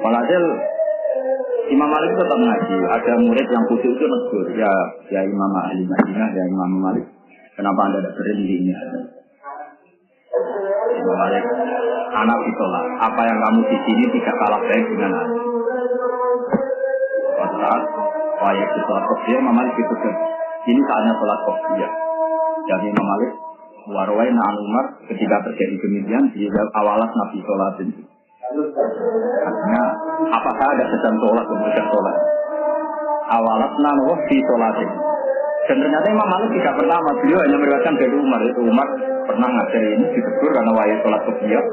Walhasil 0.03 0.43
Imam 1.72 1.89
Malik 1.89 2.11
tetap 2.14 2.38
ngaji. 2.38 2.76
Ada 2.91 3.14
murid 3.23 3.47
yang 3.49 3.64
khusus 3.72 3.89
itu 3.95 4.05
negur. 4.05 4.45
Ya, 4.53 4.72
ya 5.10 5.22
Imam 5.26 5.51
ahli 5.57 5.81
Madinah, 5.88 6.30
ya 6.30 6.43
Imam 6.45 6.72
Malik. 6.77 7.07
Kenapa 7.57 7.80
anda 7.89 8.05
tidak 8.05 8.14
berhenti 8.22 8.55
ini? 8.61 8.73
Malik, 10.34 11.45
anak 12.10 12.39
ditolak. 12.41 12.85
Apa 13.05 13.22
yang 13.22 13.38
kamu 13.38 13.61
di 13.69 13.77
sini 13.85 14.05
tidak 14.18 14.35
kalah 14.41 14.61
baik 14.65 14.85
dengan 14.89 15.11
aku. 15.14 15.38
Saat 17.53 17.84
wajib 18.41 18.68
di 18.73 18.80
sholat 18.81 19.03
kopiah, 19.07 19.38
Imam 19.39 19.53
Malik 19.53 19.77
kan. 19.77 20.15
Ini 20.64 20.81
saatnya 20.89 21.14
sholat 21.22 21.39
kopiah. 21.45 21.91
Jadi 22.65 22.85
Imam 22.89 23.05
Malik, 23.05 23.31
warwai 23.93 24.30
na'an 24.34 24.55
Umar, 24.57 24.85
ketika 25.05 25.38
terjadi 25.45 25.76
demikian, 25.85 26.23
dia 26.34 26.64
awalas 26.81 27.11
Nabi 27.14 27.38
sholat 27.45 27.73
itu. 27.85 28.01
Artinya, 29.43 29.84
apakah 30.34 30.68
ada 30.73 30.85
sedang 30.89 31.15
sholat 31.22 31.45
kemudian 31.45 31.85
sholat? 31.93 32.18
Awalat 33.38 33.73
nanoh 33.80 34.18
di 34.27 34.38
sholatin. 34.41 35.12
Dan 35.64 35.77
ternyata 35.80 36.07
Imam 36.11 36.27
Malik 36.27 36.49
tidak 36.60 36.76
pertama, 36.76 37.10
beliau 37.23 37.40
hanya 37.40 37.56
meriwayatkan 37.56 37.95
dari 37.95 38.15
Umar. 38.19 38.40
Itu 38.44 38.61
Umar 38.68 38.88
pernah 39.23 39.48
ngajar 39.48 39.81
ini 39.95 40.06
ditegur 40.11 40.52
karena 40.52 40.72
wajib 40.76 40.98
sholat 41.07 41.22
kebiak. 41.23 41.65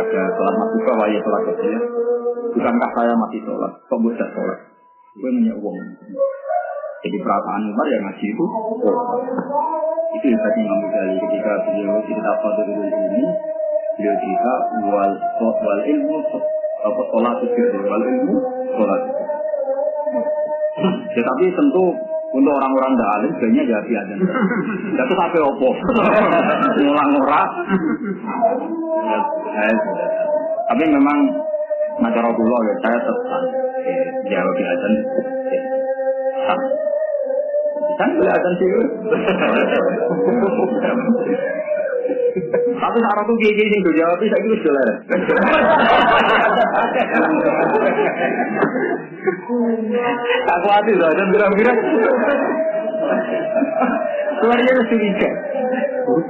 Ada 0.00 0.22
sholat 0.32 0.54
masuka 0.56 0.92
wajib 0.96 1.20
sholat 1.20 1.42
kebiak. 1.52 1.84
Bukankah 2.56 2.90
saya 2.96 3.12
masih 3.12 3.40
sholat? 3.44 3.72
Kok 3.84 4.00
bisa 4.00 4.24
sholat? 4.32 4.58
Gue 5.20 5.28
nanya 5.28 5.54
uang. 5.60 5.76
Jadi 6.98 7.16
perasaan 7.22 7.62
Umar 7.68 7.86
yang 7.86 8.02
ngaji 8.10 8.26
itu, 8.26 8.44
oh. 8.82 8.98
itu 10.18 10.26
yang 10.34 10.42
tadi 10.42 10.58
Imam 10.66 10.80
Ghazali 10.82 11.14
ketika 11.14 11.52
beliau 11.68 12.02
cerita 12.02 12.32
pada 12.42 12.62
ini, 12.66 13.24
beliau 13.94 14.16
cerita 14.18 14.52
wal 14.82 15.12
wal 15.38 15.80
ilmu 15.84 16.16
apa 16.78 17.02
sholat 17.12 17.36
itu 17.44 17.78
wal 17.86 18.02
ilmu 18.02 18.34
sholat 18.72 19.00
itu. 19.04 19.24
Ya, 21.14 21.22
tapi 21.22 21.44
tentu 21.54 21.84
untuk 22.28 22.52
orang-orang 22.52 22.92
tidak 22.92 23.10
alim 23.16 23.30
sebenarnya 23.36 23.64
jadi 23.68 23.92
aja. 24.04 24.14
Itu 25.00 25.14
sampai 25.16 25.40
opo. 25.40 25.68
Ngulang 26.84 27.10
ora. 27.24 27.42
Tapi 30.68 30.84
memang 30.92 31.18
Macara 31.98 32.30
pulau 32.30 32.60
ya, 32.62 32.74
saya 32.78 32.98
tetap 33.02 33.42
jawab 34.30 34.54
di 34.54 34.62
azan. 34.62 34.92
Kan 37.98 38.08
boleh 38.14 38.30
azan 38.30 38.54
sih. 38.54 38.70
Tapi 42.78 42.96
saat 43.02 43.18
aku 43.20 43.32
gigi 43.42 43.64
sing 43.66 43.80
do 43.82 43.92
jawab 43.98 44.20
saya 44.22 44.40
kira 44.40 44.56
sudah. 44.62 44.84
Aku 50.48 50.66
hati 50.72 50.92
loh, 50.96 51.10
dan 51.12 51.28
bilang-bilang. 51.34 51.78
Keluarnya 54.38 54.70
itu 54.70 54.84
curiga. 54.94 55.30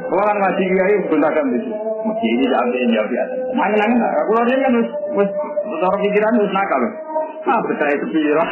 Orang 0.09 0.39
ngaji 0.41 0.65
kiai 0.65 0.97
gunakan 1.07 1.45
itu. 1.55 1.71
Mesti 1.99 2.27
ini 2.27 2.45
jawab 2.49 2.73
ini 2.73 2.93
jawab 2.97 3.11
ya. 3.13 3.25
Nangin-nangin, 3.53 3.99
keluarnya 4.01 4.57
kan 4.65 4.73
harus, 4.73 4.91
orang 5.85 6.01
pikiran 6.03 6.33
harus 6.41 6.53
nakal. 6.57 6.83
Ah, 7.49 7.61
betul 7.69 7.89
itu 7.93 8.07
pikiran. 8.17 8.49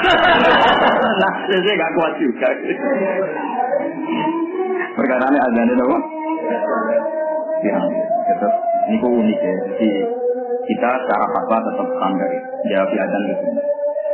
Nah, 1.17 1.33
saya 1.49 1.75
nggak 1.75 1.93
kuat 1.97 2.13
juga. 2.21 2.49
Perkara 4.97 5.27
ini 5.29 5.39
ada 5.41 5.63
apa? 5.85 5.99
Ya, 7.67 7.79
tetap 8.31 8.53
ini 8.87 8.97
kok 9.03 9.11
unik 9.11 9.39
ya. 9.41 9.55
Jadi 9.67 9.91
kita 10.67 10.89
secara 11.03 11.27
fatwa 11.31 11.59
tetap 11.63 11.89
standar 11.99 12.31
jawab 12.71 12.91
adan 12.95 13.23
gitu. 13.31 13.47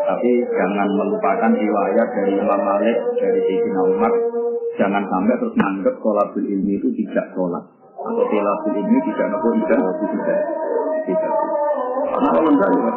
Tapi 0.02 0.30
jangan 0.50 0.88
melupakan 0.98 1.50
riwayat 1.54 2.08
dari 2.10 2.32
Imam 2.34 2.60
Malik, 2.60 2.96
dari 3.22 3.40
Sayyidina 3.46 3.80
Umar. 3.86 4.12
Jangan 4.80 5.04
sampai 5.04 5.36
terus 5.36 5.54
menganggap 5.54 5.94
sholat 6.00 6.28
ilmi 6.32 6.74
itu 6.80 6.88
tidak 7.04 7.26
sholat. 7.36 7.64
Atau 8.02 8.24
sholat 8.26 8.58
ilmi 8.72 8.98
tidak 9.12 9.26
nopo 9.30 9.48
tidak 9.62 9.78
tidak 9.78 10.40
tidak. 11.06 11.34
Karena 12.08 12.28
kalau 12.32 12.50
enggak 12.50 12.70
ya. 12.72 12.92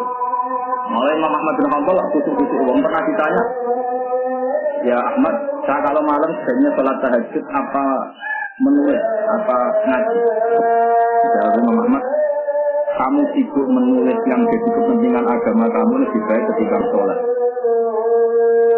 Mulai 0.85 1.13
Imam 1.17 1.33
Ahmad 1.33 1.53
bin 1.57 1.67
Hanbal 1.73 1.97
kusuk-kusuk 2.13 2.59
uang 2.61 2.77
pernah 2.85 3.01
ditanya, 3.09 3.43
ya 4.85 4.97
Ahmad, 5.01 5.35
saya 5.65 5.81
kalau 5.81 6.01
malam 6.05 6.29
sebenarnya 6.29 6.69
sholat 6.77 6.97
tahajud 7.01 7.45
apa 7.49 7.85
menulis 8.59 9.01
apa 9.27 9.57
ngaji? 9.83 10.19
Jawab 11.35 11.53
Imam 11.59 11.77
Ahmad, 11.83 12.03
kamu 12.95 13.21
sibuk 13.35 13.67
menulis 13.67 14.19
yang 14.23 14.41
jadi 14.47 14.69
kepentingan 14.71 15.25
agama 15.27 15.65
kamu 15.67 15.93
lebih 16.07 16.21
baik 16.23 16.43
ketimbang 16.53 16.85
sholat. 16.93 17.19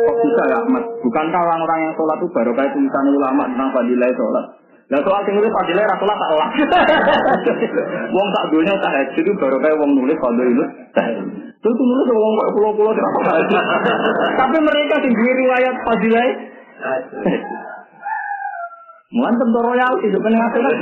Kok 0.07 0.17
bisa 0.23 0.41
ya 0.49 0.57
Ahmad? 0.65 0.83
Bukankah 1.05 1.41
orang-orang 1.45 1.79
yang 1.85 1.93
sholat 1.93 2.17
itu 2.17 2.27
baru 2.33 2.51
kayak 2.57 2.73
tulisan 2.73 3.05
ulama 3.13 3.43
tentang 3.53 3.69
fadilah 3.75 4.09
sholat? 4.17 4.45
Lah 4.87 5.03
soal 5.03 5.21
sing 5.27 5.35
nulis 5.35 5.51
fadilah 5.51 5.83
ra 5.83 5.95
sholat 5.99 6.15
tak 6.17 6.29
olah. 6.31 6.49
Wong 8.15 8.27
tak 8.33 8.45
dunya 8.55 8.73
tahajud 8.79 9.19
itu 9.19 9.33
baru 9.35 9.57
kayak 9.59 9.77
wong 9.77 9.91
nulis 9.99 10.15
fadilah 10.15 10.69
Itu 11.59 11.69
tuh 11.69 11.85
nulis 11.85 12.07
wong 12.07 12.33
pulau-pulau 12.55 12.95
Tapi 14.39 14.57
mereka 14.63 14.95
duwe 15.03 15.31
riwayat 15.35 15.75
fadilah 15.83 16.25
Mulan 19.07 19.35
tentu 19.39 19.59
royalti 19.63 20.07
sebenarnya 20.11 20.45
akhirat. 20.51 20.75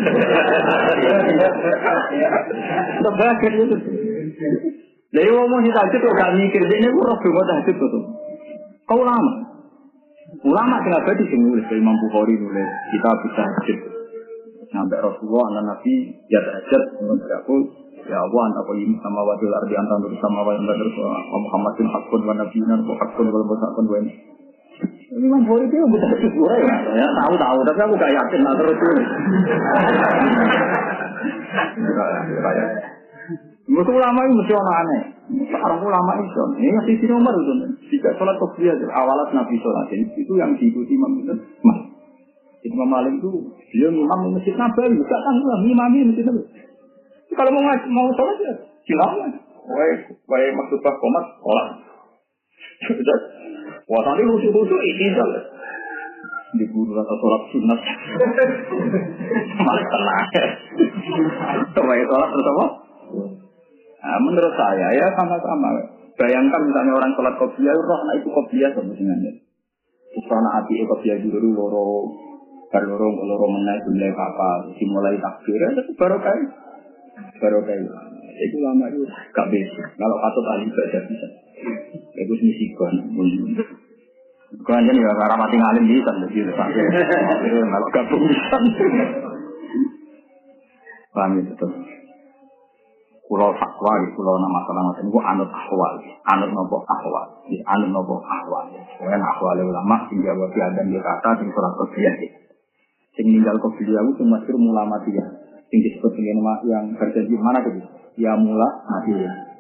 Tebakan 3.06 3.54
itu. 3.54 3.78
Jadi 5.14 5.30
ngomong 5.30 5.62
kita 5.62 5.82
itu 5.86 5.98
kok 6.02 6.16
gak 6.18 6.34
mikir 6.34 6.62
ini 6.66 6.88
gue 6.90 7.06
roh 7.06 7.18
gue 7.22 7.44
tahajud 7.46 7.76
tuh. 7.78 8.04
Kau 8.90 8.98
ulama. 8.98 9.34
Ulama 10.42 10.76
kenapa 10.82 11.14
di 11.16 11.26
sini 11.30 11.54
nulis 11.54 11.66
dari 11.70 11.80
Imam 11.80 11.96
Bukhari 12.02 12.34
nulis 12.36 12.70
kita 12.92 13.10
bisa 13.24 13.44
tahajud. 13.46 13.80
Sampai 14.74 14.98
Rasulullah 15.00 15.46
anak 15.54 15.64
Nabi 15.78 15.94
ya 16.26 16.42
tahajud 16.42 16.84
aku 17.46 17.56
ya 18.06 18.18
Allah 18.22 18.42
anta 18.50 18.62
qayyim 18.70 18.92
sama 19.02 19.22
wadil 19.26 19.54
ardi 19.54 19.74
anta 19.78 19.96
nur 20.02 20.14
sama 20.22 20.46
wa 20.46 20.54
anta 20.54 20.74
terus 20.78 20.98
Muhammadin 21.30 21.88
hakun 21.90 22.22
wa 22.22 22.34
nabiyina 22.38 22.76
wa 22.86 22.94
hakun 23.02 23.26
wal 23.34 23.46
musakun 23.50 23.86
wa 23.90 23.98
Imam 25.16 25.48
Bukhari 25.48 25.72
itu 25.72 25.80
bukan 25.88 26.12
syukur 26.20 26.50
ya, 26.60 26.76
ya 26.92 27.08
tahu 27.24 27.34
tahu, 27.40 27.58
tapi 27.64 27.80
aku 27.88 27.94
gak 27.96 28.12
yakin 28.12 28.40
lah 28.44 28.54
terus 28.60 28.76
itu. 28.76 28.90
Mesti 33.66 33.92
ulama 33.96 34.20
itu 34.28 34.34
mesti 34.36 34.54
orang 34.54 34.76
aneh. 34.84 35.02
Sekarang 35.50 35.80
ulama 35.82 36.12
itu, 36.20 36.42
ini 36.60 36.70
masih 36.76 36.94
di 37.00 37.08
nomor 37.08 37.32
itu. 37.32 37.54
Jika 37.96 38.12
sholat 38.20 38.36
kopiah, 38.44 38.76
awalat 38.76 39.32
Nabi 39.32 39.56
sholat 39.64 39.88
itu 39.96 40.34
yang 40.36 40.52
diikuti 40.60 40.94
Imam 41.00 41.16
itu. 41.24 41.32
Mas, 41.64 41.80
Imam 42.68 42.90
Malik 42.92 43.16
itu 43.16 43.32
dia 43.72 43.88
imam 43.88 44.36
masjid 44.36 44.52
Nabawi, 44.60 45.00
gak 45.00 45.22
tanggung 45.24 45.48
lah, 45.48 45.60
masjid 45.64 46.26
Nabawi. 46.28 46.44
Kalau 47.32 47.52
mau 47.56 47.64
mau 47.64 48.08
sholat 48.20 48.38
ya, 48.44 48.54
silakan. 48.84 49.32
Wah, 49.64 49.96
wah 50.28 50.40
maksud 50.60 50.78
Pak 50.84 50.96
Komat, 51.00 51.26
sholat. 51.40 51.68
Wah, 53.86 54.02
tadi 54.02 54.22
khusus-khusus 54.26 54.82
ini 54.82 55.08
saja. 55.14 55.42
Di 56.56 56.66
guru 56.72 56.96
atau 56.98 57.16
sholat 57.22 57.42
sunat. 57.54 57.80
Malah 59.62 59.86
tenang. 59.86 60.28
Coba 61.76 61.94
sholat 61.94 62.30
terus 62.34 62.48
apa? 62.50 62.66
Nah, 64.06 64.20
menurut 64.22 64.54
saya 64.58 64.88
ya 64.96 65.08
sama-sama. 65.14 65.70
Bayangkan 66.16 66.62
misalnya 66.64 66.96
orang 66.96 67.12
sholat 67.14 67.36
kopiah, 67.38 67.76
roh 67.76 68.00
anak 68.08 68.24
itu 68.24 68.30
kopiah 68.32 68.72
sebenarnya. 68.72 69.34
Terus 70.16 70.32
anak 70.32 70.54
hati 70.64 70.82
kopiah 70.88 71.20
dulu 71.20 71.50
loro, 71.52 71.88
baru 72.72 72.96
loro 72.96 73.08
loro 73.20 73.46
menaik 73.52 73.84
mulai 73.92 74.16
kapal, 74.16 74.60
dimulai 74.80 75.20
takbir, 75.20 75.60
itu 75.76 75.92
baru 76.00 76.16
kayak 76.24 76.48
baru 77.44 77.60
kayak 77.68 77.84
itu 78.36 78.58
lama 78.60 78.86
itu 78.92 79.04
gak 79.08 79.48
bisa. 79.50 79.84
Kalau 79.96 80.18
patut 80.20 80.46
ahli 80.46 80.66
baca 80.68 81.00
bisa. 81.08 81.28
Itu 82.16 82.34
misi 82.44 82.66
kon. 82.76 82.96
Kau 84.64 84.72
aja 84.78 84.92
ya 84.92 85.12
karena 85.12 85.36
mati 85.36 85.56
ngalim 85.58 85.84
bisa 85.90 86.12
jadi 86.32 86.52
kalau 87.74 87.88
gabung 87.92 88.24
bisa. 88.28 88.58
Paham 91.16 91.40
ya 91.40 91.44
betul. 91.48 91.72
Kulo 93.26 93.58
fatwa 93.58 93.94
di 94.06 94.14
nama 94.14 94.48
masalah 94.54 94.82
macam 94.86 95.10
itu 95.10 95.18
anut 95.18 95.50
ahwal, 95.50 95.98
anut 96.30 96.50
nopo 96.54 96.86
ahwal, 96.86 97.26
di 97.50 97.58
anut 97.58 97.90
nopo 97.90 98.22
ahwal. 98.22 98.70
Kemudian 98.70 99.18
ahwal 99.18 99.58
ulama 99.66 100.06
tinggal 100.14 100.38
wafi 100.46 100.62
adam 100.62 100.94
di 100.94 101.02
kata 101.02 101.42
tinggal 101.42 101.58
surat 101.58 101.74
kopiah 101.74 102.14
Sing 103.18 103.26
ninggal 103.34 103.58
kopiah 103.58 104.06
itu 104.06 104.22
masih 104.30 104.54
ulama 104.54 105.02
dia. 105.10 105.26
Sing 105.74 105.80
disebut 105.82 106.14
dengan 106.14 106.62
yang 106.70 106.86
terjadi 107.02 107.34
mana 107.42 107.66
tuh? 107.66 107.74
Ya 108.16 108.34
mula 108.40 108.70
mati. 108.88 109.12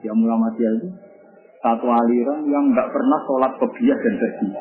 Ya 0.03 0.11
mula 0.15 0.35
mati 0.39 0.63
itu 0.63 0.87
satu 1.65 1.87
aliran 1.89 2.45
yang 2.45 2.69
nggak 2.69 2.93
pernah 2.93 3.19
sholat 3.25 3.51
kopiah 3.57 3.97
dan 3.97 4.13
bersih. 4.21 4.53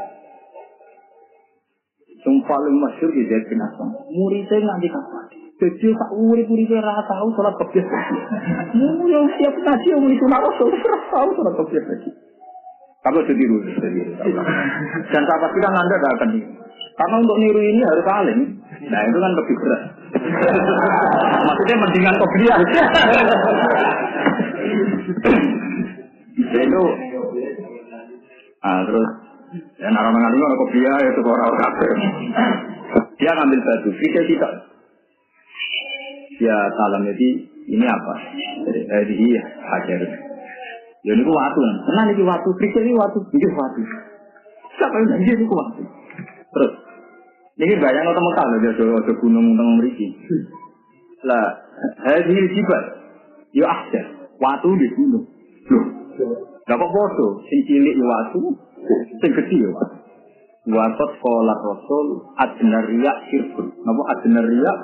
Yang 2.25 2.37
paling 2.49 2.77
masyur 2.81 3.11
di 3.13 3.29
Zaid 3.29 3.45
bin 3.53 3.61
Aslam. 3.61 3.93
Muridnya 4.09 4.57
nanti 4.65 4.89
kapan? 4.89 5.25
Jadi 5.55 5.87
tak 5.93 6.11
urip-urip 6.17 6.73
ora 6.73 7.05
tahu 7.05 7.29
sholat 7.37 7.55
kopiah. 7.61 7.85
Mu 8.73 9.05
yang 9.05 9.29
siap 9.37 9.53
ngaji 9.53 9.89
yang 9.93 10.09
itu 10.09 10.25
nak 10.33 10.49
rasul 10.49 10.73
tahu 11.13 11.29
sholat 11.37 11.55
kopiah 11.61 11.85
lagi. 11.85 12.11
Kamu 13.05 13.21
jadi 13.21 13.45
dulu, 13.45 13.69
Dan 15.13 15.23
saya 15.29 15.39
pastikan 15.45 15.77
Anda 15.77 15.97
tidak 16.01 16.13
akan 16.17 16.29
niru. 16.33 16.51
Karena 16.97 17.17
untuk 17.21 17.37
niru 17.37 17.61
ini 17.61 17.85
harus 17.85 18.07
alim. 18.09 18.41
Nah 18.89 19.01
itu 19.05 19.19
kan 19.21 19.33
lebih 19.37 19.57
berat. 19.61 19.83
Maksudnya 21.45 21.77
mendingan 21.81 22.17
kopiah. 22.21 22.57
itu. 26.65 26.85
Ah 28.65 28.81
terus 28.89 29.09
ya 29.77 29.89
nara 29.93 30.09
mengalami 30.09 30.41
orang 30.41 30.61
kopiah 30.67 30.97
itu 31.05 31.21
orang 31.21 31.53
kafir 31.61 31.91
dia 33.21 33.31
ngambil 33.37 33.61
batu 33.63 33.91
kita. 33.95 34.21
Tidak 34.25 34.53
dia 36.35 36.57
salam 36.75 37.07
jadi 37.07 37.29
ini 37.71 37.87
apa? 37.87 38.15
Jadi 38.67 38.81
eh, 38.85 39.05
dia 39.07 39.43
hajar. 39.45 40.01
Ya 41.05 41.13
ini 41.13 41.23
waktu 41.29 41.61
tenang 41.85 42.09
ini 42.17 42.23
waktu 42.25 42.49
kita 42.59 42.79
ini 42.81 42.93
waktu 42.97 43.19
ini 43.37 43.47
waktu. 43.53 43.81
Siapa 44.81 44.95
yang 44.99 45.21
dia 45.21 45.35
ini 45.37 45.47
waktu? 45.47 45.83
Terus 46.55 46.73
ini 47.59 47.75
bayang 47.79 48.07
atau 48.11 48.23
mekal 48.23 48.49
dia 48.63 48.73
ada 48.75 49.13
gunung 49.19 49.47
tengah 49.55 49.75
meriki 49.79 50.07
lah 51.25 51.47
hadir 52.05 52.45
jibat 52.51 52.85
yo 53.55 53.65
ahjar 53.65 54.07
waktu 54.39 54.69
di 54.79 54.89
gunung 54.99 55.25
loh 56.15 56.55
Gak 56.65 56.81
kok 56.81 56.93
bodoh, 56.97 57.45
sing 57.45 57.61
cilik 57.69 57.93
ya 57.93 58.05
watu, 58.09 58.57
sing 59.21 59.31
gede 59.37 59.57
ya 59.61 59.69
watu. 59.69 59.97
Watot 60.65 61.11
kolat 61.21 61.61
rasul 61.61 62.25
adnar 62.41 62.89
riak 62.89 63.17
sirkun. 63.29 63.69
Napa 63.85 64.03
adnar 64.17 64.49
riak 64.49 64.79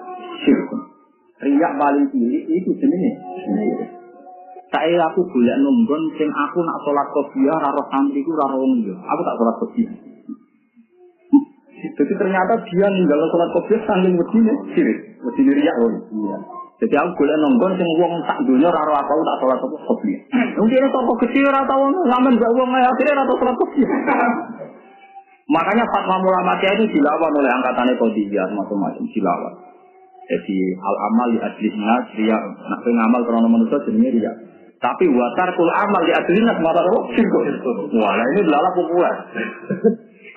sirkun. 0.44 0.80
Riak 1.40 1.72
paling 1.80 2.04
cilik 2.12 2.44
itu 2.52 2.70
jenenge. 2.76 3.12
Saya 4.68 5.08
aku 5.08 5.24
boleh 5.24 5.56
nunggon 5.56 6.02
sing 6.20 6.28
aku 6.28 6.60
nak 6.60 6.78
sholat 6.84 7.06
kopiah 7.16 7.56
raro 7.56 7.82
santri 7.88 8.20
ku 8.20 8.36
raro 8.36 8.60
wong 8.60 8.84
Aku 8.84 9.20
tak 9.24 9.36
sholat 9.40 9.56
kopiah. 9.64 9.92
Jadi 11.80 12.12
ternyata 12.16 12.52
dia 12.68 12.86
ninggal 12.92 13.20
sholat 13.32 13.50
kopiah 13.56 13.80
sambil 13.88 14.12
begini, 14.12 14.52
sirik. 14.76 14.98
Begini 15.24 15.50
riak 15.56 15.76
loh. 15.80 15.90
Iya. 16.12 16.36
Jadi 16.80 16.94
aku 16.96 17.12
boleh 17.12 17.36
nonggon 17.44 17.72
sing 17.76 17.88
wong 18.00 18.24
tak 18.24 18.40
dunia 18.48 18.68
raro 18.72 18.92
apa 18.96 19.12
tak 19.12 19.36
sholat 19.44 19.58
kopi. 19.60 20.12
Mungkin 20.56 20.88
toko 20.92 21.12
kecil 21.24 21.44
ora 21.48 21.60
tau 21.68 21.92
ngamen 21.92 22.40
gak 22.40 22.52
wong 22.56 22.68
akhirnya 22.72 23.20
ora 23.20 23.24
tau 23.28 23.36
sholat 23.36 23.56
kopi. 23.56 23.80
Makanya 25.50 25.84
fatwa 25.90 26.22
ulama 26.22 26.54
itu 26.62 26.84
dilawan 26.94 27.32
oleh 27.34 27.50
angkatannya 27.50 27.98
kodiyah 27.98 28.48
macam-macam 28.54 29.02
dilawan. 29.10 29.54
Jadi 30.30 30.58
al 30.78 30.96
amal 31.10 31.28
di 31.34 31.38
adlinya 31.42 31.96
dia 32.14 32.38
nak 32.38 32.86
ngamal 32.86 33.20
karena 33.26 33.50
manusia 33.50 33.82
jenenge 33.82 34.14
dia. 34.14 34.32
Tapi 34.78 35.04
watar 35.10 35.50
kul 35.58 35.68
amal 35.68 36.02
di 36.06 36.12
adlinya 36.14 36.54
semata? 36.54 36.80
Sirko. 37.12 37.38
Wah, 37.98 38.14
ini 38.14 38.40
adalah 38.46 38.72
populer. 38.72 39.14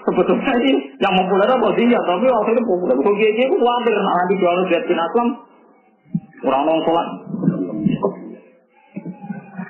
Sebetulnya 0.03 0.53
ini 0.59 0.71
yang 0.99 1.15
populer 1.15 1.47
apa 1.47 1.67
dia, 1.79 1.99
tapi 2.03 2.27
waktu 2.27 2.51
itu 2.51 2.63
populer. 2.67 2.95
Kok 2.99 3.15
gini 3.15 3.41
itu 3.47 3.55
khawatir 3.55 3.95
nanti 3.95 4.33
jual 4.35 4.55
lihat 4.67 4.83
bin 4.83 4.99
Aslam 4.99 5.27
Orang 6.43 6.63
nong 6.67 6.79
sholat. 6.83 7.07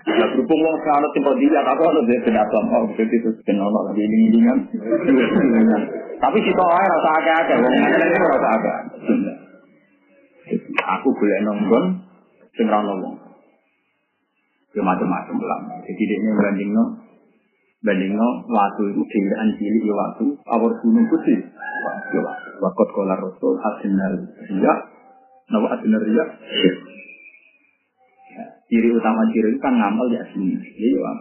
Ya 0.03 0.25
berhubung 0.29 0.61
wong 0.61 0.77
sing 0.83 1.05
sing 1.15 1.23
dia 1.39 1.61
aku 1.63 1.81
ana 1.85 2.01
dhewe 2.05 2.21
ben 2.27 2.35
asam 2.35 2.65
oh 2.69 2.85
begitu 2.91 3.23
itu 3.23 3.51
ono 3.55 3.79
lagi 3.87 4.03
dingin 4.03 4.59
Tapi 6.19 6.37
si 6.43 6.51
ae 6.51 6.85
rasa 6.91 7.09
akeh-akeh 7.17 7.55
wong 7.61 7.71
ngene 7.71 8.05
rasa 8.19 8.49
akeh. 8.57 8.77
Aku 10.99 11.07
boleh 11.13 11.39
nonggon 11.45 11.83
sing 12.57 12.67
ra 12.67 12.83
ono 12.83 13.09
Ya 14.73 14.81
macam-macam 14.81 15.37
lah. 15.45 15.59
Jadi 15.85 16.03
dia 16.09 16.33
bandingno 16.33 17.02
bandingno 17.83 18.47
waktu 18.47 18.81
itu 18.95 19.01
dewan 19.03 19.49
cilik 19.59 19.83
ya 19.83 19.93
waktu 19.93 20.25
awal 20.47 20.71
gunung 20.79 21.05
putih. 21.11 21.39
Waktu 22.63 22.83
kolar 22.95 23.19
rasul 23.19 23.59
hasinal 23.59 24.13
ya 24.55 24.73
Nawa 25.51 25.75
adina 25.75 25.99
riya. 25.99 26.25
Ya, 28.33 28.45
ciri 28.71 28.89
utama 28.95 29.27
ciri 29.35 29.53
itu 29.53 29.59
kan 29.59 29.75
ngamal 29.75 30.07
di 30.07 30.17
asli. 30.17 30.55
Iya. 30.55 31.11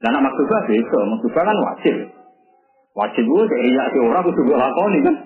Dan 0.00 0.20
maksudnya 0.20 0.68
itu, 0.70 0.96
maksudnya 1.08 1.42
kan 1.48 1.56
wajib. 1.58 1.96
Wajib 2.94 3.24
gue 3.24 3.42
dari 3.48 3.72
riya 3.72 3.90
ke 3.90 3.98
orang 3.98 4.26
gue 4.28 4.56
lakoni 4.56 4.98
kan. 5.00 5.16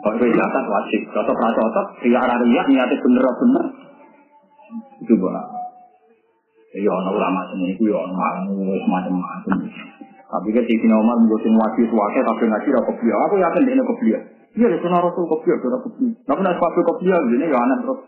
Kalau 0.00 0.16
riya 0.22 0.44
kan 0.48 0.64
wajib. 0.70 1.00
Cocok 1.10 1.34
cocok, 1.34 1.86
riya 2.06 2.20
riya 2.24 2.62
niatnya 2.70 2.96
bener 3.02 3.24
bener. 3.26 3.64
Itu 5.02 5.12
gue. 5.18 5.42
Ya 6.76 6.92
ono 6.92 7.10
ulama 7.16 7.40
itu 7.66 7.84
ya 7.90 7.96
ono 8.00 8.16
macam-macam. 8.86 9.56
Tapi 10.26 10.48
kan 10.50 10.64
di 10.66 10.74
Umar 10.90 11.16
menggunakan 11.22 11.54
wajib 11.54 11.86
wajib 11.94 12.22
tapi 12.26 12.44
ngaji 12.50 12.68
ra 12.74 12.82
kopiah. 12.82 13.16
Aku 13.30 13.34
yakin 13.38 13.62
dia 13.62 13.84
kopiah. 13.86 14.22
Iya, 14.56 14.66
ya 14.72 14.78
sunnah 14.80 15.00
Rasul 15.04 15.28
kopiah, 15.28 15.56
sudah 15.60 15.80
kopiah. 15.84 16.12
Tapi 16.26 16.40
nak 16.42 16.56
sepatu 16.58 16.80
kopiah, 16.82 17.18
ini 17.30 17.46
ya 17.46 17.58
aneh 17.60 17.76
terus. 17.84 18.00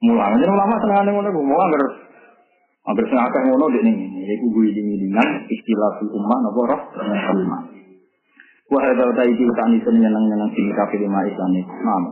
Mulai, 0.00 0.32
jadi 0.40 0.48
ulama 0.48 0.80
senang 0.80 0.98
aneh 1.04 1.12
ngono, 1.12 1.28
mau 1.44 1.60
agar 1.60 1.82
agar 2.88 3.04
senang 3.04 3.24
akeh 3.28 3.40
ngono 3.52 3.64
dek 3.68 3.82
nih. 3.84 3.94
Ini 4.00 4.32
aku 4.40 4.46
gue 4.48 4.66
ini 4.72 4.94
dengan 4.96 5.28
istilah 5.44 5.92
ummah, 6.08 6.38
nopo 6.40 6.60
roh, 6.64 6.80
ummah. 7.36 7.60
Wah, 8.70 8.82
ada 8.86 9.12
tadi 9.18 9.34
di 9.34 9.44
utang 9.44 9.74
itu 9.76 9.90
nyenang 9.92 10.24
nyenang 10.30 10.50
sini 10.54 10.70
kafe 10.72 10.96
lima 10.96 11.26
Islam 11.26 11.50
ini. 11.52 11.62
Nama. 11.66 12.10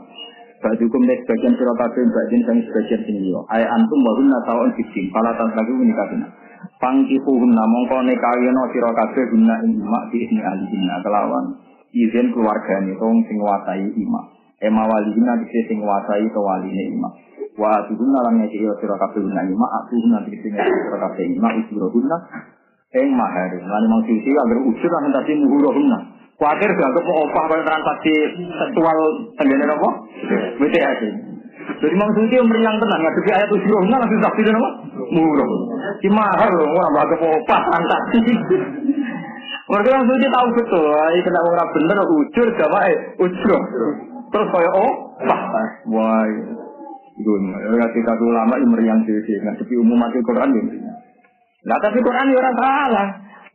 Bagi 0.59 0.82
hukum 0.90 1.06
dari 1.06 1.22
sebagian 1.22 1.55
kafe, 1.55 2.01
bagian 2.02 2.40
kami 2.44 2.60
sebagian 2.66 3.01
sini. 3.06 3.30
Ayat 3.47 3.72
antum 3.72 3.98
baru 4.05 4.22
tahun 4.43 4.68
fitting, 4.74 5.06
pala 5.14 5.32
tahun 5.39 5.55
lagi 5.55 5.70
menikahnya. 5.70 6.28
Pangkifu 6.78 7.32
guna 7.34 7.62
mongko 7.66 8.06
nekawino 8.06 8.62
sira 8.70 8.90
kabeh 8.94 9.24
guna 9.34 9.55
ing 9.66 9.82
mak 9.82 10.14
di 10.14 10.22
ini 10.22 10.38
alihina 10.38 11.02
kelawan. 11.02 11.59
Izin 11.90 12.30
keluarga 12.30 12.86
ini 12.86 12.94
tong 12.94 13.18
sing 13.26 13.38
wasai 13.42 13.90
ima 13.98 14.20
ema 14.62 14.82
walihina 14.86 15.38
dikse 15.38 15.70
sing 15.70 15.78
wasai 15.82 16.26
ke 16.30 16.40
waline 16.40 16.84
ima 16.94 17.09
wa 17.59 17.82
atuhunna 17.82 18.18
lan 18.26 18.34
ngeki 18.42 18.62
yo 18.62 18.74
sira 18.78 18.94
kabeh 18.98 19.22
guna 19.22 19.42
ima 19.46 19.66
atuhunna 19.82 20.18
dikse 20.26 20.46
ngeki 20.50 20.72
sira 20.82 20.98
kabeh 20.98 21.24
ima 21.26 21.48
ujurohunna 21.62 22.16
ing 22.94 23.09
mahar 23.14 23.50
lan 23.55 23.84
mau 23.86 24.02
sisi 24.02 24.30
agar 24.34 24.59
ujur 24.62 24.90
lan 24.90 25.14
tadi 25.14 25.32
muhurohunna 25.38 25.98
Kuatir 26.38 26.70
dianggap 26.70 27.02
mau 27.02 27.26
opah 27.26 27.44
pada 27.50 27.66
transaksi 27.66 28.14
seksual 28.38 28.98
tenggene 29.42 29.66
apa? 29.74 29.90
WTS. 30.62 30.98
Jadi 31.69 31.93
Imam 31.93 32.09
Suyuti 32.16 32.36
meriang 32.40 32.77
tenang, 32.81 33.01
jadi 33.23 33.45
ayat 33.45 33.51
ujuroh, 33.53 33.81
nggak 33.85 34.01
langsung 34.01 34.23
saksi 34.24 34.40
dan 34.40 34.57
apa? 34.57 34.70
Murah. 35.12 35.51
Si 36.01 36.09
mahal 36.09 36.53
orang 36.57 36.93
bagai 36.97 37.19
opah 37.20 37.61
transaksi. 37.69 38.19
Mereka 39.69 39.89
Imam 39.93 40.07
Suyuti 40.09 40.28
tahu 40.32 40.49
betul, 40.57 40.89
ini 40.89 41.20
kena 41.20 41.40
orang 41.45 41.70
bener, 41.77 41.99
ujur, 42.09 42.47
sama 42.57 42.78
eh, 42.89 42.97
ujur. 43.20 43.61
Terus 44.28 44.49
kayak 44.53 44.73
oh, 44.77 44.93
wah, 45.28 45.43
wah, 45.93 46.24
gun. 47.20 47.45
Ya 47.53 47.86
kita 47.93 48.12
ulama 48.16 48.55
yang 48.57 48.70
meriang 48.73 49.01
sih, 49.05 49.15
nggak 49.15 49.57
sepi 49.61 49.74
umum 49.77 49.99
mati 49.99 50.20
Quran 50.24 50.51
ini. 50.53 50.77
Nah 51.66 51.78
tapi 51.82 51.99
Quran 52.01 52.32
ya 52.32 52.36
orang 52.39 52.57
salah. 52.57 53.09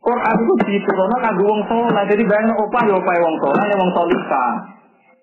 Quran 0.04 0.36
itu 0.36 0.54
diturunkan 0.68 1.20
kanggo 1.24 1.44
wong 1.48 1.62
saleh. 1.64 2.04
Jadi 2.12 2.22
bayang 2.28 2.52
opah 2.60 2.82
ya 2.84 2.92
opah 2.92 3.14
wong 3.24 3.36
saleh, 3.40 3.74
wong 3.80 3.90
salihah. 3.96 4.52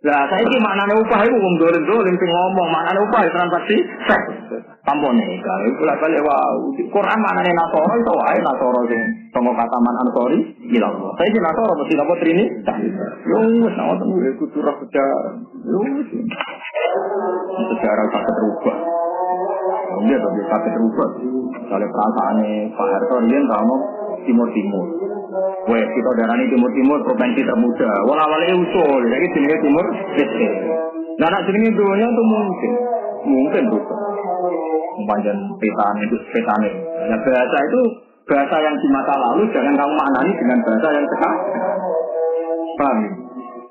Lah 0.01 0.25
saya 0.33 0.41
ini 0.41 0.57
maknanya 0.57 0.97
upah 0.97 1.21
itu 1.21 1.37
wong 1.37 1.55
dolim 1.61 1.83
dolim 1.85 2.15
sing 2.17 2.29
ngomong 2.33 2.67
maknanya 2.73 3.05
upah 3.05 3.21
itu 3.21 3.33
transaksi 3.37 3.77
seks. 4.09 4.25
Nih, 4.81 5.37
kalau 5.45 5.65
itu 5.69 5.83
lah 5.85 5.93
kali 6.01 6.17
wow. 6.25 6.57
Quran 6.89 7.19
maknanya 7.21 7.53
nasoro 7.53 7.93
itu 8.01 8.13
wae 8.17 8.37
nasoro 8.41 8.81
sing 8.89 9.01
tonggo 9.29 9.53
kata 9.53 9.77
man 9.77 9.95
ansori 10.01 10.41
hilang. 10.73 10.97
Saya 11.21 11.29
sih 11.29 11.37
nasoro 11.37 11.73
mesti 11.77 11.93
nopo 12.01 12.13
trini. 12.17 12.45
Yo 13.29 13.37
wis 13.61 13.73
nawa 13.77 13.93
temu 14.01 14.17
iku 14.25 14.45
curah 14.49 14.73
sejarah. 14.81 15.37
Yo 15.69 15.79
sejarah 17.69 18.05
kata 18.09 18.31
terubah. 18.33 18.77
Dia 20.01 20.17
tapi 20.17 20.41
kata 20.49 20.67
terubah. 20.81 21.09
Kalau 21.61 21.87
perasaannya 21.93 22.73
Pak 22.73 22.87
Harto 22.89 23.15
Rian 23.21 23.43
kamu 23.45 23.75
timur 24.25 24.47
timur. 24.49 24.85
Weh, 25.71 25.85
kita 25.87 26.11
darani 26.19 26.43
Timur 26.51 26.67
Timur 26.75 26.99
provinsi 27.07 27.39
termuda. 27.39 27.91
Wala 28.03 28.27
awalnya 28.27 28.51
usul, 28.51 29.01
jadi 29.07 29.25
jenenge 29.31 29.57
Timur 29.63 29.85
Leste. 30.19 30.47
Nah, 31.23 31.27
nak 31.31 31.43
jenenge 31.47 31.71
dunia 31.71 32.07
itu 32.11 32.23
mungkin, 32.27 32.71
mungkin 33.23 33.63
tuh. 33.71 33.83
Panjang 35.01 35.39
petan 35.57 35.95
itu 36.03 36.15
petan 36.35 36.61
Nah, 37.09 37.17
bahasa 37.23 37.57
itu 37.63 37.81
bahasa 38.27 38.55
yang 38.59 38.75
di 38.75 38.87
masa 38.91 39.13
lalu 39.17 39.47
jangan 39.55 39.73
kamu 39.73 39.93
maknani 39.95 40.31
dengan 40.35 40.59
bahasa 40.67 40.87
yang 40.93 41.05
sekarang. 41.07 41.39
Paham? 42.75 42.97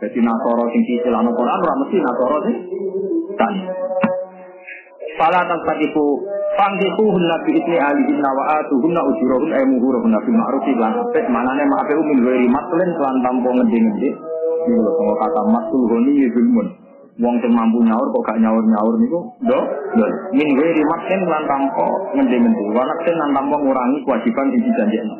Jadi 0.00 0.18
Nasoro 0.24 0.64
sing 0.72 0.82
cicil 0.88 1.12
anu 1.12 1.28
Quran 1.36 1.60
ora 1.60 1.74
mesti 1.76 1.96
Nasoro 2.00 2.36
sing 2.48 2.56
tani. 3.36 3.62
Fala 5.20 5.44
Fangkihuhunna 6.58 7.34
bi 7.46 7.50
ismi 7.54 7.78
alihinna 7.78 8.30
wa 8.34 8.44
atuhunna 8.58 9.00
ujurahun 9.06 9.50
ay 9.54 9.64
muhurahunna 9.70 10.18
bil 10.26 10.34
ma'ruf 10.34 10.66
lan 10.82 10.92
apik 10.98 11.26
manane 11.30 11.62
ma'afe 11.62 11.94
min 11.94 12.18
ghairi 12.26 12.48
matlin 12.50 12.90
lan 12.98 13.16
tampo 13.22 13.48
ngendi-ngendi. 13.54 14.10
Niku 14.66 14.80
lho 14.82 14.90
kok 14.92 15.16
kata 15.22 15.42
matul 15.46 15.82
honi 15.88 16.26
zulmun. 16.34 16.68
Wong 17.20 17.36
sing 17.38 17.52
mampu 17.52 17.84
nyaur 17.84 18.02
kok 18.02 18.22
gak 18.26 18.38
nyaur-nyaur 18.42 18.94
niku 18.98 19.20
do 19.46 19.58
do. 19.94 20.06
Min 20.34 20.48
ghairi 20.58 20.82
matlin 20.90 21.20
lan 21.30 21.42
tampo 21.46 21.86
ngendi-ngendi. 22.18 22.64
Wa 22.74 22.82
naksin 22.82 23.14
lan 23.14 23.30
tampo 23.30 23.54
ngurangi 23.62 23.98
kewajiban 24.02 24.46
sing 24.50 24.60
dijanjekno. 24.66 25.16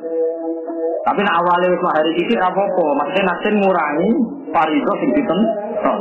Tapi 1.00 1.20
nak 1.24 1.36
awalnya 1.40 1.72
wis 1.72 1.84
hari 1.96 2.12
iki 2.12 2.34
apa-apa, 2.36 2.84
maksudnya 2.92 3.32
naksin 3.32 3.54
ngurangi 3.56 4.10
fardhu 4.52 4.92
sing 5.00 5.10
ditenton. 5.16 6.00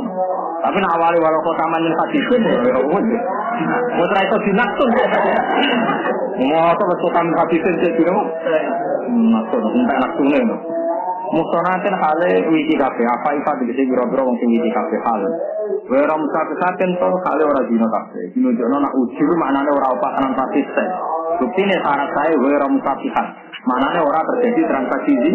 Tapi 0.60 0.76
nak 0.76 0.92
awalnya 0.92 1.24
walau 1.24 1.40
kota 1.40 1.64
manjen 1.72 1.94
hadisin 1.96 2.42
ya 2.44 2.80
wis. 2.84 3.06
Wis 3.96 4.10
ra 4.12 4.20
iso 4.20 4.36
dinaksun. 4.44 4.90
Apa 6.52 6.82
wis 6.84 7.00
kota 7.00 7.20
hadisin 7.24 7.74
cek 7.80 7.92
dino. 7.96 8.20
Naksun 9.08 9.62
entek 9.72 9.98
naksune. 10.04 10.40
Mustonaten 11.30 11.94
hale 11.94 12.30
wiki 12.50 12.74
kafe, 12.74 13.06
apa 13.06 13.30
ifa 13.38 13.54
dikisi 13.62 13.86
biro-biro 13.86 14.26
wong 14.26 14.34
sing 14.42 14.50
wiki 14.50 14.70
kafe 14.74 14.98
hal. 15.06 15.22
Wera 15.86 16.14
musakesaken 16.18 16.90
to 16.98 17.08
hale 17.22 17.42
ora 17.46 17.62
dino 17.70 17.86
kafe. 17.86 18.20
Dino 18.34 18.50
jono 18.52 18.82
nak 18.82 18.92
ujur 18.98 19.30
maknane 19.38 19.70
ora 19.70 19.94
opatanan 19.94 20.34
konsisten. 20.34 20.88
Buktine 21.38 21.76
syarat 21.80 22.10
saya 22.18 22.34
wera 22.34 22.66
musakihan. 22.66 23.26
Manane 23.64 24.00
ora 24.02 24.20
terjadi 24.26 24.60
transaksi 24.68 25.12
di 25.22 25.32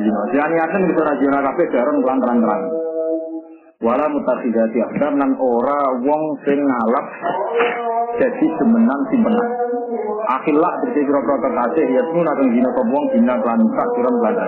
dino. 0.00 0.20
Jangan 0.30 0.54
yakin 0.54 0.80
bisa 0.88 1.02
rajina 1.10 1.38
kafe 1.42 1.62
jaron 1.74 1.96
kelan 2.06 2.18
terang-terang. 2.22 2.62
Wala 3.82 4.06
mutakhidati 4.06 4.78
akdam 4.78 5.18
nan 5.18 5.34
ora 5.42 5.98
wong 6.06 6.22
sing 6.46 6.58
ngalap 6.62 7.06
jadi 8.14 8.46
semenan 8.62 9.00
simpenan. 9.10 9.48
Akhillah 10.38 10.72
berarti 10.86 11.00
kira-kira 11.02 11.36
kekasih 11.42 11.86
ya 11.90 12.02
semua 12.06 12.30
nang 12.30 12.48
dino 12.54 12.68
kok 12.70 12.86
wong 12.86 13.04
dina 13.10 13.34
kelan 13.42 13.60
tak 13.74 13.88
kira 13.98 14.10
belanda. 14.14 14.46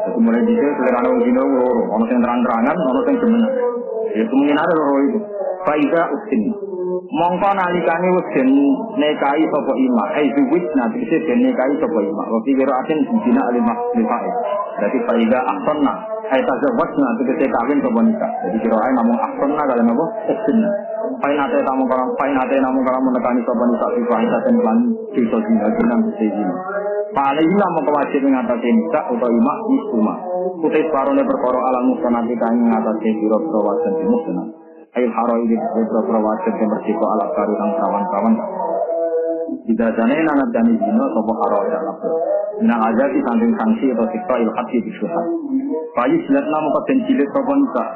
Jadi 0.00 0.18
mulai 0.24 0.42
di 0.48 0.54
sini 0.56 0.72
selera 0.80 1.04
orang 1.04 1.20
dino 1.20 1.42
loro, 1.44 1.82
ono 1.92 2.04
sing 2.08 2.18
terang-terangan, 2.24 2.76
ono 2.80 3.00
sing 3.04 3.16
semenan. 3.20 3.52
Ya 4.16 4.24
kemungkinan 4.24 4.64
ada 4.64 4.74
loro 4.74 4.96
itu. 5.04 5.18
Faida 5.68 6.02
uksin. 6.08 6.42
Mongko 7.10 7.50
nalikane 7.52 8.08
wis 8.16 8.28
den 8.32 8.50
nekai 8.96 9.42
sapa 9.52 9.72
ima, 9.76 10.04
ai 10.16 10.26
zuwit 10.32 10.64
nanti 10.78 11.04
den 11.04 11.38
nekai 11.44 11.74
sapa 11.76 11.98
ima. 12.00 12.22
Wa 12.24 12.38
fi 12.48 12.50
qira'atin 12.56 12.98
dina 13.04 13.42
alimah 13.52 13.76
lifa'i. 14.00 14.30
Jadi 14.80 14.98
faida 15.04 15.38
ahsanna 15.44 15.92
ai 16.30 16.40
tazawwaj 16.46 16.90
nanti 16.94 17.22
kita 17.26 17.46
kawin 17.50 17.78
sapa 17.82 18.00
nikah. 18.06 18.30
Jadi 18.46 18.56
qira'ain 18.62 18.94
namung 18.94 19.18
ahsanna 19.18 19.62
kalian 19.66 19.90
apa? 19.90 20.04
Uksin. 20.30 20.62
Pain 21.18 21.36
ate 21.36 21.58
tamu 21.66 21.84
kalam, 21.90 22.08
pain 22.14 22.38
ate 22.38 22.54
namun 22.62 22.86
kalam 22.86 23.02
menekani 23.02 23.42
sapa 23.42 23.64
nikah 23.66 23.88
fi 23.98 24.02
fa'isa 24.06 24.38
dan 24.46 24.56
lan 24.62 24.78
dosa 25.10 25.38
dina 25.42 25.68
dina 25.74 25.96
bisa 26.06 26.26
Paling 27.10 27.50
lah 27.58 27.68
mau 27.74 27.82
kewajib 27.82 28.22
mengatasi 28.22 28.68
nikah 28.70 29.04
atau 29.10 29.26
imak 29.26 29.58
isuma. 29.74 30.14
Putih 30.62 30.86
separuhnya 30.86 31.26
perkara 31.26 31.58
alam 31.58 31.90
mustanati 31.90 32.34
kang 32.38 32.54
mengatasi 32.54 33.08
biro-biro 33.18 33.60
wajan 33.66 33.92
di 33.98 34.06
musnah. 34.06 34.46
Ail 34.94 35.10
haro 35.10 35.34
ini 35.42 35.58
biro-biro 35.58 36.20
wajan 36.22 36.54
yang 36.54 36.70
bersiko 36.70 37.04
ala 37.10 37.26
karu 37.34 37.54
kang 37.58 37.70
kawan-kawan. 37.82 38.34
Tidak 39.50 39.90
jane 39.94 40.16
nana 40.26 40.44
jani 40.54 40.74
zino 40.78 41.04
sopo 41.14 41.32
haro 41.42 41.60
dan 41.70 41.84
abdo. 41.86 42.10
Minang 42.60 42.80
aja 42.92 43.04
di 43.08 43.20
samping 43.24 43.52
sanksi 43.56 43.86
atau 43.94 44.06
siksa 44.10 44.34
ilhat 44.36 44.66
di 44.68 44.78
bisuhan. 44.84 45.26
Bayi 45.96 46.16
silat 46.26 46.46
namu 46.46 46.68
kaden 46.80 46.98
cilik 47.08 47.28
sopo 47.34 47.52
nikah. 47.54 47.88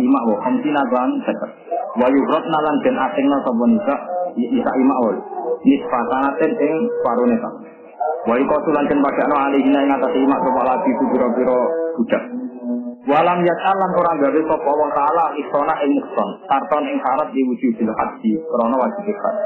Imak 0.00 0.22
wo 0.26 0.34
kamsina 0.42 0.82
gan 0.90 1.10
seket. 1.22 1.50
Wayu 1.96 2.20
rot 2.30 2.44
nalan 2.48 2.76
den 2.82 2.96
asing 2.96 3.26
na 3.28 3.38
sopo 3.44 3.64
nikah. 3.70 4.00
Isa 4.36 4.72
imak 4.72 4.98
wol. 5.04 5.16
Nisfatanaten 5.66 6.52
ing 6.58 6.72
separuhnya 7.00 7.36
kang. 7.40 7.56
Wa 8.26 8.34
iku 8.34 8.56
tulan 8.66 8.86
den 8.90 8.98
padakno 8.98 9.36
alihina 9.38 9.78
ing 9.86 9.90
atas 9.94 10.12
imak 10.14 10.40
sapa 10.42 10.62
lagi 10.66 10.90
pira-pira 10.98 11.58
budak. 11.94 12.24
Walam 13.06 13.38
yatalan 13.38 13.90
ora 13.94 14.12
gawe 14.18 14.40
sapa 14.50 14.70
wong 14.74 14.90
taala 14.90 15.24
isona 15.38 15.74
ing 15.86 15.94
mukson, 15.94 16.28
tarton 16.50 16.84
ing 16.90 16.98
syarat 16.98 17.30
diwujudil 17.30 17.86
haji 17.94 18.32
krana 18.50 18.76
wajib 18.82 19.06
ikhlas. 19.06 19.36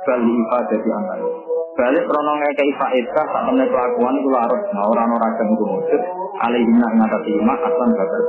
Bal 0.00 0.20
ibadah 0.24 0.78
di 0.80 0.90
antara. 0.90 1.28
Balik 1.70 2.04
krana 2.08 2.32
ngekei 2.36 2.72
faedah 2.76 3.24
sak 3.24 3.42
temne 3.46 3.64
kelakuan 3.68 4.18
iku 4.20 4.28
larut, 4.32 4.62
nah 4.74 4.84
ora 4.90 5.06
ana 5.06 5.16
ragam 5.16 5.48
iku 5.54 5.64
wujud 5.64 6.02
alihina 6.44 6.86
ing 6.92 7.00
atas 7.04 7.24
imak 7.24 7.60
aslan 7.62 7.90
babar. 7.94 8.22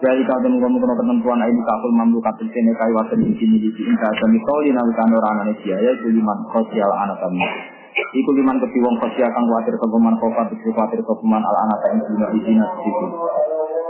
Jadi 0.00 0.22
kalau 0.24 0.40
temen 0.40 0.80
kono 0.80 0.94
ketentuan 0.96 1.44
ini 1.44 1.60
kaful 1.60 1.92
mamlu 1.92 2.18
katil 2.24 2.48
kene 2.48 2.72
kai 2.72 2.88
waten 2.94 3.20
di 3.20 3.36
sini 3.36 3.60
di 3.60 3.68
sini 3.74 3.92
kata 4.00 4.24
mitoli 4.32 4.72
nalikane 4.72 5.12
orang 5.12 5.44
aneh 5.44 5.56
biaya 5.60 5.92
juliman 6.00 6.38
sosial 6.52 6.90
anak 7.04 7.20
kami. 7.20 7.44
Iku 7.90 8.30
liman 8.32 8.62
wong 8.62 8.94
khosya 9.02 9.28
kang 9.34 9.44
kuatir 9.50 9.76
kepeman 9.76 10.14
kofat 10.16 10.48
iku 10.56 10.72
kuatir 10.72 11.02
kepeman 11.04 11.42
al 11.42 11.56
anak 11.68 11.80
ing 11.90 11.98
dina 12.06 12.26
izina 12.32 12.66
situ. 12.80 13.06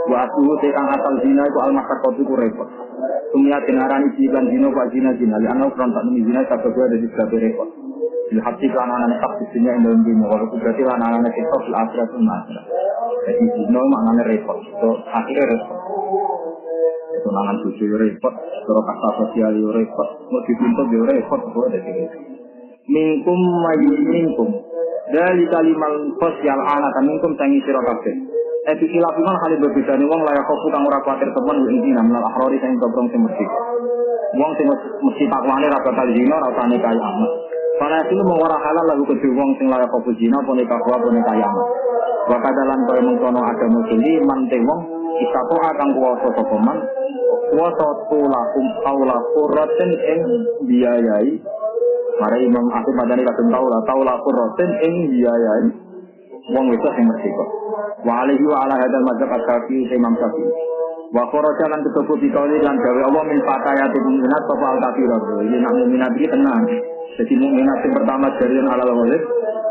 Wa 0.09 0.25
atuhu 0.25 0.57
te 0.59 0.73
kang 0.73 0.89
asal 0.89 1.15
zina 1.21 1.47
iku 1.47 1.59
al 1.63 1.73
makar 1.77 2.01
iku 2.01 2.33
repot. 2.33 2.69
Sumia 3.31 3.59
denarani 3.63 4.11
jiban 4.19 4.45
zina 4.51 4.69
wa 4.71 4.85
zina 4.91 5.11
zina 5.15 5.37
li 5.39 5.47
ana 5.47 5.71
ukron 5.71 5.95
tak 5.95 6.03
nemi 6.07 6.27
zina 6.27 6.43
kabeh 6.47 6.71
ada 6.71 6.97
di 6.99 7.09
kabeh 7.11 7.39
repot. 7.39 7.69
Bil 8.31 8.43
hati 8.43 8.67
kan 8.71 8.91
anak 8.91 9.19
tak 9.23 9.33
dunia 9.55 9.71
ing 9.75 9.83
dalam 9.87 10.01
dunia 10.03 10.27
walau 10.27 10.51
berarti 10.51 10.83
lan 10.83 11.03
anak 11.03 11.31
kita 11.35 11.57
fil 11.63 11.77
akhirat 11.79 12.09
akhirat. 12.11 12.67
Jadi 13.27 13.45
zina 13.55 13.81
maknane 13.87 14.23
repot. 14.27 14.59
So 14.83 14.89
akhirnya 15.07 15.45
repot. 15.47 15.79
Tunangan 17.21 17.57
yo 17.77 17.97
repot, 18.01 18.35
cara 18.39 18.81
kasta 18.81 19.09
sosial 19.21 19.53
repot, 19.77 20.09
mau 20.33 20.41
dituntut 20.49 20.89
yo 20.89 21.05
repot, 21.05 21.41
kok 21.53 21.69
ada 21.69 21.79
minkum 22.91 23.39
mayu 23.39 23.93
minkum 24.09 24.49
dari 25.15 25.45
kalimal 25.47 25.95
sosial 26.19 26.59
anak 26.59 26.97
minkum 27.07 27.35
tangi 27.39 27.63
sira 27.63 27.83
kilap 28.69 29.15
iman 29.17 29.37
kali 29.41 29.55
berbeda 29.57 29.97
nih 29.97 30.05
wong 30.05 30.21
layak 30.21 30.45
kopu 30.45 30.67
kang 30.69 30.85
ora 30.85 31.01
kuatir 31.01 31.29
temen 31.33 31.57
wa 31.65 31.71
intina 31.73 32.03
menal 32.05 32.25
akhrori 32.29 32.61
sing 32.61 32.77
dobrong 32.77 33.09
sing 33.09 33.21
mesti 33.25 33.45
wong 34.37 34.53
sing 34.61 34.69
mesti 35.01 35.25
takwane 35.33 35.67
ra 35.73 35.81
bakal 35.81 36.09
zina 36.13 36.37
ra 36.37 36.49
usah 36.53 36.67
nikah 36.69 36.93
amat 36.93 37.33
Para 37.81 37.97
itu 38.05 38.21
mau 38.21 38.37
ora 38.45 38.61
halal 38.61 38.93
lagu 38.93 39.09
ke 39.09 39.17
wong 39.33 39.57
sing 39.57 39.73
layak 39.73 39.89
kopu 39.89 40.13
zina 40.21 40.37
apa 40.37 40.53
nikah 40.53 40.77
wa 40.77 40.93
apa 41.01 41.09
nikah 41.09 41.35
amat 41.41 41.67
wa 42.29 42.37
kadalan 42.37 42.81
kaya 42.85 43.01
mengkono 43.01 43.41
ada 43.41 43.67
musli 43.73 44.13
man 44.29 44.41
te 44.53 44.61
wong 44.61 44.81
isato 45.25 45.57
akan 45.57 45.89
kuwasa 45.97 46.29
sapa 46.37 46.57
man? 46.61 46.79
Kuwasa 47.51 47.89
tulakum 48.07 48.67
aula 48.87 49.17
qurratin 49.35 49.91
ing 49.91 50.21
biayai. 50.69 51.31
Mari 52.21 52.45
Imam 52.45 52.69
Asim 52.77 52.95
Madani 53.01 53.25
lah, 53.25 53.33
tahu 53.33 54.05
lah 54.05 54.17
kurrotin 54.21 54.71
ing 54.85 54.95
biayai 55.09 55.80
wong 56.51 56.67
wedok 56.71 56.93
sing 56.95 57.07
merdeka. 57.07 57.45
Wa 58.07 58.25
alaihi 58.25 58.45
wa 58.47 58.57
ala 58.67 58.75
hadal 58.79 59.05
madzhab 59.07 59.31
ashabi 59.35 59.87
Imam 59.91 60.15
Syafi'i. 60.19 60.53
Wa 61.11 61.27
kharaja 61.27 61.65
lan 61.67 61.81
ketubu 61.83 62.15
bikauli 62.23 62.63
lan 62.63 62.79
gawe 62.79 63.01
Allah 63.03 63.23
min 63.27 63.39
fatayati 63.43 63.99
mu'minat 63.99 64.43
sapa 64.47 64.67
al 64.71 64.79
kafirat. 64.79 65.23
Ini 65.43 65.57
nak 65.59 65.73
mukminat 65.75 66.13
iki 66.15 66.29
tenang. 66.31 66.63
Jadi 67.19 67.35
mukminat 67.35 67.79
yang 67.83 67.95
pertama 67.99 68.27
dari 68.39 68.55
yang 68.55 68.69
halal 68.71 68.91
walid. 68.95 69.23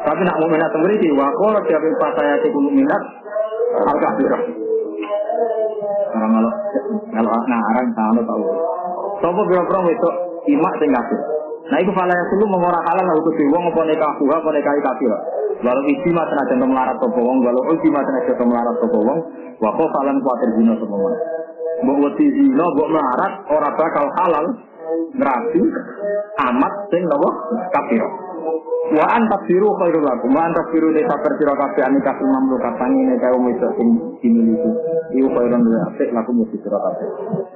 Tapi 0.03 0.21
nak 0.27 0.37
mukminat 0.43 0.69
yang 0.75 0.83
beriki 0.83 1.07
wa 1.15 1.27
kharaja 1.31 1.75
min 1.79 1.93
fatayati 1.95 2.47
mu'minat 2.51 3.03
al 3.87 3.97
kafirat. 4.03 4.43
Orang 6.09 6.31
kalau 7.09 7.31
nah 7.47 7.61
arang 7.73 7.87
tahu 7.95 8.19
tahu. 8.23 8.43
Sopo 9.19 9.41
biro-biro 9.47 9.79
wedok 9.87 10.13
imak 10.47 10.73
sing 10.79 10.89
kafir. 10.91 11.19
Nah 11.69 11.77
itu 11.77 11.91
fala 11.93 12.09
yang 12.09 12.27
dulu 12.33 12.45
mengorang 12.49 12.81
halal 12.81 13.05
lah 13.05 13.15
untuk 13.21 13.37
wong 13.37 13.63
apa 13.69 13.81
nikah 13.85 14.11
buah 14.17 14.37
apa 14.41 14.49
nikah 14.57 14.73
kafir. 14.81 15.13
Walau 15.59 15.83
ijtima 15.85 16.23
tenaga 16.25 16.65
melarat 16.65 16.97
sopo 16.97 17.19
wong, 17.19 17.37
walau 17.45 17.61
ijtima 17.77 17.99
tenaga 18.01 18.43
melarat 18.47 18.75
sopo 18.81 18.99
wong, 19.05 19.19
wako 19.61 19.83
falan 19.93 20.17
kuatir 20.23 20.49
zina 20.57 20.73
sopo 20.81 20.95
wong. 20.97 21.15
Mbok 21.85 21.97
wedi 22.09 22.25
zina, 22.31 22.63
mbok 22.63 22.89
melarat, 22.89 23.33
ora 23.53 23.69
bakal 23.77 24.05
halal 24.17 24.45
ngerasi 25.13 25.61
amat 26.47 26.73
sing 26.89 27.03
nopo 27.05 27.29
kafir. 27.75 28.28
Wa 28.89 29.05
antas 29.05 29.41
biru 29.45 29.69
khairul 29.77 30.01
lakum. 30.01 30.33
Wa 30.33 30.49
antas 30.49 30.65
biru 30.73 30.89
desa 30.89 31.15
persira 31.21 31.53
kabeh 31.53 31.83
anika 31.85 32.17
imam 32.17 32.49
lu 32.49 32.57
katangi 32.57 33.01
nek 33.05 33.23
wong 33.35 33.43
wedok 33.49 33.71
sing 33.77 33.89
dimiliki. 34.23 34.71
Iku 35.13 35.27
khairun 35.29 35.61
apik 35.93 36.09
lakum 36.09 36.41
mesti 36.41 36.57
sira 36.59 36.79
kabeh. 36.79 37.09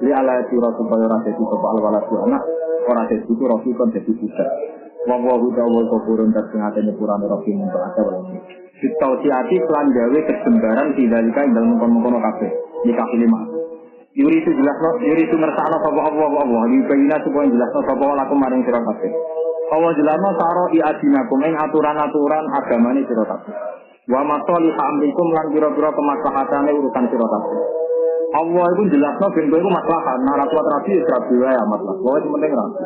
Li 0.04 0.10
ala 0.14 0.44
sira 0.46 0.68
supaya 0.78 1.04
ora 1.10 1.18
dadi 1.26 1.42
sapa 1.42 1.66
al 1.74 1.78
waladu 1.82 2.14
anak 2.28 2.42
ora 2.86 3.02
dadi 3.10 3.26
itu 3.26 3.44
rasul 3.44 3.72
kan 3.74 3.88
dadi 3.90 4.12
budak. 4.14 4.50
Wa 5.04 5.16
wa 5.20 5.34
huda 5.36 5.64
wa 5.66 5.80
kufurun 5.90 6.30
tak 6.32 6.48
sing 6.54 6.60
atene 6.62 6.92
purane 6.96 7.26
rahim 7.28 7.56
untuk 7.66 7.82
ada 7.82 8.02
wae. 8.08 8.38
Ditausiati 8.74 9.56
kelan 9.64 9.86
gawe 9.90 10.18
kesembaran 10.28 10.88
didalika 10.98 11.40
ing 11.46 11.52
dalam 11.56 11.76
mengkono-mengkono 11.76 12.18
kabeh. 12.20 12.50
Nikah 12.84 13.08
lima. 13.16 13.53
Yuri 14.14 14.36
itu 14.38 14.50
jelas 14.54 14.78
no, 14.78 14.90
yuri 15.02 15.26
itu 15.26 15.34
ngersakno 15.34 15.76
sapa 15.82 16.00
Allah 16.06 16.30
Allah. 16.38 16.62
Yubayina 16.70 17.18
supaya 17.26 17.50
jelas 17.50 17.70
no 17.74 17.80
sapa 17.82 17.98
Allah 17.98 18.18
lakum 18.22 18.38
maring 18.38 18.62
sira 18.62 18.78
kabeh. 18.78 19.10
Allah 19.74 19.90
jelas 19.98 20.16
no 20.22 20.30
saro 20.38 20.64
i 20.70 20.78
adinakum 20.78 21.42
ing 21.42 21.54
aturan-aturan 21.58 22.44
agamane 22.54 23.02
sira 23.10 23.26
kabeh. 23.26 23.54
Wa 24.06 24.22
matoli 24.22 24.70
amrikum 24.70 25.28
lan 25.34 25.46
pira-pira 25.50 25.90
kemaslahatane 25.90 26.70
urusan 26.78 27.04
sira 27.10 27.26
kabeh. 27.26 27.58
Allah 28.38 28.66
itu 28.78 28.82
jelas 28.94 29.14
no 29.18 29.26
ben 29.34 29.50
kowe 29.50 29.58
iku 29.58 29.70
maslahat. 29.74 30.18
Nah, 30.22 30.34
ra 30.38 30.46
kuat 30.46 30.66
ya 30.86 31.02
rabi 31.10 31.34
wae 31.34 31.56
amat 31.58 31.80
lah. 31.82 31.96
Wae 31.98 32.22
penting 32.22 32.52
rabi. 32.54 32.84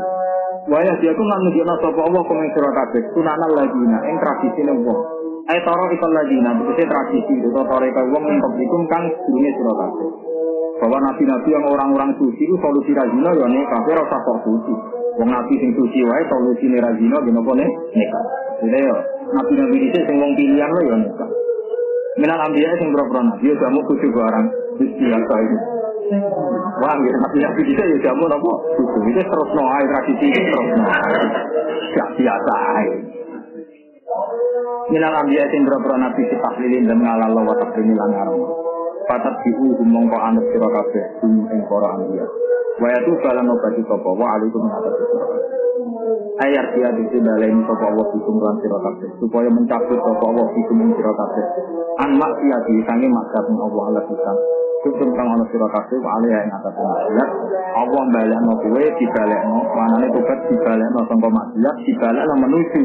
Waya 0.72 0.92
dia 0.96 1.12
ku 1.12 1.22
nang 1.28 1.44
nunjukno 1.44 1.74
sapa 1.76 2.00
Allah 2.08 2.20
kok 2.24 2.40
ing 2.40 2.50
sira 2.56 2.70
kabeh. 2.72 3.02
Sunanal 3.12 3.52
ladina 3.52 3.98
ing 4.08 4.16
tradisine 4.16 4.72
wong. 4.80 5.00
Ai 5.44 5.60
taro 5.60 5.92
ikal 5.92 6.08
ladina, 6.08 6.56
tegese 6.56 6.88
tradisi 6.88 7.32
itu 7.36 7.48
taro 7.52 7.84
ikal 7.84 8.06
wong 8.16 8.24
ing 8.32 8.40
kang 8.88 9.04
durunge 9.28 9.50
sira. 9.60 9.88
Bahwa 10.78 10.98
nabi-nabi 11.02 11.48
yang 11.50 11.66
orang-orang 11.66 12.14
suci 12.22 12.42
itu 12.46 12.54
solusi 12.62 12.94
razina 12.94 13.34
ya 13.34 13.46
kabeh 13.50 13.92
ora 13.98 14.02
usah 14.06 14.20
kok 14.22 14.38
suci. 14.46 14.74
Wong 15.18 15.28
nabi 15.34 15.54
sing 15.58 15.74
suci 15.74 16.06
wae 16.06 16.22
solusi 16.30 16.70
razina 16.78 17.18
ben 17.18 17.34
apa 17.34 17.52
nek 17.58 17.70
nikah. 17.98 18.24
Jadi 18.62 18.78
ya 18.86 18.96
nabi-nabi 19.34 19.76
dhisik 19.82 20.02
sing 20.06 20.16
wong 20.22 20.32
pilihan 20.38 20.70
lo 20.70 20.80
ya 20.86 20.96
nikah. 21.02 21.30
Minal 22.22 22.40
ambiya 22.46 22.78
sing 22.78 22.94
pro-pro 22.94 23.20
nabi 23.26 23.50
ya 23.50 23.54
jamu 23.58 23.80
kudu 23.90 24.06
barang 24.14 24.46
biasa 24.78 25.34
itu. 25.42 25.58
Wah. 26.78 26.94
Tapi 26.94 27.36
yang 27.42 27.54
bisa 27.58 27.82
ya 27.82 27.98
jamu 28.06 28.30
nopo. 28.30 28.52
Itu 28.78 28.98
itu 29.10 29.22
terus 29.26 29.50
no 29.58 29.62
air 29.74 29.86
tradisi 29.90 30.26
itu 30.30 30.40
terus 30.46 30.68
no. 30.78 30.86
Gak 31.98 32.08
biasa 32.14 32.52
air. 32.78 32.98
Minal 34.94 35.14
ambiya 35.26 35.44
sing 35.50 35.66
pro-pro 35.66 35.98
nabi 35.98 36.22
si 36.22 36.36
tahlilin 36.38 36.86
dan 36.86 37.02
ngalalo 37.02 37.42
wa 37.42 37.54
taklimi 37.58 37.98
lan 37.98 38.10
Patat 39.08 39.34
diu 39.40 39.72
humong 39.72 40.04
ko 40.12 40.16
anut 40.20 40.44
sira 40.52 40.68
kabeh 40.68 41.04
hum 41.24 41.40
ing 41.48 41.60
para 41.64 41.96
ambiya. 41.96 42.28
Wa 42.76 42.92
yatu 42.92 43.16
balan 43.24 43.48
obati 43.48 43.80
sapa 43.88 44.10
wa 44.12 44.26
alaikum 44.36 44.68
atas 44.68 44.94
sira 45.00 45.24
kabeh. 45.24 45.42
Ayat 46.44 46.66
dia 46.76 46.92
di 46.92 47.16
baleni 47.16 47.64
sapa 47.64 47.88
Allah 47.88 48.04
hukum 48.04 48.36
lan 48.36 48.60
sira 48.60 48.78
kabeh 48.84 49.08
supaya 49.16 49.48
mencabut 49.48 49.96
sapa 49.96 50.24
Allah 50.28 50.44
hukum 50.52 50.76
ing 50.84 50.92
sira 50.92 51.12
kabeh. 51.16 51.44
An 52.04 52.10
maksiati 52.20 52.74
sange 52.84 53.08
maksiat 53.08 53.44
Allah 53.48 53.82
ala 53.88 54.00
kita. 54.04 54.32
Hukum 54.84 55.08
kang 55.16 55.28
ana 55.32 55.44
sira 55.48 55.68
kabeh 55.72 55.96
wa 56.04 56.10
alaihi 56.20 56.44
ing 56.44 56.52
atas 56.52 56.74
maksiat. 56.76 57.30
Allah 57.80 58.02
balekno 58.12 58.52
kowe 58.60 58.84
dibalekno, 59.00 59.58
manane 59.72 60.06
tobat 60.12 60.38
dibalekno 60.52 61.00
sangka 61.08 61.28
maksiat, 61.32 61.76
dibalekno 61.80 62.34
menuju 62.44 62.82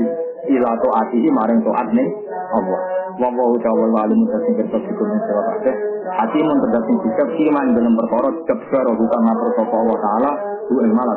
ila 0.52 0.70
taatihi 0.80 1.28
maring 1.32 1.62
taat 1.64 1.88
ning 1.96 2.10
Allah. 2.52 2.80
Wa 3.14 3.30
wa 3.30 3.58
ta'ala 3.62 3.86
wa 3.94 4.00
alim 4.04 4.20
tasing 4.26 4.58
ing 4.58 5.20
sira 5.24 5.42
kabeh. 5.54 5.76
Hati 6.14 6.40
mun 6.42 6.58
terdapat 6.66 6.98
sikap 7.06 7.30
iman 7.30 7.68
dalam 7.78 7.94
perkara 7.94 8.30
jabbar 8.50 8.86
bukan 8.98 9.22
sapa 9.54 9.76
Allah 9.78 9.98
taala, 10.02 10.32
ku 10.68 10.74
ing 10.82 10.92
malah. 10.92 11.16